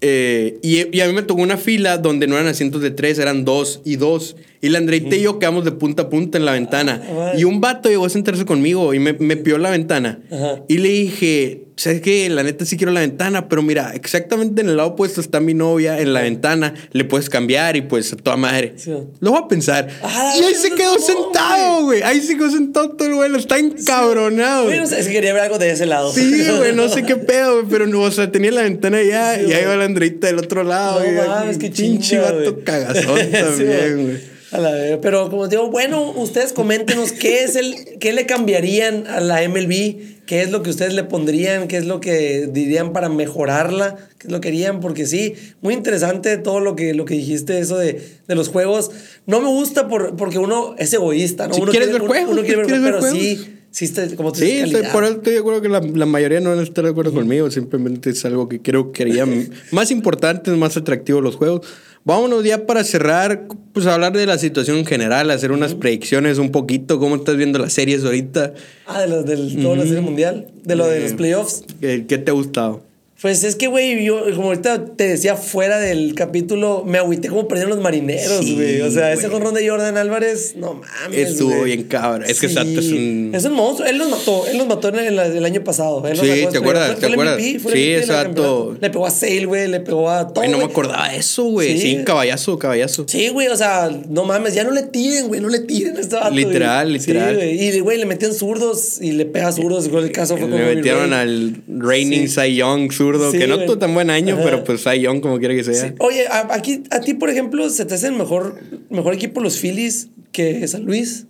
eh, 0.00 0.58
y, 0.62 0.96
y 0.96 1.00
a 1.00 1.06
mí 1.08 1.12
me 1.12 1.22
tocó 1.22 1.42
una 1.42 1.56
fila 1.56 1.98
donde 1.98 2.28
no 2.28 2.36
eran 2.36 2.46
asientos 2.46 2.80
de 2.82 2.90
tres, 2.92 3.18
eran 3.18 3.44
dos 3.44 3.80
y 3.84 3.96
dos. 3.96 4.36
Y 4.60 4.68
la 4.70 4.78
Andreita 4.78 5.14
y 5.16 5.22
yo 5.22 5.38
quedamos 5.38 5.64
de 5.64 5.72
punta 5.72 6.04
a 6.04 6.08
punta 6.08 6.36
en 6.38 6.44
la 6.44 6.52
ventana. 6.52 7.00
madre. 7.14 7.40
Y 7.40 7.44
un 7.44 7.60
vato 7.60 7.88
llegó 7.88 8.06
a 8.06 8.10
sentarse 8.10 8.44
conmigo 8.44 8.92
y 8.94 8.98
me, 8.98 9.12
me 9.12 9.36
la 9.58 9.70
ventana. 9.70 10.20
Ajá. 10.30 10.62
Y 10.68 10.78
le 10.78 10.88
dije, 10.88 11.64
¿sabes 11.76 12.00
qué? 12.00 12.28
La 12.28 12.42
neta 12.42 12.64
sí 12.64 12.76
quiero 12.76 12.92
la 12.92 13.00
ventana, 13.00 13.48
pero 13.48 13.62
mira, 13.62 13.92
exactamente 13.94 14.60
en 14.62 14.68
el 14.68 14.76
lado 14.76 14.90
opuesto 14.90 15.20
está 15.20 15.38
mi 15.40 15.54
novia 15.54 16.00
en 16.00 16.12
la 16.12 16.22
ventana. 16.22 16.74
Le 16.92 17.04
puedes 17.04 17.30
cambiar 17.30 17.76
y 17.76 17.82
pues 17.82 18.12
a 18.12 18.16
toda 18.16 18.36
madre. 18.36 18.74
Sí. 18.76 18.92
Lo 19.20 19.30
voy 19.30 19.40
a 19.44 19.48
pensar. 19.48 19.88
Ah, 20.02 20.34
y 20.38 20.42
ahí 20.44 20.54
se 20.54 20.70
quedó 20.72 20.94
no, 20.96 21.00
sentado, 21.00 21.84
güey. 21.84 22.02
Ahí 22.02 22.20
se 22.20 22.36
quedó 22.36 22.50
sentado 22.50 22.90
todo 22.90 23.08
el 23.08 23.14
vuelo. 23.14 23.38
Está 23.38 23.58
encabronado. 23.58 24.64
Güey, 24.64 24.78
es 24.80 25.06
que 25.06 25.12
quería 25.12 25.32
ver 25.32 25.42
algo 25.44 25.58
de 25.58 25.70
ese 25.70 25.86
lado. 25.86 26.12
Sí, 26.12 26.44
güey, 26.58 26.74
no 26.74 26.88
sé 26.88 27.04
qué 27.04 27.16
pedo, 27.16 27.54
güey, 27.62 27.66
pero 27.70 27.86
no, 27.86 28.00
o 28.00 28.10
sea, 28.10 28.30
tenía 28.30 28.50
la 28.50 28.62
ventana 28.62 28.98
allá 28.98 29.36
Sí, 29.36 29.42
y 29.48 29.52
ahí 29.52 29.62
güey. 29.62 29.66
va 29.66 29.76
la 29.76 29.84
Andreita 29.84 30.26
del 30.26 30.38
otro 30.38 30.64
lado. 30.64 30.98
No 31.00 31.04
güey. 31.06 31.28
mames, 31.28 31.58
qué 31.58 31.70
Pinche 31.70 32.16
chinga, 32.16 32.22
vato 32.32 32.52
güey. 32.52 32.64
cagazón 32.64 33.18
Sí, 33.20 33.30
también, 33.30 34.02
güey. 34.02 34.38
A 34.52 34.58
la 34.58 34.70
verga. 34.72 35.00
Pero 35.00 35.28
como 35.30 35.46
digo, 35.48 35.70
bueno, 35.70 36.10
ustedes 36.12 36.52
coméntenos 36.52 37.12
qué 37.12 37.42
es 37.44 37.54
el, 37.56 37.74
qué 38.00 38.12
le 38.12 38.24
cambiarían 38.26 39.06
a 39.06 39.20
la 39.20 39.46
MLB, 39.48 40.24
qué 40.26 40.42
es 40.42 40.50
lo 40.50 40.62
que 40.62 40.70
ustedes 40.70 40.94
le 40.94 41.04
pondrían, 41.04 41.68
qué 41.68 41.76
es 41.76 41.84
lo 41.86 42.00
que 42.00 42.48
dirían 42.50 42.92
para 42.92 43.08
mejorarla, 43.08 43.96
qué 44.18 44.26
es 44.28 44.32
lo 44.32 44.40
que 44.40 44.48
harían, 44.48 44.80
porque 44.80 45.06
sí, 45.06 45.34
muy 45.60 45.74
interesante 45.74 46.36
todo 46.38 46.60
lo 46.60 46.76
que, 46.76 46.94
lo 46.94 47.04
que 47.04 47.14
dijiste, 47.14 47.58
eso 47.58 47.76
de, 47.76 48.00
de 48.26 48.34
los 48.34 48.48
juegos. 48.48 48.90
No 49.26 49.40
me 49.40 49.48
gusta 49.48 49.88
por, 49.88 50.16
porque 50.16 50.38
uno 50.38 50.74
es 50.78 50.92
egoísta, 50.92 51.46
¿no? 51.48 51.54
Si 51.54 51.60
uno 51.60 51.70
quieres 51.70 51.88
quiere, 51.88 52.00
ver 52.00 52.02
uno- 52.02 52.10
juegos, 52.14 52.32
uno 52.32 52.40
quiere 52.42 52.56
ver 52.56 52.66
¿quieres 52.66 52.82
ver 52.82 52.92
pero 52.94 53.00
juegos? 53.02 53.18
sí, 53.18 53.54
sí, 53.70 53.84
está, 53.84 54.06
como 54.16 54.32
tú 54.32 54.40
Sí, 54.40 54.50
estoy, 54.60 54.82
por 54.92 55.04
eso 55.04 55.14
estoy 55.14 55.34
de 55.34 55.38
acuerdo 55.40 55.60
que 55.62 55.68
la, 55.68 55.80
la 55.80 56.06
mayoría 56.06 56.40
no 56.40 56.50
van 56.50 56.58
a 56.60 56.62
estar 56.62 56.84
de 56.84 56.90
acuerdo 56.90 57.12
conmigo. 57.12 57.50
Simplemente 57.50 58.10
es 58.10 58.24
algo 58.24 58.48
que 58.48 58.60
creo 58.62 58.92
que 58.92 59.02
harían 59.02 59.50
más 59.72 59.90
importantes, 59.90 60.54
más 60.56 60.76
atractivos 60.76 61.22
los 61.22 61.36
juegos. 61.36 61.66
Vámonos 62.08 62.42
ya 62.42 62.64
para 62.64 62.84
cerrar, 62.84 63.48
pues 63.74 63.84
hablar 63.84 64.14
de 64.14 64.24
la 64.24 64.38
situación 64.38 64.78
en 64.78 64.86
general, 64.86 65.30
hacer 65.30 65.52
unas 65.52 65.74
predicciones 65.74 66.38
un 66.38 66.50
poquito. 66.50 66.98
¿Cómo 66.98 67.16
estás 67.16 67.36
viendo 67.36 67.58
las 67.58 67.74
series 67.74 68.02
ahorita? 68.02 68.54
Ah, 68.86 69.02
de 69.02 69.08
los 69.08 69.26
del 69.26 69.60
todo 69.60 69.76
la 69.76 69.82
serie 69.82 70.00
mundial, 70.00 70.46
de 70.64 70.74
lo 70.74 70.86
de 70.86 70.96
Eh, 70.96 71.02
los 71.02 71.12
playoffs. 71.12 71.64
¿Qué, 71.82 72.06
qué 72.08 72.16
te 72.16 72.30
ha 72.30 72.32
gustado? 72.32 72.80
Pues 73.20 73.42
es 73.42 73.56
que, 73.56 73.66
güey, 73.66 74.04
yo, 74.04 74.24
como 74.36 74.48
ahorita 74.48 74.94
te 74.94 75.08
decía 75.08 75.34
fuera 75.34 75.78
del 75.80 76.14
capítulo, 76.14 76.84
me 76.86 76.98
agüité 76.98 77.28
como 77.28 77.48
perdieron 77.48 77.70
los 77.74 77.80
marineros, 77.82 78.44
Sí, 78.44 78.54
güey. 78.54 78.80
o 78.80 78.90
sea, 78.92 79.12
ese 79.12 79.28
jonrón 79.28 79.54
de 79.54 79.68
Jordan 79.68 79.96
Álvarez, 79.96 80.54
no 80.56 80.74
mames. 80.74 81.30
Estuvo 81.30 81.64
bien 81.64 81.82
cabrón. 81.84 82.24
Es 82.30 82.38
que 82.38 82.48
Sato 82.48 82.68
es 82.78 82.86
un- 82.92 83.32
Es 83.34 83.44
un 83.44 83.54
monstruo. 83.54 83.88
Él 83.88 83.98
los 83.98 84.08
mató. 84.08 84.46
Él 84.46 84.56
los 84.58 84.68
mató 84.68 84.88
en 84.90 85.00
el, 85.00 85.18
el 85.18 85.44
año 85.44 85.64
pasado. 85.64 86.06
Él 86.06 86.16
Sí, 86.16 86.26
¿te 86.52 86.58
acuerdas? 86.58 86.96
¿te 87.00 87.06
acuerdas? 87.06 87.40
Sí, 87.42 87.58
campeonato. 88.06 88.76
Le 88.80 88.90
pegó 88.90 89.04
a 89.06 89.10
Sale, 89.10 89.46
güey. 89.46 89.66
Le 89.66 89.80
pegó 89.80 90.08
a 90.10 90.28
todo. 90.32 90.44
Ay, 90.44 90.50
no 90.50 90.58
me 90.58 90.64
acordaba 90.64 91.08
de 91.10 91.16
eso, 91.18 91.42
güey. 91.44 91.72
Sí. 91.76 91.96
Sí, 91.96 92.04
caballazo, 92.04 92.56
caballazo. 92.58 93.04
Sí, 93.08 93.30
güey, 93.30 93.48
o 93.48 93.56
sea, 93.56 93.90
no 94.08 94.24
mames, 94.26 94.54
ya 94.54 94.62
no 94.62 94.70
le 94.70 94.84
tiren, 94.84 95.26
güey, 95.26 95.40
no 95.40 95.48
le 95.48 95.58
tiren 95.58 95.96
a 95.96 96.00
este 96.00 96.14
vato. 96.14 96.30
güey. 96.30 96.44
Literal, 96.44 96.92
literal. 96.92 97.30
Sí, 97.30 97.36
güey. 97.36 97.62
Y, 97.76 97.80
güey, 97.80 97.98
le 97.98 98.06
metían 98.06 98.32
zurdos 98.32 99.00
y 99.00 99.10
le 99.10 99.24
pega 99.26 99.50
zurdos. 99.50 99.86
El 99.88 100.12
caso 100.12 100.36
fue 100.36 100.48
como. 100.48 100.56
Le 100.56 100.76
metieron 100.76 101.12
al 101.12 101.56
reigning. 101.66 102.28
Cy 102.28 102.54
Young 102.54 102.92
zurdo, 102.92 103.07
Sí, 103.32 103.38
que 103.38 103.46
no 103.46 103.58
tuvo 103.64 103.78
tan 103.78 103.94
buen 103.94 104.10
año, 104.10 104.34
Ajá. 104.34 104.44
pero 104.44 104.64
pues 104.64 104.82
Cy 104.82 105.00
Young 105.00 105.20
como 105.20 105.38
quiera 105.38 105.54
que 105.54 105.64
sea. 105.64 105.88
Sí. 105.88 105.94
Oye, 105.98 106.26
a, 106.28 106.48
aquí, 106.54 106.82
a 106.90 107.00
ti, 107.00 107.14
por 107.14 107.30
ejemplo, 107.30 107.68
¿se 107.70 107.84
te 107.84 107.94
hace 107.94 108.08
el 108.08 108.14
mejor, 108.14 108.60
mejor 108.90 109.14
equipo 109.14 109.40
los 109.40 109.58
Phillies 109.58 110.08
que 110.32 110.66
San 110.68 110.84
Luis? 110.84 111.26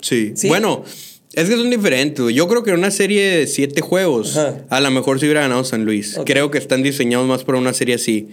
Sí. 0.00 0.32
Sí. 0.34 0.48
Bueno, 0.48 0.84
es 1.34 1.48
que 1.48 1.56
son 1.56 1.70
diferentes. 1.70 2.26
Yo 2.34 2.46
creo 2.48 2.62
que 2.62 2.70
en 2.72 2.78
una 2.78 2.90
serie 2.90 3.22
de 3.38 3.46
siete 3.46 3.80
juegos, 3.80 4.36
Ajá. 4.36 4.58
a 4.68 4.80
lo 4.80 4.90
mejor 4.90 5.18
se 5.18 5.26
hubiera 5.26 5.40
ganado 5.42 5.64
San 5.64 5.84
Luis. 5.84 6.18
Creo 6.26 6.50
que 6.50 6.58
están 6.58 6.82
diseñados 6.82 7.26
más 7.26 7.44
para 7.44 7.56
una 7.58 7.72
serie 7.72 7.94
así. 7.94 8.28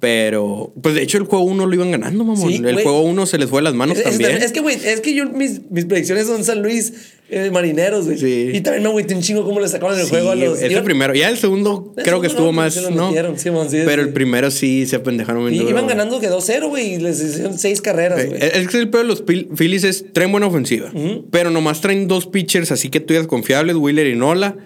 Pero, 0.00 0.72
pues 0.82 0.94
de 0.94 1.02
hecho, 1.02 1.18
el 1.18 1.24
juego 1.24 1.44
uno 1.44 1.66
lo 1.66 1.74
iban 1.74 1.90
ganando, 1.90 2.24
mamón. 2.24 2.48
Sí, 2.52 2.62
el 2.64 2.82
juego 2.82 3.00
uno 3.00 3.26
se 3.26 3.38
les 3.38 3.48
fue 3.50 3.62
las 3.62 3.74
manos 3.74 3.98
Es, 3.98 4.06
es- 4.06 4.10
también. 4.12 4.36
es 4.42 4.52
que, 4.52 4.60
güey, 4.60 4.76
es 4.84 5.00
que 5.00 5.14
yo, 5.14 5.26
mis, 5.30 5.60
mis 5.70 5.86
predicciones 5.86 6.26
son 6.26 6.44
San 6.44 6.62
Luis 6.62 6.92
eh, 7.28 7.50
Marineros, 7.50 8.06
güey. 8.06 8.18
Sí. 8.18 8.50
Y 8.54 8.60
también 8.60 8.82
me 8.84 8.88
agüité 8.90 9.14
un 9.14 9.20
chingo 9.22 9.44
cómo 9.44 9.58
le 9.60 9.68
sacaron 9.68 9.98
el 9.98 10.04
Sí, 10.04 10.10
juego 10.10 10.30
a 10.30 10.34
los. 10.36 10.58
ese 10.58 10.72
iban- 10.72 10.84
primero. 10.84 11.14
Ya 11.14 11.28
el 11.28 11.36
segundo 11.36 11.92
El 11.96 12.04
creo 12.04 12.20
que 12.20 12.28
estuvo 12.28 12.46
no, 12.46 12.52
más, 12.52 12.76
¿no? 12.90 13.06
metieron, 13.08 13.38
sí, 13.38 13.50
Pero 13.70 14.02
sí. 14.02 14.08
el 14.08 14.12
primero 14.14 14.50
sí 14.50 14.86
se 14.86 14.96
apendejaron 14.96 15.42
bien 15.44 15.54
y 15.54 15.58
duro, 15.58 15.70
iban 15.70 15.86
ganando 15.86 16.20
que 16.20 16.28
2-0, 16.30 16.68
güey, 16.68 16.94
y 16.94 16.98
les 16.98 17.20
hicieron 17.22 17.58
seis 17.58 17.80
carreras, 17.80 18.20
Eh, 18.20 18.26
güey. 18.26 18.40
Es 18.42 18.68
que 18.68 18.78
el 18.78 18.90
peor 18.90 19.04
de 19.04 19.08
los 19.08 19.22
Phil- 19.22 19.48
Phillies 19.56 19.84
es 19.84 20.04
traen 20.12 20.30
buena 20.30 20.46
ofensiva, 20.46 20.92
pero 21.30 21.50
nomás 21.50 21.80
traen 21.80 22.06
dos 22.08 22.26
pitchers 22.26 22.70
así 22.70 22.90
que 22.90 23.00
tú 23.00 23.12
digas 23.14 23.26
confiables, 23.26 23.76
Wheeler 23.76 24.06
y 24.06 24.14
Nola. 24.16 24.56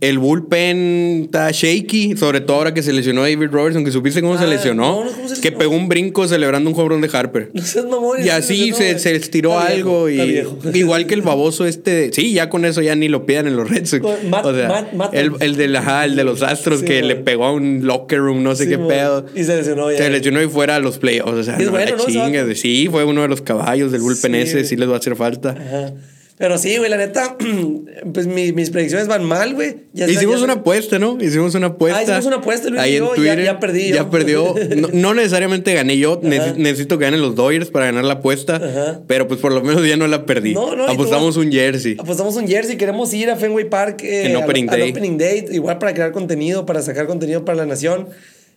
El 0.00 0.18
bullpen 0.18 1.22
está 1.24 1.50
shaky, 1.50 2.16
sobre 2.16 2.40
todo 2.40 2.56
ahora 2.58 2.72
que 2.72 2.82
se 2.82 2.92
lesionó 2.92 3.22
David 3.22 3.48
Robertson, 3.50 3.84
que 3.84 3.90
supiste 3.90 4.22
cómo 4.22 4.38
se 4.38 4.44
Ah, 4.44 4.46
lesionó, 4.46 5.00
no, 5.00 5.04
no, 5.04 5.10
¿cómo 5.12 5.28
se 5.28 5.40
que 5.40 5.52
pegó 5.52 5.74
un 5.74 5.88
brinco 5.88 6.26
celebrando 6.28 6.70
un 6.70 6.74
jobrón 6.76 7.00
de 7.00 7.10
Harper. 7.12 7.50
Mamón. 7.90 8.24
Y 8.24 8.28
así 8.30 8.72
se, 8.72 8.98
se 8.98 9.14
estiró 9.14 9.58
Está 9.60 9.72
algo 9.72 10.08
y 10.08 10.42
igual 10.74 11.06
que 11.06 11.14
el 11.14 11.22
baboso 11.22 11.66
este, 11.66 12.10
sí, 12.12 12.32
ya 12.32 12.48
con 12.48 12.64
eso 12.64 12.80
ya 12.80 12.94
ni 12.94 13.08
lo 13.08 13.26
pidan 13.26 13.46
en 13.48 13.56
los 13.56 13.68
Red 13.68 13.86
Sox. 13.86 14.00
Con 14.02 14.30
Matt- 14.30 14.46
o 14.46 14.54
sea, 14.54 14.68
Matt- 14.68 14.92
Matt- 14.94 15.14
el, 15.14 15.32
el 15.40 15.56
de, 15.56 15.68
la- 15.68 16.04
el 16.04 16.16
de 16.16 16.24
los 16.24 16.42
Astros 16.42 16.80
Sí, 16.80 16.86
que 16.86 17.02
le 17.02 17.16
pegó 17.16 17.44
a 17.44 17.52
un 17.52 17.80
locker 17.84 18.18
room, 18.20 18.42
no 18.42 18.54
sé 18.54 18.64
Sí, 18.64 18.70
qué 18.70 18.78
pedo. 18.78 19.26
Y 19.34 19.44
se 19.44 19.56
lesionó 19.56 19.90
ya. 19.90 19.98
Se 19.98 20.10
lesionó 20.10 20.40
y 20.42 20.46
fuera 20.48 20.76
a 20.76 20.80
los 20.80 20.98
playoffs. 20.98 21.32
O 21.32 21.42
sea, 21.44 21.56
bueno, 21.56 21.70
la 21.72 21.90
¿no? 21.90 21.96
Ese 22.04 22.06
chinga. 22.12 22.42
vato. 22.44 22.54
Sí, 22.54 22.88
fue 22.90 23.04
uno 23.04 23.22
de 23.22 23.28
los 23.28 23.42
caballos 23.42 23.92
del 23.92 24.00
bullpen 24.00 24.32
Sí. 24.32 24.38
ese, 24.38 24.64
sí 24.64 24.76
les 24.76 24.88
va 24.88 24.94
a 24.94 24.98
hacer 24.98 25.16
falta. 25.16 25.50
Ajá. 25.50 25.92
Pero 26.40 26.56
sí, 26.56 26.78
güey, 26.78 26.88
la 26.90 26.96
neta, 26.96 27.36
pues 28.14 28.26
mi- 28.26 28.52
mis 28.52 28.70
predicciones 28.70 29.08
van 29.08 29.24
mal, 29.24 29.52
güey. 29.54 29.76
Hicimos 29.94 30.38
ya 30.38 30.44
una 30.44 30.52
apuesta, 30.54 30.98
¿no? 30.98 31.18
Hicimos 31.20 31.54
una 31.54 31.66
apuesta. 31.66 31.98
Ah, 31.98 32.02
hicimos 32.02 32.24
una 32.24 32.36
apuesta, 32.36 32.70
Luis 32.70 32.80
Ahí 32.80 32.94
y 32.94 32.96
en 32.96 33.04
yo, 33.04 33.10
Twitter. 33.10 33.44
ya 33.44 33.60
perdí 33.60 33.88
yo. 33.90 33.94
Ya 33.96 34.08
perdió. 34.10 34.54
No, 34.76 34.88
no 34.90 35.12
necesariamente 35.14 35.74
gané 35.74 35.98
yo. 35.98 36.18
necesito 36.22 36.96
que 36.98 37.04
ganen 37.04 37.20
los 37.20 37.34
Dodgers 37.34 37.68
para 37.70 37.84
ganar 37.86 38.04
la 38.04 38.14
apuesta. 38.14 38.56
Ajá. 38.56 39.02
Pero 39.06 39.28
pues 39.28 39.38
por 39.38 39.52
lo 39.52 39.62
menos 39.62 39.86
ya 39.86 39.98
no 39.98 40.08
la 40.08 40.24
perdí. 40.24 40.54
No, 40.54 40.74
no, 40.74 40.86
Apostamos 40.88 41.34
tú- 41.34 41.42
un 41.42 41.52
jersey. 41.52 41.96
Apostamos 41.98 42.34
un 42.36 42.48
jersey, 42.48 42.76
queremos 42.78 43.12
ir 43.12 43.28
a 43.30 43.36
Fenway 43.36 43.68
Park 43.68 44.02
eh, 44.02 44.30
En 44.30 44.36
Opening 44.36 44.64
Day. 44.66 44.90
Opening 44.92 45.18
Day, 45.18 45.44
igual 45.52 45.78
para 45.78 45.92
crear 45.92 46.10
contenido, 46.10 46.64
para 46.64 46.80
sacar 46.80 47.06
contenido 47.06 47.44
para 47.44 47.58
la 47.58 47.66
nación. 47.66 48.08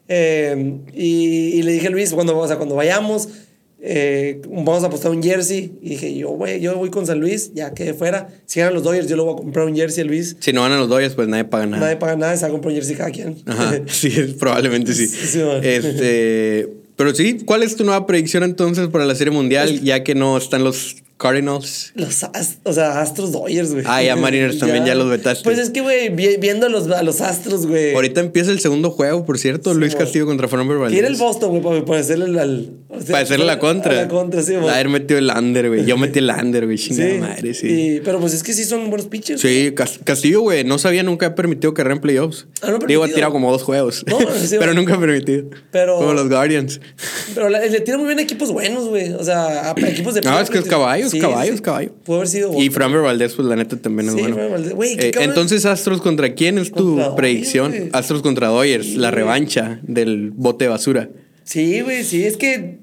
Eh, 0.08 0.76
y, 0.94 1.50
y 1.60 1.64
le 1.64 1.72
dije 1.74 1.88
a 1.88 1.90
Luis, 1.90 2.14
cuando, 2.14 2.38
o 2.38 2.48
sea, 2.48 2.58
cuando 2.58 2.76
vayamos, 2.76 3.28
eh, 3.86 4.42
vamos 4.48 4.82
a 4.84 4.88
apostar 4.88 5.12
un 5.12 5.22
jersey. 5.22 5.74
Y 5.82 5.90
dije, 5.90 6.16
yo, 6.16 6.30
güey, 6.30 6.62
yo 6.62 6.76
voy 6.78 6.90
con 6.90 7.06
San 7.06 7.20
Luis, 7.20 7.52
ya 7.54 7.74
quedé 7.74 7.94
fuera. 7.94 8.30
Si 8.46 8.60
ganan 8.60 8.74
los 8.76 8.84
Dodgers, 8.84 9.10
yo 9.10 9.18
le 9.18 9.24
voy 9.24 9.34
a 9.34 9.36
comprar 9.36 9.66
un 9.66 9.76
jersey 9.76 10.04
a 10.04 10.08
Luis. 10.08 10.38
Si 10.40 10.54
no 10.54 10.62
ganan 10.62 10.80
los 10.80 10.88
Dodgers, 10.88 11.16
pues 11.16 11.28
nadie 11.28 11.44
paga 11.44 11.66
nada. 11.66 11.84
Nadie 11.84 11.98
paga 11.98 12.16
nada, 12.16 12.38
se 12.38 12.44
va 12.44 12.48
a 12.48 12.52
comprar 12.52 12.72
un 12.72 12.76
jersey 12.76 12.96
cada 12.96 13.12
quien. 13.12 13.36
Ajá, 13.46 13.82
sí, 13.88 14.10
probablemente 14.40 14.94
sí. 14.94 15.08
Sí, 15.08 15.42
este, 15.62 16.70
pero 16.96 17.14
sí, 17.14 17.40
¿cuál 17.46 17.64
es 17.64 17.76
tu 17.76 17.84
nueva 17.84 18.08
predicción 18.08 18.44
entonces 18.44 18.88
para 18.88 19.06
la 19.06 19.16
Serie 19.16 19.34
Mundial, 19.34 19.82
ya 19.82 20.04
que 20.04 20.16
no 20.16 20.38
están 20.38 20.64
los 20.64 21.03
Cardinals? 21.18 21.92
Los 21.96 22.24
Ast- 22.24 22.60
o 22.64 22.74
sea, 22.74 23.02
Astros 23.02 23.32
Dodgers, 23.32 23.72
güey. 23.74 23.86
Ah, 23.88 24.04
ya 24.04 24.16
Mariners 24.16 24.60
también, 24.60 24.86
ya 24.86 24.94
los 24.96 25.10
vetaste. 25.10 25.44
Pues 25.44 25.58
es 25.58 25.70
que, 25.70 25.82
güey, 25.82 26.10
vi- 26.10 26.38
viendo 26.38 26.66
a 26.66 26.70
los, 26.70 26.90
a 26.90 27.02
los 27.04 27.22
Astros, 27.22 27.66
güey. 27.66 27.94
Ahorita 27.94 28.20
empieza 28.20 28.52
el 28.52 28.60
segundo 28.60 28.92
juego, 28.92 29.26
por 29.26 29.38
cierto, 29.40 29.74
Luis. 29.74 29.96
Castillo 29.96 30.26
contra 30.26 30.48
Fernando 30.48 30.78
Valdez. 30.80 30.94
Quiere 30.94 31.08
el 31.08 31.16
Boston, 31.16 31.50
güey, 31.52 31.62
para, 31.64 31.86
para 31.86 32.00
hacerle 32.02 32.26
el, 32.26 32.40
al- 32.40 32.70
o 32.90 32.98
sea, 33.00 33.08
Para 33.14 33.20
hacerle 33.24 33.46
la 33.46 33.60
contra. 33.60 33.94
La 33.94 34.08
contra, 34.08 34.42
sí, 34.44 34.54
La 34.54 34.60
güey. 34.60 34.74
haber 34.74 34.90
metido 34.90 35.18
el 35.20 35.30
under, 35.30 35.68
güey. 35.70 35.86
Yo 35.86 35.98
metí 35.98 36.20
el 36.20 36.30
under, 36.30 36.66
güey. 36.66 36.78
Sí. 36.78 36.90
Chingada 36.90 37.16
madre, 37.30 37.54
sí. 37.54 37.68
Y- 37.68 38.00
pero 38.02 38.20
pues 38.20 38.34
es 38.34 38.44
que 38.44 38.54
sí 38.54 38.66
son 38.66 38.90
buenos 38.90 39.08
pitchers. 39.08 39.40
Sí, 39.42 39.72
Cas- 39.76 40.00
Castillo, 40.04 40.42
güey, 40.42 40.64
no 40.64 40.78
sabía 40.78 41.04
nunca 41.04 41.28
ha 41.28 41.36
permitido 41.36 41.74
carrera 41.74 41.96
en 41.96 42.02
playoffs. 42.02 42.48
Ah, 42.62 42.72
no 42.72 42.80
Digo, 42.86 43.04
ha 43.04 43.08
tirado 43.08 43.32
como 43.32 43.52
dos 43.52 43.64
juegos. 43.64 44.04
No, 44.08 44.20
sí, 44.20 44.56
pero 44.60 44.74
nunca 44.74 44.96
ha 44.96 45.00
permitido. 45.00 45.46
Pero- 45.72 45.98
Como 45.98 46.14
los 46.14 46.28
Guardians. 46.30 46.82
Pero 47.34 47.50
la- 47.50 47.66
le 47.66 47.80
tira 47.82 47.98
muy 47.98 48.08
bien 48.08 48.20
a 48.20 48.24
equipos 48.24 48.52
buenos, 48.52 48.88
güey. 48.90 49.14
O 49.14 49.24
sea, 49.24 49.72
a 49.72 49.76
equipos 49.88 50.14
de. 50.16 50.22
No, 50.22 50.40
es 50.40 50.50
que 50.50 50.58
es 50.58 50.66
caballo, 50.66 51.03
es 51.06 51.12
Sí, 51.12 51.20
caballo, 51.20 51.50
sí. 51.52 51.56
es 51.56 51.62
caballo. 51.62 51.92
Pudo 52.04 52.18
haber 52.18 52.28
sido. 52.28 52.62
Y 52.62 52.70
Framber 52.70 53.02
Valdez, 53.02 53.34
pues 53.34 53.48
la 53.48 53.56
neta 53.56 53.78
también 53.78 54.10
es 54.10 54.16
Sí, 54.16 54.22
bueno. 54.22 54.50
Valdez. 54.50 54.74
Eh, 55.00 55.12
entonces, 55.22 55.66
Astros 55.66 56.02
contra 56.02 56.34
quién 56.34 56.58
es 56.58 56.72
tu 56.72 57.00
predicción? 57.16 57.90
Astros 57.94 58.22
contra 58.22 58.48
Dodgers, 58.48 58.96
la 58.96 59.12
revancha 59.12 59.80
del 59.84 60.32
bote 60.32 60.66
de 60.66 60.70
basura. 60.70 61.10
Sí, 61.44 61.82
güey, 61.82 62.04
sí, 62.04 62.24
es 62.24 62.38
que 62.38 62.78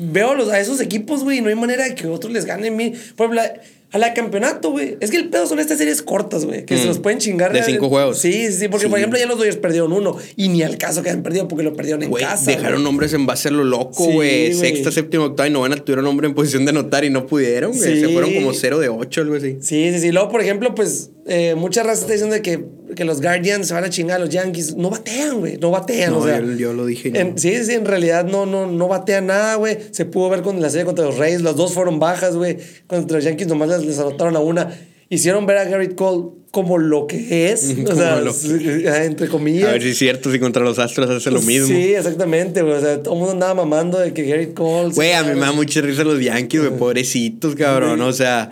veo 0.00 0.30
a, 0.30 0.34
los, 0.34 0.48
a 0.50 0.60
esos 0.60 0.80
equipos, 0.80 1.24
güey, 1.24 1.38
y 1.38 1.40
no 1.40 1.48
hay 1.48 1.54
manera 1.54 1.84
de 1.84 1.94
que 1.94 2.06
otros 2.06 2.32
les 2.32 2.44
ganen. 2.44 2.76
Por 3.16 3.26
ejemplo, 3.34 3.42
a- 3.92 3.98
la 3.98 4.14
campeonato, 4.14 4.70
güey. 4.70 4.96
Es 5.00 5.10
que 5.10 5.16
el 5.18 5.28
pedo 5.28 5.46
son 5.46 5.58
estas 5.60 5.78
series 5.78 6.02
cortas, 6.02 6.44
güey, 6.44 6.64
que 6.64 6.76
se 6.76 6.84
Mm. 6.84 6.88
los 6.88 6.98
pueden 6.98 7.18
chingar. 7.18 7.52
De 7.52 7.62
cinco 7.62 7.88
juegos. 7.88 8.18
Sí, 8.18 8.50
sí, 8.52 8.68
porque 8.68 8.86
Sí. 8.86 8.90
por 8.90 8.98
ejemplo 8.98 9.18
ya 9.18 9.26
los 9.26 9.38
Dodgers 9.38 9.56
perdieron 9.56 9.92
uno 9.92 10.16
y 10.36 10.48
ni 10.48 10.62
al 10.62 10.78
caso 10.78 11.02
que 11.02 11.10
han 11.10 11.22
perdido 11.22 11.48
porque 11.48 11.62
lo 11.62 11.74
perdieron 11.74 12.02
en 12.02 12.10
Güey, 12.10 12.24
casa. 12.24 12.50
dejaron 12.50 12.86
hombres 12.86 13.12
en 13.12 13.26
base 13.26 13.48
a 13.48 13.50
lo 13.52 13.64
loco, 13.64 14.04
güey. 14.06 14.54
Sexta, 14.54 14.90
séptima, 14.90 15.24
octava 15.26 15.46
y 15.48 15.52
novena 15.52 15.76
tuvieron 15.76 16.06
hombre 16.06 16.26
en 16.26 16.34
posición 16.34 16.64
de 16.64 16.70
anotar 16.70 17.04
y 17.04 17.10
no 17.10 17.26
pudieron, 17.26 17.72
güey. 17.72 17.94
Sí. 17.94 18.00
Se 18.00 18.08
fueron 18.08 18.32
como 18.34 18.52
0 18.52 18.78
de 18.80 18.88
8, 18.88 19.20
algo 19.20 19.36
así. 19.36 19.58
Sí, 19.60 19.90
sí, 19.92 20.00
sí. 20.00 20.10
Luego, 20.12 20.30
por 20.30 20.40
ejemplo, 20.40 20.74
pues 20.74 21.10
eh, 21.26 21.54
mucha 21.54 21.82
raza 21.82 22.00
está 22.02 22.12
diciendo 22.12 22.36
que, 22.42 22.64
que 22.96 23.04
los 23.04 23.20
Guardians 23.20 23.68
se 23.68 23.74
van 23.74 23.84
a 23.84 23.90
chingar 23.90 24.16
a 24.16 24.24
los 24.24 24.30
Yankees. 24.30 24.74
No 24.76 24.90
batean, 24.90 25.38
güey. 25.40 25.56
No 25.58 25.70
batean, 25.70 26.12
No, 26.12 26.18
o 26.18 26.26
sea. 26.26 26.40
yo, 26.40 26.52
yo 26.54 26.72
lo 26.72 26.84
dije. 26.86 27.12
en- 27.14 27.38
sí, 27.38 27.54
sí, 27.64 27.72
en 27.74 27.84
realidad 27.84 28.24
no, 28.24 28.44
no, 28.46 28.66
no 28.66 28.88
batean 28.88 29.26
nada, 29.26 29.54
güey. 29.54 29.78
Se 29.92 30.04
pudo 30.04 30.28
ver 30.30 30.42
con 30.42 30.60
la 30.60 30.68
serie 30.70 30.84
contra 30.84 31.04
los 31.04 31.18
Reyes. 31.18 31.42
Las 31.42 31.56
dos 31.56 31.74
fueron 31.74 31.98
bajas, 32.00 32.34
güey. 32.36 32.56
Contra 32.86 33.16
los 33.18 33.24
Yankees 33.24 33.46
nomás 33.48 33.68
les, 33.68 33.84
les 33.84 33.98
anotaron 33.98 34.34
a 34.36 34.40
una. 34.40 34.76
Hicieron 35.10 35.44
ver 35.46 35.58
a 35.58 35.64
Garrett 35.64 35.94
Cole 35.94 36.30
como 36.50 36.78
lo 36.78 37.06
que 37.06 37.52
es. 37.52 37.74
o 37.86 37.94
sea, 37.94 38.18
eh, 38.20 39.04
entre 39.04 39.28
comillas. 39.28 39.68
A 39.68 39.72
ver 39.72 39.82
si 39.82 39.90
es 39.90 39.98
cierto, 39.98 40.32
si 40.32 40.38
contra 40.40 40.62
los 40.64 40.78
Astros 40.78 41.08
hace 41.08 41.30
lo 41.30 41.40
mismo. 41.42 41.68
Sí, 41.68 41.94
exactamente, 41.94 42.62
güey. 42.62 42.74
O 42.74 42.80
sea, 42.80 43.02
todo 43.02 43.14
el 43.14 43.18
mundo 43.20 43.32
andaba 43.34 43.54
mamando 43.54 43.98
de 43.98 44.12
que 44.12 44.24
Garrett 44.24 44.54
Cole. 44.54 44.92
Güey, 44.94 45.12
a 45.12 45.22
mí 45.22 45.34
me 45.34 45.40
da 45.46 45.52
mucha 45.52 45.80
risa 45.82 46.02
los 46.02 46.20
Yankees, 46.20 46.62
güey, 46.66 46.76
pobrecitos, 46.78 47.54
cabrón. 47.54 48.00
O 48.00 48.12
sea, 48.12 48.50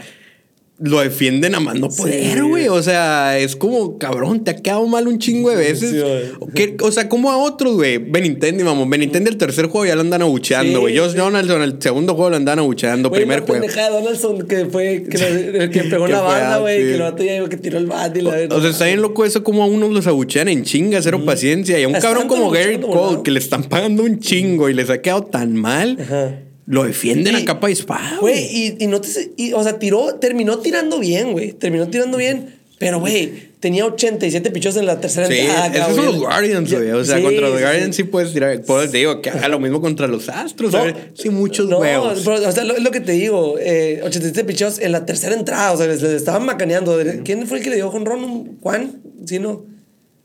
lo 0.83 1.01
defienden 1.01 1.55
a 1.55 1.61
más 1.61 1.78
no 1.78 1.89
poder, 1.91 2.35
Sí. 2.35 2.41
güey. 2.41 2.68
O 2.68 2.83
sea, 2.83 3.39
es 3.39 3.55
como, 3.55 3.99
cabrón, 3.99 4.45
te 4.45 4.51
ha 4.53 4.57
quedado 4.57 4.87
mal 4.87 5.07
un 5.09 5.18
chingo 5.18 5.51
de 5.51 5.57
veces. 5.57 5.91
Sí, 5.91 6.33
o, 6.41 6.47
que- 6.47 6.76
o 6.81 6.91
sea, 6.91 7.09
como 7.09 7.31
a 7.31 7.37
otros, 7.37 7.74
güey. 7.74 7.99
Benintendi, 7.99 8.64
mamón. 8.64 8.89
Benintendi 8.89 9.28
el 9.31 9.37
tercer 9.37 9.66
juego 9.66 9.85
ya 9.87 9.95
lo 9.95 10.01
andan 10.01 10.22
abucheando, 10.22 10.72
Sí, 10.72 10.81
güey. 10.81 10.97
Josh 10.97 11.11
sí. 11.12 11.16
Donaldson 11.18 11.62
el 11.62 11.76
segundo 11.83 12.14
juego 12.14 12.31
lo 12.31 12.37
andan 12.37 12.59
abucheando. 12.61 13.11
Güey, 13.11 13.20
primer 13.22 13.41
la 13.41 13.47
juego. 13.47 13.61
pendejada 13.61 13.89
de 13.91 13.95
Donaldson 13.97 14.49
que 14.49 14.66
fue 14.66 15.05
que, 15.11 15.16
el 15.64 15.70
que 15.70 15.83
pegó 15.85 16.07
la 16.09 16.22
banda, 16.22 16.55
ah, 16.55 16.59
güey, 16.61 16.78
que 16.93 16.97
vato 16.99 17.22
ya 17.24 17.49
que 17.49 17.57
tiró 17.59 17.76
el 17.78 17.87
bat 17.87 18.16
y 18.16 18.22
la 18.22 18.31
O 18.51 18.61
sea, 18.61 18.70
está 18.70 18.87
bien 18.87 19.03
loco 19.03 19.24
eso 19.26 19.45
como 19.45 19.62
a 19.62 19.66
unos 19.66 19.91
los 19.91 20.07
abuchean 20.07 20.49
en 20.49 20.64
chinga, 20.64 21.03
cero 21.03 21.22
paciencia. 21.26 21.78
Y 21.78 21.83
a 21.83 21.89
un 21.89 21.95
cabrón 21.95 22.26
como 22.26 22.47
volado. 22.47 22.81
Cole, 22.89 23.18
que 23.22 23.31
le 23.31 23.39
están 23.39 23.64
pagando 23.64 24.03
un 24.03 24.18
chingo 24.18 24.68
y 24.70 24.74
les 24.74 24.89
ha 24.89 25.03
quedado 25.03 25.24
tan 25.24 25.55
mal, 25.57 25.99
Ajá. 26.01 26.39
Lo 26.71 26.85
defienden 26.85 27.35
Y- 27.35 27.43
a 27.43 27.45
capa 27.45 27.68
y 27.68 27.73
espada, 27.75 28.18
Güey, 28.21 28.45
y, 28.51 28.77
y 28.79 28.87
no 28.87 29.01
te. 29.01 29.09
y, 29.37 29.53
o 29.53 29.62
sea, 29.62 29.79
tiró, 29.79 30.14
terminó 30.14 30.59
tirando 30.61 30.99
bien, 30.99 31.33
güey. 31.33 31.53
Terminó 31.53 31.89
tirando 31.89 32.16
bien. 32.16 32.59
Pero, 32.79 32.99
güey, 32.99 33.51
tenía 33.61 33.85
87 33.85 34.51
pichos 34.53 34.75
en 34.79 34.87
la 34.87 34.99
tercera 35.03 35.27
Sí, 35.27 35.35
entrada. 35.41 35.66
esos 35.66 35.97
son 35.97 36.07
los 36.07 36.18
Guardians, 36.18 36.73
güey. 36.73 36.91
O 36.93 37.05
sea, 37.05 37.18
Sí, 37.18 37.23
contra 37.23 37.43
los 37.49 37.57
sí, 37.59 37.62
Guardians 37.62 37.97
sí, 37.97 38.05
puedes 38.05 38.33
tirar. 38.33 38.62
Pues 38.62 38.91
te 38.91 38.97
digo 38.97 39.21
que 39.21 39.29
haga 39.29 39.49
lo 39.49 39.61
mismo 39.61 39.83
contra 39.83 40.07
los 40.07 40.31
Astros. 40.31 40.73
No, 40.73 40.79
a 40.79 40.85
ver, 40.85 41.11
sí, 41.12 41.29
muchos 41.29 41.68
no, 41.68 41.79
huevos. 41.81 42.23
pero, 42.25 42.49
o 42.49 42.53
sea, 42.53 42.64
lo, 42.64 42.75
es 42.77 42.83
lo 42.83 42.91
que 42.91 43.01
te 43.01 43.12
digo. 43.12 43.57
Eh, 43.61 44.01
87 44.03 44.45
pichos 44.45 44.79
en 44.79 44.93
la 44.93 45.05
tercera 45.05 45.35
entrada. 45.35 45.73
O 45.73 45.77
sea, 45.77 45.89
les, 45.89 46.01
les 46.01 46.12
estaban 46.12 46.47
macaneando. 46.47 46.99
¿Quién 47.23 47.47
fue 47.47 47.59
el 47.59 47.64
que 47.64 47.68
le 47.68 47.77
dio 47.77 47.91
con 47.91 48.07
Ron? 48.07 48.57
¿Juan? 48.62 49.03
¿Sí, 49.27 49.39
no? 49.39 49.66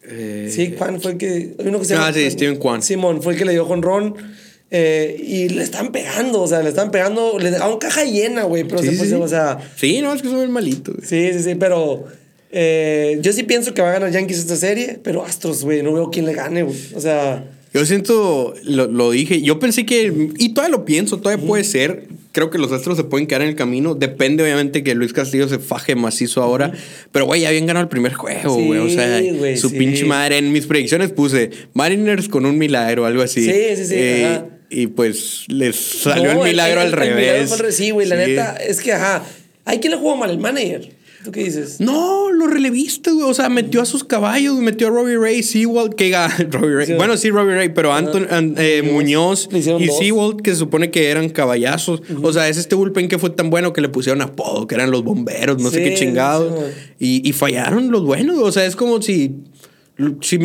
Eh, 0.07 0.49
Sí, 0.49 0.75
Juan 0.77 1.01
fue 1.01 1.11
el 1.13 1.17
que. 1.17 1.55
uno 1.59 1.79
que 1.79 1.85
se 1.85 1.95
Ah, 1.95 1.97
llama- 2.09 2.13
sí, 2.13 2.31
Steven 2.31 2.55
Kwan. 2.55 2.81
Simón 2.81 3.21
fue 3.21 3.33
el 3.33 3.39
que 3.39 3.43
le 3.45 3.51
dio 3.51 3.67
con 3.67 3.81
Ron. 3.81 4.15
Eh, 4.71 5.15
y 5.25 5.49
le 5.49 5.63
están 5.63 5.91
pegando, 5.91 6.41
o 6.41 6.47
sea, 6.47 6.61
le 6.63 6.69
están 6.69 6.91
pegando. 6.91 7.37
Le 7.39 7.51
dejaron 7.51 7.77
caja 7.79 8.03
llena, 8.03 8.43
güey. 8.43 8.63
Pero 8.63 8.81
Sí, 8.81 8.89
se 8.89 9.03
sí, 9.03 9.07
sí. 9.09 9.13
o 9.13 9.27
sea. 9.27 9.57
Sí, 9.75 10.01
no, 10.01 10.13
es 10.13 10.21
que 10.21 10.27
son 10.29 10.37
bien 10.39 10.51
malitos. 10.51 10.95
güey. 10.95 11.07
Sí, 11.07 11.37
sí, 11.37 11.43
sí, 11.43 11.55
pero. 11.55 12.05
eh, 12.51 13.17
yo 13.21 13.31
sí 13.33 13.43
pienso 13.43 13.73
que 13.73 13.81
va 13.81 13.89
a 13.89 13.93
ganar 13.93 14.11
Yankees 14.11 14.39
esta 14.39 14.55
serie, 14.55 14.99
pero 15.03 15.23
Astros, 15.25 15.63
güey, 15.63 15.83
no 15.83 15.93
veo 15.93 16.09
quién 16.09 16.25
le 16.25 16.33
gane, 16.33 16.63
güey. 16.63 16.77
O 16.95 16.99
sea. 17.01 17.43
Yo 17.73 17.85
siento, 17.85 18.53
lo, 18.63 18.87
lo 18.87 19.11
dije, 19.11 19.41
yo 19.41 19.59
pensé 19.59 19.85
que, 19.85 20.29
y 20.37 20.53
todavía 20.53 20.77
lo 20.77 20.85
pienso, 20.85 21.17
todavía 21.19 21.45
puede 21.45 21.65
ser. 21.65 22.07
Creo 22.31 22.49
que 22.49 22.57
los 22.57 22.71
Astros 22.71 22.95
se 22.97 23.03
pueden 23.03 23.27
quedar 23.27 23.41
en 23.41 23.49
el 23.49 23.55
camino. 23.55 23.95
Depende, 23.95 24.43
obviamente, 24.43 24.81
que 24.83 24.95
Luis 24.95 25.11
Castillo 25.13 25.47
se 25.49 25.59
faje 25.59 25.95
macizo 25.95 26.41
ahora. 26.41 26.71
Pero, 27.11 27.25
güey, 27.25 27.41
ya 27.41 27.49
habían 27.49 27.65
ganado 27.65 27.83
el 27.83 27.89
primer 27.89 28.13
juego, 28.13 28.55
Sí, 28.57 28.65
güey. 28.65 28.79
o 28.79 28.89
sea, 28.89 29.21
su 29.57 29.69
sí. 29.69 29.77
pinche 29.77 30.05
madre. 30.05 30.37
En 30.37 30.51
mis 30.53 30.65
predicciones 30.67 31.11
puse 31.11 31.49
Mariners 31.73 32.27
con 32.29 32.45
un 32.45 32.57
milagro 32.57 33.05
algo 33.05 33.21
así. 33.21 33.43
Sí, 33.45 33.75
sí, 33.75 33.85
sí, 33.85 33.93
Eh, 33.97 34.25
ajá. 34.25 34.45
Y 34.75 34.87
pues 34.87 35.45
les 35.47 35.75
salió 35.75 36.33
no, 36.33 36.43
el 36.45 36.51
milagro 36.51 36.81
al 36.81 36.87
el 36.87 36.93
revés. 36.93 37.53
sí, 37.71 37.91
güey, 37.91 38.07
la 38.07 38.15
Sí. 38.23 38.31
neta, 38.31 38.55
es 38.57 38.81
que, 38.81 38.93
ajá. 38.93 39.23
Hay 39.65 39.79
quien 39.79 39.91
le 39.91 39.97
jugó 39.97 40.15
mal 40.15 40.29
el 40.29 40.37
manager. 40.37 40.93
¿Tú 41.23 41.31
qué 41.31 41.43
dices? 41.43 41.79
No, 41.79 42.29
los 42.31 42.51
relevistas, 42.51 43.11
güey. 43.15 43.27
O 43.27 43.33
sea, 43.33 43.49
metió 43.49 43.81
a 43.81 43.85
sus 43.85 44.03
caballos, 44.03 44.57
metió 44.59 44.85
a 44.85 44.89
Robbie 44.91 45.17
Ray, 45.17 45.41
Sewald, 45.41 45.95
que 45.95 46.11
Robbie 46.51 46.75
Ray. 46.75 46.85
Sí. 46.85 46.93
Bueno, 46.93 47.17
sí, 47.17 47.31
Robbie 47.31 47.55
Ray, 47.55 47.69
pero 47.69 47.91
Anton, 47.93 48.27
an- 48.29 48.53
eh, 48.59 48.83
Muñoz 48.83 49.49
y 49.51 49.61
dos. 49.61 49.97
Sewald, 49.97 50.41
que 50.43 50.51
se 50.51 50.57
supone 50.57 50.91
que 50.91 51.09
eran 51.09 51.29
caballazos. 51.29 52.03
O 52.21 52.31
sea, 52.31 52.47
es 52.47 52.57
este 52.57 52.75
bullpen 52.75 53.07
que 53.07 53.17
fue 53.17 53.31
tan 53.31 53.49
bueno 53.49 53.73
que 53.73 53.81
le 53.81 53.89
pusieron 53.89 54.21
apodo, 54.21 54.67
que 54.67 54.75
eran 54.75 54.91
los 54.91 55.03
bomberos, 55.03 55.59
no 55.59 55.71
sé 55.71 55.83
qué 55.83 55.95
chingados. 55.95 56.53
sí, 56.99 57.21
y, 57.23 57.27
y 57.27 57.33
fallaron 57.33 57.89
los 57.89 58.03
buenos. 58.05 58.37
O 58.37 58.51
sea, 58.51 58.65
es 58.67 58.75
como 58.75 59.01
si. 59.01 59.31
Si 60.21 60.37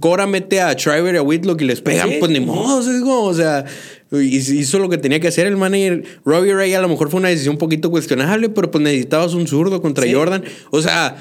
Cora 0.00 0.26
mete 0.26 0.60
a 0.60 0.74
Triver 0.74 1.14
y 1.14 1.18
a 1.18 1.22
Whitlock 1.22 1.60
y 1.62 1.66
les 1.66 1.80
pegan, 1.80 2.08
Sí, 2.08 2.16
pues 2.18 2.32
ni 2.32 2.40
modo. 2.40 2.80
es 2.80 3.00
como, 3.00 3.22
o 3.24 3.34
sea, 3.34 3.64
hizo 4.12 4.78
lo 4.80 4.88
que 4.88 4.98
tenía 4.98 5.20
que 5.20 5.28
hacer 5.28 5.46
el 5.46 5.56
manager. 5.56 6.02
Robbie 6.24 6.52
Ray 6.54 6.74
a 6.74 6.80
lo 6.80 6.88
mejor 6.88 7.08
fue 7.10 7.20
una 7.20 7.28
decisión 7.28 7.52
un 7.54 7.58
poquito 7.58 7.90
cuestionable, 7.90 8.48
pero 8.48 8.70
pues 8.72 8.82
necesitabas 8.82 9.34
un 9.34 9.46
zurdo 9.46 9.80
contra 9.80 10.04
Sí. 10.04 10.12
Jordan. 10.12 10.42
O 10.70 10.82
sea, 10.82 11.16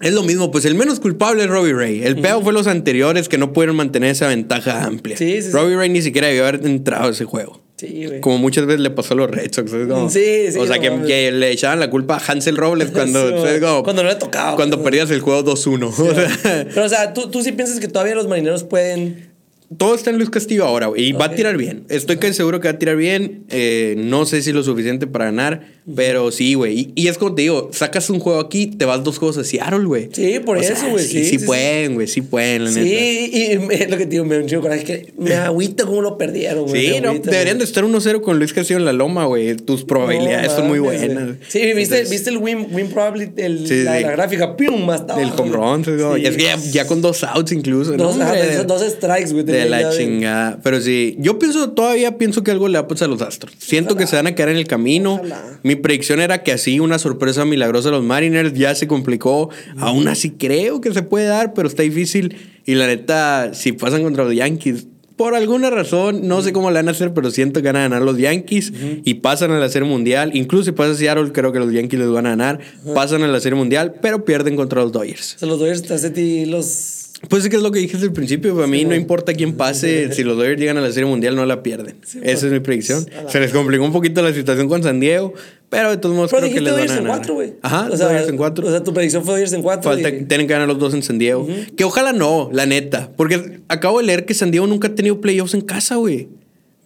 es 0.00 0.12
lo 0.12 0.22
mismo, 0.22 0.52
pues 0.52 0.64
el 0.66 0.76
menos 0.76 1.00
culpable 1.00 1.42
es 1.42 1.48
Robbie 1.48 1.72
Ray. 1.72 2.02
El 2.04 2.16
peor 2.20 2.44
fue 2.44 2.52
los 2.52 2.68
anteriores 2.68 3.28
que 3.28 3.38
no 3.38 3.52
pudieron 3.52 3.74
mantener 3.74 4.10
esa 4.10 4.28
ventaja 4.28 4.84
amplia. 4.84 5.16
Sí, 5.16 5.36
sí, 5.40 5.48
sí. 5.48 5.50
Robbie 5.52 5.74
Ray 5.76 5.88
ni 5.88 6.00
siquiera 6.02 6.28
debió 6.28 6.46
haber 6.46 6.64
entrado 6.64 7.08
a 7.08 7.10
ese 7.10 7.24
juego. 7.24 7.60
Sí, 7.86 8.06
güey. 8.06 8.20
Como 8.20 8.38
muchas 8.38 8.66
veces 8.66 8.80
le 8.80 8.90
pasó 8.90 9.14
a 9.14 9.16
los 9.18 9.30
Red 9.30 9.52
Sox. 9.52 9.70
¿sabes? 9.70 9.88
Como- 9.88 10.08
Sí, 10.10 10.50
sí, 10.52 10.58
O 10.58 10.66
sea, 10.66 10.76
no 10.78 11.06
que, 11.06 11.30
le 11.32 11.50
echaban 11.50 11.80
la 11.80 11.90
culpa 11.90 12.16
a 12.16 12.32
Hansel 12.32 12.56
Robles 12.56 12.90
cuando, 12.92 13.28
Sí, 13.28 13.34
¿sabes? 13.44 13.60
Como- 13.60 13.82
cuando 13.82 14.02
no 14.02 14.08
le 14.08 14.14
tocaba. 14.16 14.56
Cuando 14.56 14.82
perdías 14.82 15.10
el 15.10 15.20
juego 15.20 15.42
2-1. 15.44 15.88
O 15.98 16.14
sea, 16.14 16.66
Pero, 16.72 16.84
o 16.86 16.88
sea, 16.88 17.12
¿tú, 17.12 17.30
tú 17.30 17.42
sí 17.42 17.52
piensas 17.52 17.80
que 17.80 17.88
todavía 17.88 18.14
los 18.14 18.28
marineros 18.28 18.64
pueden. 18.64 19.33
Todo 19.76 19.94
está 19.94 20.10
en 20.10 20.16
Luis 20.16 20.30
Castillo 20.30 20.64
ahora, 20.64 20.86
güey. 20.86 21.04
Y 21.08 21.12
va 21.12 21.26
a 21.26 21.34
tirar 21.34 21.56
bien. 21.56 21.84
Estoy 21.88 22.16
casi 22.18 22.34
seguro 22.34 22.60
que 22.60 22.68
va 22.68 22.74
a 22.74 22.78
tirar 22.78 22.96
bien. 22.96 23.44
Eh, 23.50 23.94
no 23.98 24.26
sé 24.26 24.42
si 24.42 24.52
lo 24.52 24.62
suficiente 24.62 25.06
para 25.06 25.26
ganar, 25.26 25.66
pero 25.94 26.30
sí, 26.30 26.54
güey. 26.54 26.78
Y, 26.78 26.92
y 26.94 27.08
es 27.08 27.18
como 27.18 27.34
te 27.34 27.42
digo, 27.42 27.70
sacas 27.72 28.08
un 28.10 28.18
juego 28.20 28.40
aquí, 28.40 28.66
te 28.66 28.84
vas 28.84 29.02
dos 29.04 29.18
juegos 29.18 29.38
a 29.38 29.44
Seattle, 29.44 29.84
güey. 29.84 30.08
Sí, 30.12 30.38
por 30.44 30.56
O 30.56 30.60
eso, 30.60 30.88
güey. 30.90 31.04
Sí, 31.04 31.10
Sí, 31.10 31.24
sí, 31.24 31.30
sí, 31.30 31.38
sí. 31.40 31.46
pueden, 31.46 31.94
güey. 31.94 32.06
Sí 32.06 32.20
pueden, 32.22 32.64
la 32.64 32.70
Sí, 32.72 32.80
neta. 32.80 33.36
y 33.54 33.58
me- 33.58 33.86
lo 33.88 33.96
que 33.98 34.04
te 34.04 34.10
digo, 34.10 34.24
me 34.24 34.38
un 34.38 34.46
chingo 34.46 34.62
de 34.62 34.68
coraje. 34.68 34.80
Es 34.82 34.86
que 35.06 35.12
me 35.18 35.34
agüita 35.34 35.84
cómo 35.86 36.00
lo 36.02 36.16
perdieron, 36.18 36.66
güey. 36.66 36.86
Sí, 36.94 37.00
no, 37.00 37.10
agüita, 37.10 37.30
deberían 37.30 37.58
de 37.58 37.64
güey. 37.64 37.68
estar 37.68 37.84
1-0 37.84 38.22
con 38.22 38.38
Luis 38.38 38.52
Castillo 38.52 38.78
en 38.78 38.84
la 38.84 38.92
loma, 38.92 39.24
güey. 39.26 39.54
Tus 39.56 39.84
probabilidades 39.84 40.48
No 40.50 40.56
son 40.56 40.68
muy 40.68 40.78
buenas. 40.78 41.24
güey. 41.24 41.36
Sí, 41.48 41.60
¿viste, 41.60 41.80
Entonces, 41.82 42.10
¿viste 42.10 42.30
el 42.30 42.38
win, 42.38 42.66
win 42.72 42.88
probability, 42.88 43.42
el, 43.42 43.66
Sí, 43.68 43.82
la, 43.82 43.96
sí. 43.98 44.02
la 44.04 44.10
gráfica? 44.12 44.56
¡Pum! 44.56 44.84
Más 44.84 45.02
El 45.18 45.30
home 45.36 45.50
run, 45.52 45.84
sí, 45.84 45.90
no. 45.96 46.16
Es 46.16 46.36
que 46.36 46.42
ya, 46.44 46.56
ya 46.56 46.86
con 46.86 47.00
dos 47.02 47.22
outs 47.24 47.52
incluso. 47.52 47.96
¿no? 47.96 48.04
Dos, 48.04 48.18
dos, 48.18 48.66
dos 48.66 48.82
strikes, 48.92 49.32
güey. 49.32 49.44
De 49.44 49.63
la 49.66 49.90
chingada. 49.90 50.60
Pero 50.62 50.80
sí, 50.80 51.16
yo 51.18 51.38
pienso, 51.38 51.70
todavía 51.70 52.18
pienso 52.18 52.42
que 52.42 52.50
algo 52.50 52.68
le 52.68 52.78
va 52.78 52.84
a 52.84 52.88
pasar 52.88 53.08
a 53.08 53.10
los 53.10 53.22
Astros. 53.22 53.54
Siento 53.58 53.96
que 53.96 54.06
se 54.06 54.16
van 54.16 54.26
a 54.26 54.34
quedar 54.34 54.50
en 54.50 54.56
el 54.56 54.66
camino. 54.66 55.14
Ojalá. 55.14 55.58
Mi 55.62 55.76
predicción 55.76 56.20
era 56.20 56.42
que 56.42 56.52
así 56.52 56.80
una 56.80 56.98
sorpresa 56.98 57.44
milagrosa 57.44 57.88
a 57.88 57.92
los 57.92 58.04
Mariners 58.04 58.54
ya 58.54 58.74
se 58.74 58.86
complicó. 58.86 59.50
Aún 59.78 60.08
así 60.08 60.30
creo 60.30 60.80
que 60.80 60.92
se 60.92 61.02
puede 61.02 61.26
dar, 61.26 61.54
pero 61.54 61.68
está 61.68 61.82
difícil. 61.82 62.36
Y 62.66 62.74
la 62.74 62.86
neta, 62.86 63.52
si 63.52 63.72
pasan 63.72 64.02
contra 64.02 64.24
los 64.24 64.34
Yankees, 64.34 64.86
por 65.16 65.36
alguna 65.36 65.70
razón, 65.70 66.26
no 66.26 66.42
sé 66.42 66.52
cómo 66.52 66.70
le 66.70 66.76
van 66.76 66.88
a 66.88 66.90
hacer, 66.90 67.14
pero 67.14 67.30
siento 67.30 67.62
que 67.62 67.68
van 67.68 67.76
a 67.76 67.82
ganar 67.82 68.02
los 68.02 68.18
Yankees 68.18 68.72
y 69.04 69.14
pasan 69.14 69.52
a 69.52 69.60
la 69.60 69.68
Serie 69.68 69.88
Mundial. 69.88 70.32
Incluso 70.34 70.64
si 70.64 70.72
pasa 70.72 70.94
Seattle, 70.94 71.30
creo 71.32 71.52
que 71.52 71.60
los 71.60 71.72
Yankees 71.72 72.00
les 72.00 72.08
van 72.08 72.26
a 72.26 72.30
ganar. 72.30 72.58
Pasan 72.94 73.22
a 73.22 73.28
la 73.28 73.38
Serie 73.38 73.56
Mundial, 73.56 73.94
pero 74.02 74.24
pierden 74.24 74.56
contra 74.56 74.82
los 74.82 74.90
Dodgers. 74.90 75.36
O 75.36 75.38
sea, 75.38 75.48
los 75.48 75.60
Dodgers 75.60 75.82
te 75.82 75.94
hace 75.94 76.10
ti 76.10 76.46
los. 76.46 76.93
Pues 77.28 77.44
es 77.44 77.50
que 77.50 77.56
es 77.56 77.62
lo 77.62 77.70
que 77.72 77.78
dije 77.78 77.92
desde 77.94 78.06
el 78.06 78.12
principio. 78.12 78.54
Para 78.54 78.66
mí 78.66 78.84
no 78.84 78.94
importa 78.94 79.32
quién 79.34 79.54
pase, 79.54 80.12
si 80.12 80.22
los 80.24 80.36
Dodgers 80.36 80.60
llegan 80.60 80.76
a 80.78 80.80
la 80.80 80.90
Serie 80.92 81.06
Mundial, 81.08 81.36
no 81.36 81.46
la 81.46 81.62
pierden. 81.62 81.96
Esa 82.22 82.46
es 82.46 82.52
mi 82.52 82.60
predicción. 82.60 83.06
Se 83.28 83.40
les 83.40 83.52
complicó 83.52 83.84
un 83.84 83.92
poquito 83.92 84.22
la 84.22 84.32
situación 84.32 84.68
con 84.68 84.82
San 84.82 85.00
Diego, 85.00 85.32
pero 85.70 85.90
de 85.90 85.96
todos 85.96 86.14
modos 86.14 86.30
Pero 86.30 86.42
creo 86.42 86.54
que 86.54 86.60
les 86.60 86.72
van 86.72 86.80
a 86.80 86.84
en 86.84 86.88
ganar. 86.88 87.06
cuatro, 87.16 87.34
güey. 87.34 87.54
Ajá, 87.62 87.88
o 87.90 87.96
sea, 87.96 88.06
Dodgers 88.08 88.28
en 88.28 88.36
cuatro. 88.36 88.66
O 88.66 88.70
sea, 88.70 88.82
tu 88.84 88.92
predicción 88.94 89.24
fue 89.24 89.34
Dodgers 89.34 89.52
en 89.52 89.62
cuatro. 89.62 89.90
Falta, 89.90 90.08
y- 90.10 90.24
tienen 90.24 90.46
que 90.46 90.52
ganar 90.52 90.68
los 90.68 90.78
dos 90.78 90.94
en 90.94 91.02
San 91.02 91.18
Diego. 91.18 91.46
Que 91.76 91.84
ojalá 91.84 92.12
no, 92.12 92.50
la 92.52 92.66
neta. 92.66 93.10
Porque 93.16 93.60
acabo 93.68 93.98
de 94.00 94.04
leer 94.06 94.24
que 94.26 94.34
San 94.34 94.50
Diego 94.50 94.66
nunca 94.66 94.88
ha 94.88 94.94
tenido 94.94 95.20
playoffs 95.20 95.54
en 95.54 95.60
casa, 95.62 95.96
güey. 95.96 96.28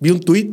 Vi 0.01 0.11
un 0.11 0.21
tweet. 0.21 0.49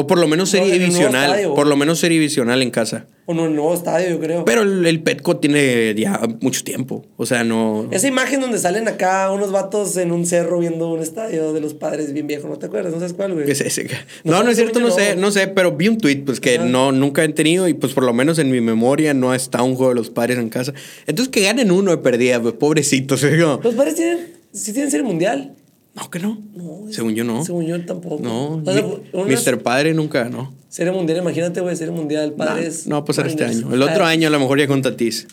O 0.00 0.06
por 0.06 0.18
lo 0.18 0.28
menos 0.28 0.52
No, 0.54 0.58
serie 0.60 0.78
divisional. 0.78 1.30
estadio. 1.30 1.54
Por 1.54 1.66
lo 1.66 1.76
menos 1.76 1.98
serie 1.98 2.18
divisional 2.18 2.62
en 2.62 2.70
casa. 2.70 3.06
O 3.26 3.34
no, 3.34 3.42
en 3.44 3.50
el 3.50 3.56
nuevo 3.56 3.74
estadio, 3.74 4.08
yo 4.10 4.20
creo. 4.20 4.44
Pero 4.44 4.62
el, 4.62 4.86
el 4.86 5.02
Petco 5.02 5.36
tiene 5.38 5.94
ya 5.96 6.20
mucho 6.40 6.62
tiempo. 6.64 7.04
O 7.16 7.26
sea, 7.26 7.42
no. 7.44 7.88
Esa 7.90 8.06
imagen 8.08 8.40
donde 8.40 8.58
salen 8.58 8.86
acá 8.88 9.30
unos 9.32 9.50
vatos 9.52 9.96
en 9.96 10.12
un 10.12 10.24
cerro 10.24 10.60
viendo 10.60 10.88
un 10.90 11.00
estadio 11.00 11.52
de 11.52 11.60
los 11.60 11.74
padres 11.74 12.12
bien 12.12 12.26
viejo, 12.26 12.48
¿no 12.48 12.56
te 12.58 12.66
acuerdas? 12.66 12.92
¿No 12.92 13.00
sabes 13.00 13.12
cuál, 13.14 13.34
güey? 13.34 13.44
¿Qué 13.44 13.52
es 13.52 13.60
ese? 13.60 13.84
No, 14.24 14.32
No, 14.38 14.42
no 14.44 14.50
es 14.50 14.56
cierto, 14.56 14.78
no 14.80 14.88
no. 14.88 14.94
sé, 14.94 15.16
no 15.16 15.30
sé, 15.30 15.48
pero 15.48 15.72
vi 15.72 15.88
un 15.88 15.98
tweet 15.98 16.22
pues 16.24 16.38
que 16.40 16.58
no, 16.58 16.92
nunca 16.92 17.24
he 17.24 17.28
tenido 17.30 17.66
y 17.68 17.74
pues 17.74 17.92
por 17.92 18.04
lo 18.04 18.12
menos 18.12 18.38
en 18.38 18.50
mi 18.50 18.60
memoria 18.60 19.12
no 19.14 19.34
está 19.34 19.62
un 19.62 19.74
juego 19.74 19.90
de 19.90 19.96
los 19.96 20.10
padres 20.10 20.38
en 20.38 20.48
casa. 20.48 20.72
Entonces 21.06 21.30
que 21.30 21.42
ganen 21.42 21.70
uno 21.72 21.90
de 21.90 21.98
perdida, 21.98 22.40
pues, 22.40 22.54
pobrecitos. 22.54 23.22
Los 23.62 23.74
padres 23.74 23.96
tienen, 23.96 24.28
sí 24.52 24.72
tienen 24.72 24.90
serie 24.90 25.04
mundial. 25.04 25.54
No, 25.98 26.10
que 26.10 26.18
no. 26.18 26.38
No, 26.54 26.92
Según 26.92 27.14
yo 27.14 27.24
no. 27.24 27.44
Según 27.44 27.66
yo 27.66 27.84
tampoco. 27.84 28.22
No, 28.22 28.62
O 28.64 28.72
sea, 28.72 28.82
mi- 28.82 29.02
una 29.12 29.36
Mr. 29.36 29.62
Padre 29.62 29.94
nunca 29.94 30.24
ganó. 30.24 30.54
Serie 30.68 30.92
mundial, 30.92 31.18
imagínate, 31.18 31.60
güey, 31.60 31.74
serie 31.76 31.92
mundial, 31.92 32.34
padres. 32.34 32.86
No, 32.86 32.90
no 32.90 32.96
va 32.96 33.02
a 33.02 33.04
pasar 33.04 33.26
este 33.26 33.44
año. 33.44 33.72
El 33.72 33.82
otro 33.82 34.04
año 34.04 34.28
a 34.28 34.30
lo 34.30 34.38
mejor 34.38 34.58
ya 34.58 34.66
con 34.68 34.82
Tatis. 34.82 35.26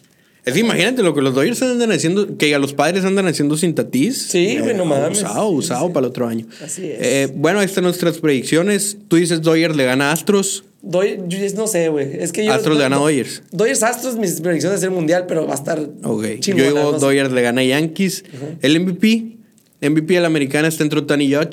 Es 0.46 0.54
que 0.54 0.60
imagínate 0.60 1.02
lo 1.02 1.16
que 1.16 1.22
los 1.24 1.34
Dodgers 1.34 1.62
andan 1.64 1.92
haciendo, 1.92 2.38
que 2.38 2.54
a 2.54 2.60
los 2.60 2.74
padres 2.74 3.04
andan 3.04 3.28
haciendo 3.28 3.58
sin 3.58 3.74
Tatis. 3.74 4.28
Sí, 4.30 4.60
güey, 4.60 4.76
no 4.76 4.86
mames. 4.86 5.18
Usado, 5.20 5.50
usado 5.50 5.88
sí. 5.88 5.94
para 5.94 6.06
el 6.06 6.10
otro 6.12 6.28
año. 6.28 6.46
Así 6.64 6.86
es. 6.86 6.98
Eh, 7.02 7.34
bueno, 7.36 7.60
ahí 7.60 7.66
están 7.66 7.84
nuestras 7.84 8.20
predicciones. 8.20 8.98
Tú 9.08 9.16
dices 9.16 9.42
Dodgers 9.42 9.76
le 9.76 9.86
gana 9.86 10.10
a 10.10 10.12
Astros. 10.14 10.64
Doy, 10.84 11.20
yo 11.28 11.40
no 11.56 11.66
sé, 11.66 11.90
güey. 11.90 12.10
Es 12.20 12.32
que 12.32 12.46
yo. 12.46 12.54
Astros 12.54 12.78
le 12.78 12.84
gana 12.84 12.98
a 12.98 13.00
Dodgers. 13.00 13.42
Dodgers 13.52 13.82
Astros, 13.82 14.18
mis 14.18 14.40
predicciones 14.40 14.80
de 14.80 14.86
serie 14.86 14.96
mundial, 14.96 15.26
pero 15.28 15.48
va 15.48 15.54
a 15.54 15.56
estar. 15.56 15.80
Ok. 16.04 16.26
chingona, 16.40 16.64
Yo 16.64 16.70
digo 16.76 16.92
no 16.92 17.00
sé. 17.00 17.30
Le 17.30 17.42
gana 17.42 17.62
a 17.62 17.66
Yankees. 17.66 18.24
El 18.62 18.80
MVP. 18.80 19.35
MVP 19.82 20.14
de 20.14 20.22
la 20.22 20.28
americana 20.28 20.68
está 20.68 20.84
entre 20.84 21.00
Otani 21.00 21.26
y 21.26 21.36
güey. 21.36 21.48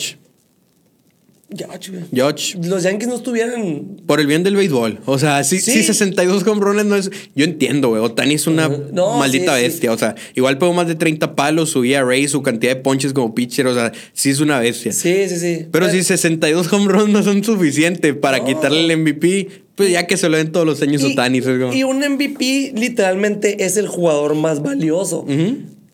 Judge. 2.14 2.56
Los 2.66 2.82
Yankees 2.82 3.08
no 3.08 3.16
estuvieran. 3.16 4.00
Por 4.06 4.20
el 4.20 4.26
bien 4.26 4.42
del 4.42 4.56
béisbol. 4.56 5.00
O 5.04 5.18
sea, 5.18 5.44
sí, 5.44 5.58
Sí. 5.60 5.72
sí 5.72 5.82
62 5.82 6.46
hombrones 6.46 6.86
no 6.86 6.96
es. 6.96 7.10
Yo 7.34 7.44
entiendo, 7.44 7.88
güey. 7.90 8.00
Otani 8.02 8.34
es 8.34 8.46
una 8.46 8.68
No, 8.68 9.18
maldita 9.18 9.56
sí, 9.56 9.62
bestia. 9.62 9.92
O 9.92 9.98
sea, 9.98 10.14
igual 10.34 10.56
pegó 10.58 10.72
más 10.72 10.88
de 10.88 10.94
30 10.94 11.34
palos, 11.36 11.70
subía 11.70 12.02
Ray, 12.02 12.26
su 12.28 12.42
cantidad 12.42 12.74
de 12.74 12.80
ponches 12.80 13.12
como 13.12 13.34
pitcher. 13.34 13.66
O 13.66 13.74
sea, 13.74 13.92
sí 14.14 14.30
es 14.30 14.40
una 14.40 14.60
bestia. 14.60 14.92
Sí, 14.92 15.28
sí, 15.28 15.36
sí. 15.38 15.66
Pero 15.70 15.90
si 15.90 16.02
62 16.02 16.72
home 16.72 16.90
runs 16.90 17.10
no 17.10 17.22
son 17.22 17.44
suficientes 17.44 18.14
para 18.16 18.38
No. 18.38 18.46
quitarle 18.46 18.80
el 18.80 18.90
MVP, 18.98 19.48
pues 19.74 19.90
ya 19.90 20.06
que 20.06 20.16
se 20.16 20.28
lo 20.30 20.38
den 20.38 20.52
todos 20.52 20.64
los 20.66 20.80
años 20.80 21.02
Y, 21.02 21.12
Otani. 21.12 21.40
como- 21.42 21.72
y 21.74 21.82
un 21.84 22.02
MVP 22.02 22.72
literalmente 22.76 23.62
es 23.64 23.76
el 23.76 23.88
jugador 23.88 24.34
más 24.34 24.62
valioso. 24.62 25.26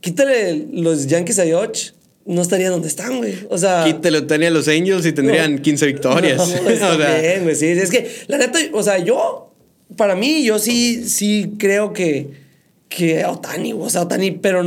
Quítale 0.01 0.67
los 0.73 1.09
Yankees 1.09 1.41
a 1.41 1.45
Dodge, 1.45 1.93
no 2.29 2.43
estarían 2.43 2.73
donde 2.73 2.89
están, 2.89 3.17
güey. 3.17 3.35
O 3.49 3.57
sea. 3.57 3.85
Quítale 3.85 4.47
a 4.47 4.51
los 4.51 4.69
Angels 4.69 5.07
y 5.07 5.13
tendrían 5.13 5.57
No. 5.57 5.63
15 5.63 5.87
victorias. 5.87 6.37
No, 6.39 6.45
O 6.67 6.71
está 6.71 6.97
sea, 6.97 7.21
bien, 7.21 7.43
güey. 7.43 7.57
Sí, 7.57 7.67
es 7.67 7.91
que, 7.91 8.09
la 8.29 8.37
neta, 8.37 8.59
o 8.73 8.83
sea, 8.83 8.99
yo, 8.99 9.55
para 9.97 10.15
mí, 10.15 10.45
yo 10.45 10.59
sí, 10.59 11.09
sí 11.09 11.55
creo 11.59 11.95
que, 11.95 12.29
que 12.91 13.25
Otani, 13.25 13.73
o 13.73 13.89
sea, 13.89 14.03
Otani, 14.03 14.33
pero 14.33 14.61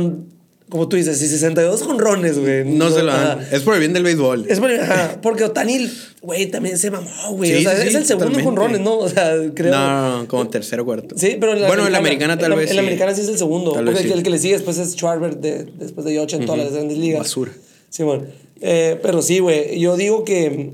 como 0.72 0.88
tú 0.88 0.96
dices, 0.96 1.18
si 1.18 1.28
62 1.28 1.82
jonrones, 1.82 2.38
güey. 2.38 2.64
no 2.64 2.90
se 2.90 3.02
lo 3.02 3.12
dan. 3.12 3.46
Es 3.52 3.60
por 3.60 3.74
el 3.74 3.80
bien 3.80 3.92
del 3.92 4.04
béisbol. 4.04 4.46
Es 4.48 4.58
por- 4.58 4.70
ajá, 4.72 5.18
porque 5.20 5.44
Otani, 5.44 5.86
güey, 6.22 6.46
también 6.46 6.78
se 6.78 6.90
mamó, 6.90 7.10
güey. 7.32 7.50
Sí, 7.50 7.66
o 7.66 7.70
sea, 7.70 7.78
sí, 7.82 7.88
es 7.88 7.94
el 7.94 8.06
segundo 8.06 8.40
jonrones, 8.42 8.80
¿no? 8.80 8.96
O 8.96 9.06
sea, 9.06 9.34
creo. 9.54 9.70
No, 9.70 9.86
no, 9.86 10.18
no, 10.22 10.28
como 10.28 10.48
tercero 10.48 10.84
o 10.84 10.86
cuarto. 10.86 11.14
Sí, 11.18 11.36
pero 11.38 11.54
la 11.56 11.66
bueno, 11.66 11.86
en 11.86 11.92
la 11.92 11.98
americana 11.98 12.38
tal 12.38 12.54
vez. 12.54 12.70
En 12.70 12.76
la 12.76 12.80
sí. 12.82 12.86
americana 12.86 13.14
sí 13.14 13.20
es 13.20 13.28
el 13.28 13.36
segundo. 13.36 13.72
Tal 13.72 13.84
porque 13.84 14.00
el, 14.00 14.12
el 14.12 14.22
que 14.22 14.30
le 14.30 14.38
sigue 14.38 14.54
después 14.54 14.78
es 14.78 14.92
Schwarber 14.94 15.36
de, 15.36 15.64
después 15.78 16.06
de 16.06 16.14
Yocha 16.14 16.38
en 16.38 16.46
todas 16.46 16.64
las 16.64 16.72
grandes 16.72 16.96
ligas. 16.96 17.18
Basura. 17.18 17.52
Sí, 17.90 18.02
bueno. 18.02 18.24
Eh, 18.62 18.98
pero 19.02 19.20
sí, 19.20 19.40
güey. 19.40 19.78
Yo 19.78 19.98
digo 19.98 20.24
que. 20.24 20.72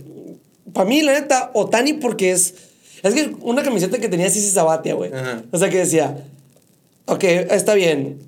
Para 0.75 0.89
mí, 0.89 1.03
la 1.03 1.15
neta, 1.15 1.51
Otani, 1.55 1.95
porque 1.95 2.31
es. 2.31 2.55
Es 3.03 3.15
que 3.15 3.33
una 3.41 3.65
camiseta 3.65 3.99
que 3.99 4.09
tenía 4.09 4.31
Sisi 4.31 4.49
Sabatia, 4.49 4.95
güey. 4.95 5.11
O 5.51 5.59
sea, 5.59 5.69
que 5.71 5.79
decía. 5.79 6.19
Ok, 7.07 7.25
está 7.25 7.75
bien. 7.75 8.28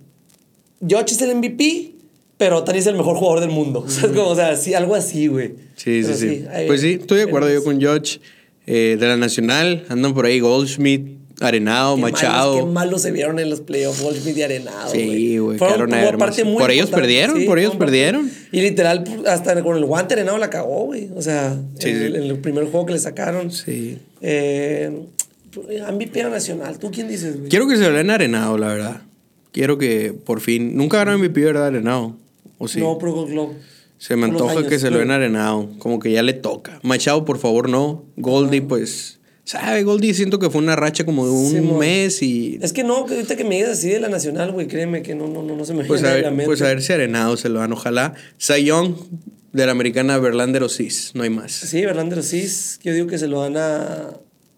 Yoch 0.81 1.11
es 1.11 1.20
el 1.22 1.35
MVP, 1.37 1.93
pero 2.39 2.59
Otani 2.59 2.78
es 2.78 2.87
el 2.87 2.97
mejor 2.97 3.16
jugador 3.16 3.41
del 3.41 3.51
mundo. 3.51 3.81
O 3.87 3.89
sea, 3.91 4.07
es 4.09 4.12
como, 4.16 4.28
o 4.28 4.35
sea, 4.37 4.57
sí, 4.57 4.74
algo 4.74 4.95
así, 4.95 5.26
güey. 5.26 5.53
Sí, 5.76 6.03
sí, 6.05 6.14
sí. 6.14 6.45
ahí- 6.53 6.66
Pues 6.66 6.81
sí, 6.81 6.99
estoy 7.01 7.18
de 7.18 7.24
acuerdo 7.24 7.53
yo 7.53 7.62
con 7.64 7.81
George. 7.81 8.20
Eh, 8.66 8.97
de 9.01 9.07
la 9.09 9.16
Nacional 9.16 9.85
andan 9.89 10.14
por 10.14 10.26
ahí 10.26 10.39
Goldschmidt, 10.39 11.18
Arenado, 11.41 11.97
Qué 11.97 12.03
Machado. 12.03 12.53
Malos, 12.53 12.66
qué 12.66 12.72
malos 12.72 13.03
se 13.03 13.11
vieron 13.12 13.39
en 13.39 13.49
los 13.51 13.62
playoffs, 13.62 14.03
Goldschmidt 14.03 14.37
y 14.37 14.43
Arenado. 14.43 14.93
Sí, 14.93 15.39
güey, 15.39 15.59
Fueron 15.59 15.89
quedaron 15.91 16.22
a 16.22 16.31
Por 16.59 16.70
ellos 16.70 16.91
perdieron, 16.91 17.45
por 17.47 17.59
ellos 17.59 17.76
perdieron. 17.76 18.31
Y 18.53 18.61
literal, 18.61 19.03
hasta 19.26 19.61
con 19.62 19.76
el 19.78 19.85
guante 19.87 20.14
Arenado 20.14 20.37
la 20.39 20.51
cagó, 20.51 20.85
güey. 20.85 21.09
O 21.16 21.22
sea, 21.22 21.57
Sí, 21.78 21.89
en, 21.89 21.99
sí. 21.99 22.05
el- 22.05 22.16
en 22.16 22.22
el 22.24 22.39
primer 22.39 22.64
juego 22.66 22.87
que 22.87 22.93
le 22.93 22.99
sacaron. 22.99 23.51
Sí. 23.51 23.99
Eh, 24.20 24.91
MVP 25.91 26.22
nacional. 26.24 26.78
¿Tú 26.78 26.91
quién 26.93 27.09
dices, 27.09 27.39
güey? 27.39 27.49
Quiero 27.49 27.66
que 27.66 27.76
se 27.76 27.89
lo 27.89 27.93
den 27.97 28.11
Arenado, 28.11 28.57
la 28.59 28.68
verdad. 28.68 29.03
Quiero 29.53 29.78
que 29.78 30.12
por 30.12 30.40
fin. 30.40 30.76
Nunca 30.76 30.98
ganó 30.98 31.18
MVP, 31.18 31.40
¿verdad? 31.44 31.66
Arenado. 31.68 32.16
¿O 32.59 32.68
sí? 32.68 32.80
No, 32.80 32.98
Pro 32.98 33.12
Gold 33.12 33.30
Glove. 33.30 33.55
se 33.98 34.16
me 34.16 34.26
antoja 34.26 34.53
años, 34.53 34.64
que 34.66 34.78
se 34.78 34.90
lo 34.90 34.98
den 34.98 35.09
pero- 35.09 35.14
Arenado. 35.16 35.70
Como 35.78 35.98
que 35.98 36.12
ya 36.12 36.22
le 36.22 36.32
toca. 36.34 36.78
Machado, 36.82 37.24
por 37.24 37.38
favor, 37.38 37.68
no. 37.68 38.05
Goldie, 38.16 38.62
pues. 38.62 39.18
¿Sabe? 39.44 39.82
Goldie 39.82 40.14
siento 40.14 40.38
que 40.38 40.48
fue 40.51 40.61
una 40.62 40.76
racha 40.76 41.05
como 41.05 41.26
de 41.26 41.32
un 41.32 41.51
Simón. 41.51 41.78
mes 41.80 42.22
y. 42.22 42.59
Es 42.62 42.72
que 42.72 42.84
no, 42.84 42.98
ahorita 42.98 43.34
que 43.36 43.42
me 43.44 43.57
digas 43.57 43.70
así 43.72 43.88
de 43.88 43.98
la 43.98 44.09
nacional, 44.09 44.53
güey, 44.53 44.68
créeme 44.68 45.03
que 45.03 45.14
no, 45.16 45.26
no, 45.26 45.42
no, 45.42 45.57
no 45.57 45.64
se 45.64 45.74
me 45.74 45.84
Pues 45.84 46.03
viene 46.03 46.14
a, 46.16 46.18
a 46.18 46.22
la 46.22 46.28
ver, 46.28 46.32
mente. 46.36 46.46
pues 46.46 46.62
a 46.62 46.66
ver 46.66 46.82
si 46.82 46.92
Arenado 46.92 47.36
se 47.36 47.48
lo 47.48 47.59
dan, 47.59 47.72
ojalá. 47.72 48.14
Sayón 48.38 48.94
de 49.53 49.66
la 49.66 49.72
americana 49.72 50.16
Verlander 50.18 50.62
o 50.62 50.68
Cis, 50.68 51.11
no 51.14 51.24
hay 51.24 51.30
más. 51.30 51.51
Sí, 51.51 51.84
Verlander 51.84 52.22
sí. 52.22 52.46
Yo 52.84 52.92
digo 52.94 53.09
que 53.09 53.18
se 53.18 53.26
lo 53.26 53.40
dan 53.42 53.57
a 53.57 54.11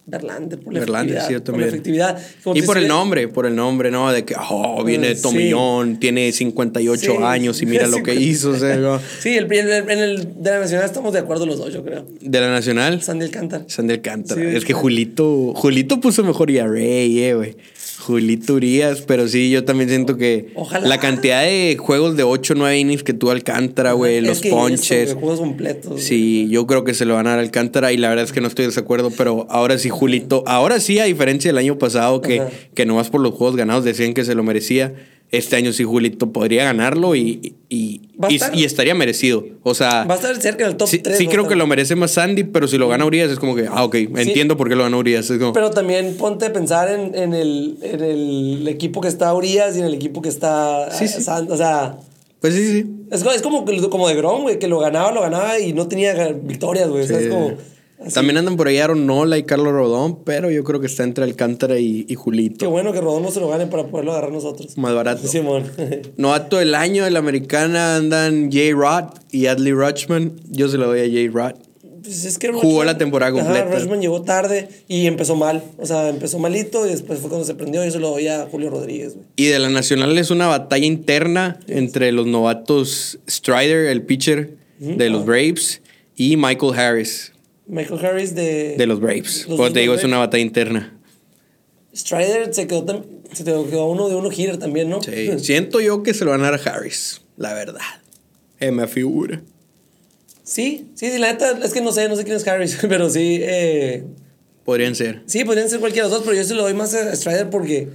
Verlander 0.04 0.58
por 0.58 0.74
la 0.74 0.80
Verlander, 0.80 1.16
efectividad. 1.16 1.28
sí, 1.28 1.32
yo 1.32 1.38
por 1.44 1.46
la 1.46 1.52
también. 1.52 1.68
efectividad. 1.68 2.22
Como 2.42 2.56
Y 2.56 2.62
por 2.62 2.76
el 2.76 2.88
nombre, 2.88 3.28
por 3.28 3.46
el 3.46 3.54
nombre, 3.54 3.90
¿no? 3.92 4.10
De 4.12 4.24
que, 4.24 4.34
oh, 4.50 4.82
viene 4.84 5.08
de 5.08 5.14
Sí. 5.16 5.22
Tomillón, 5.22 6.00
tiene 6.00 6.32
58 6.32 7.12
Sí. 7.16 7.22
años 7.22 7.62
y 7.62 7.66
mira 7.66 7.86
lo 7.86 8.02
que 8.02 8.14
hizo. 8.20 8.50
o 8.50 8.56
sea, 8.56 8.76
¿no? 8.76 9.00
Sí, 9.20 9.36
el, 9.36 9.50
en, 9.52 9.90
el, 9.90 10.42
de 10.42 10.50
la 10.50 10.58
Nacional 10.58 10.86
estamos 10.86 11.12
de 11.12 11.20
acuerdo 11.20 11.46
los 11.46 11.58
dos, 11.58 11.72
yo 11.72 11.84
creo. 11.84 12.04
de 12.20 12.40
la 12.40 12.50
Nacional, 12.50 13.00
Sandy 13.00 13.26
Alcántara. 13.26 13.64
Sandy 13.68 13.94
Alcántara. 13.94 14.40
Sí, 14.40 14.46
es 14.56 14.64
que 14.64 14.72
sí. 14.74 14.78
Julito, 14.80 15.52
Julito 15.54 16.00
puso 16.00 16.24
mejor 16.24 16.50
ERA, 16.50 16.68
eh, 16.80 17.34
güey. 17.34 17.56
Julito 18.06 18.54
Urias, 18.54 19.02
pero 19.06 19.28
sí, 19.28 19.50
yo 19.50 19.64
también 19.64 19.88
siento 19.88 20.16
que 20.16 20.48
Ojalá. 20.54 20.86
la 20.86 20.98
cantidad 20.98 21.42
de 21.42 21.76
juegos 21.78 22.16
de 22.16 22.22
8 22.24 22.54
o 22.54 22.56
9 22.56 22.78
innings 22.78 23.02
que 23.02 23.12
tuvo 23.14 23.30
Alcántara, 23.30 23.92
güey, 23.92 24.20
los 24.20 24.40
que 24.40 24.50
ponches. 24.50 25.10
eso, 25.10 25.16
juegos 25.18 25.38
completos. 25.40 26.02
Sí, 26.02 26.48
yo 26.50 26.66
creo 26.66 26.84
que 26.84 26.94
se 26.94 27.04
lo 27.04 27.14
van 27.14 27.26
a 27.26 27.30
dar 27.30 27.38
Alcántara 27.38 27.92
y 27.92 27.96
la 27.96 28.08
verdad 28.08 28.24
es 28.24 28.32
que 28.32 28.40
no 28.40 28.48
estoy 28.48 28.64
de 28.64 28.68
desacuerdo, 28.68 29.10
pero 29.16 29.46
ahora 29.50 29.78
sí, 29.78 29.88
Julito, 29.88 30.42
ahora 30.46 30.80
sí, 30.80 30.98
a 30.98 31.04
diferencia 31.04 31.48
del 31.50 31.58
año 31.58 31.78
pasado, 31.78 32.20
que, 32.20 32.40
Ajá. 32.40 32.50
que 32.74 32.86
nomás 32.86 33.08
por 33.10 33.20
los 33.20 33.34
juegos 33.34 33.56
ganados 33.56 33.84
decían 33.84 34.14
que 34.14 34.24
se 34.24 34.34
lo 34.34 34.42
merecía, 34.42 34.94
este 35.32 35.56
año 35.56 35.72
sí 35.72 35.82
Julito 35.82 36.30
podría 36.30 36.64
ganarlo 36.64 37.16
y, 37.16 37.54
y, 37.68 38.02
y- 38.28 38.36
estar- 38.36 38.54
y 38.54 38.64
estaría 38.64 38.94
merecido. 38.94 39.44
O 39.62 39.74
sea, 39.74 40.04
Va 40.04 40.14
a 40.14 40.16
estar 40.18 40.36
cerca 40.40 40.66
del 40.66 40.76
top 40.76 40.86
sí, 40.88 40.98
3. 40.98 41.16
sí 41.18 41.26
creo 41.26 41.48
que 41.48 41.56
lo 41.56 41.66
merece 41.66 41.96
más 41.96 42.12
Sandy, 42.12 42.44
pero 42.44 42.68
si 42.68 42.76
lo 42.78 42.86
gana 42.88 43.04
Urias 43.06 43.30
es 43.30 43.38
como 43.38 43.54
que, 43.56 43.66
ah, 43.68 43.82
ok, 43.84 43.94
entiendo 43.94 44.56
por 44.56 44.68
qué 44.68 44.76
lo 44.76 44.84
gana 44.84 44.96
Urias. 44.96 45.28
Es 45.30 45.38
como, 45.38 45.52
Pero 45.54 45.70
también 45.70 46.16
ponte 46.18 46.46
a 46.46 46.52
pensar 46.52 46.88
en, 46.90 47.14
en 47.14 47.32
el, 47.34 47.78
en 47.82 48.00
el 48.02 48.68
equipo 48.68 49.00
que 49.00 49.08
está 49.08 49.32
Urias 49.34 49.74
y 49.76 49.80
en 49.80 49.86
el 49.86 49.94
equipo 49.94 50.20
que 50.22 50.28
está 50.28 50.90
Sí, 50.90 51.08
sí. 51.08 51.24
O 51.48 51.56
sea, 51.56 51.96
pues 52.40 52.54
sí, 52.54 52.66
sí. 52.66 52.86
es, 53.10 53.24
es 53.24 53.40
como, 53.42 53.64
como 53.90 54.08
de 54.08 54.14
Grom, 54.14 54.42
güey, 54.42 54.58
que 54.58 54.68
lo 54.68 54.78
ganaba, 54.80 55.12
lo 55.12 55.22
ganaba 55.22 55.58
y 55.58 55.72
no 55.72 55.88
tenía 55.88 56.12
victorias, 56.32 56.88
güey. 56.90 57.04
O 57.04 57.06
sea, 57.06 57.18
es 57.20 57.28
como... 57.28 57.52
así. 58.04 58.14
También 58.14 58.38
andan 58.38 58.56
por 58.56 58.68
ahí 58.68 58.78
Aaron 58.78 59.06
Nola 59.06 59.38
y 59.38 59.44
Carlos 59.44 59.72
Rodón, 59.72 60.22
pero 60.24 60.50
yo 60.50 60.64
creo 60.64 60.80
que 60.80 60.86
está 60.86 61.04
entre 61.04 61.24
Alcántara 61.24 61.78
y, 61.78 62.06
y 62.08 62.14
Julito. 62.14 62.58
Qué 62.58 62.66
bueno 62.66 62.92
que 62.92 63.00
Rodón 63.00 63.22
no 63.22 63.30
se 63.30 63.40
lo 63.40 63.48
gane 63.48 63.66
para 63.66 63.86
poderlo 63.86 64.12
agarrar 64.12 64.32
nosotros. 64.32 64.76
Más 64.78 64.94
barato. 64.94 65.26
Simón. 65.26 65.64
Novato 66.16 66.58
del 66.58 66.74
año 66.74 67.04
de 67.04 67.10
la 67.10 67.18
americana 67.18 67.96
andan 67.96 68.50
Jay 68.50 68.72
Rod 68.72 69.04
y 69.30 69.46
Adley 69.46 69.72
Rutschman. 69.72 70.32
Yo 70.48 70.68
se 70.68 70.78
lo 70.78 70.86
doy 70.86 71.00
a 71.00 71.04
Jay 71.04 71.28
Rod. 71.28 71.54
Pues 72.02 72.24
es 72.24 72.38
que 72.38 72.52
Jugó 72.52 72.84
la 72.84 72.98
temporada 72.98 73.32
completa. 73.32 73.64
Ajá, 73.64 73.78
Rushman 73.78 74.00
llegó 74.00 74.22
tarde 74.22 74.68
y 74.88 75.06
empezó 75.06 75.36
mal. 75.36 75.62
O 75.78 75.86
sea, 75.86 76.08
empezó 76.08 76.38
malito 76.38 76.84
y 76.86 76.90
después 76.90 77.20
fue 77.20 77.28
cuando 77.28 77.46
se 77.46 77.54
prendió. 77.54 77.84
Yo 77.84 77.90
se 77.90 78.00
lo 78.00 78.10
doy 78.10 78.26
a 78.28 78.46
Julio 78.50 78.70
Rodríguez, 78.70 79.14
güey. 79.14 79.26
Y 79.36 79.46
de 79.46 79.58
la 79.58 79.68
nacional 79.68 80.16
es 80.18 80.30
una 80.30 80.48
batalla 80.48 80.84
interna 80.84 81.60
entre 81.68 82.10
los 82.12 82.26
novatos 82.26 83.20
Strider, 83.28 83.86
el 83.86 84.02
pitcher, 84.02 84.56
de 84.78 85.10
los 85.10 85.24
Braves, 85.24 85.80
y 86.16 86.36
Michael 86.36 86.74
Harris. 86.74 87.32
Michael 87.66 88.04
Harris 88.04 88.34
de... 88.34 88.76
De 88.76 88.86
los 88.86 89.00
Braves. 89.00 89.46
Como 89.46 89.72
te 89.72 89.80
digo, 89.80 89.94
es 89.94 90.04
una 90.04 90.18
batalla 90.18 90.42
interna. 90.42 90.98
Strider 91.94 92.54
se 92.54 92.66
quedó, 92.66 93.04
se 93.32 93.44
quedó 93.44 93.86
uno 93.86 94.08
de 94.08 94.14
uno 94.14 94.30
hitter 94.30 94.58
también, 94.58 94.88
¿no? 94.88 95.02
Sí, 95.02 95.30
siento 95.38 95.80
yo 95.80 96.02
que 96.02 96.14
se 96.14 96.24
lo 96.24 96.30
van 96.30 96.40
a 96.40 96.50
dar 96.50 96.54
a 96.54 96.70
Harris, 96.70 97.20
la 97.36 97.54
verdad. 97.54 97.80
Eh, 98.60 98.70
me 98.70 98.86
figura. 98.86 99.42
Sí, 100.42 100.90
sí, 100.94 101.10
sí, 101.10 101.18
la 101.18 101.32
neta, 101.32 101.58
es 101.62 101.72
que 101.72 101.80
no 101.80 101.92
sé, 101.92 102.08
no 102.08 102.16
sé 102.16 102.24
quién 102.24 102.36
es 102.36 102.46
Harris, 102.46 102.78
pero 102.88 103.10
sí. 103.10 103.38
Eh, 103.42 104.04
podrían 104.64 104.94
ser. 104.94 105.22
Sí, 105.26 105.44
podrían 105.44 105.68
ser 105.68 105.80
cualquiera 105.80 106.08
de 106.08 106.10
los 106.10 106.20
dos, 106.20 106.28
pero 106.28 106.40
yo 106.40 106.46
se 106.46 106.54
lo 106.54 106.62
doy 106.62 106.74
más 106.74 106.94
a 106.94 107.14
Strider 107.14 107.50
porque. 107.50 107.88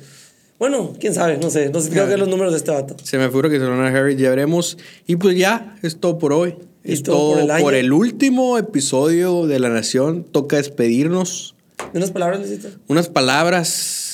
Bueno, 0.60 0.96
quién 1.00 1.14
sabe, 1.14 1.38
no 1.38 1.52
sé. 1.52 1.70
No 1.70 1.80
sé, 1.82 1.92
creo 1.92 2.08
que 2.08 2.18
los 2.18 2.28
números 2.28 2.52
de 2.52 2.58
este 2.58 2.72
vato. 2.72 2.96
Se 3.04 3.20
me 3.20 3.28
figura 3.28 3.48
que 3.48 3.60
se 3.60 3.64
lo 3.64 3.70
van 3.70 3.82
a 3.82 3.84
dar 3.84 3.96
a 3.96 4.00
Harris, 4.00 4.18
ya 4.18 4.32
veremos. 4.32 4.78
Y 5.06 5.18
pues 5.18 5.38
ya, 5.38 5.76
es 5.84 6.00
todo 6.00 6.18
por 6.18 6.34
hoy. 6.34 6.56
Es 6.84 7.04
todo, 7.04 7.34
por, 7.34 7.52
el, 7.52 7.62
por 7.62 7.76
el 7.76 7.92
último 7.92 8.58
episodio 8.58 9.48
de 9.48 9.60
La 9.60 9.70
Nación. 9.70 10.24
Toca 10.24 10.58
despedirnos. 10.58 11.56
¿Unas 11.94 12.12
palabras, 12.12 12.40
Luisito? 12.40 12.70
Unas 12.88 13.10
palabras 13.10 14.08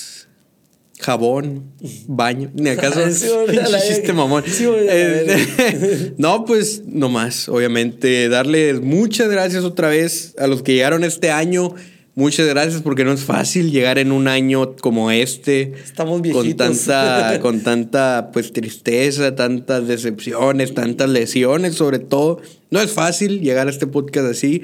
jabón, 1.04 1.72
baño. 2.08 2.50
Ni 2.54 2.70
acaso. 2.70 3.02
chiste 3.08 4.14
mamón. 4.14 4.44
Eh, 4.48 6.14
no, 6.18 6.46
pues 6.46 6.84
nomás, 6.86 7.48
obviamente, 7.50 8.30
darles 8.30 8.82
muchas 8.82 9.30
gracias 9.30 9.64
otra 9.64 9.90
vez 9.90 10.34
a 10.40 10.48
los 10.48 10.64
que 10.64 10.74
llegaron 10.74 11.04
este 11.04 11.30
año. 11.30 11.76
Muchas 12.16 12.48
gracias 12.48 12.84
porque 12.84 13.04
no 13.04 13.12
es 13.12 13.24
fácil 13.24 13.72
llegar 13.72 13.98
en 13.98 14.12
un 14.12 14.28
año 14.28 14.76
como 14.76 15.10
este. 15.10 15.74
Estamos 15.84 16.22
viejitos. 16.22 16.46
Con 16.46 16.58
tanta, 16.58 17.40
con 17.42 17.62
tanta 17.62 18.30
pues 18.32 18.54
tristeza, 18.54 19.36
tantas 19.36 19.88
decepciones, 19.88 20.76
tantas 20.76 21.10
lesiones 21.10 21.74
sobre 21.74 21.98
todo. 21.98 22.40
No 22.70 22.82
es 22.82 22.92
fácil 22.92 23.42
llegar 23.42 23.68
a 23.68 23.72
este 23.72 23.88
podcast 23.88 24.28
así. 24.28 24.62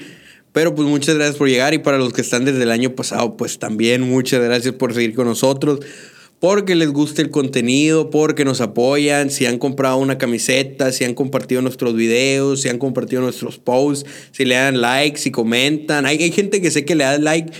Pero 0.51 0.75
pues 0.75 0.87
muchas 0.87 1.15
gracias 1.15 1.37
por 1.37 1.47
llegar 1.47 1.73
y 1.73 1.79
para 1.79 1.97
los 1.97 2.13
que 2.13 2.21
están 2.21 2.45
desde 2.45 2.63
el 2.63 2.71
año 2.71 2.95
pasado, 2.95 3.37
pues 3.37 3.59
también 3.59 4.01
muchas 4.01 4.43
gracias 4.43 4.73
por 4.75 4.93
seguir 4.93 5.15
con 5.15 5.25
nosotros 5.25 5.79
porque 6.39 6.75
les 6.75 6.89
gusta 6.89 7.21
el 7.21 7.31
contenido, 7.31 8.09
porque 8.09 8.45
nos 8.45 8.61
apoyan, 8.61 9.29
si 9.29 9.45
han 9.45 9.57
comprado 9.57 9.97
una 9.97 10.17
camiseta, 10.17 10.91
si 10.91 11.03
han 11.03 11.13
compartido 11.13 11.61
nuestros 11.61 11.95
videos, 11.95 12.61
si 12.61 12.69
han 12.69 12.77
compartido 12.77 13.21
nuestros 13.21 13.57
posts, 13.57 14.09
si 14.31 14.45
le 14.45 14.55
dan 14.55 14.79
like, 14.79 15.17
si 15.17 15.31
comentan. 15.31 16.05
Hay, 16.05 16.17
hay 16.17 16.31
gente 16.31 16.61
que 16.61 16.71
sé 16.71 16.85
que 16.85 16.95
le 16.95 17.03
da 17.03 17.17
like 17.17 17.51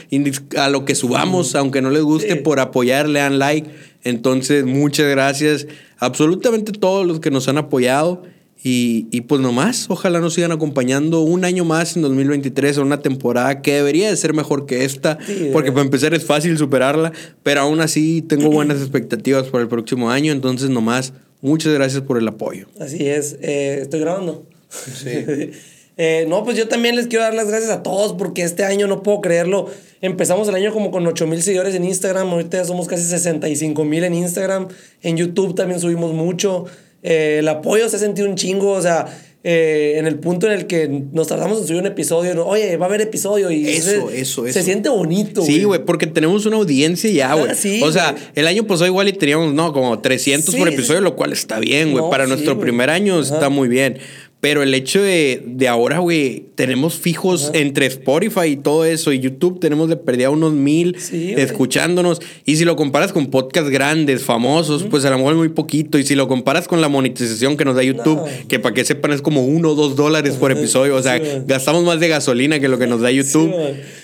a 0.57 0.69
lo 0.69 0.85
que 0.85 0.95
subamos, 0.95 1.55
aunque 1.55 1.81
no 1.81 1.89
les 1.89 2.03
guste, 2.03 2.37
por 2.37 2.59
apoyar, 2.59 3.09
le 3.09 3.19
dan 3.19 3.37
like. 3.37 3.69
Entonces, 4.03 4.65
muchas 4.65 5.07
gracias 5.07 5.67
a 5.97 6.05
absolutamente 6.05 6.71
todos 6.71 7.05
los 7.05 7.19
que 7.19 7.31
nos 7.31 7.49
han 7.49 7.57
apoyado. 7.57 8.23
Y, 8.61 9.07
y, 9.09 9.21
pues 9.21 9.39
nomás, 9.39 9.85
ojalá 9.89 10.19
nos 10.19 10.33
sigan 10.33 10.51
acompañando 10.51 11.21
un 11.21 11.45
año 11.45 11.63
más 11.63 11.95
en 11.95 12.01
2023, 12.01 12.77
en 12.77 12.83
una 12.83 13.01
temporada 13.01 13.61
que 13.61 13.75
debería 13.75 14.09
de 14.09 14.17
ser 14.17 14.33
mejor 14.33 14.65
que 14.65 14.83
esta, 14.83 15.17
porque 15.53 15.71
para 15.71 15.83
empezar 15.83 16.13
es 16.13 16.25
fácil 16.25 16.57
superarla, 16.57 17.13
pero 17.41 17.61
aún 17.61 17.79
así 17.79 18.21
tengo 18.21 18.49
buenas 18.51 18.79
expectativas 18.79 19.47
para 19.47 19.61
el 19.61 19.69
próximo 19.69 20.11
año, 20.11 20.33
entonces 20.33 20.69
nomás, 20.69 21.13
muchas 21.39 21.73
gracias 21.73 22.01
por 22.01 22.17
el 22.17 22.27
apoyo. 22.27 22.67
Así 22.81 23.07
es, 23.07 23.37
eh, 23.41 23.79
estoy 23.81 24.01
grabando. 24.01 24.45
Sí. 24.69 25.07
eh, 25.97 26.25
no, 26.27 26.43
pues 26.43 26.57
yo 26.57 26.67
también 26.67 26.97
les 26.97 27.07
quiero 27.07 27.23
dar 27.23 27.33
las 27.33 27.47
gracias 27.47 27.71
a 27.71 27.81
todos 27.81 28.11
porque 28.11 28.43
este 28.43 28.65
año 28.65 28.87
no 28.87 29.03
puedo 29.03 29.21
creerlo. 29.21 29.67
Empezamos 30.01 30.49
el 30.49 30.55
año 30.55 30.73
como 30.73 30.91
con 30.91 31.07
8 31.07 31.27
mil 31.27 31.41
seguidores 31.41 31.75
en 31.75 31.85
Instagram, 31.85 32.27
ahorita 32.27 32.57
ya 32.57 32.65
somos 32.65 32.89
casi 32.89 33.03
65 33.03 33.85
mil 33.85 34.03
en 34.03 34.15
Instagram, 34.15 34.67
en 35.01 35.15
YouTube 35.15 35.55
también 35.55 35.79
subimos 35.79 36.13
mucho. 36.13 36.65
Eh, 37.03 37.37
el 37.39 37.47
apoyo 37.47 37.89
se 37.89 37.95
ha 37.95 37.99
sentido 37.99 38.27
un 38.27 38.35
chingo, 38.35 38.71
o 38.71 38.81
sea, 38.81 39.07
eh, 39.41 39.95
en 39.97 40.05
el 40.05 40.19
punto 40.19 40.47
en 40.47 40.53
el 40.53 40.67
que 40.67 40.89
nos 41.13 41.27
tardamos 41.27 41.61
en 41.61 41.67
subir 41.67 41.79
un 41.79 41.87
episodio, 41.87 42.35
¿no? 42.35 42.45
oye, 42.45 42.75
va 42.75 42.87
a 42.87 42.89
haber 42.89 42.99
episodio 42.99 43.49
y 43.49 43.69
eso, 43.69 44.09
eso, 44.09 44.45
eso. 44.45 44.59
Se 44.59 44.63
siente 44.63 44.89
bonito. 44.89 45.41
Sí, 45.43 45.63
güey, 45.63 45.85
porque 45.85 46.07
tenemos 46.07 46.45
una 46.45 46.57
audiencia 46.57 47.09
ya, 47.09 47.33
güey. 47.35 47.51
Ah, 47.51 47.85
o 47.85 47.91
sea, 47.93 48.15
el 48.35 48.47
año 48.47 48.67
pasado 48.67 48.87
igual 48.87 49.07
y 49.07 49.13
teníamos, 49.13 49.53
no, 49.53 49.71
como 49.71 49.97
300 49.99 50.53
por 50.55 50.67
episodio, 50.67 50.99
lo 50.99 51.15
cual 51.15 51.31
está 51.31 51.59
bien, 51.59 51.93
güey. 51.93 52.03
Para 52.09 52.27
nuestro 52.27 52.59
primer 52.59 52.89
año 52.89 53.21
está 53.21 53.47
muy 53.47 53.69
bien. 53.69 53.99
Pero 54.41 54.63
el 54.63 54.73
hecho 54.73 55.01
de, 55.01 55.43
de 55.45 55.67
ahora, 55.67 55.99
güey, 55.99 56.45
tenemos 56.55 56.95
fijos 56.95 57.51
entre 57.53 57.85
Spotify 57.87 58.47
y 58.51 58.55
todo 58.55 58.85
eso 58.85 59.11
y 59.11 59.19
YouTube, 59.19 59.59
tenemos 59.59 59.89
de 59.89 59.97
perdida 59.97 60.29
unos 60.29 60.53
mil 60.53 60.95
escuchándonos. 61.11 62.21
Y 62.45 62.55
si 62.55 62.63
lo 62.63 62.77
comparas 62.77 63.11
con 63.11 63.27
podcasts 63.27 63.69
grandes, 63.69 64.23
famosos, 64.23 64.83
pues 64.83 65.03
a 65.03 65.09
lo 65.09 65.17
mejor 65.17 65.33
es 65.33 65.37
muy 65.39 65.49
poquito. 65.49 65.97
Y 65.97 66.03
si 66.03 66.15
lo 66.15 66.29
comparas 66.29 66.69
con 66.69 66.79
la 66.79 66.87
monetización 66.87 67.57
que 67.57 67.65
nos 67.65 67.75
da 67.75 67.83
YouTube, 67.83 68.21
que 68.47 68.59
para 68.59 68.73
que 68.73 68.85
sepan 68.85 69.11
es 69.11 69.21
como 69.21 69.45
uno 69.45 69.71
o 69.71 69.75
dos 69.75 69.97
dólares 69.97 70.35
por 70.35 70.53
episodio. 70.53 70.95
O 70.95 71.01
sea, 71.01 71.19
gastamos 71.45 71.83
más 71.83 71.99
de 71.99 72.07
gasolina 72.07 72.61
que 72.61 72.69
lo 72.69 72.77
que 72.79 72.87
nos 72.87 73.01
da 73.01 73.11
YouTube. 73.11 73.53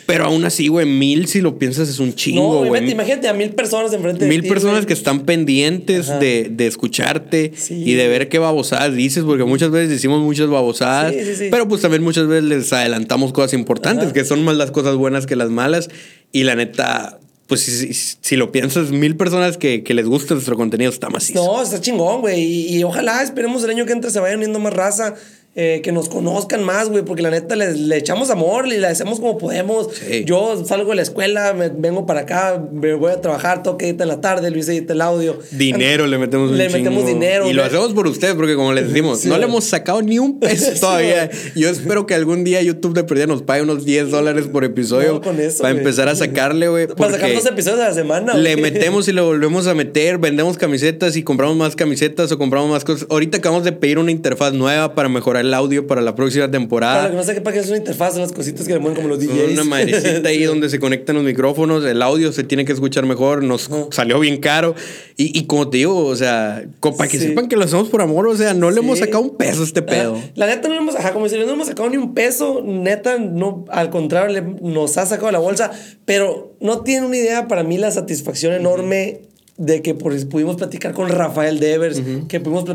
Pero 0.06 0.26
aún 0.26 0.45
así, 0.45 0.68
güey, 0.68 0.86
mil, 0.86 1.27
si 1.27 1.41
lo 1.41 1.57
piensas, 1.57 1.90
es 1.90 1.99
un 1.99 2.14
chingo, 2.14 2.65
güey. 2.65 2.91
imagínate 2.91 3.27
a 3.27 3.34
mil 3.34 3.52
personas 3.52 3.91
enfrente 3.94 4.26
mil 4.26 4.38
de 4.38 4.41
Mil 4.41 4.49
personas 4.49 4.86
que 4.86 4.94
están 4.94 5.22
pendientes 5.22 6.07
de, 6.19 6.49
de, 6.52 6.68
escucharte 6.68 7.52
y 7.69 7.94
de 7.94 8.07
ver 8.07 8.30
qué 8.30 8.40
babosadas 8.40 8.95
dices, 8.95 9.23
porque 9.23 9.44
muchas 9.44 9.72
veces 9.72 9.90
decimos 9.90 10.22
muchas 10.22 10.48
babosadas, 10.48 11.14
pero 11.49 11.68
pues 11.68 11.82
también 11.82 12.03
muchas 12.03 12.27
veces 12.27 12.44
les 12.44 12.73
adelantamos 12.73 13.34
cosas 13.34 13.53
importantes, 13.53 14.14
que 14.14 14.26
son 14.26 14.44
más 14.44 14.56
las 14.56 14.72
cosas 14.72 14.95
buenas 14.95 15.26
que 15.26 15.36
las 15.36 15.49
malas. 15.49 15.90
Y 16.32 16.44
la 16.44 16.56
neta, 16.56 17.19
pues 17.48 17.61
si, 18.22 18.36
lo 18.36 18.52
piensas, 18.52 18.91
mil 18.91 19.15
personas 19.15 19.57
que, 19.57 19.84
que, 19.84 19.94
les 19.94 20.06
gusta 20.06 20.34
nuestro 20.34 20.56
contenido 20.56 20.91
está 20.91 21.10
macizo. 21.10 21.44
No, 21.44 21.61
está 21.61 21.80
chingón, 21.80 22.22
güey. 22.22 22.41
Y, 22.41 22.77
y, 22.77 22.84
ojalá 22.84 23.23
esperemos 23.23 23.64
el 23.64 23.69
año 23.69 23.86
que 23.86 23.94
entra 23.94 24.10
se 24.11 24.19
vayan 24.19 24.38
uniendo 24.38 24.60
más 24.60 24.73
raza. 24.73 25.15
Eh, 25.57 25.80
que 25.82 25.94
nos 25.94 26.10
conozcan 26.10 26.65
más, 26.65 26.90
güey, 26.90 27.06
porque 27.06 27.22
la 27.22 27.30
neta 27.30 27.56
le, 27.56 27.95
echamos 27.95 28.30
amor 28.30 28.68
y 28.68 28.77
le 28.77 28.88
hacemos 28.88 29.22
como 29.22 29.38
podemos. 29.38 29.88
Yo 30.26 30.61
salgo 30.65 30.90
de 30.90 30.98
la 30.98 31.02
escuela, 31.02 31.53
me, 31.53 31.69
vengo 31.69 32.06
para 32.06 32.22
acá, 32.22 32.61
me 32.73 32.94
voy 32.94 33.14
a 33.14 33.22
trabajar, 33.22 33.64
toque 33.64 33.88
en 33.88 33.98
la 34.06 34.19
tarde, 34.19 34.52
Luis 34.52 34.68
edita 34.68 34.91
el 34.91 34.99
audio. 34.99 35.40
Dinero 35.52 36.07
le 36.07 36.18
metemos 36.18 36.52
un 36.52 36.57
Le 36.57 36.68
metemos 36.68 37.06
dinero. 37.06 37.49
Y 37.49 37.53
lo 37.53 37.64
hacemos 37.64 37.94
por 37.94 38.06
ustedes, 38.06 38.36
porque 38.36 38.56
como 38.56 38.73
les 38.73 38.90
decimos, 38.90 39.23
no 39.23 39.38
le 39.38 39.45
hemos 39.45 39.64
sacado 39.64 40.02
ni 40.02 40.19
un 40.19 40.41
peso 40.41 40.73
todavía. 40.82 41.30
Yo 41.56 41.69
espero 41.69 42.06
que 42.06 42.15
algún 42.15 42.44
día 42.44 42.61
YouTube 42.61 42.94
de 42.94 43.06
perdida 43.06 43.27
nos 43.27 43.41
pague 43.41 43.61
unos 43.61 43.86
10 43.86 44.11
dólares 44.11 44.48
por 44.48 44.65
episodio. 44.65 45.22
con 45.22 45.40
eso, 45.40 45.61
para 45.61 45.73
empezar 45.73 46.10
a 46.10 46.15
sacarle, 46.15 46.68
güey. 46.68 46.88
Para 46.88 47.14
sacar 47.14 47.34
dos 47.34 47.45
episodios 47.45 47.80
a 47.80 47.88
la 47.88 47.94
semana. 47.94 48.34
Le 48.34 48.57
metemos 48.57 49.07
y 49.07 49.14
le 49.14 49.22
volvemos 49.22 49.68
a 49.68 49.73
meter, 49.73 50.18
vendemos 50.18 50.57
camisetas 50.57 51.15
y 51.15 51.23
compramos 51.23 51.56
más 51.56 51.77
camisetas 51.77 52.30
o 52.34 52.38
compramos 52.38 52.69
más 52.69 52.84
cosas. 52.84 53.07
Ahorita 53.10 53.38
acabamos 53.38 53.64
de 53.64 53.72
pedir 53.72 53.99
una 53.99 54.11
interfaz 54.11 54.52
nueva 54.52 54.94
para 54.95 55.07
mejorar 55.07 55.44
el 55.45 55.53
audio 55.53 55.88
para 55.88 56.01
la 56.01 56.15
próxima 56.15 56.49
temporada. 56.49 56.97
Para 56.97 57.09
que 57.11 57.15
no 57.15 57.23
sé 57.23 57.34
qué 57.34 57.41
para 57.41 57.53
qué 57.53 57.59
es 57.61 57.67
una 57.67 57.77
interfaz, 57.77 58.13
son 58.13 58.22
las 58.22 58.31
cositas 58.31 58.67
que 58.67 58.73
le 58.73 58.80
mueven 58.80 58.95
como 58.95 59.07
los 59.07 59.19
DJs. 59.19 59.53
Una 59.53 59.63
madrecita 59.63 60.30
ahí 60.30 60.43
donde 60.45 60.69
se 60.69 60.80
conectan 60.80 61.15
los 61.15 61.23
micrófonos, 61.23 61.85
el 61.85 62.01
audio 62.01 62.31
se 62.31 62.43
tiene 62.43 62.65
que 62.65 62.73
escuchar 62.73 63.05
mejor, 63.05 63.43
nos 63.43 63.69
salió 63.91 64.19
bien 64.19 64.38
caro. 64.38 64.76
Y, 65.17 65.38
y, 65.38 65.45
como 65.45 65.69
te 65.69 65.77
digo, 65.77 66.05
o 66.05 66.15
sea, 66.15 66.65
para 66.81 67.09
que 67.09 67.17
sepan 67.17 67.47
que 67.47 67.55
lo 67.55 67.63
hacemos 67.63 67.89
por 67.89 68.01
amor, 68.01 68.27
o 68.27 68.35
sea, 68.35 68.53
no 68.53 68.72
le 68.72 68.80
hemos 68.80 68.99
sacado 68.99 69.23
un 69.23 69.38
peso 69.38 69.61
a 69.61 69.65
este 69.65 69.81
pedo. 69.81 70.22
La 70.35 70.47
neta 70.47 70.67
no 70.67 70.73
le 70.73 70.81
hemos, 70.81 70.95
ajá, 70.95 71.13
como 71.13 71.30
si 71.30 71.38
no 71.38 71.43
hemos 71.43 71.67
sacado 71.67 71.89
ni 71.89 71.97
un 71.97 72.13
peso, 72.13 72.61
neta, 72.65 73.17
no, 73.17 73.65
al 73.69 73.89
contrario, 73.89 74.57
nos 74.61 74.97
ha 74.97 75.05
sacado 75.05 75.31
la 75.31 75.39
bolsa, 75.39 75.72
pero 76.05 76.55
no 76.59 76.81
tiene 76.81 77.05
una 77.05 77.17
idea 77.17 77.47
para 77.47 77.63
mí 77.63 77.77
la 77.77 77.91
satisfacción 77.91 78.53
enorme 78.53 79.22
de 79.57 79.82
que 79.82 79.94
pudimos 79.94 80.57
platicar 80.57 80.94
con 80.94 81.10
Rafael 81.10 81.60
Devers, 81.60 82.02
que 82.27 82.40
pudimos 82.40 82.65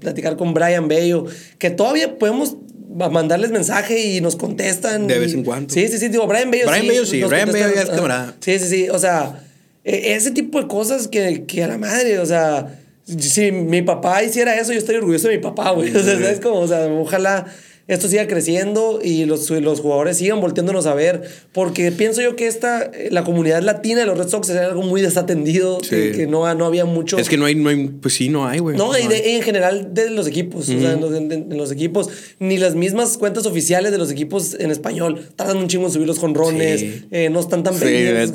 platicar 0.00 0.36
con 0.36 0.52
Brian 0.54 0.88
Bello, 0.88 1.24
que 1.58 1.70
todavía 1.70 2.18
podemos 2.18 2.56
mandarles 2.96 3.50
mensaje 3.50 4.06
y 4.06 4.20
nos 4.20 4.36
contestan. 4.36 5.06
De 5.06 5.18
vez 5.18 5.34
en 5.34 5.44
cuando. 5.44 5.72
Sí, 5.72 5.88
sí, 5.88 5.98
sí, 5.98 6.08
digo, 6.08 6.26
Brian 6.26 6.50
Bello 6.50 6.66
Brian 6.66 6.86
Bello 6.86 7.06
sí, 7.06 7.22
Brian 7.22 7.50
Bello 7.52 7.74
ya 7.74 7.82
es 7.82 7.90
camarada. 7.90 8.34
Sí, 8.40 8.58
sí, 8.58 8.66
sí, 8.68 8.88
o 8.88 8.98
sea, 8.98 9.44
e, 9.84 10.14
ese 10.14 10.30
tipo 10.30 10.60
de 10.60 10.66
cosas 10.66 11.08
que, 11.08 11.44
que 11.44 11.64
a 11.64 11.68
la 11.68 11.78
madre, 11.78 12.18
o 12.18 12.26
sea, 12.26 12.80
si 13.06 13.52
mi 13.52 13.82
papá 13.82 14.22
hiciera 14.22 14.58
eso, 14.58 14.72
yo 14.72 14.78
estaría 14.78 14.98
orgulloso 15.00 15.28
de 15.28 15.36
mi 15.36 15.42
papá, 15.42 15.70
güey. 15.70 15.94
O 15.94 16.02
sea, 16.02 16.30
es 16.30 16.40
como, 16.40 16.60
o 16.60 16.68
sea, 16.68 16.86
ojalá 16.86 17.46
esto 17.88 18.08
siga 18.08 18.26
creciendo 18.26 18.98
y 19.02 19.26
los, 19.26 19.48
los 19.50 19.80
jugadores 19.80 20.18
sigan 20.18 20.40
volteándonos 20.40 20.86
a 20.86 20.94
ver, 20.94 21.22
porque 21.52 21.92
pienso 21.92 22.20
yo 22.20 22.34
que 22.34 22.48
esta, 22.48 22.90
la 23.10 23.22
comunidad 23.22 23.62
latina 23.62 24.00
de 24.00 24.06
los 24.06 24.18
Red 24.18 24.28
Sox 24.28 24.48
es 24.48 24.56
algo 24.56 24.82
muy 24.82 25.00
desatendido, 25.02 25.78
que, 25.78 26.26
no, 26.28 26.52
no 26.54 26.64
había 26.66 26.84
mucho... 26.84 27.16
Es 27.16 27.28
que 27.28 27.36
no 27.36 27.44
hay, 27.44 27.54
no 27.54 27.68
hay 27.68 27.86
pues 27.88 28.14
sí, 28.14 28.28
no 28.28 28.46
hay, 28.46 28.58
güey. 28.58 28.76
No, 28.76 28.90
y, 28.98 29.02
en 29.02 29.42
general 29.42 29.94
de 29.94 30.10
los 30.10 30.26
equipos, 30.26 30.68
o 30.68 30.80
sea, 30.80 30.92
en 30.94 31.56
los, 31.56 31.70
equipos, 31.70 32.08
ni 32.40 32.58
las 32.58 32.74
mismas 32.74 33.18
cuentas 33.18 33.46
oficiales 33.46 33.92
de 33.92 33.98
los 33.98 34.10
equipos 34.10 34.56
en 34.58 34.72
español 34.72 35.20
tardan 35.36 35.58
un 35.58 35.68
chingo 35.68 35.86
en 35.86 35.92
subir 35.92 36.08
los 36.08 36.18
jonrones, 36.18 36.84
eh, 37.12 37.28
no 37.30 37.38
están 37.38 37.62
tan 37.62 37.78
pendientes. 37.78 38.32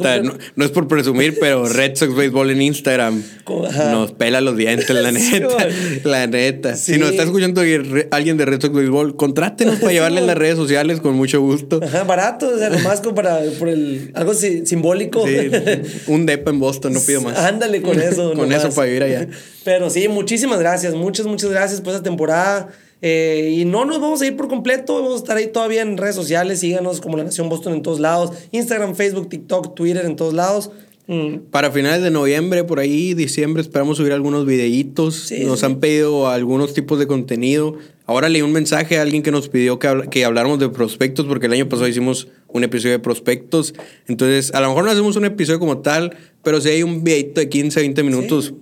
no, 0.55 0.63
es 0.65 0.71
por 0.71 0.87
presumir, 0.87 1.37
pero 1.39 1.67
Red 1.69 1.95
Sox 1.95 2.15
Baseball 2.15 2.51
en 2.51 2.61
Instagram 2.61 3.21
nos 3.91 4.13
pela 4.13 4.39
los 4.39 4.55
dientes, 4.55 4.89
la 4.89 5.11
neta, 5.11 5.67
la 6.05 6.27
neta. 6.27 6.75
Si 6.77 6.97
nos 6.97 7.11
está 7.11 7.23
escuchando 7.23 7.61
alguien 8.11 8.37
de 8.37 8.45
Red 8.45 8.61
Sox 8.61 8.73
Baseball, 8.73 9.17
contra 9.17 9.40
Trátenos 9.41 9.79
para 9.79 9.91
llevarle 9.91 10.21
en 10.21 10.27
las 10.27 10.37
redes 10.37 10.55
sociales 10.55 10.99
con 10.99 11.15
mucho 11.15 11.41
gusto. 11.41 11.79
Ajá, 11.83 12.03
barato, 12.03 12.47
o 12.47 12.59
sea, 12.59 12.69
nomás 12.69 13.01
para 13.01 13.39
por 13.57 13.69
el, 13.69 14.11
algo 14.13 14.35
simbólico. 14.35 15.25
Sí, 15.25 15.49
un 16.05 16.27
depa 16.27 16.51
en 16.51 16.59
Boston, 16.59 16.93
no 16.93 16.99
pido 16.99 17.21
más. 17.21 17.39
Ándale 17.39 17.81
con 17.81 17.99
eso. 17.99 18.33
con 18.35 18.53
eso 18.53 18.69
para 18.69 18.85
vivir 18.85 19.01
allá. 19.01 19.27
Pero 19.63 19.89
sí, 19.89 20.07
muchísimas 20.07 20.59
gracias, 20.59 20.93
muchas, 20.93 21.25
muchas 21.25 21.49
gracias 21.49 21.81
por 21.81 21.91
esa 21.91 22.03
temporada. 22.03 22.67
Eh, 23.01 23.55
y 23.57 23.65
no 23.65 23.83
nos 23.83 23.99
vamos 23.99 24.21
a 24.21 24.27
ir 24.27 24.37
por 24.37 24.47
completo, 24.47 25.01
vamos 25.01 25.13
a 25.13 25.17
estar 25.17 25.37
ahí 25.37 25.47
todavía 25.47 25.81
en 25.81 25.97
redes 25.97 26.13
sociales, 26.13 26.59
síganos 26.59 27.01
como 27.01 27.17
La 27.17 27.23
Nación 27.23 27.49
Boston 27.49 27.73
en 27.73 27.81
todos 27.81 27.99
lados, 27.99 28.33
Instagram, 28.51 28.93
Facebook, 28.93 29.27
TikTok, 29.27 29.73
Twitter 29.73 30.05
en 30.05 30.17
todos 30.17 30.35
lados. 30.35 30.69
Mm. 31.07 31.49
Para 31.51 31.71
finales 31.71 32.01
de 32.01 32.11
noviembre, 32.11 32.63
por 32.63 32.79
ahí, 32.79 33.13
diciembre, 33.13 33.61
esperamos 33.61 33.97
subir 33.97 34.13
algunos 34.13 34.45
videitos. 34.45 35.31
nos 35.45 35.63
han 35.63 35.79
pedido 35.79 36.29
algunos 36.29 36.73
tipos 36.73 36.99
de 36.99 37.07
contenido. 37.07 37.77
Ahora 38.05 38.29
leí 38.29 38.41
un 38.41 38.51
mensaje 38.51 38.97
a 38.97 39.01
alguien 39.01 39.23
que 39.23 39.31
nos 39.31 39.49
pidió 39.49 39.79
que, 39.79 40.07
que 40.09 40.25
habláramos 40.25 40.59
de 40.59 40.69
prospectos, 40.69 41.25
porque 41.25 41.47
el 41.47 41.53
año 41.53 41.69
pasado 41.69 41.87
hicimos 41.87 42.27
un 42.47 42.63
episodio 42.63 42.93
de 42.93 42.99
prospectos. 42.99 43.73
Entonces, 44.07 44.53
a 44.53 44.61
lo 44.61 44.69
mejor 44.69 44.85
no 44.85 44.91
hacemos 44.91 45.15
un 45.15 45.25
episodio 45.25 45.59
como 45.59 45.79
tal, 45.79 46.15
pero 46.43 46.61
si 46.61 46.69
hay 46.69 46.83
un 46.83 47.03
videito 47.03 47.41
de 47.41 47.49
15, 47.49 47.79
20 47.79 48.03
minutos 48.03 48.53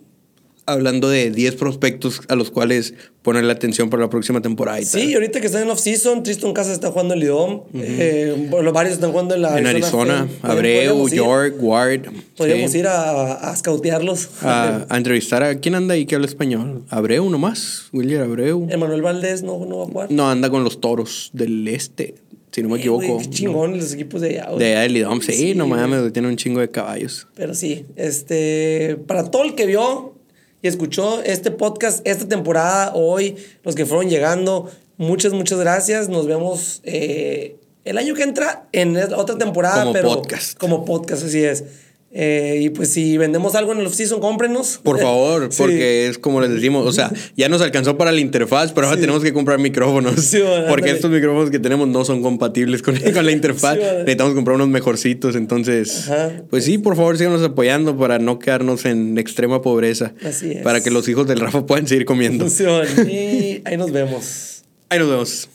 hablando 0.71 1.09
de 1.09 1.31
10 1.31 1.55
prospectos 1.55 2.21
a 2.27 2.35
los 2.35 2.51
cuales 2.51 2.93
poner 3.21 3.43
la 3.43 3.53
atención 3.53 3.89
para 3.89 4.03
la 4.03 4.09
próxima 4.09 4.41
temporada. 4.41 4.79
Y 4.79 4.85
sí, 4.85 5.13
ahorita 5.13 5.41
que 5.41 5.47
están 5.47 5.63
en 5.63 5.69
off-season, 5.69 6.23
Tristan 6.23 6.53
Casa 6.53 6.71
está 6.73 6.91
jugando 6.91 7.13
en 7.13 7.19
Lidom. 7.19 7.63
Eh, 7.73 8.47
bueno, 8.49 8.71
varios 8.71 8.95
están 8.95 9.11
jugando 9.11 9.35
en 9.35 9.41
la 9.41 9.59
En 9.59 9.67
Arizona, 9.67 10.27
Abreu, 10.41 11.07
York, 11.09 11.55
Ward. 11.59 12.01
Podríamos 12.37 12.73
ir 12.75 12.87
a, 12.87 13.33
a 13.33 13.55
scoutearlos. 13.55 14.29
A, 14.41 14.97
entrevistar 14.97 15.43
a 15.43 15.59
quién 15.59 15.75
anda 15.75 15.93
ahí 15.93 16.05
que 16.05 16.15
habla 16.15 16.27
español. 16.27 16.83
Abreu 16.89 17.29
nomás, 17.29 17.87
William 17.93 18.23
Abreu. 18.23 18.67
Emanuel 18.69 19.01
Valdés 19.01 19.43
no, 19.43 19.65
no 19.65 19.77
va 19.77 19.83
a 19.83 19.87
jugar. 19.87 20.11
No, 20.11 20.29
anda 20.29 20.49
con 20.49 20.63
los 20.63 20.81
toros 20.81 21.29
del 21.33 21.67
este 21.67 22.15
si 22.51 22.63
no 22.63 22.69
me 22.69 22.79
equivoco. 22.79 23.19
qué 23.19 23.29
chingón 23.29 23.77
los 23.77 23.93
equipos 23.93 24.21
de 24.21 24.39
allá, 24.39 24.55
De 24.57 24.71
allá 24.71 24.81
de 24.81 24.89
Lidom, 24.89 25.21
sí, 25.21 25.53
no 25.55 25.67
mames, 25.67 26.11
tiene 26.13 26.27
un 26.27 26.35
chingo 26.35 26.59
de 26.59 26.69
caballos. 26.69 27.27
Pero 27.35 27.53
sí, 27.53 27.85
este, 27.95 28.97
para 29.07 29.29
todo 29.29 29.43
el 29.43 29.55
que 29.55 29.65
vio 29.65 30.15
y 30.61 30.67
escuchó 30.67 31.21
este 31.23 31.51
podcast 31.51 32.05
esta 32.05 32.27
temporada, 32.27 32.93
hoy, 32.93 33.37
los 33.63 33.75
que 33.75 33.85
fueron 33.85 34.09
llegando, 34.09 34.69
muchas, 34.97 35.33
muchas 35.33 35.59
gracias. 35.59 36.09
Nos 36.09 36.27
vemos 36.27 36.81
eh, 36.83 37.57
el 37.85 37.97
año 37.97 38.13
que 38.13 38.23
entra 38.23 38.67
en 38.71 38.97
otra 39.13 39.37
temporada, 39.37 39.81
como 39.81 39.93
pero 39.93 40.09
podcast. 40.09 40.57
como 40.57 40.85
podcast, 40.85 41.23
así 41.23 41.43
es. 41.43 41.63
Eh, 42.11 42.61
y 42.63 42.69
pues 42.69 42.91
si 42.91 43.17
vendemos 43.17 43.53
algo 43.55 43.71
en 43.71 43.79
el 43.79 43.87
off-season, 43.87 44.19
cómprenos. 44.19 44.79
Por 44.81 44.99
favor, 45.01 45.49
porque 45.57 46.07
es 46.07 46.17
como 46.17 46.41
les 46.41 46.51
decimos, 46.51 46.85
o 46.87 46.91
sea, 46.91 47.11
ya 47.35 47.49
nos 47.49 47.61
alcanzó 47.61 47.97
para 47.97 48.11
la 48.11 48.19
interfaz, 48.19 48.71
pero 48.71 48.87
ahora 48.87 48.99
tenemos 48.99 49.21
que 49.21 49.33
comprar 49.33 49.59
micrófonos. 49.59 50.35
porque 50.69 50.91
estos 50.91 51.11
micrófonos 51.11 51.51
que 51.51 51.59
tenemos 51.59 51.87
no 51.87 52.03
son 52.05 52.21
compatibles 52.21 52.81
con, 52.81 52.95
con 53.13 53.25
la 53.25 53.31
interfaz. 53.31 53.77
Necesitamos 53.77 54.33
comprar 54.33 54.55
unos 54.55 54.69
mejorcitos. 54.69 55.35
Entonces, 55.35 56.09
pues 56.49 56.65
sí, 56.65 56.77
por 56.77 56.95
favor, 56.95 57.17
síganos 57.17 57.43
apoyando 57.43 57.97
para 57.97 58.19
no 58.19 58.39
quedarnos 58.39 58.85
en 58.85 59.17
extrema 59.17 59.61
pobreza. 59.61 60.13
Así 60.23 60.51
es. 60.51 60.63
Para 60.63 60.81
que 60.81 60.91
los 60.91 61.07
hijos 61.07 61.27
del 61.27 61.39
Rafa 61.39 61.65
puedan 61.65 61.87
seguir 61.87 62.05
comiendo. 62.05 62.47
y 62.47 63.61
ahí 63.65 63.77
nos 63.77 63.91
vemos. 63.91 64.63
Ahí 64.89 64.99
nos 64.99 65.09
vemos. 65.09 65.49